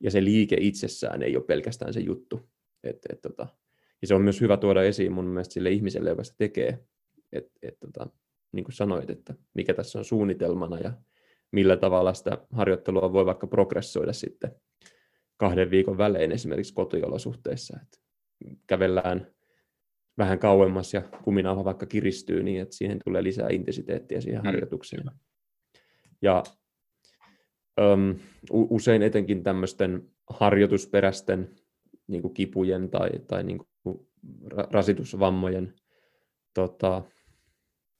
ja 0.01 0.11
se 0.11 0.25
liike 0.25 0.57
itsessään 0.61 1.23
ei 1.23 1.37
ole 1.37 1.45
pelkästään 1.45 1.93
se 1.93 2.01
juttu. 2.01 2.49
Et, 2.85 2.99
et, 3.13 3.23
tota, 3.23 3.47
ja 4.03 4.09
se 4.09 4.15
on 4.15 4.23
myös 4.23 4.41
hyvä 4.41 4.57
tuoda 4.57 4.83
esiin 4.83 5.13
mun 5.13 5.25
mielestä 5.25 5.55
sille 5.55 5.71
ihmiselle, 5.71 6.11
joka 6.11 6.25
sitä 6.25 6.37
tekee, 6.39 6.79
että 7.33 7.53
et, 7.63 7.81
tota, 7.81 8.07
niin 8.53 8.65
kuin 8.65 8.75
sanoit, 8.75 9.11
että 9.11 9.35
mikä 9.55 9.75
tässä 9.75 9.99
on 9.99 10.05
suunnitelmana 10.05 10.79
ja 10.79 10.93
millä 11.55 11.77
tavalla 11.77 12.15
sitä 12.15 12.39
harjoittelua 12.53 13.13
voi 13.13 13.27
vaikka 13.27 13.47
progressoida 13.47 14.13
sitten 14.13 14.55
kahden 15.37 15.71
viikon 15.71 15.99
välein 15.99 16.33
esimerkiksi 16.33 16.75
kotiolosuhteissa. 16.75 17.79
Että 17.83 17.99
kävellään 18.67 19.27
vähän 20.19 20.39
kauemmas 20.39 20.95
ja 20.95 21.03
kuminauha 21.03 21.65
vaikka 21.65 21.87
kiristyy 21.87 22.43
niin, 22.43 22.63
että 22.63 22.77
siihen 22.77 22.99
tulee 23.05 23.23
lisää 23.23 23.49
intensiteettiä 23.51 24.21
siihen 24.21 24.41
mm. 24.41 24.47
harjoitukseen. 24.47 25.11
Ja 26.23 26.43
um, 27.81 28.19
usein 28.51 29.03
etenkin 29.03 29.43
tämmöisten 29.43 30.11
harjoitusperäisten 30.31 31.51
niin 32.07 32.23
kuin 32.23 32.35
kipujen 32.35 32.91
tai, 32.91 33.11
tai 33.27 33.45
niin 33.45 33.59
kuin 33.59 34.09
rasitusvammojen 34.71 35.75
tota, 36.55 37.03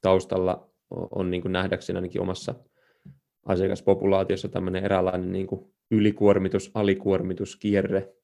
taustalla 0.01 0.71
on 0.91 1.31
niin 1.31 1.43
kuin 1.43 1.53
nähdäkseni 1.53 1.97
ainakin 1.97 2.21
omassa 2.21 2.55
asiakaspopulaatiossa 3.45 4.49
tämmöinen 4.49 4.85
eräänlainen 4.85 5.33
niin 5.33 5.47
kuin 5.47 5.75
ylikuormitus, 5.91 6.71
alikuormitus, 6.75 7.57
kierre. 7.57 8.15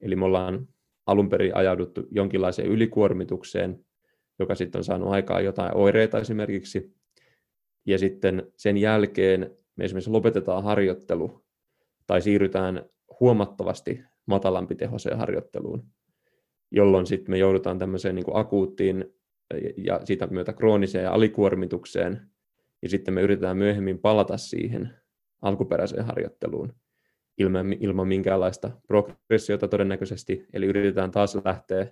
Eli 0.00 0.16
me 0.16 0.24
ollaan 0.24 0.68
alun 1.06 1.28
perin 1.28 1.56
ajauduttu 1.56 2.02
jonkinlaiseen 2.10 2.68
ylikuormitukseen, 2.68 3.84
joka 4.38 4.54
sitten 4.54 4.78
on 4.78 4.84
saanut 4.84 5.08
aikaan 5.08 5.44
jotain 5.44 5.76
oireita 5.76 6.18
esimerkiksi. 6.18 6.94
Ja 7.86 7.98
sitten 7.98 8.52
sen 8.56 8.76
jälkeen 8.76 9.50
me 9.76 9.84
esimerkiksi 9.84 10.10
lopetetaan 10.10 10.64
harjoittelu 10.64 11.44
tai 12.06 12.22
siirrytään 12.22 12.84
huomattavasti 13.20 14.02
matalampi 14.26 14.74
tehoiseen 14.74 15.18
harjoitteluun, 15.18 15.86
jolloin 16.70 17.06
sitten 17.06 17.30
me 17.30 17.38
joudutaan 17.38 17.78
tämmöiseen 17.78 18.14
niin 18.14 18.24
kuin 18.24 18.36
akuuttiin 18.36 19.14
ja 19.76 20.00
siitä 20.04 20.26
myötä 20.26 20.52
krooniseen 20.52 21.04
ja 21.04 21.12
alikuormitukseen, 21.12 22.29
ja 22.82 22.88
sitten 22.88 23.14
me 23.14 23.22
yritetään 23.22 23.56
myöhemmin 23.56 23.98
palata 23.98 24.36
siihen 24.36 24.94
alkuperäiseen 25.42 26.04
harjoitteluun 26.04 26.72
ilman, 27.38 27.72
ilman 27.72 28.08
minkäänlaista 28.08 28.70
progressiota 28.86 29.68
todennäköisesti, 29.68 30.46
eli 30.52 30.66
yritetään 30.66 31.10
taas 31.10 31.38
lähteä 31.44 31.86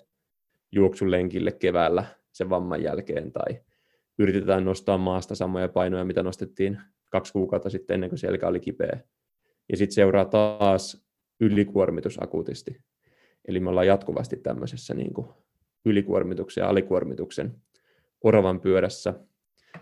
juoksulenkille 0.73 1.53
keväällä 1.53 2.05
sen 2.33 2.51
vamman 2.51 2.83
jälkeen, 2.83 3.33
tai 3.33 3.61
yritetään 4.19 4.65
nostaa 4.65 4.99
maasta 4.99 5.35
samoja 5.35 5.69
painoja, 5.69 6.05
mitä 6.05 6.23
nostettiin 6.23 6.79
kaksi 7.11 7.33
kuukautta 7.33 7.71
sitten 7.71 7.95
ennen 7.95 8.11
kuin 8.11 8.19
selkä 8.19 8.49
oli 8.49 8.61
kipeä. 8.61 9.01
Ja 9.71 9.77
sitten 9.77 9.95
seuraa 9.95 10.25
taas 10.25 11.07
ylikuormitus 11.41 12.23
akuutisti. 12.23 12.81
Eli 13.49 13.61
me 13.61 13.71
ollaan 13.71 13.87
jatkuvasti 13.87 14.37
tämmöisessä 14.37 14.95
niin 14.95 15.15
kuin 15.15 15.29
ylikuormituksen 15.85 16.63
ja 16.63 16.69
alikuormituksen 16.69 17.55
oravan 18.25 18.61
pyörässä, 18.61 19.15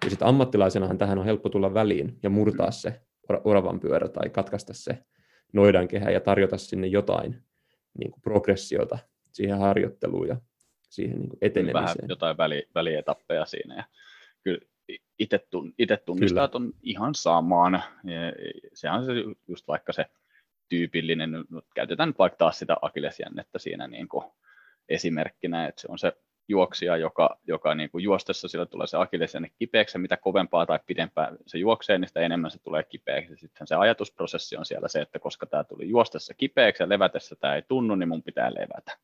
ja 0.05 0.11
sitten 0.11 0.28
ammattilaisenahan 0.28 0.99
tähän 0.99 1.18
on 1.18 1.24
helppo 1.24 1.49
tulla 1.49 1.74
väliin 1.74 2.18
ja 2.22 2.30
murtaa 2.30 2.70
se 2.70 3.01
oravan 3.45 3.80
pyörä 3.80 4.09
tai 4.09 4.30
katkaista 4.30 4.72
se 4.74 4.99
noidankehä 5.53 6.11
ja 6.11 6.20
tarjota 6.20 6.59
sinne 6.59 6.87
jotain 6.87 7.43
niin 7.99 8.11
kuin 8.11 8.22
progressiota 8.22 8.99
siihen 9.32 9.59
harjoitteluun 9.59 10.28
ja 10.28 10.37
siihen 10.89 11.18
niin 11.18 11.28
kuin 11.28 11.39
etenemiseen. 11.41 11.84
Vähän 11.84 11.97
jotain 12.09 12.37
väli, 12.37 12.68
välietappeja 12.74 13.47
siinä. 13.47 13.76
Ja 13.76 13.84
kyllä 14.43 14.61
itse, 15.18 15.47
tun, 15.51 15.74
itse 15.78 15.97
tunnistaa, 15.97 16.45
että 16.45 16.59
on 16.59 16.72
ihan 16.82 17.14
samaan. 17.14 17.72
Ja 18.05 18.32
se 18.74 18.91
on 18.91 19.05
se 19.05 19.12
just 19.49 19.68
vaikka 19.68 19.93
se 19.93 20.07
tyypillinen, 20.68 21.30
käytetään 21.74 22.09
nyt 22.09 22.18
vaikka 22.18 22.37
taas 22.37 22.59
sitä 22.59 22.76
akilesjännettä 22.82 23.59
siinä 23.59 23.89
niin 23.89 24.09
kuin 24.09 24.24
esimerkkinä, 24.89 25.66
että 25.66 25.80
se 25.80 25.87
on 25.91 25.99
se 25.99 26.12
juoksija, 26.49 26.97
joka, 26.97 27.38
joka 27.47 27.74
niin 27.74 27.90
kuin 27.90 28.05
juostessa 28.05 28.49
sillä 28.49 28.66
tulee 28.66 28.86
se 28.86 28.97
akillesjänne 28.97 29.51
kipeäksi, 29.59 29.99
mitä 29.99 30.16
kovempaa 30.16 30.66
tai 30.66 30.78
pidempään 30.86 31.36
se 31.47 31.59
juoksee, 31.59 31.99
niin 31.99 32.09
sitä 32.09 32.20
enemmän 32.20 32.51
se 32.51 32.59
tulee 32.62 32.82
kipeäksi. 32.82 33.36
Sitten 33.36 33.66
se 33.66 33.74
ajatusprosessi 33.74 34.57
on 34.57 34.64
siellä 34.64 34.88
se, 34.88 35.01
että 35.01 35.18
koska 35.18 35.47
tämä 35.47 35.64
tuli 35.64 35.88
juostessa 35.88 36.34
kipeäksi 36.34 36.82
ja 36.82 36.88
levätessä 36.88 37.36
tämä 37.36 37.55
ei 37.55 37.62
tunnu, 37.62 37.94
niin 37.94 38.09
mun 38.09 38.22
pitää 38.22 38.55
levätä. 38.55 38.97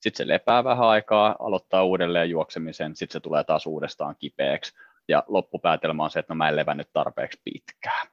Sitten 0.00 0.26
se 0.26 0.28
lepää 0.28 0.64
vähän 0.64 0.88
aikaa, 0.88 1.36
aloittaa 1.38 1.84
uudelleen 1.84 2.30
juoksemisen, 2.30 2.96
sitten 2.96 3.12
se 3.12 3.20
tulee 3.20 3.44
taas 3.44 3.66
uudestaan 3.66 4.16
kipeäksi, 4.18 4.74
ja 5.08 5.24
loppupäätelmä 5.26 6.04
on 6.04 6.10
se, 6.10 6.18
että 6.18 6.34
no 6.34 6.38
mä 6.38 6.48
en 6.48 6.56
levännyt 6.56 6.88
tarpeeksi 6.92 7.40
pitkään, 7.44 8.06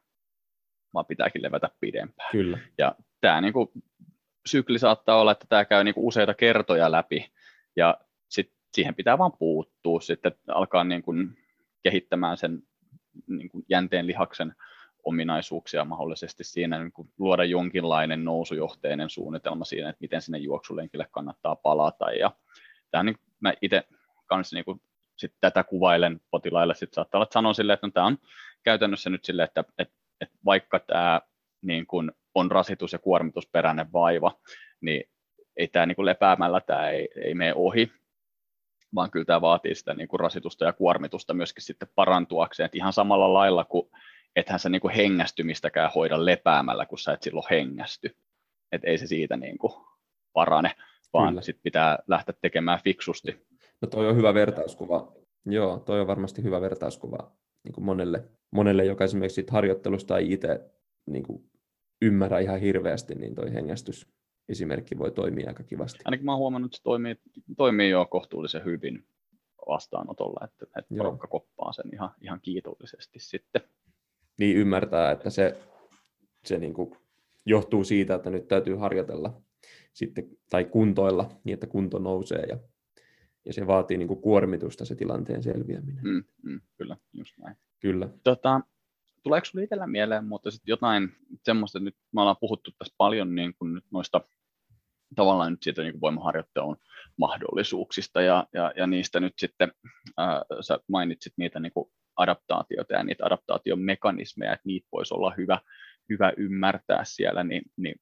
vaan 0.93 1.05
pitääkin 1.05 1.41
levätä 1.41 1.69
pidempään. 1.79 2.29
Kyllä. 2.31 2.59
Ja 2.77 2.95
tämä 3.21 3.41
niin 3.41 3.53
kuin, 3.53 3.69
sykli 4.45 4.79
saattaa 4.79 5.21
olla, 5.21 5.31
että 5.31 5.45
tämä 5.49 5.65
käy 5.65 5.83
niin 5.83 5.93
kuin 5.95 6.05
useita 6.05 6.33
kertoja 6.33 6.91
läpi, 6.91 7.31
ja 7.75 7.97
siihen 8.77 8.95
pitää 8.95 9.17
vaan 9.17 9.37
puuttua 9.39 10.01
sitten, 10.01 10.31
alkaa 10.47 10.83
niin 10.83 11.01
kuin 11.01 11.37
kehittämään 11.83 12.37
sen 12.37 12.63
niin 13.27 13.49
kuin 13.49 13.65
jänteen 13.69 14.07
lihaksen 14.07 14.55
ominaisuuksia 15.03 15.85
mahdollisesti 15.85 16.43
siinä 16.43 16.79
niin 16.79 16.91
kuin 16.91 17.09
luoda 17.17 17.43
jonkinlainen 17.43 18.23
nousujohteinen 18.23 19.09
suunnitelma 19.09 19.65
siinä, 19.65 19.89
että 19.89 20.01
miten 20.01 20.21
sinne 20.21 20.37
juoksulenkille 20.37 21.07
kannattaa 21.11 21.55
palata. 21.55 22.11
Ja 22.11 22.31
tämä 22.91 23.03
niin, 23.03 23.15
mä 23.39 23.53
itse 23.61 23.83
kanssa 24.25 24.55
niin 24.55 24.65
kuin 24.65 24.81
sit 25.15 25.33
tätä 25.41 25.63
kuvailen 25.63 26.21
potilaille, 26.31 26.75
sit 26.75 26.93
saattaa 26.93 27.19
olla, 27.19 27.23
että 27.23 27.33
sanon 27.33 27.55
silleen, 27.55 27.73
että 27.73 27.87
no, 27.87 27.91
tämä 27.91 28.05
on 28.05 28.17
käytännössä 28.63 29.09
nyt 29.09 29.25
silleen, 29.25 29.47
että, 29.47 29.63
että, 29.77 29.95
että 30.21 30.35
vaikka 30.45 30.79
tämä 30.79 31.21
niin 31.61 31.87
kuin 31.87 32.11
on 32.35 32.51
rasitus- 32.51 32.93
ja 32.93 32.99
kuormitusperäinen 32.99 33.93
vaiva, 33.93 34.39
niin 34.81 35.03
ei 35.55 35.67
tämä 35.67 35.85
niin 35.85 35.95
kuin 35.95 36.05
lepäämällä 36.05 36.61
tämä 36.61 36.89
ei, 36.89 37.09
ei 37.23 37.33
mene 37.33 37.53
ohi, 37.55 37.91
vaan 38.95 39.11
kyllä 39.11 39.25
tämä 39.25 39.41
vaatii 39.41 39.75
sitä 39.75 39.93
niin 39.93 40.07
kuin 40.07 40.19
rasitusta 40.19 40.65
ja 40.65 40.73
kuormitusta 40.73 41.33
myöskin 41.33 41.63
sitten 41.63 41.89
parantuakseen, 41.95 42.65
että 42.65 42.77
ihan 42.77 42.93
samalla 42.93 43.33
lailla 43.33 43.65
kuin 43.65 43.89
ethän 44.35 44.59
sä 44.59 44.69
niin 44.69 44.81
kuin 44.81 44.93
hengästymistäkään 44.93 45.91
hoida 45.95 46.25
lepäämällä, 46.25 46.85
kun 46.85 46.99
sä 46.99 47.13
et 47.13 47.23
silloin 47.23 47.45
hengästy, 47.49 48.15
että 48.71 48.87
ei 48.87 48.97
se 48.97 49.07
siitä 49.07 49.37
niin 49.37 49.57
kuin 49.57 49.73
parane, 50.33 50.71
vaan 51.13 51.43
sitten 51.43 51.63
pitää 51.63 51.99
lähteä 52.07 52.35
tekemään 52.41 52.79
fiksusti. 52.83 53.47
No 53.81 53.87
toi 53.87 54.07
on 54.07 54.15
hyvä 54.15 54.33
vertauskuva. 54.33 55.11
Joo, 55.45 55.79
toi 55.79 56.01
on 56.01 56.07
varmasti 56.07 56.43
hyvä 56.43 56.61
vertauskuva 56.61 57.31
niin 57.63 57.73
kuin 57.73 57.85
monelle, 57.85 58.23
monelle, 58.51 58.85
joka 58.85 59.03
esimerkiksi 59.03 59.35
sit 59.35 59.49
harjoittelusta 59.49 60.17
ei 60.17 60.33
itse 60.33 60.59
niin 61.05 61.23
kuin 61.23 61.43
ymmärrä 62.01 62.39
ihan 62.39 62.59
hirveästi, 62.59 63.15
niin 63.15 63.35
toi 63.35 63.53
hengästys 63.53 64.07
esimerkki 64.49 64.97
voi 64.97 65.11
toimia 65.11 65.47
aika 65.47 65.63
kivasti. 65.63 65.99
Ainakin 66.05 66.25
mä 66.25 66.31
oon 66.31 66.39
huomannut, 66.39 66.69
että 66.69 66.77
se 66.77 66.83
toimii, 66.83 67.15
toimii 67.57 67.89
jo 67.89 68.05
kohtuullisen 68.05 68.65
hyvin 68.65 69.05
vastaanotolla, 69.67 70.45
että, 70.45 70.65
että 70.79 70.95
porukka 70.97 71.27
koppaa 71.27 71.73
sen 71.73 71.93
ihan, 71.93 72.09
ihan 72.21 72.39
kiitollisesti 72.41 73.19
sitten. 73.19 73.61
Niin 74.37 74.57
ymmärtää, 74.57 75.11
että 75.11 75.29
se, 75.29 75.57
se 76.45 76.57
niin 76.57 76.73
kuin 76.73 76.95
johtuu 77.45 77.83
siitä, 77.83 78.15
että 78.15 78.29
nyt 78.29 78.47
täytyy 78.47 78.75
harjoitella 78.75 79.41
sitten, 79.93 80.29
tai 80.49 80.65
kuntoilla 80.65 81.29
niin, 81.43 81.53
että 81.53 81.67
kunto 81.67 81.99
nousee 81.99 82.43
ja, 82.43 82.57
ja 83.45 83.53
se 83.53 83.67
vaatii 83.67 83.97
niin 83.97 84.07
kuin 84.07 84.21
kuormitusta 84.21 84.85
se 84.85 84.95
tilanteen 84.95 85.43
selviäminen. 85.43 86.03
Mm, 86.03 86.23
mm, 86.43 86.61
kyllä, 86.77 86.97
just 87.13 87.37
näin. 87.37 87.57
Kyllä. 87.79 88.09
Tota, 88.23 88.61
tuleeko 89.23 89.45
sinulle 89.45 89.63
itsellä 89.63 89.87
mieleen, 89.87 90.25
mutta 90.25 90.51
sitten 90.51 90.71
jotain 90.71 91.09
semmoista, 91.43 91.79
nyt 91.79 91.95
me 92.11 92.21
ollaan 92.21 92.37
puhuttu 92.39 92.71
tässä 92.77 92.93
paljon 92.97 93.35
niin 93.35 93.53
kuin 93.59 93.73
nyt 93.73 93.85
noista 93.91 94.21
tavallaan 95.15 95.51
nyt 95.51 95.63
siitä 95.63 95.81
niin 95.81 96.01
voimaharjoittelun 96.01 96.77
mahdollisuuksista 97.17 98.21
ja, 98.21 98.47
ja, 98.53 98.73
ja 98.75 98.87
niistä 98.87 99.19
nyt 99.19 99.33
sitten, 99.37 99.71
ää, 100.17 100.41
sä 100.61 100.79
mainitsit 100.87 101.33
niitä 101.37 101.59
niin 101.59 101.71
kuin 101.71 101.89
adaptaatioita 102.17 102.93
ja 102.93 103.03
niitä 103.03 103.25
adaptaation 103.25 103.79
mekanismeja, 103.79 104.53
että 104.53 104.63
niitä 104.65 104.87
voisi 104.91 105.13
olla 105.13 105.33
hyvä, 105.37 105.59
hyvä 106.09 106.33
ymmärtää 106.37 107.01
siellä, 107.03 107.43
niin, 107.43 107.61
niin 107.77 107.95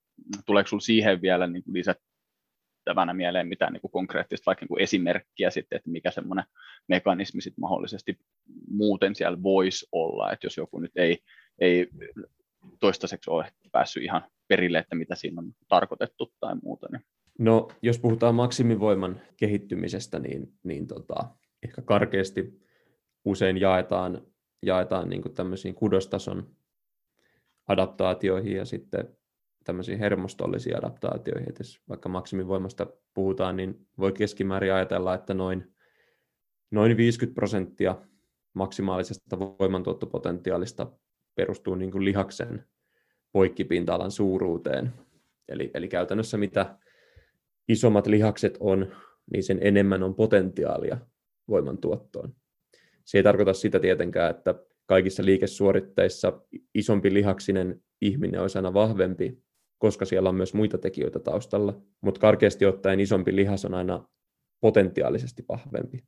tuleeko 0.46 0.68
sinulla 0.68 0.86
siihen 0.86 1.22
vielä 1.22 1.48
niin 1.48 1.64
lisättävänä 1.68 3.14
mieleen 3.14 3.48
mitään 3.48 3.74
niin 3.74 3.82
kuin 3.82 3.92
konkreettista 3.92 4.46
vaikka 4.46 4.64
niin 4.64 4.68
kuin 4.70 4.82
esimerkkiä 4.82 5.50
sitten, 5.50 5.78
että 5.78 5.90
mikä 5.90 6.12
semmoinen 6.12 6.46
mekanismi 6.88 7.42
sitten 7.42 7.62
mahdollisesti 7.62 8.20
muuten 8.68 9.16
siellä 9.16 9.44
voisi 9.44 9.88
olla, 9.92 10.32
että 10.32 10.46
jos 10.46 10.58
joku 10.58 10.80
nyt 10.80 10.92
ei, 10.96 11.18
ei 11.60 11.90
toistaiseksi 12.80 13.30
ole 13.30 13.54
päässyt 13.72 14.04
ihan 14.04 14.22
perille, 14.48 14.78
että 14.78 14.96
mitä 14.96 15.16
siinä 15.16 15.42
on 15.42 15.54
tarkoitettu 15.68 16.34
tai 16.40 16.56
muuta. 16.64 16.88
Niin. 16.92 17.02
No, 17.40 17.68
jos 17.82 18.00
puhutaan 18.00 18.36
maksimivoiman 18.36 19.22
kehittymisestä, 19.38 20.20
niin, 20.20 20.54
niin 20.64 20.88
tota, 20.88 21.30
ehkä 21.64 21.82
karkeasti 21.82 22.60
usein 23.26 23.58
jaetaan, 23.58 24.22
jaetaan 24.62 25.10
niin 25.10 25.34
tämmöisiin 25.34 25.76
kudostason 25.76 26.56
adaptaatioihin 27.68 28.58
ja 28.58 28.66
sitten 28.66 29.18
tämmöisiin 29.64 30.00
hermostollisiin 30.00 30.78
adaptaatioihin. 30.78 31.50
Et 31.50 31.60
jos 31.60 31.82
vaikka 31.90 32.10
maksimivoimasta 32.10 32.88
puhutaan, 33.14 33.56
niin 33.56 33.88
voi 33.98 34.14
keskimäärin 34.14 34.74
ajatella, 34.74 35.14
että 35.14 35.34
noin, 35.34 35.76
noin 36.72 36.98
50 36.98 37.36
prosenttia 37.36 37.96
maksimaalisesta 38.54 39.40
voimantuottopotentiaalista 39.40 40.92
perustuu 41.36 41.76
niin 41.76 41.92
kuin 41.92 42.06
lihaksen 42.06 42.66
poikkipinta-alan 43.32 44.12
suuruuteen. 44.12 44.94
Eli, 45.48 45.72
eli 45.74 45.88
käytännössä 45.88 46.38
mitä 46.38 46.78
isommat 47.68 48.08
lihakset 48.08 48.58
on, 48.60 48.96
niin 49.34 49.44
sen 49.44 49.60
enemmän 49.62 50.04
on 50.04 50.16
potentiaalia 50.16 50.98
voimantuottoon. 51.48 52.36
Se 53.06 53.18
ei 53.18 53.24
tarkoita 53.24 53.54
sitä 53.54 53.80
tietenkään, 53.80 54.32
että 54.32 54.56
kaikissa 54.86 55.26
liikesuoritteissa 55.26 56.42
isompi 56.74 57.14
lihaksinen 57.14 57.84
ihminen 58.02 58.42
olisi 58.42 58.58
aina 58.58 58.74
vahvempi, 58.74 59.44
koska 59.78 60.06
siellä 60.06 60.30
on 60.30 60.36
myös 60.36 60.54
muita 60.54 60.78
tekijöitä 60.78 61.20
taustalla, 61.20 61.82
mutta 62.02 62.20
karkeasti 62.20 62.66
ottaen 62.66 63.00
isompi 63.00 63.36
lihas 63.36 63.66
on 63.66 63.74
aina 63.74 64.08
potentiaalisesti 64.62 65.46
vahvempi. 65.50 66.04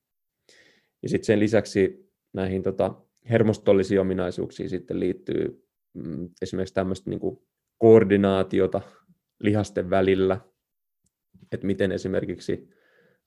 Ja 1.03 1.09
sitten 1.09 1.25
sen 1.25 1.39
lisäksi 1.39 2.11
näihin 2.33 2.63
tota, 2.63 3.01
hermostollisiin 3.29 4.01
ominaisuuksiin 4.01 4.69
sitten 4.69 4.99
liittyy 4.99 5.67
mm, 5.93 6.29
esimerkiksi 6.41 6.73
tämmöistä 6.73 7.09
niin 7.09 7.19
koordinaatiota 7.77 8.81
lihasten 9.39 9.89
välillä, 9.89 10.41
että 11.51 11.67
miten 11.67 11.91
esimerkiksi 11.91 12.69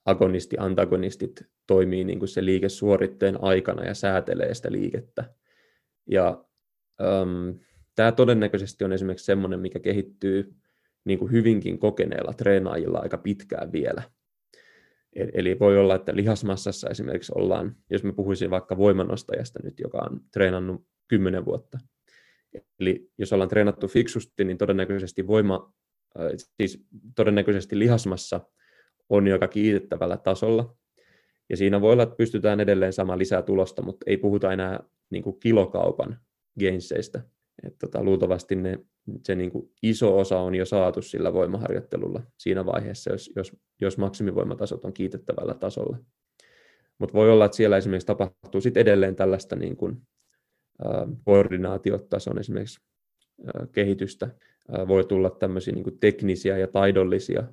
agonisti-antagonistit 0.05 1.43
toimii 1.67 2.05
niin 2.05 2.19
kuin 2.19 2.29
se 2.29 2.45
liikesuoritteen 2.45 3.45
aikana 3.45 3.85
ja 3.85 3.95
säätelee 3.95 4.55
sitä 4.55 4.73
liikettä. 4.73 5.35
Ja 6.07 6.45
äm, 7.01 7.59
tämä 7.95 8.13
todennäköisesti 8.13 8.85
on 8.85 8.93
esimerkiksi 8.93 9.25
semmoinen, 9.25 9.61
mikä 9.61 9.79
kehittyy 9.79 10.55
niin 11.05 11.19
kuin 11.19 11.33
hyvinkin 11.33 11.79
kokeneella 11.79 12.33
treenaajilla 12.33 12.99
aika 12.99 13.19
pitkään 13.19 13.73
vielä. 13.73 14.03
Eli 15.15 15.59
voi 15.59 15.79
olla, 15.79 15.95
että 15.95 16.17
lihasmassassa 16.17 16.89
esimerkiksi 16.91 17.33
ollaan, 17.35 17.77
jos 17.91 18.05
me 18.05 18.13
puhuisin 18.13 18.51
vaikka 18.51 18.77
voimanostajasta 18.77 19.61
nyt, 19.65 19.81
joka 19.81 19.99
on 20.11 20.21
treenannut 20.33 20.87
10 21.09 21.45
vuotta. 21.45 21.79
Eli 22.81 23.11
jos 23.19 23.33
ollaan 23.33 23.49
treenattu 23.49 23.89
fiksusti, 23.89 24.45
niin 24.45 24.59
todennäköisesti 24.59 25.27
voima, 25.27 25.73
siis 26.57 26.85
todennäköisesti 27.17 27.79
lihasmassa 27.79 28.41
on 29.09 29.27
joka 29.27 29.49
kiitettävällä 29.49 30.17
tasolla. 30.17 30.77
Ja 31.49 31.57
siinä 31.57 31.81
voi 31.81 31.93
olla, 31.93 32.03
että 32.03 32.17
pystytään 32.17 32.61
edelleen 32.61 32.93
saamaan 32.93 33.19
lisää 33.19 33.43
tulosta, 33.43 33.83
mutta 33.83 34.05
ei 34.07 34.17
puhuta 34.17 34.53
enää 34.53 34.81
niin 35.11 35.23
kuin 35.23 35.41
kilokaupan 35.41 36.21
gainseistä. 36.61 37.23
Et 37.63 37.79
tota, 37.79 38.05
luultavasti 38.05 38.57
ne, 38.57 38.79
se 39.25 39.35
niin 39.35 39.51
kuin 39.51 39.71
iso 39.83 40.19
osa 40.19 40.39
on 40.39 40.55
jo 40.55 40.65
saatu 40.65 41.03
sillä 41.03 41.33
voimaharjoittelulla 41.33 42.23
siinä 42.39 42.67
vaiheessa, 42.67 43.13
jos, 43.13 43.31
jos, 43.37 43.57
jos 43.81 43.99
maksimivoimatasot 43.99 44.85
on 44.85 44.93
kiitettävällä 44.93 45.55
tasolla. 45.55 45.99
Mutta 46.99 47.13
voi 47.13 47.31
olla, 47.31 47.45
että 47.45 47.57
siellä 47.57 47.77
esimerkiksi 47.77 48.07
tapahtuu 48.07 48.61
sit 48.61 48.77
edelleen 48.77 49.17
tällaista 49.17 49.57
niin 49.57 49.77
kuin, 49.77 50.03
äh, 50.87 51.09
koordinaatiotason 51.25 52.39
esimerkiksi 52.39 52.81
äh, 53.41 53.69
kehitystä. 53.73 54.27
Äh, 54.27 54.89
voi 54.89 55.05
tulla 55.05 55.31
tämmöisiä 55.31 55.75
niin 55.75 55.99
teknisiä 56.01 56.59
ja 56.59 56.67
taidollisia 56.67 57.45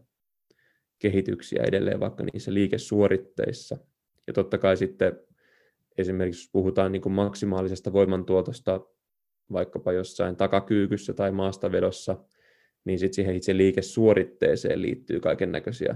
kehityksiä 0.99 1.63
edelleen 1.63 1.99
vaikka 1.99 2.23
niissä 2.23 2.53
liikesuoritteissa. 2.53 3.77
Ja 4.27 4.33
totta 4.33 4.57
kai 4.57 4.77
sitten 4.77 5.19
esimerkiksi 5.97 6.43
jos 6.43 6.49
puhutaan 6.51 6.91
niin 6.91 7.01
kuin 7.01 7.13
maksimaalisesta 7.13 7.93
voimantuotosta 7.93 8.81
vaikkapa 9.51 9.93
jossain 9.93 10.35
takakyykyssä 10.35 11.13
tai 11.13 11.31
maastavedossa, 11.31 12.17
niin 12.85 12.99
sitten 12.99 13.15
siihen 13.15 13.35
itse 13.35 13.57
liikesuoritteeseen 13.57 14.81
liittyy 14.81 15.19
kaiken 15.19 15.51
näköisiä 15.51 15.95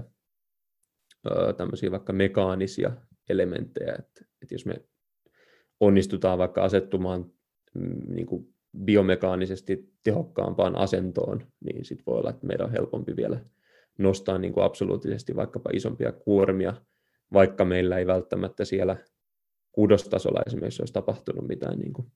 tämmöisiä 1.56 1.90
vaikka 1.90 2.12
mekaanisia 2.12 2.92
elementtejä, 3.28 3.92
että, 3.98 4.24
että 4.42 4.54
jos 4.54 4.66
me 4.66 4.74
onnistutaan 5.80 6.38
vaikka 6.38 6.64
asettumaan 6.64 7.32
mm, 7.74 8.14
niin 8.14 8.26
kuin 8.26 8.54
biomekaanisesti 8.84 9.92
tehokkaampaan 10.04 10.76
asentoon, 10.76 11.46
niin 11.64 11.84
sitten 11.84 12.06
voi 12.06 12.18
olla, 12.18 12.30
että 12.30 12.46
meidän 12.46 12.66
on 12.66 12.72
helpompi 12.72 13.16
vielä 13.16 13.40
nostaa 13.98 14.38
niin 14.38 14.52
kuin 14.52 14.64
absoluuttisesti 14.64 15.36
vaikkapa 15.36 15.70
isompia 15.72 16.12
kuormia, 16.12 16.74
vaikka 17.32 17.64
meillä 17.64 17.98
ei 17.98 18.06
välttämättä 18.06 18.64
siellä 18.64 18.96
kudostasolla 19.72 20.42
esimerkiksi 20.46 20.82
olisi 20.82 20.92
tapahtunut 20.92 21.48
mitään 21.48 21.78
niin 21.78 21.92
kuin, 21.92 22.06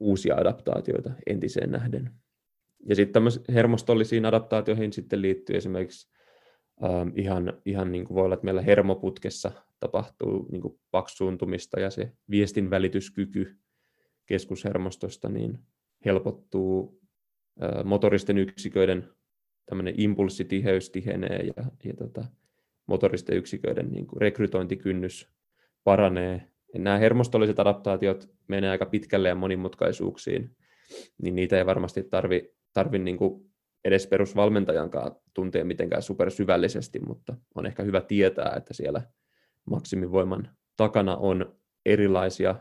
uusia 0.00 0.36
adaptaatioita 0.36 1.10
entiseen 1.26 1.70
nähden. 1.70 2.10
Ja 2.88 2.94
sitten 2.94 3.22
hermostollisiin 3.54 4.24
adaptaatioihin 4.24 4.92
sitten 4.92 5.22
liittyy 5.22 5.56
esimerkiksi 5.56 6.12
ää, 6.82 7.06
ihan, 7.14 7.52
ihan 7.66 7.92
niin 7.92 8.04
kuin 8.04 8.14
voi 8.14 8.24
olla, 8.24 8.34
että 8.34 8.44
meillä 8.44 8.62
hermoputkessa 8.62 9.52
tapahtuu 9.80 10.48
niin 10.52 10.62
kuin 10.62 10.80
paksuuntumista 10.90 11.80
ja 11.80 11.90
se 11.90 12.12
viestin 12.30 12.70
välityskyky 12.70 13.56
keskushermostosta 14.26 15.28
niin 15.28 15.58
helpottuu 16.04 17.00
ää, 17.60 17.84
motoristen 17.84 18.38
yksiköiden 18.38 19.08
tämmöinen 19.66 19.94
impulssitiheys 19.96 20.90
tihenee 20.90 21.42
ja, 21.56 21.64
ja 21.84 21.94
tota, 21.94 22.24
motoristen 22.86 23.36
yksiköiden 23.36 23.90
niin 23.90 24.06
kuin 24.06 24.20
rekrytointikynnys 24.20 25.28
paranee. 25.84 26.51
Ja 26.74 26.80
nämä 26.80 26.98
hermostolliset 26.98 27.58
adaptaatiot 27.58 28.28
menee 28.48 28.70
aika 28.70 28.86
pitkälle 28.86 29.28
ja 29.28 29.34
monimutkaisuuksiin, 29.34 30.56
niin 31.22 31.34
niitä 31.34 31.58
ei 31.58 31.66
varmasti 31.66 32.02
tarvi, 32.02 32.54
tarvi 32.72 32.98
niin 32.98 33.16
kuin 33.16 33.52
edes 33.84 34.06
perusvalmentajankaan 34.06 35.16
tuntea 35.34 35.64
mitenkään 35.64 36.02
supersyvällisesti, 36.02 37.00
mutta 37.00 37.36
on 37.54 37.66
ehkä 37.66 37.82
hyvä 37.82 38.00
tietää, 38.00 38.54
että 38.56 38.74
siellä 38.74 39.02
maksimivoiman 39.70 40.48
takana 40.76 41.16
on 41.16 41.56
erilaisia 41.86 42.54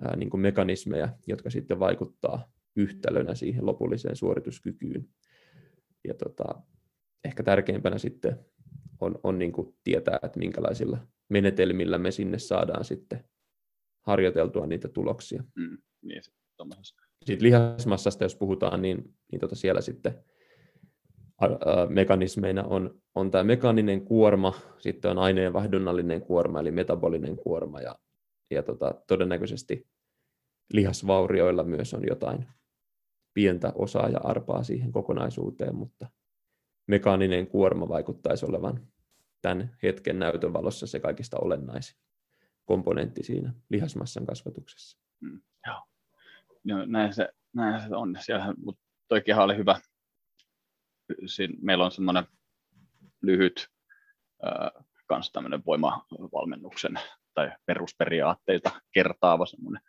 ää, 0.00 0.16
niin 0.16 0.30
kuin 0.30 0.40
mekanismeja, 0.40 1.08
jotka 1.26 1.50
sitten 1.50 1.78
vaikuttaa 1.78 2.52
yhtälönä 2.76 3.34
siihen 3.34 3.66
lopulliseen 3.66 4.16
suorituskykyyn. 4.16 5.08
Ja 6.08 6.14
tota, 6.14 6.62
ehkä 7.24 7.42
tärkeimpänä 7.42 7.98
sitten 7.98 8.38
on, 9.00 9.18
on 9.22 9.38
niin 9.38 9.52
kuin 9.52 9.74
tietää, 9.84 10.18
että 10.22 10.38
minkälaisilla 10.38 10.98
menetelmillä 11.28 11.98
me 11.98 12.10
sinne 12.10 12.38
saadaan 12.38 12.84
sitten 12.84 13.24
harjoiteltua 14.00 14.66
niitä 14.66 14.88
tuloksia. 14.88 15.44
Mm, 15.56 15.78
niin, 16.02 16.22
sitten 17.24 17.42
lihasmassasta, 17.42 18.24
jos 18.24 18.36
puhutaan, 18.36 18.82
niin, 18.82 19.14
niin 19.32 19.40
tota 19.40 19.54
siellä 19.54 19.80
sitten 19.80 20.24
ä, 21.42 21.46
ä, 21.46 21.86
mekanismeina 21.88 22.62
on, 22.62 23.00
on 23.14 23.30
tämä 23.30 23.44
mekaaninen 23.44 24.04
kuorma, 24.04 24.54
sitten 24.78 25.10
on 25.10 25.18
aineenvaihdunnallinen 25.18 26.20
kuorma, 26.20 26.60
eli 26.60 26.70
metabolinen 26.70 27.36
kuorma, 27.36 27.80
ja, 27.80 27.98
ja 28.50 28.62
tota, 28.62 28.94
todennäköisesti 29.06 29.86
lihasvaurioilla 30.72 31.64
myös 31.64 31.94
on 31.94 32.02
jotain, 32.08 32.46
pientä 33.34 33.72
osaa 33.74 34.08
ja 34.08 34.18
arpaa 34.24 34.62
siihen 34.62 34.92
kokonaisuuteen, 34.92 35.74
mutta 35.74 36.10
mekaaninen 36.86 37.46
kuorma 37.46 37.88
vaikuttaisi 37.88 38.46
olevan 38.46 38.86
tämän 39.44 39.76
hetken 39.82 40.18
näytön 40.18 40.52
valossa 40.52 40.86
se 40.86 41.00
kaikista 41.00 41.36
olennaisin 41.40 41.96
komponentti 42.64 43.22
siinä 43.22 43.52
lihasmassan 43.70 44.26
kasvatuksessa. 44.26 44.98
Mm, 45.20 45.40
joo. 45.66 45.82
No, 46.64 46.84
näin, 46.86 47.14
se, 47.14 47.28
näin 47.52 47.82
se 47.88 47.96
on. 47.96 48.16
Siellä, 48.20 48.54
mutta 48.64 48.82
oli 49.38 49.56
hyvä. 49.56 49.80
Siin, 51.26 51.56
meillä 51.62 51.84
on 51.84 51.90
semmoinen 51.90 52.24
lyhyt 53.22 53.68
äh, 54.46 54.84
kans 55.06 55.32
tämmöinen 55.32 55.62
voimavalmennuksen 55.66 57.00
tai 57.34 57.52
perusperiaatteita 57.66 58.70
kertaava 58.92 59.46
semmoinen 59.46 59.82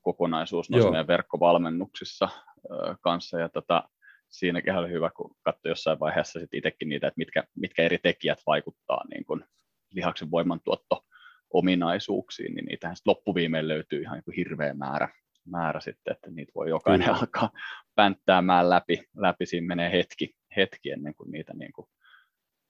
kokonaisuus 0.00 0.70
noissa 0.70 0.90
meidän 0.90 1.06
verkkovalmennuksissa 1.06 2.24
äh, 2.24 2.96
kanssa. 3.00 3.40
Ja 3.40 3.48
tota, 3.48 3.88
siinäkin 4.28 4.74
oli 4.74 4.90
hyvä, 4.90 5.10
kun 5.16 5.36
katsoi 5.42 5.70
jossain 5.70 6.00
vaiheessa 6.00 6.40
sit 6.40 6.54
itsekin 6.54 6.88
niitä, 6.88 7.06
että 7.06 7.18
mitkä, 7.18 7.44
mitkä 7.56 7.82
eri 7.82 7.98
tekijät 7.98 8.42
vaikuttaa 8.46 9.04
niin 9.10 9.24
kun 9.24 9.44
lihaksen 9.90 10.30
voimantuotto 10.30 11.04
ominaisuuksiin, 11.50 12.54
niin 12.54 12.64
niitähän 12.64 12.96
loppuviimein 13.06 13.68
löytyy 13.68 14.02
ihan 14.02 14.22
niin 14.26 14.36
hirveä 14.36 14.74
määrä, 14.74 15.08
määrä 15.46 15.80
sitten, 15.80 16.12
että 16.12 16.30
niitä 16.30 16.52
voi 16.54 16.68
jokainen 16.68 17.06
Kyllä. 17.06 17.18
alkaa 17.18 17.50
pänttäämään 17.94 18.70
läpi, 18.70 19.02
läpi, 19.16 19.46
siinä 19.46 19.66
menee 19.66 19.92
hetki, 19.92 20.34
hetki 20.56 20.90
ennen 20.90 21.14
kuin 21.14 21.30
niitä 21.30 21.54
niin 21.54 21.72
kuin 21.72 21.88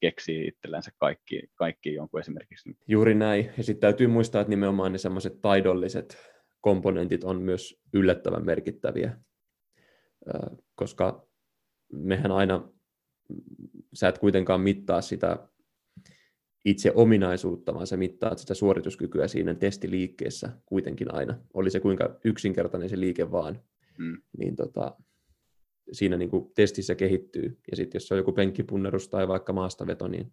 keksii 0.00 0.46
itsellensä 0.46 0.90
kaikki, 0.96 1.42
kaikki 1.54 1.94
jonkun 1.94 2.20
esimerkiksi. 2.20 2.76
Juuri 2.88 3.14
näin, 3.14 3.50
ja 3.56 3.62
sitten 3.64 3.80
täytyy 3.80 4.06
muistaa, 4.06 4.40
että 4.40 4.50
nimenomaan 4.50 4.92
ne 4.92 4.98
semmoiset 4.98 5.40
taidolliset 5.40 6.18
komponentit 6.60 7.24
on 7.24 7.42
myös 7.42 7.80
yllättävän 7.92 8.44
merkittäviä, 8.44 9.18
koska 10.74 11.25
mehän 11.92 12.32
aina, 12.32 12.68
sä 13.92 14.08
et 14.08 14.18
kuitenkaan 14.18 14.60
mittaa 14.60 15.00
sitä 15.00 15.48
itse 16.64 16.92
ominaisuutta, 16.94 17.74
vaan 17.74 17.86
sä 17.86 17.96
mittaat 17.96 18.38
sitä 18.38 18.54
suorituskykyä 18.54 19.28
siinä 19.28 19.54
testiliikkeessä 19.54 20.52
kuitenkin 20.66 21.14
aina. 21.14 21.38
Oli 21.54 21.70
se 21.70 21.80
kuinka 21.80 22.18
yksinkertainen 22.24 22.88
se 22.88 23.00
liike 23.00 23.30
vaan, 23.30 23.60
mm. 23.98 24.22
niin 24.38 24.56
tota, 24.56 24.96
siinä 25.92 26.16
niin 26.16 26.30
kuin 26.30 26.52
testissä 26.54 26.94
kehittyy. 26.94 27.58
Ja 27.70 27.76
sitten 27.76 27.96
jos 27.98 28.08
se 28.08 28.14
on 28.14 28.18
joku 28.18 28.32
penkkipunnerus 28.32 29.08
tai 29.08 29.28
vaikka 29.28 29.52
maastaveto, 29.52 30.08
niin 30.08 30.32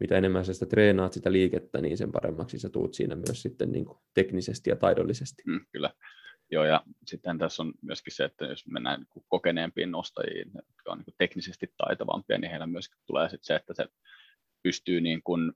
mitä 0.00 0.18
enemmän 0.18 0.44
sä 0.44 0.52
sitä 0.52 0.66
treenaat 0.66 1.12
sitä 1.12 1.32
liikettä, 1.32 1.80
niin 1.80 1.98
sen 1.98 2.12
paremmaksi 2.12 2.58
sä 2.58 2.68
tuut 2.68 2.94
siinä 2.94 3.16
myös 3.16 3.42
sitten 3.42 3.72
niin 3.72 3.84
kuin 3.84 3.98
teknisesti 4.14 4.70
ja 4.70 4.76
taidollisesti. 4.76 5.42
Mm, 5.46 5.60
kyllä. 5.72 5.90
Joo, 6.52 6.64
ja 6.64 6.82
sitten 7.06 7.38
tässä 7.38 7.62
on 7.62 7.72
myöskin 7.82 8.12
se, 8.14 8.24
että 8.24 8.44
jos 8.44 8.66
mennään 8.66 9.00
niin 9.00 9.24
kokeneempiin 9.28 9.90
nostajiin, 9.90 10.50
jotka 10.54 10.92
on 10.92 10.98
niin 10.98 11.14
teknisesti 11.18 11.74
taitavampia, 11.76 12.38
niin 12.38 12.50
heillä 12.50 12.66
myöskin 12.66 12.98
tulee 13.06 13.28
sitten 13.28 13.46
se, 13.46 13.54
että 13.54 13.74
se 13.74 13.86
pystyy 14.62 15.00
niin 15.00 15.22
kuin 15.22 15.52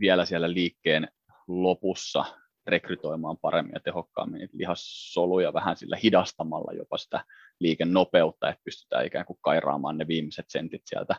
vielä 0.00 0.24
siellä 0.24 0.52
liikkeen 0.52 1.08
lopussa 1.46 2.24
rekrytoimaan 2.66 3.38
paremmin 3.38 3.72
ja 3.74 3.80
tehokkaammin 3.80 4.38
niitä 4.38 4.58
lihassoluja 4.58 5.52
vähän 5.52 5.76
sillä 5.76 5.96
hidastamalla 5.96 6.72
jopa 6.72 6.98
sitä 6.98 7.24
liikennopeutta, 7.60 8.48
että 8.48 8.64
pystytään 8.64 9.06
ikään 9.06 9.26
kuin 9.26 9.38
kairaamaan 9.40 9.98
ne 9.98 10.08
viimeiset 10.08 10.46
sentit 10.48 10.82
sieltä 10.84 11.14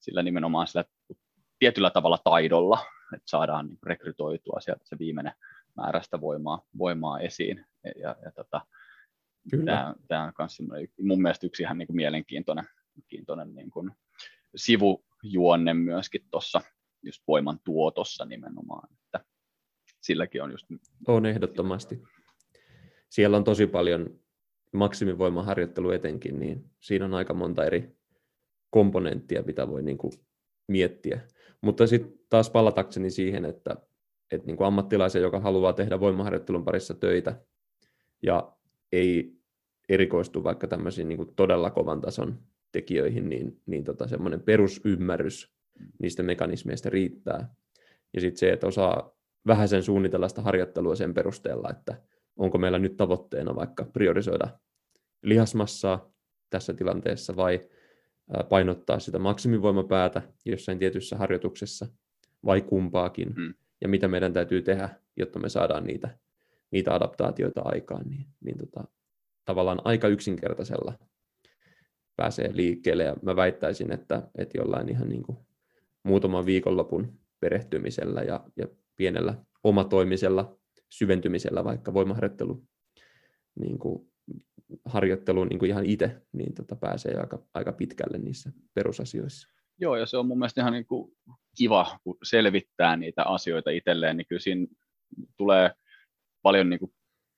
sillä 0.00 0.22
nimenomaan 0.22 0.66
sillä 0.66 0.84
tietyllä 1.58 1.90
tavalla 1.90 2.18
taidolla, 2.24 2.78
että 3.14 3.30
saadaan 3.30 3.66
niin 3.66 3.78
rekrytoitua 3.82 4.60
sieltä 4.60 4.84
se 4.84 4.98
viimeinen 4.98 5.32
määrästä 5.76 6.20
voimaa, 6.20 6.62
voimaa 6.78 7.20
esiin. 7.20 7.66
Ja, 7.84 8.16
ja 8.24 8.32
tota, 8.32 8.60
Kyllä. 9.50 9.94
Tämä, 10.08 10.24
on 10.24 10.32
myös 10.38 10.58
mun 11.00 11.22
mielestä 11.22 11.46
yksi 11.46 11.62
ihan 11.62 11.78
niin 11.78 11.86
kuin 11.86 11.96
mielenkiintoinen 11.96 12.64
kiintoinen 13.08 13.54
niin 13.54 13.70
kuin 13.70 13.90
sivujuonne 14.56 15.74
myöskin 15.74 16.26
tuossa 16.30 16.60
just 17.02 17.22
voiman 17.28 17.58
tuotossa 17.64 18.24
nimenomaan, 18.24 18.88
että 18.92 19.24
silläkin 20.00 20.42
on 20.42 20.50
just... 20.50 20.66
On 21.06 21.26
ehdottomasti. 21.26 22.02
Siellä 23.08 23.36
on 23.36 23.44
tosi 23.44 23.66
paljon 23.66 24.20
maksimivoimaharjoittelu 24.72 25.90
etenkin, 25.90 26.40
niin 26.40 26.70
siinä 26.80 27.04
on 27.04 27.14
aika 27.14 27.34
monta 27.34 27.64
eri 27.64 27.96
komponenttia, 28.70 29.42
mitä 29.42 29.68
voi 29.68 29.82
niin 29.82 29.98
kuin 29.98 30.12
miettiä. 30.68 31.20
Mutta 31.60 31.86
sitten 31.86 32.18
taas 32.28 32.50
palatakseni 32.50 33.10
siihen, 33.10 33.44
että, 33.44 33.76
että 34.30 34.46
niin 34.46 34.56
kuin 34.56 34.66
ammattilaisen, 34.66 35.22
joka 35.22 35.40
haluaa 35.40 35.72
tehdä 35.72 36.00
voimaharjoittelun 36.00 36.64
parissa 36.64 36.94
töitä 36.94 37.44
ja 38.22 38.52
ei 38.92 39.36
erikoistu 39.88 40.44
vaikka 40.44 40.66
tämmöisiin 40.66 41.08
niin 41.08 41.34
todella 41.36 41.70
kovan 41.70 42.00
tason 42.00 42.38
tekijöihin, 42.72 43.28
niin, 43.28 43.60
niin 43.66 43.84
tota 43.84 44.08
semmoinen 44.08 44.40
perusymmärrys 44.40 45.52
niistä 45.98 46.22
mekanismeista 46.22 46.90
riittää. 46.90 47.54
Ja 48.14 48.20
sitten 48.20 48.38
se, 48.38 48.52
että 48.52 48.66
osaa 48.66 49.16
vähäisen 49.46 49.82
suunnitella 49.82 50.28
sitä 50.28 50.42
harjoittelua 50.42 50.94
sen 50.94 51.14
perusteella, 51.14 51.70
että 51.70 52.02
onko 52.36 52.58
meillä 52.58 52.78
nyt 52.78 52.96
tavoitteena 52.96 53.54
vaikka 53.54 53.84
priorisoida 53.84 54.48
lihasmassaa 55.22 56.12
tässä 56.50 56.74
tilanteessa 56.74 57.36
vai 57.36 57.68
painottaa 58.48 58.98
sitä 58.98 59.18
maksimivoimapäätä 59.18 60.22
jossain 60.44 60.78
tietyssä 60.78 61.16
harjoituksessa 61.16 61.86
vai 62.44 62.60
kumpaakin, 62.60 63.34
mm. 63.36 63.54
ja 63.80 63.88
mitä 63.88 64.08
meidän 64.08 64.32
täytyy 64.32 64.62
tehdä, 64.62 64.88
jotta 65.16 65.38
me 65.38 65.48
saadaan 65.48 65.84
niitä, 65.84 66.18
niitä 66.72 66.94
adaptaatioita 66.94 67.62
aikaan, 67.64 68.08
niin, 68.08 68.26
niin 68.44 68.58
tota, 68.58 68.84
tavallaan 69.44 69.80
aika 69.84 70.08
yksinkertaisella 70.08 70.98
pääsee 72.16 72.50
liikkeelle, 72.52 73.04
ja 73.04 73.16
mä 73.22 73.36
väittäisin, 73.36 73.92
että, 73.92 74.28
että 74.38 74.58
jollain 74.58 74.88
ihan 74.88 75.08
niin 75.08 75.22
kuin 75.22 75.38
muutaman 76.02 76.46
viikonlopun 76.46 77.18
perehtymisellä 77.40 78.22
ja, 78.22 78.44
ja 78.56 78.66
pienellä 78.96 79.34
omatoimisella 79.64 80.56
syventymisellä 80.90 81.64
vaikka 81.64 81.94
voimaharjoittelu 81.94 82.64
niin 83.60 83.78
kuin 83.78 84.12
harjoitteluun 84.84 85.46
niin 85.48 85.58
kuin 85.58 85.68
ihan 85.68 85.86
itse, 85.86 86.22
niin 86.32 86.54
tota 86.54 86.76
pääsee 86.76 87.14
aika, 87.14 87.42
aika 87.54 87.72
pitkälle 87.72 88.18
niissä 88.18 88.52
perusasioissa. 88.74 89.48
Joo, 89.78 89.96
ja 89.96 90.06
se 90.06 90.16
on 90.16 90.26
mun 90.26 90.38
mielestä 90.38 90.60
ihan 90.60 90.72
niin 90.72 90.86
kuin 90.86 91.12
kiva, 91.58 91.98
kun 92.04 92.18
selvittää 92.22 92.96
niitä 92.96 93.24
asioita 93.24 93.70
itselleen, 93.70 94.16
niin 94.16 94.26
kyllä 94.26 94.40
siinä 94.40 94.66
tulee 95.36 95.70
paljon 96.42 96.70
niin 96.70 96.80
kuin 96.80 96.92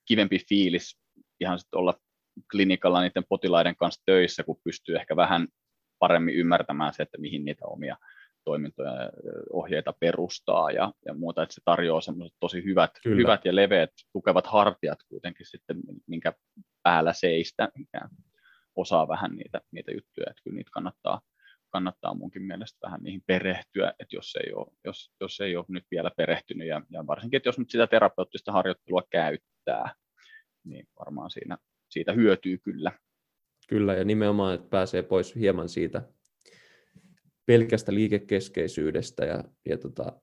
kivempi 0.09 0.39
fiilis 0.49 0.99
ihan 1.41 1.59
sit 1.59 1.75
olla 1.75 1.95
klinikalla 2.51 3.01
niiden 3.01 3.25
potilaiden 3.29 3.77
kanssa 3.77 4.03
töissä, 4.07 4.45
kun 4.45 4.61
pystyy 4.65 4.97
ehkä 4.97 5.17
vähän 5.17 5.49
paremmin 5.99 6.35
ymmärtämään 6.35 6.95
se, 6.95 7.03
että 7.03 7.19
mihin 7.19 7.45
niitä 7.45 7.67
omia 7.67 7.97
toimintoja 8.45 9.03
ja 9.03 9.11
ohjeita 9.53 9.95
perustaa 10.01 10.71
ja, 10.71 10.93
ja 11.07 11.15
muuta, 11.15 11.43
että 11.43 11.55
se 11.55 11.61
tarjoaa 11.65 12.01
semmoiset 12.01 12.37
tosi 12.41 12.65
hyvät, 12.65 12.91
hyvät 13.05 13.45
ja 13.45 13.55
leveät, 13.57 13.91
tukevat 14.13 14.47
hartiat 14.47 14.99
kuitenkin 15.09 15.47
sitten, 15.47 15.77
minkä 16.07 16.33
päällä 16.83 17.13
seistä, 17.13 17.69
mikä 17.79 18.01
osaa 18.77 19.09
vähän 19.09 19.31
niitä, 19.37 19.61
niitä 19.73 19.93
juttuja, 19.93 20.27
että 20.31 20.43
kyllä 20.45 20.57
niitä 20.57 20.71
kannattaa, 20.75 21.21
kannattaa 21.75 22.15
munkin 22.15 22.43
mielestä 22.43 22.79
vähän 22.83 23.03
niihin 23.03 23.23
perehtyä, 23.27 23.93
että 23.99 24.17
jos 24.17 24.37
ei 24.45 24.53
ole, 24.53 24.73
jos, 24.85 25.13
jos 25.21 25.41
ei 25.41 25.57
ole 25.57 25.65
nyt 25.69 25.85
vielä 25.91 26.11
perehtynyt 26.17 26.69
ja, 26.69 26.83
ja 26.91 27.07
varsinkin, 27.07 27.37
että 27.37 27.49
jos 27.49 27.59
nyt 27.59 27.71
sitä 27.71 27.87
terapeuttista 27.87 28.53
harjoittelua 28.53 29.03
käyttää, 29.11 29.95
niin 30.65 30.87
varmaan 30.99 31.31
siinä, 31.31 31.59
siitä 31.91 32.13
hyötyy 32.13 32.59
kyllä. 32.59 32.93
Kyllä, 33.69 33.95
ja 33.95 34.05
nimenomaan, 34.05 34.55
että 34.55 34.69
pääsee 34.69 35.03
pois 35.03 35.35
hieman 35.35 35.69
siitä 35.69 36.03
pelkästä 37.47 37.95
liikekeskeisyydestä 37.95 39.25
ja, 39.25 39.45
ja 39.67 39.79
tota, 39.79 40.21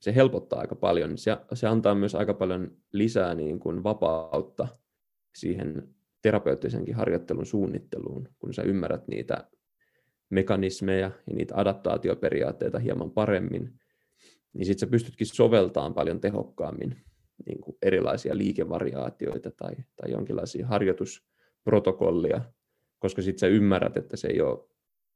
se 0.00 0.14
helpottaa 0.14 0.60
aika 0.60 0.74
paljon. 0.74 1.18
Se, 1.18 1.36
se 1.54 1.66
antaa 1.66 1.94
myös 1.94 2.14
aika 2.14 2.34
paljon 2.34 2.76
lisää 2.92 3.34
niin 3.34 3.60
kuin 3.60 3.82
vapautta 3.82 4.68
siihen 5.34 5.94
terapeuttisenkin 6.22 6.94
harjoittelun 6.94 7.46
suunnitteluun, 7.46 8.28
kun 8.38 8.54
sä 8.54 8.62
ymmärrät 8.62 9.08
niitä 9.08 9.48
mekanismeja 10.30 11.10
ja 11.26 11.34
niitä 11.34 11.54
adaptaatioperiaatteita 11.56 12.78
hieman 12.78 13.10
paremmin, 13.10 13.80
niin 14.52 14.66
sitten 14.66 14.88
sä 14.88 14.90
pystytkin 14.90 15.26
soveltamaan 15.26 15.94
paljon 15.94 16.20
tehokkaammin 16.20 16.96
niin 17.46 17.60
kuin 17.60 17.76
erilaisia 17.82 18.36
liikevariaatioita 18.36 19.50
tai, 19.50 19.72
tai 19.96 20.10
jonkinlaisia 20.10 20.66
harjoitusprotokollia, 20.66 22.40
koska 22.98 23.22
sitten 23.22 23.40
sä 23.40 23.46
ymmärrät, 23.46 23.96
että 23.96 24.16
se 24.16 24.28
ei 24.28 24.40
ole 24.40 24.68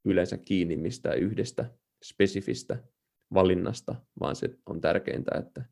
yleensä 0.04 0.36
kiinni 0.36 0.76
mistään 0.76 1.18
yhdestä 1.18 1.70
spesifistä 2.04 2.76
valinnasta, 3.34 3.94
vaan 4.20 4.36
se 4.36 4.58
on 4.66 4.80
tärkeintä, 4.80 5.38
että 5.38 5.64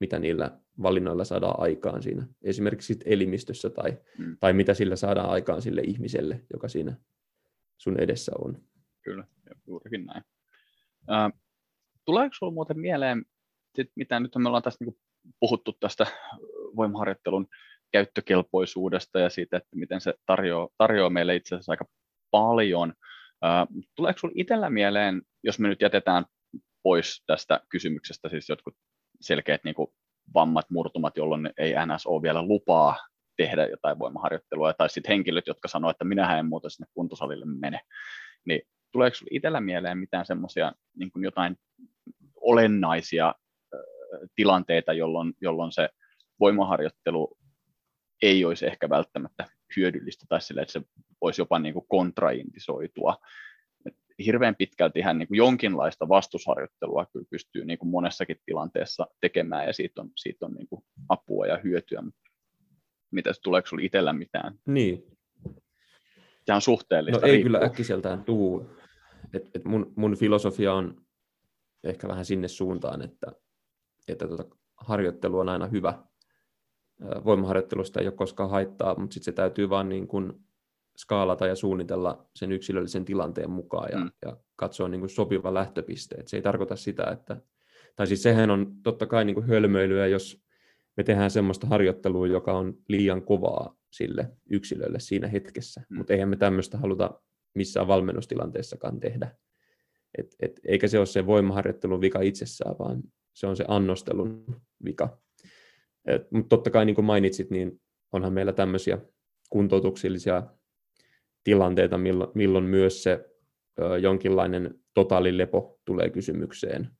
mitä 0.00 0.18
niillä 0.18 0.60
valinnoilla 0.82 1.24
saadaan 1.24 1.60
aikaan 1.60 2.02
siinä, 2.02 2.26
esimerkiksi 2.42 2.98
elimistössä 3.04 3.70
tai, 3.70 3.98
mm. 4.18 4.36
tai 4.40 4.52
mitä 4.52 4.74
sillä 4.74 4.96
saadaan 4.96 5.30
aikaan 5.30 5.62
sille 5.62 5.80
ihmiselle, 5.80 6.40
joka 6.52 6.68
siinä 6.68 6.96
sun 7.76 8.00
edessä 8.00 8.32
on. 8.38 8.62
Kyllä, 9.08 9.24
juurikin 9.66 10.06
näin. 10.06 10.22
Äh, 11.10 11.32
tuleeko 12.04 12.34
sinulla 12.34 12.54
muuten 12.54 12.80
mieleen, 12.80 13.24
sit, 13.76 13.90
mitä 13.96 14.20
nyt 14.20 14.32
me 14.38 14.48
ollaan 14.48 14.62
tässä 14.62 14.84
niin 14.84 14.98
puhuttu 15.40 15.72
tästä 15.72 16.06
voimaharjoittelun 16.76 17.46
käyttökelpoisuudesta 17.92 19.18
ja 19.18 19.30
siitä, 19.30 19.56
että 19.56 19.76
miten 19.76 20.00
se 20.00 20.14
tarjoaa, 20.26 20.68
tarjoaa 20.78 21.10
meille 21.10 21.36
itse 21.36 21.54
asiassa 21.54 21.72
aika 21.72 21.84
paljon. 22.30 22.94
Tuleeko 23.96 24.18
sinulla 24.18 24.40
itsellä 24.40 24.70
mieleen, 24.70 25.22
jos 25.42 25.58
me 25.58 25.68
nyt 25.68 25.80
jätetään 25.80 26.24
pois 26.82 27.22
tästä 27.26 27.60
kysymyksestä, 27.68 28.28
siis 28.28 28.48
jotkut 28.48 28.74
selkeät 29.20 29.64
niin 29.64 29.74
kuin 29.74 29.88
vammat, 30.34 30.70
murtumat, 30.70 31.16
jolloin 31.16 31.50
ei 31.58 31.74
NS 31.86 32.06
ole 32.06 32.22
vielä 32.22 32.42
lupaa 32.42 32.96
tehdä 33.36 33.66
jotain 33.66 33.98
voimaharjoittelua, 33.98 34.72
tai 34.72 34.90
sitten 34.90 35.12
henkilöt, 35.12 35.46
jotka 35.46 35.68
sanoo, 35.68 35.90
että 35.90 36.04
minä 36.04 36.38
en 36.38 36.46
muuta 36.46 36.70
sinne 36.70 36.86
kuntosalille 36.94 37.46
mene, 37.46 37.80
niin 38.44 38.62
tuleeko 38.92 39.14
sinulla 39.14 39.36
itsellä 39.36 39.60
mieleen 39.60 39.98
mitään 39.98 40.26
semmoisia 40.26 40.72
niin 40.96 41.10
jotain 41.16 41.56
olennaisia 42.40 43.34
tilanteita, 44.34 44.92
jolloin, 44.92 45.32
jolloin 45.40 45.72
se 45.72 45.88
voimaharjoittelu 46.40 47.38
ei 48.22 48.44
olisi 48.44 48.66
ehkä 48.66 48.88
välttämättä 48.88 49.46
hyödyllistä 49.76 50.26
tai 50.28 50.40
sille, 50.40 50.62
että 50.62 50.72
se 50.72 50.82
voisi 51.20 51.40
jopa 51.40 51.58
niin 51.58 51.74
kuin 51.74 51.86
kontraindisoitua. 51.88 53.16
Et 53.86 53.94
hirveän 54.24 54.56
pitkälti 54.56 54.98
ihan 54.98 55.18
niin 55.18 55.28
kuin 55.28 55.38
jonkinlaista 55.38 56.08
vastusharjoittelua 56.08 57.06
kyllä 57.12 57.26
pystyy 57.30 57.64
niin 57.64 57.78
kuin 57.78 57.88
monessakin 57.88 58.36
tilanteessa 58.46 59.06
tekemään 59.20 59.66
ja 59.66 59.72
siitä 59.72 60.00
on, 60.00 60.10
siitä 60.16 60.46
on 60.46 60.52
niin 60.52 60.68
kuin 60.68 60.84
apua 61.08 61.46
ja 61.46 61.58
hyötyä. 61.64 62.02
Mitä 63.10 63.30
tuleeko 63.42 63.68
sinulla 63.68 63.86
itsellä 63.86 64.12
mitään? 64.12 64.54
Niin. 64.66 65.04
Tämä 66.46 66.54
on 66.54 66.62
suhteellista. 66.62 67.20
No 67.20 67.26
ei 67.26 67.32
riippuu. 67.32 67.46
kyllä 67.46 67.66
äkkiseltään 67.66 68.24
tuu. 68.24 68.77
Et, 69.34 69.50
et 69.54 69.64
mun, 69.64 69.92
mun 69.96 70.16
filosofia 70.16 70.74
on 70.74 71.02
ehkä 71.84 72.08
vähän 72.08 72.24
sinne 72.24 72.48
suuntaan, 72.48 73.02
että, 73.02 73.32
että 74.08 74.28
tota, 74.28 74.44
harjoittelu 74.76 75.38
on 75.38 75.48
aina 75.48 75.66
hyvä. 75.66 76.04
Voimaharjoittelusta 77.24 78.00
ei 78.00 78.06
ole 78.06 78.14
koskaan 78.14 78.50
haittaa, 78.50 79.00
mutta 79.00 79.14
sitten 79.14 79.24
se 79.24 79.32
täytyy 79.32 79.70
vaan 79.70 79.88
niin 79.88 80.08
kuin 80.08 80.32
skaalata 80.96 81.46
ja 81.46 81.54
suunnitella 81.54 82.26
sen 82.36 82.52
yksilöllisen 82.52 83.04
tilanteen 83.04 83.50
mukaan 83.50 83.88
ja, 83.92 83.98
mm. 83.98 84.10
ja 84.26 84.36
katsoa 84.56 84.88
niin 84.88 85.00
kuin 85.00 85.10
sopiva 85.10 85.54
lähtöpiste. 85.54 86.16
Et 86.18 86.28
se 86.28 86.36
ei 86.36 86.42
tarkoita 86.42 86.76
sitä, 86.76 87.04
että, 87.12 87.36
tai 87.96 88.06
siis 88.06 88.22
sehän 88.22 88.50
on 88.50 88.72
totta 88.82 89.06
kai 89.06 89.24
niin 89.24 89.34
kuin 89.34 89.46
hölmöilyä, 89.46 90.06
jos 90.06 90.42
me 90.96 91.04
tehdään 91.04 91.30
semmoista 91.30 91.66
harjoittelua, 91.66 92.26
joka 92.26 92.52
on 92.52 92.74
liian 92.88 93.22
kovaa 93.22 93.76
sille 93.90 94.30
yksilölle 94.50 95.00
siinä 95.00 95.28
hetkessä, 95.28 95.82
mm. 95.88 95.96
mutta 95.96 96.12
eihän 96.12 96.28
me 96.28 96.36
tämmöistä 96.36 96.78
haluta 96.78 97.20
missään 97.54 97.88
valmennustilanteessakaan 97.88 99.00
tehdä. 99.00 99.36
Et, 100.18 100.36
et, 100.40 100.60
eikä 100.64 100.88
se 100.88 100.98
ole 100.98 101.06
se 101.06 101.26
voimaharjoittelun 101.26 102.00
vika 102.00 102.20
itsessään, 102.20 102.74
vaan 102.78 103.02
se 103.34 103.46
on 103.46 103.56
se 103.56 103.64
annostelun 103.68 104.60
vika. 104.84 105.18
Mutta 106.30 106.48
totta 106.48 106.70
kai 106.70 106.84
niin 106.84 106.94
kuin 106.94 107.04
mainitsit, 107.04 107.50
niin 107.50 107.80
onhan 108.12 108.32
meillä 108.32 108.52
tämmöisiä 108.52 108.98
kuntoutuksellisia 109.50 110.42
tilanteita, 111.44 111.98
milloin, 111.98 112.30
milloin 112.34 112.64
myös 112.64 113.02
se 113.02 113.30
ö, 113.80 113.98
jonkinlainen 113.98 114.74
totaalilepo 114.94 115.80
tulee 115.84 116.10
kysymykseen, 116.10 116.90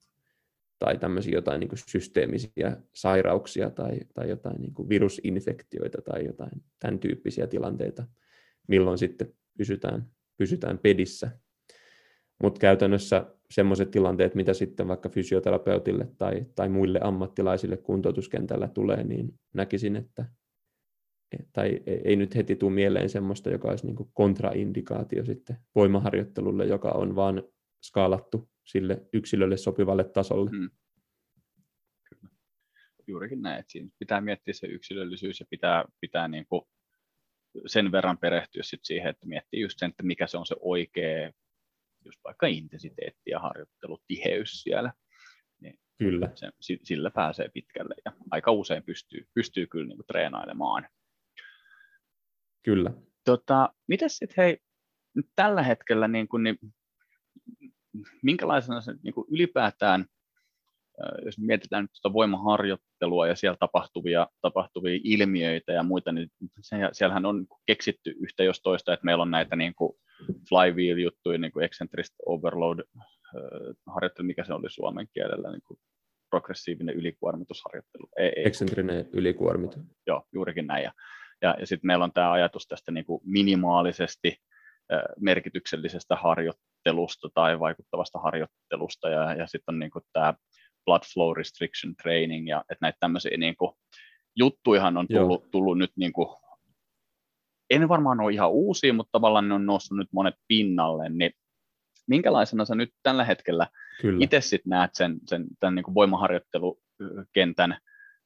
tai 0.78 0.98
tämmöisiä 0.98 1.34
jotain 1.34 1.60
niin 1.60 1.68
kuin 1.68 1.78
systeemisiä 1.88 2.76
sairauksia 2.94 3.70
tai, 3.70 4.00
tai 4.14 4.28
jotain 4.28 4.60
niin 4.60 4.74
kuin 4.74 4.88
virusinfektioita 4.88 6.02
tai 6.02 6.24
jotain 6.26 6.62
tämän 6.78 6.98
tyyppisiä 6.98 7.46
tilanteita, 7.46 8.06
milloin 8.68 8.98
sitten 8.98 9.34
pysytään, 9.58 10.10
pysytään 10.38 10.78
pedissä. 10.78 11.30
Mutta 12.42 12.60
käytännössä 12.60 13.26
semmoiset 13.50 13.90
tilanteet, 13.90 14.34
mitä 14.34 14.54
sitten 14.54 14.88
vaikka 14.88 15.08
fysioterapeutille 15.08 16.08
tai, 16.18 16.46
tai 16.54 16.68
muille 16.68 17.00
ammattilaisille 17.02 17.76
kuntoutuskentällä 17.76 18.68
tulee, 18.68 19.04
niin 19.04 19.34
näkisin, 19.54 19.96
että 19.96 20.24
tai 21.52 21.80
ei 22.04 22.16
nyt 22.16 22.34
heti 22.34 22.56
tule 22.56 22.72
mieleen 22.72 23.10
semmoista, 23.10 23.50
joka 23.50 23.68
olisi 23.68 23.86
niin 23.86 23.96
kontraindikaatio 24.12 25.24
sitten 25.24 25.56
voimaharjoittelulle, 25.74 26.66
joka 26.66 26.90
on 26.90 27.16
vaan 27.16 27.42
skaalattu 27.82 28.48
sille 28.64 29.06
yksilölle 29.12 29.56
sopivalle 29.56 30.04
tasolle. 30.04 30.50
Hmm. 30.50 30.70
Juurikin 33.06 33.42
näin, 33.42 33.60
että 33.60 33.72
siinä 33.72 33.90
pitää 33.98 34.20
miettiä 34.20 34.54
se 34.54 34.66
yksilöllisyys 34.66 35.40
ja 35.40 35.46
pitää, 35.50 35.84
pitää 36.00 36.28
niin 36.28 36.46
kuin 36.46 36.62
sen 37.66 37.92
verran 37.92 38.18
perehtyä 38.18 38.62
sit 38.62 38.80
siihen, 38.84 39.10
että 39.10 39.26
miettii 39.26 39.60
just 39.60 39.78
sen, 39.78 39.90
että 39.90 40.02
mikä 40.02 40.26
se 40.26 40.38
on 40.38 40.46
se 40.46 40.56
oikea 40.60 41.32
just 42.04 42.20
vaikka 42.24 42.46
intensiteetti 42.46 43.30
ja 43.30 43.38
harjoittelutiheys 43.38 44.62
siellä. 44.62 44.92
Niin 45.60 45.78
kyllä. 45.98 46.30
Se, 46.34 46.50
sillä 46.82 47.10
pääsee 47.10 47.48
pitkälle 47.48 47.94
ja 48.04 48.12
aika 48.30 48.50
usein 48.50 48.82
pystyy, 48.82 49.26
pystyy 49.34 49.66
kyllä 49.66 49.86
niin 49.88 49.96
kuin 49.96 50.06
treenailemaan. 50.06 50.88
Kyllä. 52.62 52.90
Tota, 53.24 53.72
mitäs 53.86 54.16
sitten 54.16 54.44
hei, 54.44 54.58
nyt 55.14 55.26
tällä 55.36 55.62
hetkellä, 55.62 56.08
niin 56.08 56.28
kuin, 56.28 56.42
niin, 56.42 56.58
minkälaisena 58.22 58.80
se 58.80 58.94
niin 59.02 59.14
kuin 59.14 59.26
ylipäätään, 59.30 60.06
jos 61.24 61.38
mietitään 61.38 61.84
nyt 61.84 61.90
tuota 62.02 62.14
voimaharjoittelua 62.14 63.26
ja 63.26 63.36
siellä 63.36 63.56
tapahtuvia, 63.60 64.26
tapahtuvia 64.40 65.00
ilmiöitä 65.04 65.72
ja 65.72 65.82
muita, 65.82 66.12
niin 66.12 66.28
se, 66.60 66.76
siellähän 66.92 67.26
on 67.26 67.46
keksitty 67.66 68.14
yhtä 68.20 68.44
jos 68.44 68.60
toista, 68.62 68.92
että 68.94 69.04
meillä 69.04 69.22
on 69.22 69.30
näitä 69.30 69.56
niin 69.56 69.74
kuin 69.74 69.92
flywheel-juttuja, 70.48 71.38
niin 71.38 71.52
kuin 71.52 71.64
eccentric 71.64 72.14
overload 72.26 72.78
harjoittelu, 73.86 74.26
mikä 74.26 74.44
se 74.44 74.54
oli 74.54 74.70
suomen 74.70 75.06
kielellä, 75.14 75.50
niin 75.50 75.62
kuin 75.66 75.80
progressiivinen 76.30 76.94
ylikuormitusharjoittelu. 76.94 78.08
Ei, 78.16 78.32
ei. 78.36 78.46
Eksentrinen 78.46 79.08
ylikuormitus. 79.12 79.82
Joo, 80.06 80.22
juurikin 80.32 80.66
näin. 80.66 80.84
Ja, 80.84 80.92
ja, 81.42 81.56
ja 81.60 81.66
sitten 81.66 81.86
meillä 81.86 82.04
on 82.04 82.12
tämä 82.12 82.32
ajatus 82.32 82.66
tästä 82.66 82.92
niin 82.92 83.04
kuin 83.04 83.20
minimaalisesti 83.24 84.36
merkityksellisestä 85.20 86.16
harjoittelusta 86.16 87.28
tai 87.34 87.60
vaikuttavasta 87.60 88.18
harjoittelusta, 88.18 89.08
ja, 89.08 89.34
ja 89.34 89.46
sitten 89.46 89.74
on 89.74 89.78
niin 89.78 89.90
kuin 89.90 90.04
tämä 90.12 90.34
blood 90.84 91.02
flow 91.14 91.36
restriction 91.36 91.94
training, 92.02 92.48
ja 92.48 92.60
että 92.60 92.78
näitä 92.80 92.96
tämmöisiä 93.00 93.36
niin 93.36 93.56
kuin, 93.56 93.72
juttuihan 94.36 94.96
on 94.96 95.06
tullut, 95.08 95.50
tullut 95.50 95.78
nyt 95.78 95.92
niin 95.96 96.12
kuin 96.12 96.28
en 97.70 97.88
varmaan 97.88 98.20
ole 98.20 98.32
ihan 98.32 98.50
uusia, 98.50 98.94
mutta 98.94 99.12
tavallaan 99.12 99.48
ne 99.48 99.54
on 99.54 99.66
noussut 99.66 99.98
nyt 99.98 100.08
monet 100.12 100.34
pinnalle, 100.48 101.08
niin 101.08 101.32
minkälaisena 102.06 102.64
sä 102.64 102.74
nyt 102.74 102.90
tällä 103.02 103.24
hetkellä 103.24 103.66
itse 104.20 104.40
sitten 104.40 104.70
näet 104.70 104.90
sen, 104.94 105.18
sen 105.26 105.46
tämän 105.60 105.74
niin 105.74 105.84
kuin 105.84 105.94
voimaharjoittelukentän 105.94 107.78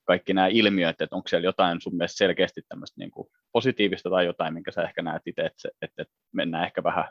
kaikki 0.04 0.34
nämä 0.34 0.46
ilmiöt, 0.46 1.00
että 1.00 1.16
onko 1.16 1.28
siellä 1.28 1.44
jotain 1.44 1.80
sun 1.80 1.96
mielestä 1.96 2.16
selkeästi 2.16 2.62
tämmöistä 2.68 3.00
niin 3.00 3.10
kuin 3.10 3.28
positiivista 3.52 4.10
tai 4.10 4.26
jotain, 4.26 4.54
minkä 4.54 4.70
sä 4.70 4.82
ehkä 4.82 5.02
näet 5.02 5.22
itse, 5.26 5.42
että, 5.42 5.68
että, 5.82 6.02
että 6.02 6.14
mennään 6.32 6.64
ehkä 6.64 6.82
vähän 6.82 7.04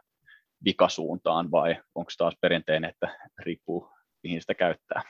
vikasuuntaan 0.66 1.52
vai 1.52 1.76
onko 1.96 2.12
taas 2.18 2.34
perinteinen, 2.42 2.90
että 2.90 3.18
riippuu 3.40 3.90
mihin 4.24 4.42
sitä 4.42 4.54
käyttää? 4.54 5.02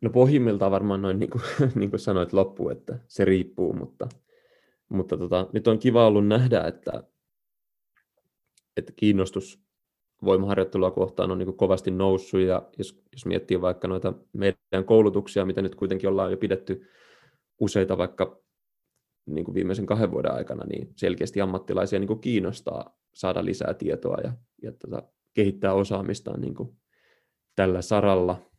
No 0.00 0.10
pohjimmiltaan 0.10 0.72
varmaan 0.72 1.02
noin 1.02 1.18
niin 1.18 1.30
kuin, 1.30 1.42
niin 1.74 1.90
kuin 1.90 2.00
sanoit 2.00 2.32
loppu, 2.32 2.68
että 2.68 2.98
se 3.08 3.24
riippuu, 3.24 3.72
mutta 3.72 4.08
mutta 4.90 5.16
tota, 5.16 5.48
nyt 5.52 5.68
on 5.68 5.78
kiva 5.78 6.06
ollut 6.06 6.26
nähdä, 6.26 6.60
että, 6.60 7.04
että 8.76 8.92
kiinnostus 8.96 9.62
voimaharjoittelua 10.24 10.90
kohtaan 10.90 11.30
on 11.30 11.38
niin 11.38 11.56
kovasti 11.56 11.90
noussut, 11.90 12.40
ja 12.40 12.68
jos, 12.78 13.02
jos 13.12 13.26
miettii 13.26 13.60
vaikka 13.60 13.88
noita 13.88 14.14
meidän 14.32 14.84
koulutuksia, 14.86 15.46
mitä 15.46 15.62
nyt 15.62 15.74
kuitenkin 15.74 16.08
ollaan 16.08 16.30
jo 16.30 16.36
pidetty 16.36 16.86
useita 17.60 17.98
vaikka 17.98 18.42
niin 19.26 19.44
kuin 19.44 19.54
viimeisen 19.54 19.86
kahden 19.86 20.10
vuoden 20.10 20.34
aikana, 20.34 20.64
niin 20.64 20.92
selkeästi 20.96 21.40
ammattilaisia 21.40 21.98
niin 21.98 22.08
kuin 22.08 22.20
kiinnostaa 22.20 22.98
saada 23.14 23.44
lisää 23.44 23.74
tietoa 23.74 24.16
ja, 24.24 24.32
ja 24.62 24.72
tota, 24.72 25.02
kehittää 25.34 25.74
osaamistaan 25.74 26.40
niin 26.40 26.54
kuin 26.54 26.76
tällä 27.56 27.82
saralla. 27.82 28.49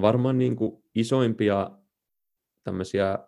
Varmaan 0.00 0.38
niin 0.38 0.56
kuin 0.56 0.82
isoimpia 0.94 1.70
tämmöisiä 2.64 3.18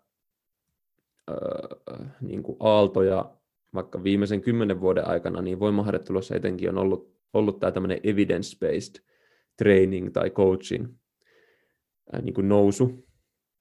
niin 2.21 2.43
kuin 2.43 2.57
aaltoja 2.61 3.37
vaikka 3.75 4.05
viimeisen 4.05 4.41
kymmenen 4.41 4.81
vuoden 4.81 5.09
aikana, 5.09 5.43
niin 5.43 5.61
voimaharjoittelussa 5.61 6.35
etenkin 6.35 6.69
on 6.69 6.79
ollut, 6.79 7.17
ollut 7.33 7.61
tämä 7.61 7.73
tämmöinen 7.73 7.99
evidence-based 7.99 9.05
training 9.59 10.13
tai 10.13 10.31
coaching 10.31 10.95
niin 12.23 12.35
kuin 12.35 12.49
nousu, 12.49 13.07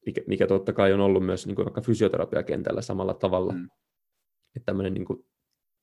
mikä, 0.05 0.21
mikä 0.27 0.47
totta 0.47 0.73
kai 0.73 0.93
on 0.93 1.01
ollut 1.01 1.25
myös 1.25 1.47
niin 1.47 1.55
kuin 1.55 1.65
vaikka 1.65 1.81
fysioterapiakentällä 1.81 2.81
samalla 2.81 3.13
tavalla. 3.13 3.53
Mm. 3.53 3.69
Että 4.55 4.65
tämmöinen 4.65 4.93
niin 4.93 5.05
kuin 5.05 5.25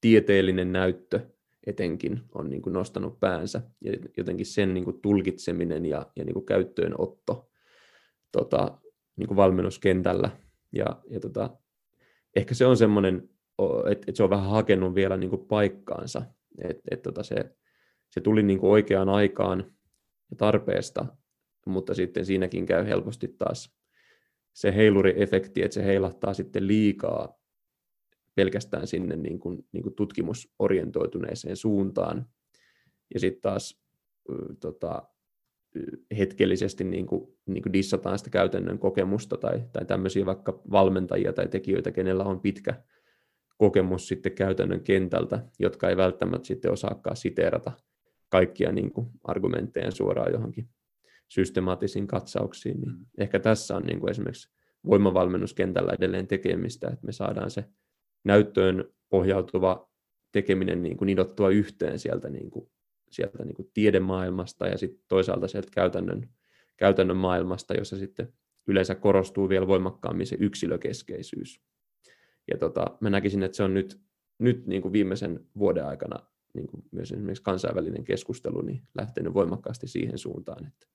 tieteellinen 0.01 0.73
näyttö 0.73 1.21
etenkin 1.67 2.21
on 2.35 2.51
niin 2.51 2.63
kuin 2.63 2.73
nostanut 2.73 3.21
päänsä. 3.21 3.63
Ja 3.85 3.93
jotenkin 4.17 4.47
sen 4.47 4.75
niin 4.75 4.85
kuin 4.85 5.01
tulkitseminen 5.01 5.87
ja, 5.87 6.07
ja 6.17 6.25
niin 6.25 6.35
kuin 6.35 6.47
käyttöönotto 6.47 7.51
tota, 8.33 8.79
niin 9.17 9.27
kuin 9.29 9.37
valmennuskentällä. 9.37 10.31
Ja, 10.73 10.87
ja 11.11 11.21
tota, 11.21 11.51
ehkä 12.37 12.55
se 12.55 12.67
on 12.67 12.77
semmoinen, 12.77 13.29
että, 13.91 14.05
että 14.09 14.17
se 14.17 14.23
on 14.23 14.31
vähän 14.31 14.51
hakenut 14.51 14.95
vielä 14.95 15.17
niin 15.17 15.31
kuin 15.31 15.47
paikkaansa, 15.47 16.23
että, 16.59 16.83
että 16.91 17.03
tota 17.03 17.23
se, 17.23 17.57
se 18.11 18.21
tuli 18.21 18.43
niin 18.43 18.59
kuin 18.59 18.71
oikeaan 18.71 19.09
aikaan 19.09 19.73
ja 20.31 20.37
tarpeesta, 20.37 21.07
mutta 21.67 21.95
sitten 21.95 22.27
siinäkin 22.27 22.67
käy 22.67 22.87
helposti 22.87 23.35
taas 23.39 23.77
se 24.53 24.75
heiluriefekti, 24.75 25.63
että 25.63 25.75
se 25.75 25.85
heilahtaa 25.85 26.35
sitten 26.35 26.67
liikaa 26.67 27.42
pelkästään 28.35 28.87
sinne 28.87 29.17
niin 29.17 29.39
kuin, 29.39 29.67
niin 29.73 29.83
kuin 29.83 29.95
tutkimusorientoituneeseen 29.95 31.57
suuntaan. 31.57 32.27
Ja 33.15 33.21
sitten 33.21 33.43
taas 33.43 33.83
tota, 34.61 35.03
hetkellisesti 36.19 36.85
niin 36.85 37.07
kuin, 37.07 37.37
niin 37.47 37.63
kuin 37.63 37.73
dissataan 37.73 38.19
sitä 38.19 38.31
käytännön 38.31 38.79
kokemusta 38.79 39.37
tai, 39.37 39.63
tai 39.73 39.85
tämmöisiä 39.85 40.27
vaikka 40.27 40.63
valmentajia 40.71 41.33
tai 41.33 41.49
tekijöitä, 41.49 41.91
kenellä 41.91 42.25
on 42.25 42.41
pitkä 42.41 42.83
kokemus 43.57 44.09
sitten 44.09 44.33
käytännön 44.33 44.81
kentältä, 44.81 45.45
jotka 45.59 45.89
ei 45.89 45.97
välttämättä 45.97 46.47
sitten 46.47 46.73
osaakaan 46.73 47.17
siteerata 47.17 47.73
kaikkia 48.29 48.73
niin 48.73 48.93
kuin 48.93 49.07
argumentteja 49.25 49.91
suoraan 49.91 50.33
johonkin 50.33 50.69
systemaattisiin 51.29 52.07
katsauksiin. 52.07 52.81
Niin 52.81 52.91
mm. 52.91 53.07
Ehkä 53.19 53.39
tässä 53.39 53.77
on 53.77 53.83
niin 53.83 54.01
kuin 54.01 54.11
esimerkiksi 54.11 54.51
voimavalmennuskentällä 54.87 55.93
edelleen 55.93 56.27
tekemistä, 56.27 56.89
että 56.89 57.07
me 57.07 57.13
saadaan 57.13 57.51
se 57.51 57.65
näyttöön 58.25 58.85
pohjautuva 59.09 59.91
tekeminen 60.33 60.83
niin 60.83 60.97
kuin 60.97 61.07
nidottua 61.07 61.51
yhteen 61.51 61.99
sieltä, 61.99 62.31
niin 62.31 62.51
kuin, 62.51 62.71
sieltä 63.11 63.45
niin 63.45 63.55
kuin 63.55 63.71
tiedemaailmasta 63.75 64.67
ja 64.67 64.79
sitten 64.79 65.05
toisaalta 65.09 65.49
sieltä 65.49 65.69
käytännön, 65.73 66.29
käytännön 66.77 67.17
maailmasta, 67.17 67.75
jossa 67.75 67.97
sitten 67.97 68.33
yleensä 68.67 68.95
korostuu 68.95 69.49
vielä 69.49 69.67
voimakkaammin 69.67 70.27
se 70.27 70.37
yksilökeskeisyys. 70.41 71.61
Ja 72.51 72.59
tota, 72.59 72.87
mä 73.01 73.11
näkisin, 73.11 73.43
että 73.43 73.57
se 73.57 73.63
on 73.63 73.75
nyt, 73.75 74.01
nyt 74.39 74.67
niin 74.67 74.83
kuin 74.83 74.93
viimeisen 74.93 75.47
vuoden 75.59 75.87
aikana 75.87 76.17
niin 76.55 76.67
kuin 76.67 76.85
myös 76.91 77.13
esimerkiksi 77.13 77.43
kansainvälinen 77.43 78.05
keskustelu 78.05 78.61
niin 78.61 78.83
lähtenyt 78.95 79.35
voimakkaasti 79.35 79.87
siihen 79.87 80.19
suuntaan, 80.19 80.67
että, 80.67 80.87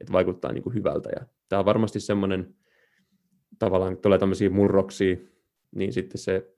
että 0.00 0.12
vaikuttaa 0.12 0.52
niin 0.52 0.62
kuin 0.62 0.74
hyvältä. 0.74 1.08
Ja 1.16 1.26
tämä 1.48 1.60
on 1.60 1.66
varmasti 1.66 2.00
semmoinen, 2.00 2.54
tavallaan 3.58 3.96
tulee 3.96 4.18
tämmöisiä 4.18 4.50
murroksia, 4.50 5.16
niin 5.74 5.92
sitten 5.92 6.18
se 6.18 6.57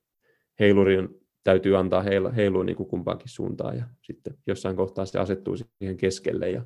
heiluri 0.61 0.99
on, 0.99 1.09
täytyy 1.45 1.77
antaa 1.77 2.03
heilua, 2.03 2.31
heilua 2.31 2.65
niin 2.65 2.77
kuin 2.77 2.89
kumpaankin 2.89 3.29
suuntaan 3.29 3.77
ja 3.77 3.85
sitten 4.03 4.39
jossain 4.47 4.77
kohtaa 4.77 5.07
se 5.07 5.19
asettuu 5.19 5.57
siihen 5.57 5.97
keskelle 5.97 6.51
ja 6.51 6.65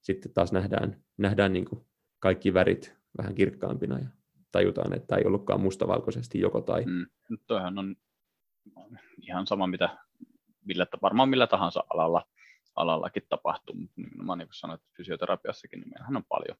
sitten 0.00 0.32
taas 0.32 0.52
nähdään, 0.52 1.02
nähdään 1.18 1.52
niin 1.52 1.64
kuin 1.64 1.86
kaikki 2.18 2.54
värit 2.54 2.96
vähän 3.18 3.34
kirkkaampina 3.34 3.98
ja 3.98 4.08
tajutaan, 4.52 4.96
että 4.96 5.16
ei 5.16 5.24
ollutkaan 5.24 5.60
mustavalkoisesti 5.60 6.40
joko 6.40 6.60
tai. 6.60 6.84
Mm, 6.84 7.06
toihan 7.46 7.78
on 7.78 7.96
ihan 9.22 9.46
sama, 9.46 9.66
mitä 9.66 9.98
millä, 10.64 10.86
varmaan 11.02 11.28
millä 11.28 11.46
tahansa 11.46 11.84
alalla, 11.90 12.26
alallakin 12.74 13.22
tapahtuu, 13.28 13.74
mutta 13.74 14.36
niin 14.36 14.48
kuin 14.48 14.54
sanoit, 14.54 14.80
fysioterapiassakin, 14.96 15.80
niin 15.80 15.88
meillähän 15.88 16.16
on 16.16 16.24
paljon, 16.28 16.58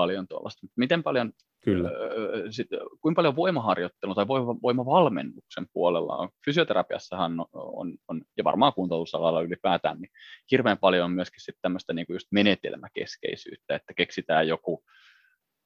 paljon 0.00 0.28
tuollaista. 0.28 0.66
Miten 0.76 1.02
paljon, 1.02 1.32
Kyllä. 1.64 1.88
Öö, 1.88 2.52
sit, 2.52 2.68
kuinka 3.00 3.18
paljon 3.18 3.36
voimaharjoittelun 3.36 4.16
tai 4.16 4.28
voimavalmennuksen 4.62 5.66
puolella 5.72 6.16
on? 6.16 6.28
Fysioterapiassahan 6.44 7.40
on, 7.40 7.46
on, 7.52 7.94
on 8.08 8.22
ja 8.36 8.44
varmaan 8.44 8.72
kuntoutusalalla 8.72 9.42
ylipäätään, 9.42 10.00
niin 10.00 10.10
hirveän 10.50 10.78
paljon 10.78 11.04
on 11.04 11.10
myöskin 11.10 11.40
sit 11.40 11.56
tämmöistä 11.62 11.92
niin 11.92 12.06
kuin 12.06 12.14
just 12.14 12.28
menetelmäkeskeisyyttä, 12.30 13.74
että 13.74 13.94
keksitään 13.94 14.48
joku 14.48 14.84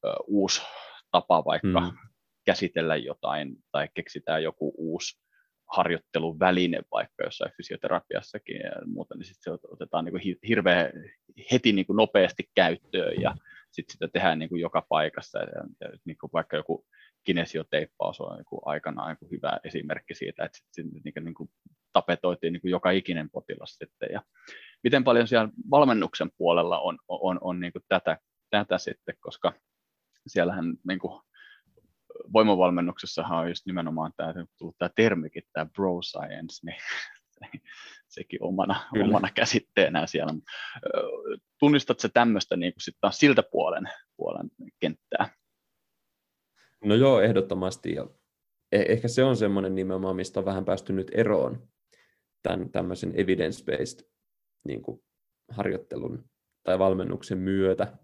ö, 0.05 0.13
uusi 0.27 0.61
tapa 1.11 1.45
vaikka 1.45 1.81
hmm. 1.81 1.97
käsitellä 2.45 2.95
jotain 2.95 3.55
tai 3.71 3.87
keksitään 3.93 4.43
joku 4.43 4.73
uusi 4.77 5.24
harjoitteluväline 5.71 6.81
vaikka 6.91 7.23
jossain 7.23 7.51
fysioterapiassakin 7.57 8.55
ja 8.55 8.71
muuta, 8.85 9.15
niin 9.15 9.25
sitten 9.25 9.43
se 9.43 9.67
otetaan 9.67 10.05
niin 10.05 10.13
kuin 10.13 10.37
hirveän 10.47 10.91
heti 11.51 11.73
niin 11.73 11.85
kuin 11.85 11.97
nopeasti 11.97 12.49
käyttöön 12.55 13.21
ja 13.21 13.35
sitten 13.71 13.93
sitä 13.93 14.07
tehdään 14.07 14.39
niin 14.39 14.49
kuin 14.49 14.61
joka 14.61 14.85
paikassa. 14.89 15.39
Ja, 15.39 15.63
ja 15.81 15.89
niin 16.05 16.17
kuin 16.17 16.29
vaikka 16.33 16.57
joku 16.57 16.85
kinesioteippaus 17.23 18.21
on 18.21 18.35
niin 18.35 18.45
kuin 18.45 18.61
aikanaan 18.65 19.09
niin 19.09 19.17
kuin 19.17 19.31
hyvä 19.31 19.59
esimerkki 19.63 20.15
siitä, 20.15 20.45
että 20.45 20.57
sitten 20.57 21.01
niin 21.03 21.13
kuin, 21.13 21.25
niin 21.25 21.33
kuin 21.33 21.49
tapetoitiin 21.93 22.53
niin 22.53 22.61
kuin 22.61 22.71
joka 22.71 22.91
ikinen 22.91 23.29
potilas 23.29 23.75
sitten. 23.75 24.09
Ja 24.11 24.21
miten 24.83 25.03
paljon 25.03 25.27
siellä 25.27 25.49
valmennuksen 25.71 26.31
puolella 26.37 26.79
on, 26.79 26.97
on, 27.07 27.37
on, 27.41 27.59
niin 27.59 27.73
kuin 27.73 27.83
tätä, 27.87 28.17
tätä 28.49 28.77
sitten, 28.77 29.15
koska 29.19 29.53
siellähän 30.27 30.65
niin 30.87 30.99
kuin 30.99 31.21
voimavalmennuksessahan 32.33 33.39
on 33.39 33.49
just 33.49 33.65
nimenomaan 33.65 34.11
tämä, 34.17 34.33
tullut 34.57 34.75
tämä 34.77 34.89
termikin, 34.95 35.43
tämä 35.53 35.65
bro 35.65 36.01
science, 36.01 36.65
niin 36.65 36.81
sekin 38.07 38.43
omana, 38.43 38.89
omana 39.03 39.29
käsitteenään 39.31 40.07
siellä. 40.07 40.33
Tunnistat 41.59 41.99
se 41.99 42.09
tämmöistä 42.09 42.55
niin 42.55 42.73
kuin 42.73 42.95
taas 43.01 43.19
siltä 43.19 43.43
puolen, 43.51 43.89
puolen 44.17 44.49
kenttää? 44.79 45.29
No 46.85 46.95
joo, 46.95 47.21
ehdottomasti. 47.21 47.93
Ja 47.93 48.07
e- 48.71 48.85
ehkä 48.93 49.07
se 49.07 49.23
on 49.23 49.37
semmoinen 49.37 49.75
nimenomaan, 49.75 50.15
mistä 50.15 50.39
on 50.39 50.45
vähän 50.45 50.65
päästy 50.65 50.93
nyt 50.93 51.11
eroon 51.13 51.67
tämän 52.43 52.71
tämmöisen 52.71 53.11
evidence-based 53.11 54.07
niin 54.67 54.81
kuin 54.81 55.03
harjoittelun 55.49 56.29
tai 56.63 56.79
valmennuksen 56.79 57.37
myötä, 57.37 57.97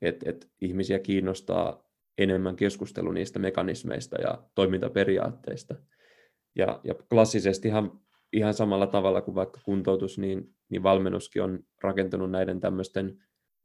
että 0.00 0.30
et 0.30 0.50
ihmisiä 0.60 0.98
kiinnostaa 0.98 1.81
enemmän 2.18 2.56
keskustelu 2.56 3.12
niistä 3.12 3.38
mekanismeista 3.38 4.20
ja 4.20 4.42
toimintaperiaatteista. 4.54 5.74
Ja, 6.56 6.80
ja 6.84 6.94
klassisesti 6.94 7.68
ihan, 7.68 8.00
ihan 8.32 8.54
samalla 8.54 8.86
tavalla 8.86 9.20
kuin 9.20 9.34
vaikka 9.34 9.60
kuntoutus, 9.64 10.18
niin, 10.18 10.54
niin 10.68 10.82
valmennuskin 10.82 11.42
on 11.42 11.64
rakentunut 11.82 12.30
näiden 12.30 12.60
tämmöisten 12.60 13.18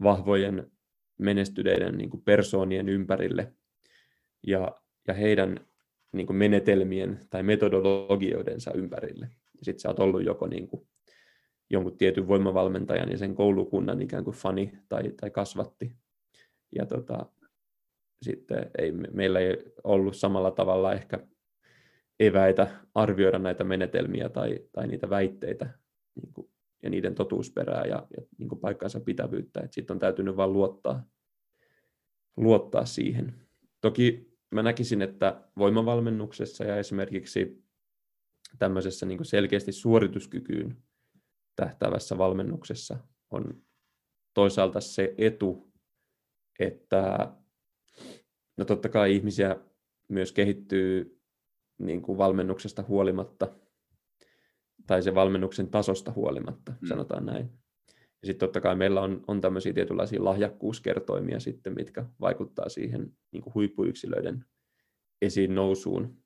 vahvojen 0.04 0.72
menestyneiden 1.20 1.98
niin 1.98 2.10
kuin 2.10 2.24
persoonien 2.24 2.90
ympärille 2.90 3.54
ja, 4.48 4.72
ja 5.08 5.14
heidän 5.14 5.68
niin 6.12 6.28
kuin 6.28 6.38
menetelmien 6.38 7.20
tai 7.30 7.44
metodologioidensa 7.44 8.72
ympärille. 8.74 9.30
Sitten 9.62 9.80
sä 9.80 9.90
oot 9.90 10.00
ollut 10.00 10.26
joko 10.26 10.48
niin 10.48 10.68
kuin 10.68 10.88
jonkun 11.70 11.98
tietyn 11.98 12.28
voimavalmentajan 12.28 13.12
ja 13.12 13.18
sen 13.18 13.36
koulukunnan 13.36 14.02
ikään 14.02 14.24
kuin 14.24 14.36
fani 14.36 14.72
tai, 14.90 15.12
tai 15.22 15.32
kasvatti. 15.32 15.92
Ja 16.76 16.86
tota, 16.86 17.26
sitten 18.22 18.72
ei, 18.78 18.92
meillä 18.92 19.40
ei 19.40 19.58
ollut 19.84 20.16
samalla 20.16 20.52
tavalla 20.52 20.94
ehkä 20.94 21.28
eväitä 22.20 22.68
arvioida 22.96 23.40
näitä 23.40 23.64
menetelmiä 23.64 24.30
tai, 24.30 24.60
tai 24.72 24.88
niitä 24.88 25.10
väitteitä 25.10 25.70
niin 26.16 26.34
kuin, 26.34 26.50
ja 26.84 26.90
niiden 26.90 27.16
totuusperää 27.16 27.86
ja, 27.86 28.08
ja 28.18 28.24
niin 28.38 28.50
kuin 28.50 28.60
paikkansa 28.60 29.00
pitävyyttä. 29.00 29.68
Sitten 29.72 29.94
on 29.94 30.00
täytynyt 30.00 30.38
vain 30.38 30.54
luottaa, 30.54 31.04
luottaa 32.38 32.86
siihen. 32.86 33.34
Toki 33.82 34.38
mä 34.52 34.64
näkisin, 34.64 35.02
että 35.02 35.44
voimavalmennuksessa 35.58 36.64
ja 36.64 36.78
esimerkiksi 36.78 37.64
tämmöisessä 38.60 39.06
niin 39.06 39.18
kuin 39.18 39.26
selkeästi 39.26 39.72
suorituskykyyn 39.72 40.78
tähtäävässä 41.56 42.18
valmennuksessa 42.18 42.98
on 43.32 43.62
toisaalta 44.34 44.82
se 44.82 45.14
etu, 45.18 45.72
että 46.60 47.32
No 48.58 48.66
totta 48.66 48.90
kai 48.90 49.16
ihmisiä 49.16 49.56
myös 50.08 50.32
kehittyy 50.32 51.22
niin 51.78 52.02
kuin 52.02 52.18
valmennuksesta 52.18 52.84
huolimatta, 52.88 53.48
tai 54.88 55.04
se 55.04 55.16
valmennuksen 55.16 55.68
tasosta 55.68 56.12
huolimatta, 56.12 56.74
mm. 56.82 56.88
sanotaan 56.88 57.26
näin. 57.26 57.50
Ja 58.22 58.28
sitten 58.28 58.48
totta 58.48 58.62
kai 58.62 58.76
meillä 58.76 59.02
on, 59.02 59.24
on 59.28 59.42
tämmöisiä 59.42 59.74
tietynlaisia 59.74 60.24
lahjakkuuskertoimia 60.24 61.40
sitten, 61.40 61.74
mitkä 61.74 62.06
vaikuttaa 62.22 62.70
siihen 62.70 63.18
niin 63.32 63.42
kuin 63.44 63.54
huippuyksilöiden 63.54 64.46
esiin 65.22 65.56
nousuun. 65.56 66.18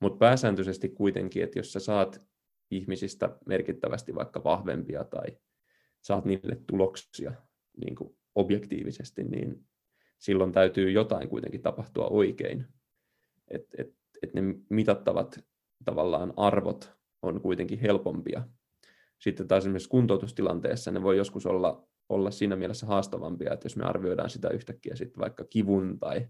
Mutta 0.00 0.18
pääsääntöisesti 0.18 0.88
kuitenkin, 0.88 1.42
että 1.42 1.58
jos 1.58 1.72
sä 1.72 1.80
saat 1.80 2.22
ihmisistä 2.70 3.38
merkittävästi 3.46 4.14
vaikka 4.14 4.44
vahvempia 4.44 5.04
tai 5.04 5.26
saat 6.00 6.24
niille 6.24 6.60
tuloksia 6.66 7.32
niin 7.76 7.94
kuin 7.94 8.16
objektiivisesti, 8.34 9.24
niin 9.24 9.66
silloin 10.22 10.52
täytyy 10.52 10.90
jotain 10.90 11.28
kuitenkin 11.28 11.62
tapahtua 11.62 12.08
oikein. 12.08 12.66
Että 13.48 13.82
et, 13.82 13.94
et 14.22 14.34
ne 14.34 14.42
mitattavat 14.70 15.44
tavallaan 15.84 16.32
arvot 16.36 16.92
on 17.22 17.40
kuitenkin 17.40 17.78
helpompia. 17.78 18.42
Sitten 19.18 19.48
taas 19.48 19.62
esimerkiksi 19.62 19.88
kuntoutustilanteessa 19.88 20.90
ne 20.90 21.02
voi 21.02 21.16
joskus 21.16 21.46
olla, 21.46 21.88
olla 22.08 22.30
siinä 22.30 22.56
mielessä 22.56 22.86
haastavampia, 22.86 23.52
että 23.52 23.66
jos 23.66 23.76
me 23.76 23.84
arvioidaan 23.84 24.30
sitä 24.30 24.48
yhtäkkiä 24.48 24.96
sitten 24.96 25.20
vaikka 25.20 25.44
kivun 25.44 25.98
tai, 25.98 26.28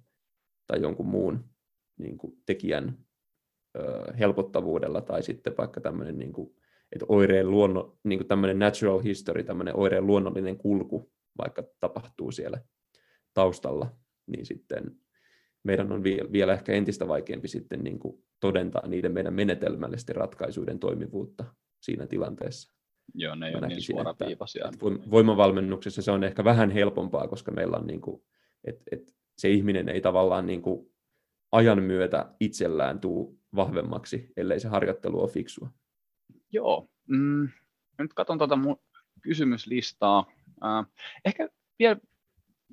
tai 0.66 0.82
jonkun 0.82 1.06
muun 1.06 1.44
niin 1.98 2.18
kuin 2.18 2.42
tekijän 2.46 2.98
ö, 3.76 4.12
helpottavuudella 4.18 5.00
tai 5.00 5.22
sitten 5.22 5.54
vaikka 5.58 5.80
tämmöinen 5.80 6.18
niin 6.18 6.32
kuin, 6.32 6.56
että 6.92 7.06
oireen 7.08 7.50
luonno, 7.50 7.98
niin 8.04 8.18
kuin 8.18 8.28
tämmöinen 8.28 8.58
natural 8.58 8.98
history, 8.98 9.44
tämmöinen 9.44 9.76
oireen 9.76 10.06
luonnollinen 10.06 10.58
kulku 10.58 11.12
vaikka 11.38 11.62
tapahtuu 11.80 12.30
siellä 12.30 12.60
taustalla, 13.34 13.96
niin 14.26 14.46
sitten 14.46 14.96
meidän 15.64 15.92
on 15.92 16.02
vielä 16.04 16.52
ehkä 16.52 16.72
entistä 16.72 17.08
vaikeampi 17.08 17.48
sitten 17.48 17.84
niin 17.84 17.98
kuin 17.98 18.24
todentaa 18.40 18.86
niiden 18.86 19.12
meidän 19.12 19.34
menetelmällisten 19.34 20.16
ratkaisuiden 20.16 20.78
toimivuutta 20.78 21.44
siinä 21.80 22.06
tilanteessa. 22.06 22.74
Joo, 23.14 23.34
ne 23.34 23.48
ei 23.48 23.54
ole 23.54 23.68
niin 23.68 23.82
suoraviivaisia. 23.82 24.64
Että, 24.64 24.86
että 24.94 25.10
voimavalmennuksessa 25.10 26.02
se 26.02 26.10
on 26.10 26.24
ehkä 26.24 26.44
vähän 26.44 26.70
helpompaa, 26.70 27.28
koska 27.28 27.52
meillä 27.52 27.76
on 27.76 27.86
niin 27.86 28.00
kuin, 28.00 28.22
että, 28.64 28.84
että 28.92 29.12
se 29.38 29.50
ihminen 29.50 29.88
ei 29.88 30.00
tavallaan 30.00 30.46
niin 30.46 30.62
kuin 30.62 30.92
ajan 31.52 31.82
myötä 31.82 32.34
itsellään 32.40 33.00
tuu 33.00 33.40
vahvemmaksi, 33.56 34.32
ellei 34.36 34.60
se 34.60 34.68
harjoittelu 34.68 35.20
ole 35.20 35.30
fiksua. 35.30 35.70
Joo. 36.52 36.88
Mm, 37.08 37.48
nyt 37.98 38.14
katson 38.14 38.38
tuota 38.38 38.56
mun 38.56 38.76
kysymyslistaa. 39.22 40.26
Äh, 40.64 40.86
ehkä 41.24 41.48
vielä 41.78 41.96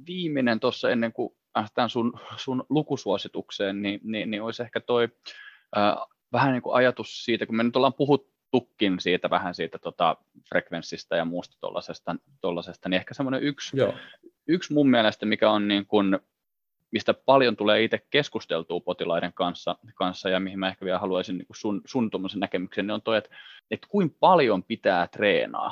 viimeinen 0.07 0.59
tuossa 0.59 0.89
ennen 0.89 1.13
kuin 1.13 1.35
päästään 1.53 1.89
sun, 1.89 2.13
sun 2.37 2.65
lukusuositukseen, 2.69 3.81
niin, 3.81 3.99
niin, 4.03 4.31
niin 4.31 4.43
olisi 4.43 4.63
ehkä 4.63 4.79
toi 4.79 5.09
äh, 5.77 5.95
vähän 6.31 6.53
niin 6.53 6.61
kuin 6.61 6.75
ajatus 6.75 7.25
siitä, 7.25 7.45
kun 7.45 7.55
me 7.55 7.63
nyt 7.63 7.75
ollaan 7.75 7.93
puhuttukin 7.93 8.99
siitä 8.99 9.29
vähän 9.29 9.55
siitä 9.55 9.79
tota, 9.79 10.17
frekvenssistä 10.49 11.15
ja 11.15 11.25
muusta 11.25 11.57
tuollaisesta, 12.41 12.89
niin 12.89 12.97
ehkä 12.97 13.13
semmoinen 13.13 13.43
yksi, 13.43 13.77
Joo. 13.77 13.93
yksi 14.47 14.73
mun 14.73 14.89
mielestä, 14.89 15.25
mikä 15.25 15.51
on 15.51 15.67
niin 15.67 15.85
kuin, 15.85 16.19
mistä 16.91 17.13
paljon 17.13 17.55
tulee 17.55 17.83
itse 17.83 17.99
keskusteltua 18.09 18.79
potilaiden 18.79 19.33
kanssa, 19.33 19.75
kanssa 19.95 20.29
ja 20.29 20.39
mihin 20.39 20.59
mä 20.59 20.67
ehkä 20.67 20.85
vielä 20.85 20.99
haluaisin 20.99 21.37
niin 21.37 21.47
sun, 21.53 21.81
sun 21.85 22.09
näkemyksen, 22.35 22.87
niin 22.87 22.93
on 22.93 23.01
toi, 23.01 23.17
että, 23.17 23.29
että 23.71 23.87
kuinka 23.89 24.15
paljon 24.19 24.63
pitää 24.63 25.07
treenaa, 25.07 25.71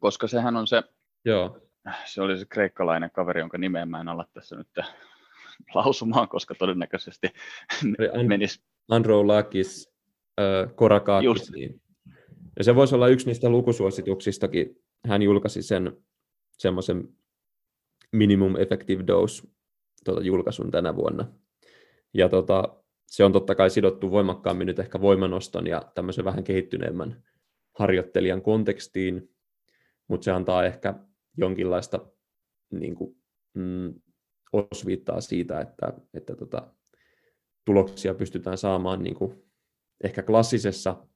koska 0.00 0.26
sehän 0.26 0.56
on 0.56 0.66
se, 0.66 0.82
Joo. 1.24 1.65
Se 2.04 2.22
oli 2.22 2.38
se 2.38 2.44
kreikkalainen 2.44 3.10
kaveri, 3.10 3.40
jonka 3.40 3.58
nimeä 3.58 3.86
mä 3.86 4.00
en 4.00 4.08
ala 4.08 4.26
tässä 4.34 4.56
nyt 4.56 4.68
lausumaan, 5.74 6.28
koska 6.28 6.54
todennäköisesti 6.54 7.28
An- 8.20 8.26
menisi. 8.26 8.60
Androulakis 8.88 9.92
äh, 10.40 10.74
Korakakis, 10.74 11.52
niin. 11.52 11.82
Ja 12.58 12.64
se 12.64 12.74
voisi 12.74 12.94
olla 12.94 13.08
yksi 13.08 13.26
niistä 13.26 13.48
lukusuosituksistakin. 13.48 14.82
Hän 15.08 15.22
julkaisi 15.22 15.62
sen 15.62 15.96
semmoisen 16.52 17.08
minimum 18.12 18.56
effective 18.56 19.04
dose 19.06 19.48
tuota, 20.04 20.22
julkaisun 20.22 20.70
tänä 20.70 20.96
vuonna. 20.96 21.32
Ja 22.14 22.28
tota, 22.28 22.76
se 23.06 23.24
on 23.24 23.32
totta 23.32 23.54
kai 23.54 23.70
sidottu 23.70 24.10
voimakkaammin 24.10 24.66
nyt 24.66 24.78
ehkä 24.78 25.00
voimanoston 25.00 25.66
ja 25.66 25.82
tämmöisen 25.94 26.24
vähän 26.24 26.44
kehittyneemmän 26.44 27.22
harjoittelijan 27.78 28.42
kontekstiin, 28.42 29.30
mutta 30.08 30.24
se 30.24 30.30
antaa 30.30 30.64
ehkä 30.64 30.94
jonkinlaista 31.36 32.06
niin 32.70 32.94
kuin, 32.94 33.16
mm, 33.54 33.94
osviittaa 34.52 35.20
siitä, 35.20 35.60
että, 35.60 35.92
että 36.14 36.36
tota, 36.36 36.74
tuloksia 37.64 38.14
pystytään 38.14 38.58
saamaan 38.58 39.02
niin 39.02 39.14
kuin, 39.14 39.42
ehkä 40.04 40.22
klassisessa 40.22 41.06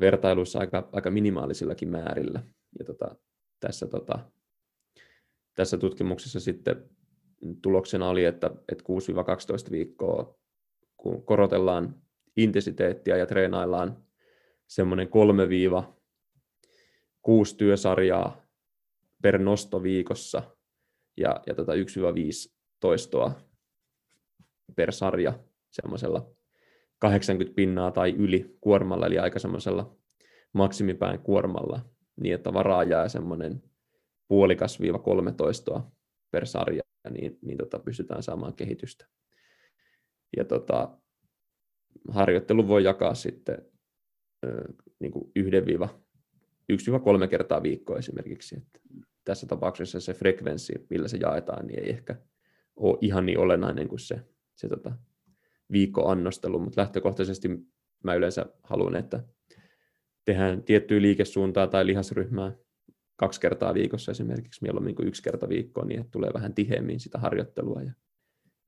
vertailuissa 0.00 0.58
aika, 0.58 0.88
aika 0.92 1.10
minimaalisillakin 1.10 1.88
määrillä. 1.88 2.42
Ja 2.78 2.84
tota, 2.84 3.16
tässä, 3.60 3.86
tota, 3.86 4.18
tässä 5.54 5.78
tutkimuksessa 5.78 6.40
sitten 6.40 6.90
tuloksena 7.62 8.08
oli, 8.08 8.24
että, 8.24 8.50
että 8.72 8.84
6-12 9.68 9.70
viikkoa, 9.70 10.38
kun 10.96 11.22
korotellaan 11.22 12.02
intensiteettiä 12.36 13.16
ja 13.16 13.26
treenaillaan 13.26 14.04
semmoinen 14.66 15.08
3-6 15.08 15.10
työsarjaa 17.56 18.47
per 19.22 19.38
nosto 19.38 19.82
viikossa 19.82 20.42
ja, 21.16 21.40
ja 21.46 21.54
tota 21.54 21.72
1-5 21.72 21.78
toistoa 22.80 23.32
per 24.76 24.92
sarja 24.92 25.38
semmoisella 25.70 26.30
80 26.98 27.54
pinnaa 27.54 27.90
tai 27.90 28.14
yli 28.14 28.56
kuormalla, 28.60 29.06
eli 29.06 29.18
aika 29.18 29.38
semmoisella 29.38 29.96
maksimipään 30.52 31.18
kuormalla, 31.18 31.80
niin 32.20 32.34
että 32.34 32.52
varaa 32.52 32.82
jää 32.82 33.08
semmoinen 33.08 33.62
puolikas 34.28 34.80
viiva 34.80 34.98
kolme 34.98 35.32
toistoa 35.32 35.90
per 36.30 36.46
sarja, 36.46 36.82
niin, 37.10 37.38
niin 37.42 37.58
tota, 37.58 37.78
pystytään 37.78 38.22
saamaan 38.22 38.54
kehitystä. 38.54 39.06
Ja 40.36 40.44
tota, 40.44 40.98
harjoittelu 42.08 42.68
voi 42.68 42.84
jakaa 42.84 43.14
sitten 43.14 43.64
niin 45.00 45.12
kuin 45.12 45.32
yhden 45.36 45.66
viiva, 45.66 46.00
yksi 46.68 46.90
kolme 47.04 47.28
kertaa 47.28 47.62
viikkoa 47.62 47.98
esimerkiksi. 47.98 48.56
Että 48.56 48.80
tässä 49.28 49.46
tapauksessa 49.46 50.00
se 50.00 50.14
frekvenssi, 50.14 50.86
millä 50.90 51.08
se 51.08 51.16
jaetaan, 51.16 51.66
niin 51.66 51.80
ei 51.80 51.90
ehkä 51.90 52.16
ole 52.76 52.98
ihan 53.00 53.26
niin 53.26 53.38
olennainen 53.38 53.88
kuin 53.88 53.98
se, 53.98 54.20
se 54.54 54.68
tota, 54.68 54.92
viikkoannostelu, 55.72 56.58
mutta 56.58 56.80
lähtökohtaisesti 56.80 57.48
mä 58.04 58.14
yleensä 58.14 58.46
haluan, 58.62 58.96
että 58.96 59.24
tehdään 60.24 60.62
tiettyä 60.62 61.02
liikesuuntaa 61.02 61.66
tai 61.66 61.86
lihasryhmää 61.86 62.52
kaksi 63.16 63.40
kertaa 63.40 63.74
viikossa 63.74 64.12
esimerkiksi, 64.12 64.62
mieluummin 64.62 64.94
kuin 64.94 65.08
yksi 65.08 65.22
kerta 65.22 65.48
viikkoon, 65.48 65.88
niin 65.88 66.00
että 66.00 66.10
tulee 66.10 66.30
vähän 66.34 66.54
tiheämmin 66.54 67.00
sitä 67.00 67.18
harjoittelua 67.18 67.82
ja, 67.82 67.92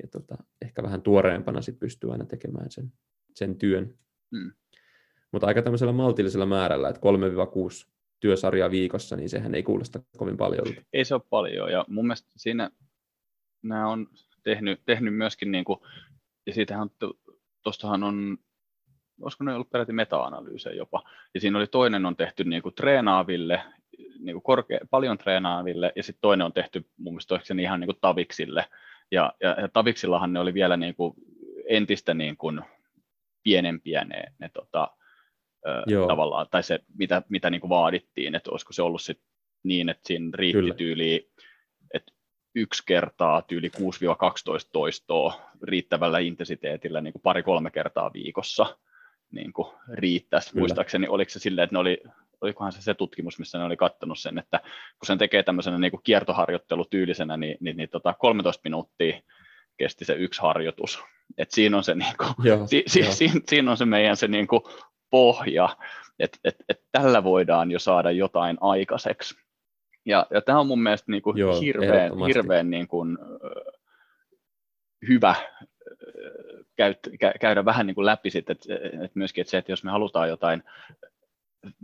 ja 0.03 0.09
tota, 0.09 0.37
ehkä 0.62 0.82
vähän 0.82 1.03
tuoreempana 1.03 1.62
sit 1.62 1.78
pystyy 1.78 2.12
aina 2.12 2.24
tekemään 2.24 2.70
sen, 2.70 2.93
sen 3.35 3.57
työn. 3.57 3.95
Mm. 4.31 4.53
Mutta 5.32 5.47
aika 5.47 5.62
tämmöisellä 5.62 5.93
maltillisella 5.93 6.47
määrällä, 6.47 6.89
että 6.89 7.01
3-6 7.87 7.91
työsarjaa 8.20 8.70
viikossa, 8.70 9.16
niin 9.16 9.28
sehän 9.28 9.55
ei 9.55 9.62
kuulosta 9.62 10.01
kovin 10.16 10.36
paljon. 10.36 10.66
Ei 10.92 11.05
se 11.05 11.14
ole 11.14 11.22
paljon, 11.30 11.72
ja 11.72 11.84
mun 11.88 12.06
mielestä 12.06 12.28
siinä 12.36 12.70
nämä 13.62 13.88
on 13.88 14.06
tehnyt, 14.42 14.80
tehnyt 14.86 15.14
myöskin, 15.14 15.52
niin 15.52 15.64
kuin, 15.64 15.80
ja 16.47 16.55
siitähän 16.55 16.88
tuostahan 17.62 18.02
on, 18.02 18.38
olisiko 19.20 19.44
ne 19.44 19.55
ollut 19.55 19.70
peräti 19.70 19.92
meta-analyysejä 19.92 20.76
jopa, 20.76 21.02
ja 21.34 21.40
siinä 21.40 21.59
oli 21.59 21.66
toinen 21.66 22.06
on 22.06 22.16
tehty 22.16 22.44
niin 22.44 22.62
kuin 22.62 22.74
treenaaville 22.74 23.62
niin 24.18 24.34
kuin 24.34 24.42
korkea, 24.42 24.78
paljon 24.90 25.18
treenaaville, 25.18 25.92
ja 25.97 26.02
sitten 26.02 26.20
toinen 26.20 26.44
on 26.44 26.52
tehty 26.52 26.86
mun 26.97 27.14
mielestä 27.14 27.62
ihan 27.62 27.80
niin 27.80 27.88
kuin 27.88 27.98
taviksille, 28.01 28.64
ja, 29.10 29.32
ja, 29.40 29.56
ja 29.60 29.68
taviksillahan 29.68 30.32
ne 30.32 30.40
oli 30.40 30.55
vielä 30.55 30.76
niin 30.76 30.94
kuin 30.94 31.14
entistä 31.68 32.14
niin 32.14 32.36
kuin 32.36 32.60
pienempiä 33.42 34.05
ne, 34.05 34.24
ne 34.38 34.48
tota, 34.48 34.88
ö, 35.66 36.07
tavallaan, 36.09 36.47
tai 36.51 36.62
se 36.62 36.78
mitä, 36.99 37.23
mitä 37.28 37.51
niin 37.51 37.61
kuin 37.61 37.69
vaadittiin, 37.69 38.35
että 38.35 38.51
olisiko 38.51 38.73
se 38.73 38.82
ollut 38.82 39.03
sit 39.03 39.20
niin, 39.62 39.89
että 39.89 40.07
siinä 40.07 40.31
riitti 40.35 40.61
Kyllä. 40.61 40.74
tyyli, 40.74 41.31
että 41.95 42.12
yksi 42.55 42.82
kertaa 42.87 43.43
tyyli 43.43 43.69
6-12 43.69 43.81
toistoa 44.73 45.41
riittävällä 45.62 46.19
intensiteetillä 46.19 47.01
niin 47.01 47.12
kuin 47.12 47.23
pari-kolme 47.23 47.70
kertaa 47.70 48.12
viikossa 48.12 48.77
niin 49.31 49.53
kuin 49.53 49.69
riittäisi. 49.93 50.51
Kyllä. 50.51 50.61
Muistaakseni 50.61 51.09
oliko 51.09 51.31
se 51.31 51.39
silleen, 51.39 51.65
että 51.65 51.74
ne 51.74 51.81
oli 51.81 52.03
olikohan 52.41 52.73
se 52.73 52.82
se 52.82 52.95
tutkimus, 52.95 53.39
missä 53.39 53.59
ne 53.59 53.65
oli 53.65 53.77
katsonut 53.77 54.19
sen, 54.19 54.39
että 54.39 54.61
kun 54.99 55.07
sen 55.07 55.19
tekee 55.19 55.43
tämmöisenä 55.43 55.78
niin 55.78 55.91
kuin 55.91 56.03
kiertoharjoittelutyylisenä, 56.03 57.37
niin, 57.37 57.57
niin, 57.61 57.77
niin 57.77 57.89
tota 57.89 58.15
13 58.19 58.61
minuuttia 58.65 59.20
kesti 59.77 60.05
se 60.05 60.12
yksi 60.12 60.43
harjoitus. 60.43 61.03
Et 61.39 61.51
siinä, 61.51 61.77
on 61.77 61.85
se, 61.85 61.95
niin 61.95 62.16
kuin, 62.16 62.31
joo, 62.45 62.66
si, 62.70 62.82
si, 62.87 63.01
joo. 63.01 63.12
Siinä, 63.12 63.41
siinä 63.49 63.70
on 63.70 63.77
se 63.77 63.85
meidän 63.85 64.16
se 64.16 64.28
niin 64.28 64.47
kuin 64.47 64.62
pohja, 65.11 65.77
että 66.19 66.39
et, 66.45 66.57
et 66.69 66.82
tällä 66.93 67.24
voidaan 67.24 67.70
jo 67.70 67.78
saada 67.78 68.11
jotain 68.11 68.59
aikaiseksi. 68.61 69.35
Ja, 70.07 70.27
ja 70.31 70.41
tämä 70.41 70.61
on 70.61 70.66
mun 70.66 70.82
mielestä 70.82 71.12
niin 71.12 71.23
kuin 71.23 71.39
joo, 71.39 71.61
hirveän, 71.61 72.12
hirveän 72.27 72.70
niin 72.70 72.89
kuin, 72.89 73.19
hyvä 75.09 75.35
käydä 77.41 77.65
vähän 77.65 77.87
niin 77.87 77.95
kuin 77.95 78.07
läpi 78.07 78.31
sitten, 78.31 78.57
että, 78.57 78.74
että 79.05 79.19
myöskin 79.19 79.43
että 79.43 79.51
se, 79.51 79.59
että 79.59 79.73
jos 79.73 79.85
me 79.85 79.91
halutaan 79.91 80.28
jotain 80.28 80.62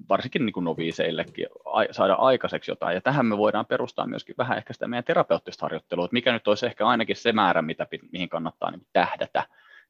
varsinkin 0.09 0.47
niin 0.47 0.53
kuin 0.53 0.65
noviiseillekin 0.65 1.47
saada 1.91 2.15
aikaiseksi 2.15 2.71
jotain. 2.71 2.95
Ja 2.95 3.01
tähän 3.01 3.27
me 3.27 3.39
voidaan 3.39 3.67
perustaa 3.67 4.07
myöskin 4.07 4.35
vähän 4.39 4.59
ehkä 4.59 4.73
sitä 4.73 4.89
meidän 4.89 5.05
terapeuttista 5.05 5.65
harjoittelua, 5.65 6.05
että 6.05 6.13
mikä 6.13 6.33
nyt 6.33 6.49
olisi 6.49 6.67
ehkä 6.67 6.87
ainakin 6.87 7.17
se 7.17 7.33
määrä, 7.33 7.63
mitä, 7.63 7.87
mihin 8.13 8.29
kannattaa 8.29 8.71
niin 8.71 8.87
tähdätä. 8.93 9.45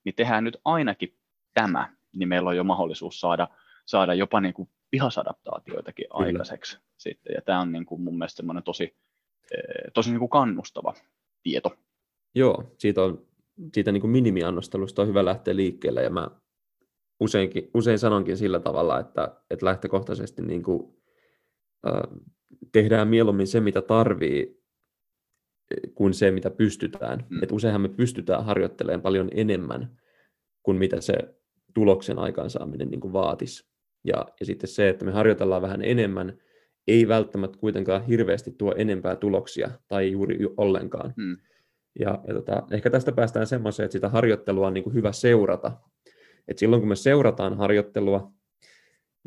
Niin 0.05 0.15
tehdään 0.15 0.45
nyt 0.45 0.57
ainakin 0.65 1.15
tämä, 1.55 1.89
niin 2.19 2.29
meillä 2.29 2.51
on 2.51 2.57
jo 2.57 2.65
mahdollisuus 2.65 3.21
saada, 3.21 3.49
saada 3.87 4.15
jopa 4.15 4.41
niin 4.41 4.55
kuin 4.55 4.69
pihasadaptaatioitakin 4.91 6.07
Kyllä. 6.07 6.27
aikaiseksi. 6.27 6.79
Sitten. 6.97 7.35
Ja 7.35 7.43
tämä 7.43 7.61
on 7.61 7.73
niin 7.73 7.87
kuin 7.87 8.01
mun 8.01 8.19
mielestä 8.19 8.37
semmoinen 8.37 8.63
tosi, 8.63 8.97
eh, 9.53 9.93
tosi 9.95 10.11
niin 10.11 10.19
kuin 10.19 10.31
kannustava 10.31 10.95
tieto. 11.43 11.77
Joo, 12.35 12.75
siitä, 12.79 13.03
on, 13.03 13.27
siitä 13.73 13.93
niin 13.93 14.01
kuin 14.01 14.11
minimiannostelusta 14.11 15.03
on 15.03 15.09
hyvä 15.09 15.25
lähteä 15.25 15.57
liikkeelle, 15.57 16.03
ja 16.03 16.11
mä 16.11 16.31
useinkin, 17.21 17.71
usein 17.75 17.99
sanonkin 17.99 18.37
sillä 18.37 18.61
tavalla, 18.61 19.01
että, 19.01 19.37
että 19.51 19.67
lähtökohtaisesti 19.67 20.43
niin 20.43 20.63
kuin, 20.63 20.97
äh, 21.87 22.21
tehdään 22.73 23.09
mieluummin 23.09 23.47
se, 23.47 23.61
mitä 23.61 23.83
tarvii, 23.83 24.67
kuin 25.95 26.15
se, 26.15 26.31
mitä 26.31 26.51
pystytään. 26.51 27.27
Mm. 27.29 27.43
Et 27.43 27.53
useinhan 27.53 27.81
me 27.81 27.89
pystytään 27.89 28.45
harjoittelemaan 28.45 29.03
paljon 29.03 29.29
enemmän 29.35 29.99
kuin 30.63 30.79
mitä 30.79 31.01
se 31.01 31.15
tuloksen 31.77 32.19
aikaansaaminen 32.19 32.89
niin 32.89 33.01
kuin 33.01 33.13
vaatisi. 33.13 33.67
Ja, 34.05 34.27
ja 34.41 34.47
sitten 34.47 34.69
se, 34.69 34.89
että 34.89 35.05
me 35.05 35.13
harjoitellaan 35.13 35.63
vähän 35.63 35.83
enemmän, 35.83 36.39
ei 36.89 37.09
välttämättä 37.09 37.59
kuitenkaan 37.59 38.07
hirveästi 38.07 38.55
tuo 38.59 38.75
enempää 38.77 39.17
tuloksia 39.17 39.71
tai 39.89 40.13
juuri 40.13 40.39
ollenkaan. 40.57 41.15
Mm. 41.17 41.37
Ja, 41.99 42.19
ja 42.29 42.35
tota, 42.35 42.63
ehkä 42.71 42.91
tästä 42.91 43.13
päästään 43.13 43.47
semmoiseen, 43.47 43.85
että 43.85 43.93
sitä 43.93 44.09
harjoittelua 44.09 44.67
on 44.67 44.75
niin 44.75 44.85
kuin 44.85 44.95
hyvä 44.95 45.13
seurata 45.13 45.73
et 46.49 46.59
silloin 46.59 46.83
kun 46.83 46.89
me 46.89 46.97
seurataan 46.97 47.57
harjoittelua, 47.57 48.33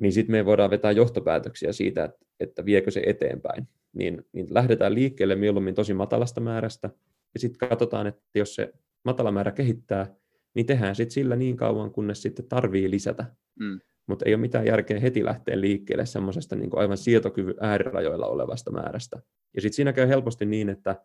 niin 0.01 0.11
sitten 0.11 0.31
me 0.31 0.45
voidaan 0.45 0.69
vetää 0.69 0.91
johtopäätöksiä 0.91 1.71
siitä, 1.71 2.03
että, 2.03 2.25
että 2.39 2.65
viekö 2.65 2.91
se 2.91 3.01
eteenpäin. 3.05 3.67
Niin, 3.93 4.25
niin 4.33 4.47
lähdetään 4.49 4.95
liikkeelle 4.95 5.35
mieluummin 5.35 5.75
tosi 5.75 5.93
matalasta 5.93 6.41
määrästä, 6.41 6.89
ja 7.33 7.39
sitten 7.39 7.69
katsotaan, 7.69 8.07
että 8.07 8.21
jos 8.35 8.55
se 8.55 8.73
matala 9.03 9.31
määrä 9.31 9.51
kehittää, 9.51 10.15
niin 10.53 10.65
tehdään 10.65 10.95
sitten 10.95 11.13
sillä 11.13 11.35
niin 11.35 11.57
kauan, 11.57 11.91
kunnes 11.91 12.21
sitten 12.21 12.47
tarvii 12.47 12.91
lisätä. 12.91 13.25
Mm. 13.59 13.79
Mutta 14.07 14.25
ei 14.25 14.33
ole 14.33 14.41
mitään 14.41 14.65
järkeä 14.65 14.99
heti 14.99 15.25
lähteä 15.25 15.61
liikkeelle 15.61 16.05
semmoisesta 16.05 16.55
niin 16.55 16.69
aivan 16.73 16.97
sietokyvyn 16.97 17.55
äärirajoilla 17.59 18.27
olevasta 18.27 18.71
määrästä. 18.71 19.21
Ja 19.55 19.61
sitten 19.61 19.75
siinä 19.75 19.93
käy 19.93 20.07
helposti 20.07 20.45
niin, 20.45 20.69
että 20.69 21.03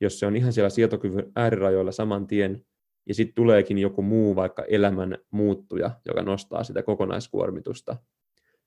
jos 0.00 0.18
se 0.18 0.26
on 0.26 0.36
ihan 0.36 0.52
siellä 0.52 0.70
sietokyvyn 0.70 1.32
äärirajoilla 1.36 1.92
saman 1.92 2.26
tien, 2.26 2.64
ja 3.08 3.14
sitten 3.14 3.34
tuleekin 3.34 3.78
joku 3.78 4.02
muu 4.02 4.36
vaikka 4.36 4.64
elämän 4.64 5.18
muuttuja, 5.30 5.90
joka 6.06 6.22
nostaa 6.22 6.64
sitä 6.64 6.82
kokonaiskuormitusta, 6.82 7.96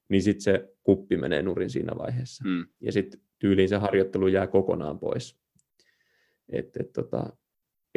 niin 0.10 0.22
sitten 0.22 0.42
se 0.42 0.74
kuppi 0.84 1.18
menee 1.18 1.42
nurin 1.42 1.70
siinä 1.70 1.94
vaiheessa. 1.98 2.44
Mm. 2.48 2.66
Ja 2.82 2.92
sitten 2.92 3.22
tyyliin 3.40 3.70
se 3.70 3.76
harjoittelu 3.76 4.28
jää 4.28 4.48
kokonaan 4.48 5.00
pois. 5.00 5.38
Et, 6.50 6.78
et, 6.78 6.94
tota, 6.94 7.38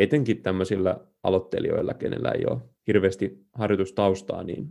etenkin 0.00 0.42
tämmöisillä 0.42 1.00
aloittelijoilla, 1.22 1.94
kenellä 1.94 2.30
ei 2.30 2.44
ole 2.50 2.60
hirveästi 2.86 3.38
harjoitustaustaa, 3.52 4.42
niin 4.44 4.68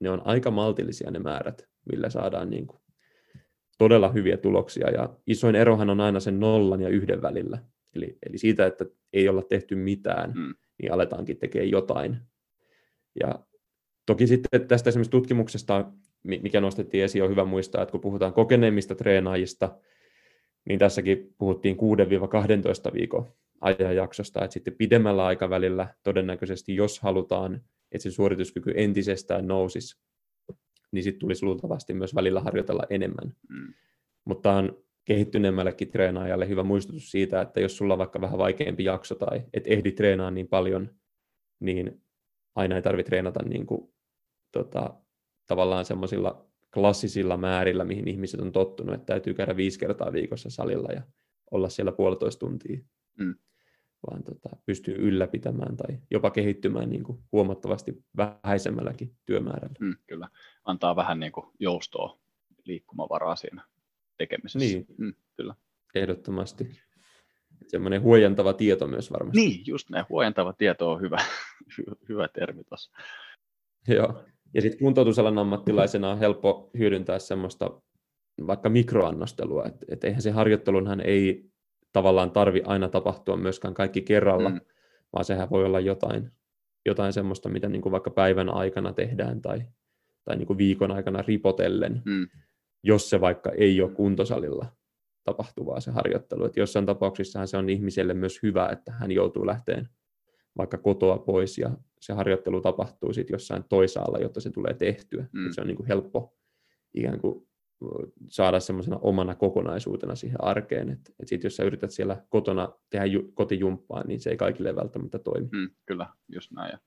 ne 0.00 0.10
on 0.10 0.22
aika 0.24 0.50
maltillisia 0.50 1.10
ne 1.10 1.18
määrät, 1.18 1.68
millä 1.92 2.10
saadaan 2.10 2.50
niin 2.50 2.66
kuin 2.66 2.80
todella 3.78 4.08
hyviä 4.08 4.36
tuloksia. 4.36 4.90
Ja 4.90 5.16
isoin 5.26 5.54
erohan 5.54 5.90
on 5.90 6.00
aina 6.00 6.20
sen 6.20 6.40
nollan 6.40 6.80
ja 6.80 6.88
yhden 6.88 7.22
välillä. 7.22 7.58
Eli, 7.94 8.18
eli 8.28 8.38
siitä, 8.38 8.66
että 8.66 8.84
ei 9.12 9.28
olla 9.28 9.42
tehty 9.42 9.74
mitään, 9.74 10.32
Mm. 10.36 10.54
niin 10.82 10.92
aletaankin 10.92 11.36
tekemään 11.36 11.70
jotain. 11.70 12.16
Ja 13.20 13.34
toki 14.06 14.26
sitten 14.26 14.68
tästä 14.68 14.88
esimerkiksi 14.90 15.10
tutkimuksesta, 15.10 15.92
mi- 16.22 16.40
mikä 16.42 16.60
nostettiin 16.60 17.04
esiin, 17.04 17.24
on 17.24 17.30
hyvä 17.30 17.44
muistaa, 17.44 17.82
että 17.82 17.92
kun 17.92 18.00
puhutaan 18.00 18.32
kokeneemmista 18.32 18.94
treenaajista, 18.94 19.78
niin 20.68 20.78
tässäkin 20.78 21.34
puhuttiin 21.38 21.76
6-12 21.76 22.92
viikon 22.92 23.26
ajanjaksosta, 23.60 24.44
että 24.44 24.54
sitten 24.54 24.74
pidemmällä 24.74 25.26
aikavälillä 25.26 25.94
todennäköisesti, 26.02 26.74
jos 26.74 27.00
halutaan, 27.00 27.54
että 27.92 28.02
se 28.02 28.10
suorituskyky 28.10 28.72
entisestään 28.76 29.46
nousisi, 29.46 30.00
niin 30.92 31.02
sitten 31.02 31.20
tulisi 31.20 31.44
luultavasti 31.44 31.94
myös 31.94 32.14
välillä 32.14 32.40
harjoitella 32.40 32.82
enemmän. 32.90 33.36
Mm. 33.48 33.74
Mutta 34.24 34.52
on 34.52 34.82
kehittyneemmällekin 35.04 35.90
treenaajalle 35.90 36.48
hyvä 36.48 36.62
muistutus 36.62 37.10
siitä, 37.10 37.40
että 37.40 37.60
jos 37.60 37.76
sulla 37.76 37.94
on 37.94 37.98
vaikka 37.98 38.20
vähän 38.20 38.38
vaikeampi 38.38 38.84
jakso 38.84 39.14
tai 39.14 39.42
et 39.52 39.64
ehdi 39.66 39.92
treenaa 39.92 40.30
niin 40.30 40.48
paljon, 40.48 40.94
niin 41.60 42.02
aina 42.54 42.76
ei 42.76 42.82
tarvitse 42.82 43.10
treenata 43.10 43.42
niin 43.42 43.66
kuin, 43.66 43.94
tota, 44.52 44.94
tavallaan 45.46 45.84
semmoisilla 45.84 46.46
klassisilla 46.74 47.36
määrillä, 47.36 47.84
mihin 47.84 48.08
ihmiset 48.08 48.40
on 48.40 48.52
tottunut, 48.52 48.94
että 48.94 49.06
täytyy 49.06 49.34
käydä 49.34 49.56
viisi 49.56 49.78
kertaa 49.78 50.12
viikossa 50.12 50.50
salilla 50.50 50.88
ja 50.92 51.02
olla 51.50 51.68
siellä 51.68 51.92
puolitoista 51.92 52.40
tuntia, 52.40 52.78
Mm. 53.18 53.34
vaan 54.10 54.24
tota, 54.24 54.48
pystyy 54.66 54.94
ylläpitämään 54.94 55.76
tai 55.76 55.98
jopa 56.10 56.30
kehittymään 56.30 56.90
niin 56.90 57.04
kuin 57.04 57.18
huomattavasti 57.32 58.04
vähäisemmälläkin 58.16 59.16
työmäärällä. 59.26 59.76
Mm, 59.80 59.96
kyllä. 60.06 60.28
Antaa 60.64 60.96
vähän 60.96 61.20
niin 61.20 61.32
kuin 61.32 61.46
joustoa, 61.60 62.18
liikkumavaraa 62.64 63.36
siinä 63.36 63.62
tekemisessä. 64.18 64.58
Niin. 64.58 64.86
Mm, 64.98 65.14
kyllä. 65.36 65.54
Ehdottomasti. 65.94 66.80
Semmoinen 67.68 68.02
huojentava 68.02 68.52
tieto 68.52 68.86
myös 68.86 69.12
varmasti. 69.12 69.40
Niin, 69.40 69.62
just 69.66 69.90
näin. 69.90 70.06
Huojentava 70.08 70.52
tieto 70.52 70.92
on 70.92 71.00
hyvä, 71.00 71.18
hy- 71.72 71.96
hyvä 72.08 72.28
termi 72.28 72.64
tuossa. 72.64 72.90
Joo. 73.88 74.24
Ja 74.54 74.62
sitten 74.62 74.78
kuntoutusalan 74.78 75.38
ammattilaisena 75.38 76.10
on 76.10 76.18
helppo 76.18 76.70
hyödyntää 76.78 77.18
semmoista 77.18 77.80
vaikka 78.46 78.68
mikroannostelua, 78.68 79.64
että 79.64 79.86
et 79.88 80.04
eihän 80.04 80.22
se 80.22 80.30
harjoittelunhan 80.30 81.00
ei 81.00 81.50
tavallaan 81.96 82.30
tarvi 82.30 82.62
aina 82.64 82.88
tapahtua 82.88 83.36
myöskään 83.36 83.74
kaikki 83.74 84.02
kerralla, 84.02 84.48
Mm. 84.48 84.54
mm. 84.54 84.60
vaan 85.12 85.24
sehän 85.24 85.50
voi 85.50 85.64
olla 85.64 85.80
jotain, 85.80 86.30
jotain 86.86 87.12
semmoista, 87.12 87.48
mitä 87.48 87.68
niin 87.68 87.82
kuin 87.82 87.90
vaikka 87.92 88.10
päivän 88.10 88.48
aikana 88.54 88.92
tehdään 88.92 89.42
tai, 89.42 89.62
tai 90.24 90.36
niin 90.36 90.46
kuin 90.46 90.58
viikon 90.58 90.90
aikana 90.90 91.22
ripotellen, 91.22 92.02
Mm, 92.04 92.26
jos 92.82 93.10
se 93.10 93.20
vaikka 93.20 93.50
ei 93.52 93.82
ole 93.82 93.90
kuntosalilla 93.90 94.66
tapahtuvaa 95.24 95.80
se 95.80 95.90
harjoittelu. 95.90 96.44
Että 96.44 96.60
jossain 96.60 96.86
tapauksissahan 96.86 97.48
se 97.48 97.56
on 97.56 97.70
ihmiselle 97.70 98.14
myös 98.14 98.38
hyvä, 98.42 98.68
että 98.72 98.92
hän 98.92 99.12
joutuu 99.12 99.46
lähteen 99.46 99.88
vaikka 100.58 100.78
kotoa 100.78 101.18
pois 101.18 101.58
ja 101.58 101.70
se 102.00 102.12
harjoittelu 102.12 102.60
tapahtuu 102.60 103.12
sitten 103.12 103.34
jossain 103.34 103.64
toisaalla, 103.68 104.18
jotta 104.18 104.40
se 104.40 104.50
tulee 104.50 104.74
tehtyä. 104.74 105.26
Mm. 105.32 105.40
Mm. 105.40 105.52
Se 105.52 105.60
on 105.60 105.66
niin 105.66 105.76
kuin 105.76 105.86
helppo 105.86 106.34
ikään 106.94 107.20
kuin 107.20 107.46
saada 108.28 108.60
semmoisena 108.60 108.98
omana 109.02 109.34
kokonaisuutena 109.34 110.14
siihen 110.14 110.44
arkeen. 110.44 110.90
Että 110.90 111.12
et 111.22 111.28
sit 111.28 111.44
jos 111.44 111.56
sä 111.56 111.64
yrität 111.64 111.90
siellä 111.90 112.22
kotona 112.28 112.68
tehdä 112.90 113.04
ju- 113.04 113.32
kotijumppaa, 113.34 114.04
niin 114.04 114.20
se 114.20 114.30
ei 114.30 114.36
kaikille 114.36 114.76
välttämättä 114.76 115.18
toimi. 115.18 115.48
mm, 115.52 115.70
kyllä, 115.86 116.06
just 116.28 116.50
näin. 116.52 116.72
Ja, 116.72 116.78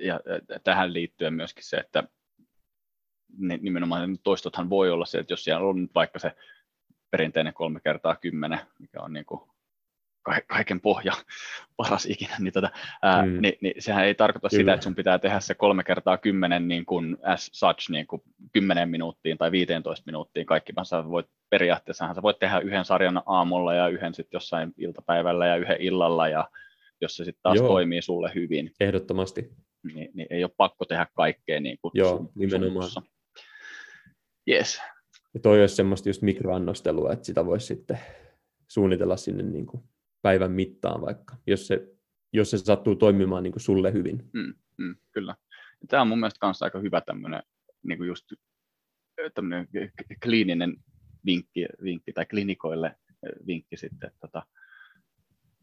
ja, 0.00 0.20
ja 0.48 0.60
tähän 0.64 0.92
liittyen 0.92 1.34
myöskin 1.34 1.64
se, 1.64 1.76
että 1.76 2.04
nimenomaan 3.60 4.18
toistothan 4.22 4.70
voi 4.70 4.90
olla 4.90 5.06
se, 5.06 5.18
että 5.18 5.32
jos 5.32 5.44
siellä 5.44 5.66
on 5.66 5.82
nyt 5.82 5.94
vaikka 5.94 6.18
se 6.18 6.32
perinteinen 7.10 7.54
kolme 7.54 7.80
kertaa 7.80 8.16
kymmenen, 8.16 8.60
mikä 8.78 9.02
on 9.02 9.12
niin 9.12 9.26
kuin 9.26 9.40
kaiken 10.46 10.80
pohja 10.80 11.12
paras 11.76 12.06
ikinä, 12.06 12.36
niin, 12.38 12.52
tota, 12.52 12.70
ää, 13.02 13.22
Mm. 13.26 13.38
niin, 13.42 13.54
niin 13.60 13.74
sehän 13.78 14.04
ei 14.04 14.14
tarkoita 14.14 14.48
Kyllä. 14.48 14.60
sitä, 14.60 14.74
että 14.74 14.84
sun 14.84 14.94
pitää 14.94 15.18
tehdä 15.18 15.40
se 15.40 15.54
kolme 15.54 15.84
kertaa 15.84 16.18
kymmenen 16.18 16.68
niin 16.68 16.86
kuin 16.86 17.16
as 17.22 17.50
such 17.52 17.90
niin 17.90 18.06
kuin 18.06 18.22
10 18.52 18.88
minuuttiin 18.88 19.38
tai 19.38 19.50
15 19.52 20.02
minuuttiin 20.06 20.46
kaikki, 20.46 20.74
vaan 20.74 20.86
sä 20.86 21.08
voit 21.08 21.26
periaatteessa 21.50 22.14
sä 22.14 22.22
voit 22.22 22.38
tehdä 22.38 22.58
yhden 22.58 22.84
sarjan 22.84 23.22
aamulla 23.26 23.74
ja 23.74 23.88
yhden 23.88 24.14
sitten 24.14 24.36
jossain 24.36 24.72
iltapäivällä 24.78 25.46
ja 25.46 25.56
yhden 25.56 25.76
illalla 25.80 26.28
ja 26.28 26.48
jos 27.00 27.16
se 27.16 27.24
sitten 27.24 27.42
taas 27.42 27.56
Joo. 27.56 27.68
toimii 27.68 28.02
sulle 28.02 28.32
hyvin, 28.34 28.70
Ehdottomasti. 28.80 29.50
niin, 29.94 30.10
niin 30.14 30.26
ei 30.30 30.44
ole 30.44 30.50
pakko 30.56 30.84
tehdä 30.84 31.06
kaikkea 31.14 31.60
niin 31.60 31.78
kuin 31.82 31.92
Joo, 31.94 32.16
sun- 32.16 32.30
nimenomaan. 32.34 32.70
sunnussa. 32.72 33.02
Yes. 34.50 34.80
Ja 35.34 35.40
toi 35.40 35.60
olisi 35.60 35.74
semmoista 35.74 36.08
just 36.08 36.22
mikroannostelua, 36.22 37.12
että 37.12 37.24
sitä 37.26 37.46
voisi 37.46 37.66
sitten 37.66 37.98
suunnitella 38.68 39.16
sinne 39.16 39.42
niin 39.42 39.66
kuin 39.66 39.82
päivän 40.26 40.52
mittaan 40.52 41.00
vaikka, 41.00 41.36
jos 41.46 41.66
se, 41.66 41.88
jos 42.32 42.50
se 42.50 42.58
sattuu 42.58 42.96
toimimaan 42.96 43.42
niin 43.42 43.52
kuin 43.52 43.62
sulle 43.62 43.92
hyvin. 43.92 44.30
Mm, 44.32 44.96
kyllä. 45.12 45.34
Tämä 45.88 46.00
on 46.00 46.08
mun 46.08 46.20
mielestä 46.20 46.38
kanssa 46.40 46.64
aika 46.64 46.78
hyvä 46.78 47.00
tämmöinen 47.00 47.42
niin 47.82 47.98
kuin 47.98 48.08
just 48.08 48.24
tämmöinen 49.34 49.68
kliininen 50.22 50.76
vinkki, 51.26 51.66
vinkki 51.82 52.12
tai 52.12 52.26
klinikoille 52.26 52.96
vinkki 53.46 53.76
sitten, 53.76 54.06
että, 54.06 54.18
tota, 54.20 54.42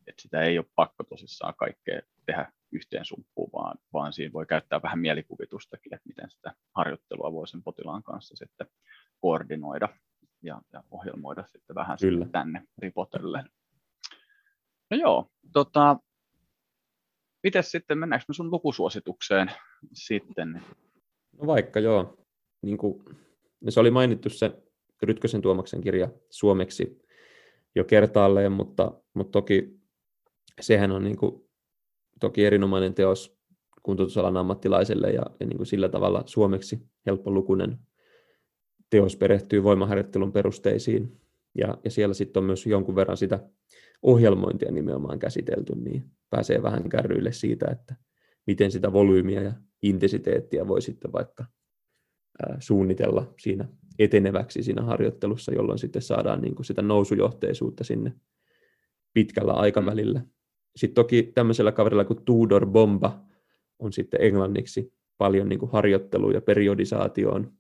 että 0.08 0.22
sitä 0.22 0.42
ei 0.42 0.58
ole 0.58 0.66
pakko 0.76 1.04
tosissaan 1.04 1.54
kaikkea 1.58 2.02
tehdä 2.26 2.52
yhteen 2.72 3.06
sumppuun, 3.06 3.50
vaan, 3.54 3.78
vaan 3.94 4.14
siinä 4.14 4.34
voi 4.34 4.46
käyttää 4.46 4.82
vähän 4.82 5.00
mielikuvitustakin, 5.00 5.94
että 5.94 6.08
miten 6.08 6.30
sitä 6.30 6.56
harjoittelua 6.76 7.32
voi 7.32 7.48
sen 7.48 7.64
potilaan 7.64 8.04
kanssa 8.04 8.36
sitten 8.36 8.68
koordinoida 9.20 9.90
ja, 10.44 10.62
ja 10.74 10.84
ohjelmoida 10.92 11.44
sitten 11.48 11.76
vähän 11.76 11.98
Kyllä. 12.02 12.26
sitten 12.26 12.32
tänne 12.32 12.64
ripotellen. 12.78 13.50
No 14.92 14.98
joo, 14.98 15.28
tota, 15.54 15.98
Mites 17.44 17.72
sitten, 17.72 17.98
mennäänkö 17.98 18.26
me 18.28 18.34
sun 18.34 18.52
lukusuositukseen 18.52 19.52
sitten? 19.94 20.64
No 21.42 21.48
vaikka 21.48 21.80
joo. 21.80 22.18
Niin 22.62 22.78
kuin, 22.78 23.04
no 23.62 23.72
se 23.72 23.80
oli 23.80 23.92
mainittu 23.92 24.30
se 24.30 24.52
Rytkösen 25.04 25.42
Tuomaksen 25.42 25.82
kirja 25.82 26.10
suomeksi 26.30 27.02
jo 27.76 27.84
kertaalleen, 27.84 28.52
mutta, 28.52 29.02
mutta 29.14 29.32
toki 29.32 29.80
sehän 30.62 30.92
on 30.92 31.04
niin 31.04 31.18
kuin, 31.18 31.50
toki 32.20 32.46
erinomainen 32.46 32.94
teos 32.94 33.38
kuntoutusalan 33.84 34.38
ammattilaiselle 34.38 35.12
ja, 35.12 35.24
ja 35.40 35.46
niin 35.46 35.58
kuin 35.58 35.68
sillä 35.68 35.90
tavalla 35.90 36.24
suomeksi 36.26 36.80
helppolukuinen 37.06 37.78
teos 38.90 39.16
perehtyy 39.16 39.64
voimaharjoittelun 39.64 40.32
perusteisiin. 40.32 41.22
Ja, 41.56 41.78
ja 41.84 41.92
siellä 41.92 42.14
sitten 42.14 42.42
on 42.42 42.46
myös 42.46 42.66
jonkun 42.66 42.96
verran 42.96 43.18
sitä 43.18 43.50
ohjelmointia 44.04 44.72
nimenomaan 44.72 45.20
käsitelty, 45.20 45.76
niin 45.76 46.04
pääsee 46.30 46.64
vähän 46.64 46.90
kärryille 46.90 47.32
siitä, 47.32 47.66
että 47.72 47.96
miten 48.48 48.72
sitä 48.72 48.94
volyymiä 48.94 49.42
ja 49.42 49.54
intensiteettiä 49.82 50.68
voi 50.68 50.82
sitten 50.82 51.12
vaikka 51.14 51.46
suunnitella 52.60 53.34
siinä 53.40 53.68
eteneväksi 54.00 54.64
siinä 54.64 54.82
harjoittelussa, 54.82 55.54
jolloin 55.54 55.80
sitten 55.80 56.02
saadaan 56.02 56.42
niin 56.42 56.56
kuin 56.56 56.66
sitä 56.66 56.82
nousujohteisuutta 56.82 57.84
sinne 57.84 58.14
pitkällä 59.14 59.54
aikavälillä. 59.54 60.22
Sitten 60.76 60.96
toki 60.96 61.32
tämmöisellä 61.36 61.72
kaverilla 61.72 62.06
kuin 62.06 62.26
Tudor 62.26 62.66
Bomba 62.66 63.26
on 63.80 63.94
sitten 63.94 64.22
englanniksi 64.22 64.94
paljon 65.18 65.50
niin 65.50 65.60
kuin 65.60 65.72
harjoitteluun 65.72 66.34
ja 66.34 66.42
periodisaatioon 66.42 67.54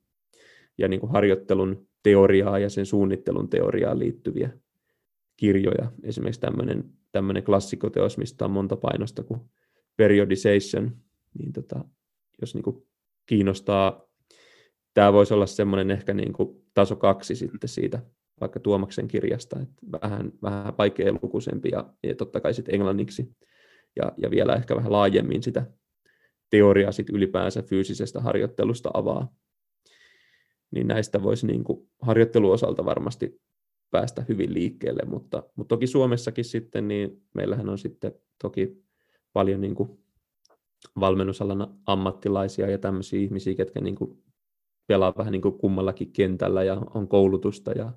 ja 0.77 0.87
niin 0.87 0.99
kuin 0.99 1.11
harjoittelun 1.11 1.87
teoriaa 2.03 2.59
ja 2.59 2.69
sen 2.69 2.85
suunnittelun 2.85 3.49
teoriaan 3.49 3.99
liittyviä 3.99 4.49
kirjoja. 5.43 5.91
Esimerkiksi 6.03 6.41
tämmöinen, 6.41 6.83
tämmöinen 7.11 7.43
klassikoteos, 7.43 8.17
mistä 8.17 8.45
on 8.45 8.51
monta 8.51 8.75
painosta 8.75 9.23
kuin 9.23 9.41
Periodization, 9.97 10.97
niin 11.39 11.53
tota, 11.53 11.85
jos 12.41 12.55
niin 12.55 12.63
kuin 12.63 12.87
kiinnostaa, 13.25 14.07
tämä 14.93 15.13
voisi 15.13 15.33
olla 15.33 15.45
semmoinen 15.45 15.91
ehkä 15.91 16.13
niin 16.13 16.33
kuin 16.33 16.63
taso 16.73 16.95
kaksi 16.95 17.35
sitten 17.35 17.69
siitä 17.69 17.99
vaikka 18.41 18.59
Tuomaksen 18.59 19.07
kirjasta, 19.07 19.59
että 19.59 20.01
vähän, 20.01 20.31
vähän 20.41 20.73
vaikealukuisempi 20.77 21.69
ja, 21.71 21.93
ja 22.03 22.15
totta 22.15 22.41
kai 22.41 22.53
sitten 22.53 22.75
englanniksi. 22.75 23.35
ja, 23.95 24.11
ja 24.17 24.31
vielä 24.31 24.55
ehkä 24.55 24.75
vähän 24.75 24.91
laajemmin 24.91 25.43
sitä 25.43 25.65
teoriaa 26.49 26.91
sit 26.91 27.09
ylipäänsä 27.09 27.61
fyysisestä 27.61 28.21
harjoittelusta 28.21 28.91
avaa. 28.93 29.33
Niin 30.71 30.87
näistä 30.87 31.23
voisi 31.23 31.47
niin 31.47 31.63
kuin 31.63 31.89
harjoitteluosalta 32.01 32.85
varmasti 32.85 33.41
päästä 33.93 34.25
hyvin 34.29 34.53
liikkeelle, 34.53 35.01
mutta, 35.05 35.43
mutta 35.55 35.75
toki 35.75 35.87
Suomessakin 35.87 36.45
sitten, 36.45 36.87
niin 36.87 37.21
meillähän 37.33 37.69
on 37.69 37.77
sitten 37.77 38.11
toki 38.41 38.83
paljon 39.33 39.61
niin 39.61 39.75
kuin 39.75 39.89
valmennusalan 40.99 41.79
ammattilaisia 41.85 42.69
ja 42.69 42.77
tämmöisiä 42.77 43.19
ihmisiä, 43.19 43.55
ketkä 43.55 43.81
niin 43.81 43.95
kuin 43.95 44.23
pelaa 44.87 45.13
vähän 45.17 45.31
niin 45.31 45.41
kuin 45.41 45.57
kummallakin 45.57 46.11
kentällä 46.11 46.63
ja 46.63 46.81
on 46.93 47.07
koulutusta 47.07 47.71
ja, 47.71 47.93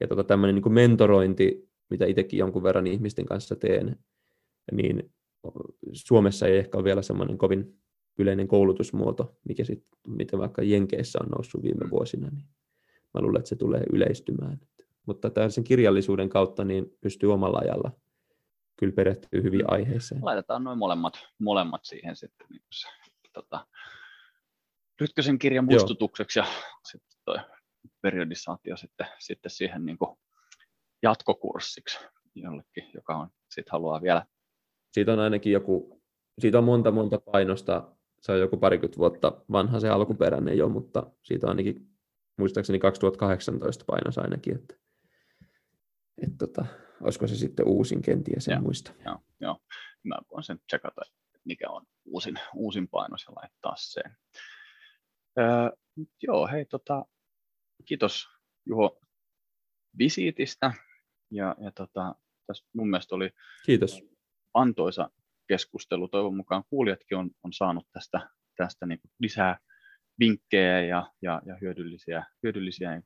ja 0.00 0.08
tota 0.08 0.24
tämmöinen 0.24 0.54
niin 0.54 0.62
kuin 0.62 0.72
mentorointi, 0.72 1.68
mitä 1.90 2.06
itsekin 2.06 2.38
jonkun 2.38 2.62
verran 2.62 2.86
ihmisten 2.86 3.26
kanssa 3.26 3.56
teen, 3.56 3.96
niin 4.72 5.12
Suomessa 5.92 6.46
ei 6.46 6.58
ehkä 6.58 6.78
ole 6.78 6.84
vielä 6.84 7.02
semmoinen 7.02 7.38
kovin 7.38 7.78
yleinen 8.18 8.48
koulutusmuoto, 8.48 9.36
mikä 9.48 9.64
sit, 9.64 9.84
mitä 10.06 10.38
vaikka 10.38 10.62
Jenkeissä 10.62 11.18
on 11.22 11.28
noussut 11.28 11.62
viime 11.62 11.90
vuosina, 11.90 12.28
niin 12.30 12.44
mä 13.14 13.20
luulen, 13.20 13.38
että 13.38 13.48
se 13.48 13.56
tulee 13.56 13.82
yleistymään. 13.92 14.60
Mutta 15.08 15.30
sen 15.48 15.64
kirjallisuuden 15.64 16.28
kautta 16.28 16.64
niin 16.64 16.96
pystyy 17.00 17.32
omalla 17.32 17.58
ajalla 17.58 17.90
kyllä 18.76 18.92
perehtyy 18.92 19.42
hyvin 19.42 19.60
mm. 19.60 19.66
aiheeseen. 19.68 20.24
Laitetaan 20.24 20.64
noin 20.64 20.78
molemmat, 20.78 21.14
molemmat 21.38 21.84
siihen 21.84 22.16
sitten 22.16 22.46
niin 22.50 22.62
se, 22.72 22.88
tota, 23.32 23.66
Rytkösen 25.00 25.38
kirjan 25.38 25.64
muistutukseksi 25.64 26.38
Joo. 26.38 26.46
ja 26.46 26.52
sitten 26.84 27.18
toi 27.24 27.36
periodisaatio 28.00 28.76
sitten, 28.76 29.06
sitten 29.18 29.50
siihen 29.50 29.86
niin 29.86 29.98
kuin 29.98 30.18
jatkokurssiksi 31.02 31.98
jollekin, 32.34 32.84
joka 32.94 33.16
on 33.16 33.28
sit 33.50 33.68
haluaa 33.70 34.02
vielä. 34.02 34.26
Siitä 34.92 35.12
on 35.12 35.18
ainakin 35.18 35.52
joku, 35.52 36.02
siitä 36.38 36.58
on 36.58 36.64
monta 36.64 36.90
monta 36.90 37.18
painosta, 37.32 37.92
se 38.20 38.32
on 38.32 38.40
joku 38.40 38.56
parikymmentä 38.56 38.98
vuotta 38.98 39.40
vanha 39.52 39.80
se 39.80 39.88
alkuperäinen 39.88 40.58
jo, 40.58 40.68
mutta 40.68 41.10
siitä 41.22 41.46
on 41.46 41.50
ainakin 41.50 41.88
muistaakseni 42.38 42.78
2018 42.78 43.84
painos 43.86 44.18
ainakin, 44.18 44.54
että, 44.54 44.74
että 46.22 46.36
tota, 46.38 46.66
olisiko 47.00 47.26
se 47.26 47.36
sitten 47.36 47.68
uusin 47.68 48.02
kenties, 48.02 48.48
en 48.48 48.52
joo, 48.52 48.62
muista. 48.62 48.92
Joo, 49.04 49.18
joo, 49.40 49.58
mä 50.04 50.16
voin 50.30 50.42
sen 50.42 50.58
tsekata, 50.66 51.00
mikä 51.44 51.70
on 51.70 51.86
uusin, 52.04 52.34
uusin 52.54 52.88
painos 52.88 53.24
ja 53.28 53.34
laittaa 53.34 53.74
sen. 53.76 54.16
Öö, 55.38 55.70
joo, 56.22 56.46
hei, 56.46 56.64
tota, 56.64 57.04
kiitos 57.84 58.28
Juho 58.66 59.00
visiitistä. 59.98 60.72
Ja, 61.30 61.56
ja 61.60 61.72
tota, 61.72 62.14
tässä 62.46 62.66
mun 62.72 62.90
mielestä 62.90 63.14
oli 63.14 63.30
kiitos. 63.66 64.02
antoisa 64.54 65.10
keskustelu. 65.48 66.08
Toivon 66.08 66.36
mukaan 66.36 66.64
kuulijatkin 66.70 67.18
on, 67.18 67.30
on 67.42 67.52
saanut 67.52 67.86
tästä, 67.92 68.30
tästä 68.56 68.86
niin 68.86 69.00
lisää 69.20 69.58
vinkkejä 70.18 70.80
ja, 70.80 71.12
ja, 71.22 71.42
ja 71.46 71.56
hyödyllisiä, 71.60 72.24
hyödyllisiä 72.42 72.90
niin 72.90 73.04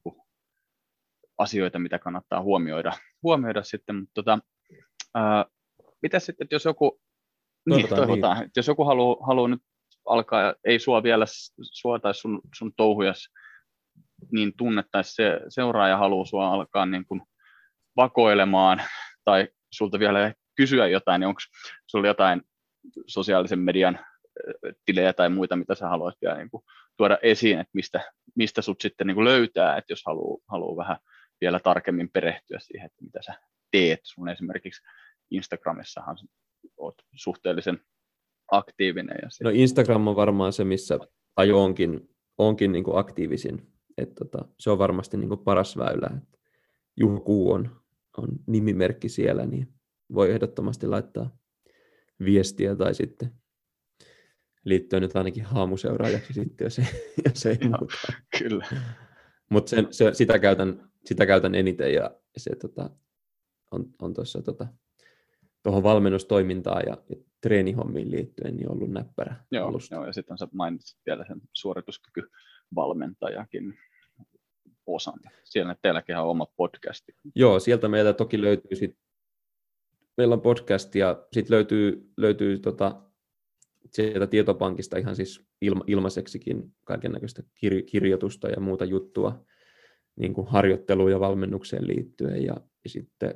asioita, 1.43 1.78
mitä 1.78 1.98
kannattaa 1.98 2.43
huomioida, 2.43 2.93
huomioida 3.23 3.62
sitten. 3.62 3.97
Mutta 3.97 4.12
tota, 4.14 4.39
ää, 5.14 5.44
mitä 6.02 6.19
sitten, 6.19 6.44
että 6.44 6.55
jos 6.55 6.64
joku, 6.64 7.01
niin, 7.69 7.89
toivotaan, 7.89 8.39
niin. 8.39 8.51
jos 8.56 8.66
joku 8.66 8.85
haluaa, 8.85 9.27
haluaa 9.27 9.48
nyt 9.48 9.62
alkaa, 10.06 10.55
ei 10.64 10.78
sua 10.78 11.02
vielä, 11.02 11.24
sua 11.62 11.98
tai 11.98 12.14
sun, 12.14 12.40
sun 12.59 12.73
touhujas 12.77 13.28
niin 14.32 14.52
tunnettaisi 14.56 15.14
se 15.14 15.40
seuraaja 15.48 15.97
haluaa 15.97 16.24
sua 16.24 16.52
alkaa 16.52 16.86
niin 16.86 17.05
kuin 17.06 17.23
vakoilemaan 17.97 18.82
tai 19.24 19.48
sulta 19.73 19.98
vielä 19.98 20.35
kysyä 20.56 20.86
jotain, 20.86 21.20
niin 21.20 21.28
onko 21.28 21.40
sulla 21.86 22.06
jotain 22.06 22.43
sosiaalisen 23.06 23.59
median 23.59 23.98
tilejä 24.85 25.12
tai 25.12 25.28
muita, 25.28 25.56
mitä 25.56 25.74
sä 25.74 25.89
haluaisit 25.89 26.23
vielä 26.23 26.36
niin 26.36 26.51
kuin 26.51 26.64
tuoda 26.97 27.19
esiin, 27.23 27.59
että 27.59 27.70
mistä, 27.74 28.12
mistä 28.35 28.62
sut 28.62 28.81
sitten 28.81 29.06
niin 29.06 29.14
kuin 29.14 29.24
löytää, 29.24 29.77
että 29.77 29.93
jos 29.93 30.02
haluaa, 30.06 30.39
haluaa 30.48 30.77
vähän 30.77 30.97
vielä 31.43 31.60
tarkemmin 31.60 32.10
perehtyä 32.10 32.59
siihen, 32.60 32.86
että 32.86 33.05
mitä 33.05 33.23
sä 33.23 33.35
teet. 33.70 34.01
Sun 34.02 34.28
esimerkiksi 34.28 34.82
Instagramissahan 35.31 36.16
oot 36.77 36.94
suhteellisen 37.14 37.81
aktiivinen. 38.51 39.16
Ja 39.23 39.28
no 39.43 39.51
Instagram 39.51 40.09
on 40.09 40.16
varmaan 40.16 40.52
se, 40.52 40.64
missä 40.64 40.98
tai 41.35 41.52
onkin, 41.52 42.09
onkin 42.39 42.73
niin 42.73 42.85
kuin 42.85 42.98
aktiivisin. 42.98 43.73
Et 43.98 44.14
tota, 44.14 44.44
se 44.59 44.70
on 44.70 44.78
varmasti 44.78 45.16
niin 45.16 45.28
kuin 45.28 45.44
paras 45.44 45.77
väylä. 45.77 46.10
Et 46.16 46.40
Juhku 46.97 47.52
on, 47.52 47.82
on 48.16 48.28
nimimerkki 48.47 49.09
siellä, 49.09 49.47
niin 49.47 49.69
voi 50.14 50.31
ehdottomasti 50.31 50.86
laittaa 50.86 51.39
viestiä 52.24 52.77
tai 52.77 52.94
sitten 52.94 53.32
liittyä 54.64 55.01
nyt 55.01 55.16
ainakin 55.16 55.44
haamuseuraajaksi 55.44 56.32
sitten, 56.32 56.64
jos 56.64 56.78
ei, 56.78 56.85
jos 57.24 57.47
ei 57.47 57.59
muuta. 57.62 58.12
Kyllä. 58.39 58.66
Mutta 59.51 59.77
sitä, 60.12 60.39
käytän, 60.39 60.91
sitä 61.04 61.26
käytän 61.26 61.54
eniten 61.54 61.94
ja 61.94 62.10
se 62.36 62.56
tota, 62.56 62.90
on, 63.70 63.86
on 64.02 64.14
tuossa 64.14 64.42
tota, 64.42 64.66
tuohon 65.62 65.82
valmennustoimintaan 65.82 66.82
ja, 66.86 66.96
ja 67.08 67.16
treenihommiin 67.40 68.10
liittyen 68.10 68.56
niin 68.56 68.72
ollut 68.72 68.90
näppärä 68.90 69.36
joo, 69.50 69.68
alusta. 69.68 69.94
Joo, 69.94 70.06
ja 70.06 70.12
sitten 70.12 70.38
sä 70.38 70.48
mainitsit 70.52 70.98
vielä 71.06 71.24
sen 71.28 71.40
suorituskykyvalmentajakin 71.52 73.78
osan. 74.86 75.20
Siellä 75.44 75.76
teilläkin 75.82 76.16
on 76.16 76.24
oma 76.24 76.46
podcasti. 76.56 77.12
Joo, 77.34 77.60
sieltä 77.60 77.88
meiltä 77.88 78.12
toki 78.12 78.42
löytyy 78.42 78.76
sit, 78.76 78.98
meillä 80.16 80.32
on 80.32 80.40
podcast 80.40 80.94
ja 80.94 81.26
sitten 81.32 81.54
löytyy, 81.54 82.12
löytyy 82.16 82.58
tota, 82.58 83.02
sieltä 83.90 84.26
tietopankista 84.26 84.98
ihan 84.98 85.16
siis 85.16 85.46
ilma, 85.60 85.84
ilmaiseksikin 85.86 86.74
kaiken 86.84 87.12
näköistä 87.12 87.42
kir, 87.54 87.82
kirjoitusta 87.82 88.48
ja 88.48 88.60
muuta 88.60 88.84
juttua 88.84 89.44
niin 90.16 90.34
kuin 90.34 90.47
harjoitteluun 90.47 91.10
ja 91.10 91.20
valmennukseen 91.20 91.86
liittyen 91.86 92.44
ja, 92.44 92.56
ja 92.84 92.90
sitten 92.90 93.34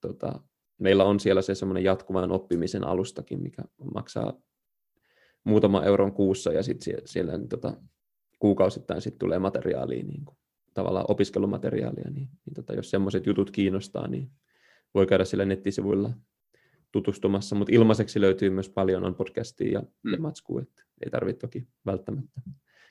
tota, 0.00 0.40
meillä 0.78 1.04
on 1.04 1.20
siellä 1.20 1.42
se 1.42 1.54
semmoinen 1.54 1.84
jatkuvan 1.84 2.32
oppimisen 2.32 2.84
alustakin, 2.84 3.42
mikä 3.42 3.62
maksaa 3.94 4.40
muutama 5.44 5.84
euron 5.84 6.12
kuussa 6.12 6.52
ja 6.52 6.62
sitten 6.62 6.84
siellä, 6.84 7.02
siellä 7.06 7.38
niin 7.38 7.48
tota, 7.48 7.76
kuukausittain 8.38 9.00
sit 9.00 9.18
tulee 9.18 9.38
materiaalia, 9.38 10.04
niin 10.04 10.24
kuin, 10.24 10.36
tavallaan 10.74 11.06
opiskelumateriaalia, 11.08 12.10
niin, 12.10 12.28
niin 12.46 12.54
tota, 12.54 12.72
jos 12.72 12.90
semmoiset 12.90 13.26
jutut 13.26 13.50
kiinnostaa, 13.50 14.08
niin 14.08 14.30
voi 14.94 15.06
käydä 15.06 15.24
sillä 15.24 15.44
nettisivuilla 15.44 16.10
tutustumassa, 16.92 17.56
mutta 17.56 17.74
ilmaiseksi 17.74 18.20
löytyy 18.20 18.50
myös 18.50 18.68
paljon 18.68 19.04
on 19.04 19.14
podcastia 19.14 19.72
ja, 19.72 19.82
mm. 20.02 20.12
ja 20.12 20.18
matskua, 20.18 20.62
että 20.62 20.82
ei 21.04 21.10
tarvitse 21.10 21.40
toki 21.40 21.66
välttämättä. 21.86 22.40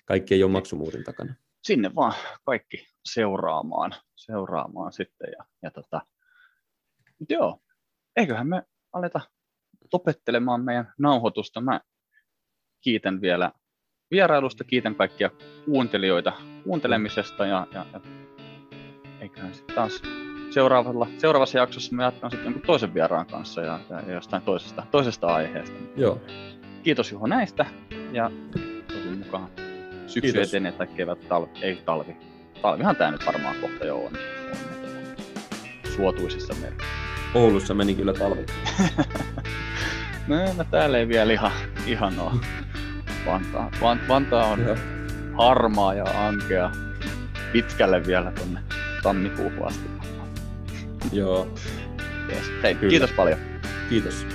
Kaikki 0.06 0.34
ei 0.34 0.44
ole 0.44 0.52
maksumuurin 0.52 1.04
takana. 1.04 1.36
Sinne 1.64 1.96
vaan 1.96 2.14
kaikki 2.46 2.88
seuraamaan, 3.06 3.96
seuraamaan 4.16 4.94
sitten 4.94 5.28
ja, 5.38 5.46
ja 5.62 5.72
tota, 5.72 6.02
joo, 7.30 7.60
eiköhän 8.16 8.48
me 8.48 8.64
aleta 8.94 9.22
lopettelemaan 9.94 10.64
meidän 10.64 10.94
nauhoitusta. 10.98 11.62
Mä 11.62 11.82
kiitän 12.82 13.22
vielä 13.22 13.52
vierailusta, 14.12 14.64
kiitän 14.64 14.96
kaikkia 14.96 15.30
kuuntelijoita 15.66 16.34
kuuntelemisesta 16.64 17.46
ja, 17.46 17.68
ja, 17.72 17.86
ja 17.94 18.02
eiköhän 19.20 19.54
sitten 19.54 19.76
taas 19.76 20.02
seuraavalla, 20.50 21.08
seuraavassa 21.18 21.58
jaksossa 21.58 21.96
me 21.96 22.04
jatkan 22.04 22.32
sitten 22.32 22.46
jonkun 22.46 22.62
toisen 22.62 22.94
vieraan 22.94 23.26
kanssa 23.26 23.62
ja, 23.62 23.80
ja, 23.90 24.14
jostain 24.14 24.44
toisesta, 24.44 24.84
toisesta 24.92 25.28
aiheesta. 25.28 25.76
Joo. 25.96 26.22
Kiitos 26.84 27.12
Juho 27.12 27.28
näistä 27.28 27.66
ja 28.12 28.32
mukaan 29.18 29.63
syksy 30.14 30.32
Kiitos. 30.32 30.50
etenee 30.50 30.72
tai 30.72 30.88
kevät, 30.88 31.28
talvi, 31.30 31.50
ei 31.62 31.76
talvi. 31.86 32.16
Talvihan 32.62 32.96
tämä 32.96 33.12
nyt 33.12 33.26
varmaan 33.26 33.56
kohta 33.62 33.86
jo 33.86 33.98
on, 33.98 34.12
on 34.52 34.58
suotuisissa 35.96 36.54
merkissä. 36.62 36.94
Oulussa 37.34 37.74
meni 37.74 37.96
kyllä 37.96 38.14
talvi. 38.14 38.46
no, 40.28 40.36
no 40.58 40.64
täällä 40.72 40.98
ei 40.98 41.08
vielä 41.08 41.34
ihan, 41.34 41.52
ihan 41.86 42.20
ole. 42.20 42.32
Vantaa, 43.26 43.72
Van, 43.82 44.00
Vantaa 44.08 44.46
on 44.46 44.62
Joo. 44.62 44.78
harmaa 45.38 45.94
ja 45.94 46.28
ankea 46.28 46.72
pitkälle 47.54 48.06
vielä 48.06 48.32
tuonne 48.32 48.60
tammikuuhun 49.04 49.68
asti. 49.68 49.90
Joo. 51.12 51.48
Yes. 52.30 52.52
Hei, 52.64 52.76
kyllä. 52.76 52.90
kiitos 52.90 53.12
paljon. 53.12 53.40
Kiitos. 53.90 54.26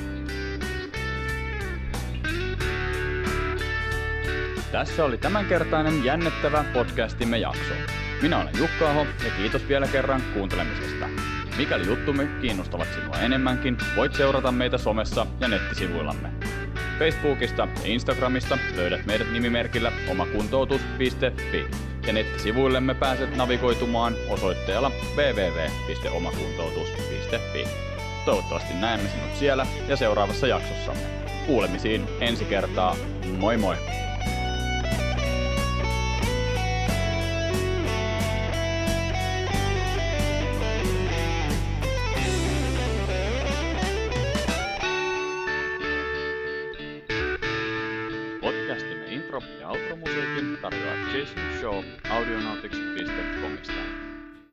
Tässä 4.73 5.05
oli 5.05 5.19
tämänkertainen 5.19 6.05
jännittävä 6.05 6.65
podcastimme 6.73 7.39
jakso. 7.39 7.75
Minä 8.23 8.39
olen 8.39 8.59
Jukka 8.59 8.91
Aho 8.91 9.07
ja 9.25 9.31
kiitos 9.37 9.69
vielä 9.69 9.87
kerran 9.87 10.23
kuuntelemisesta. 10.35 11.09
Mikäli 11.57 11.87
juttumme 11.87 12.29
kiinnostavat 12.41 12.89
sinua 12.95 13.19
enemmänkin, 13.19 13.79
voit 13.97 14.15
seurata 14.15 14.53
meitä 14.53 14.79
somessa 14.79 15.27
ja 15.41 15.49
nettisivuillamme. 15.49 16.31
Facebookista 16.99 17.63
ja 17.63 17.69
Instagramista 17.85 18.59
löydät 18.77 19.07
meidät 19.07 19.33
nimimerkillä 19.33 19.93
omakuntoutus.fi 20.11 21.67
ja 22.07 22.13
nettisivuillemme 22.13 22.95
pääset 22.95 23.37
navigoitumaan 23.37 24.15
osoitteella 24.29 24.91
www.omakuntoutus.fi. 25.17 27.65
toivottavasti 28.25 28.75
näemme 28.75 29.09
sinut 29.09 29.37
siellä 29.37 29.67
ja 29.89 29.97
seuraavassa 29.97 30.47
jaksossamme. 30.47 31.03
Kuulemisiin 31.47 32.05
ensi 32.21 32.45
kertaa. 32.45 32.97
Moi 33.39 33.57
moi! 33.57 33.77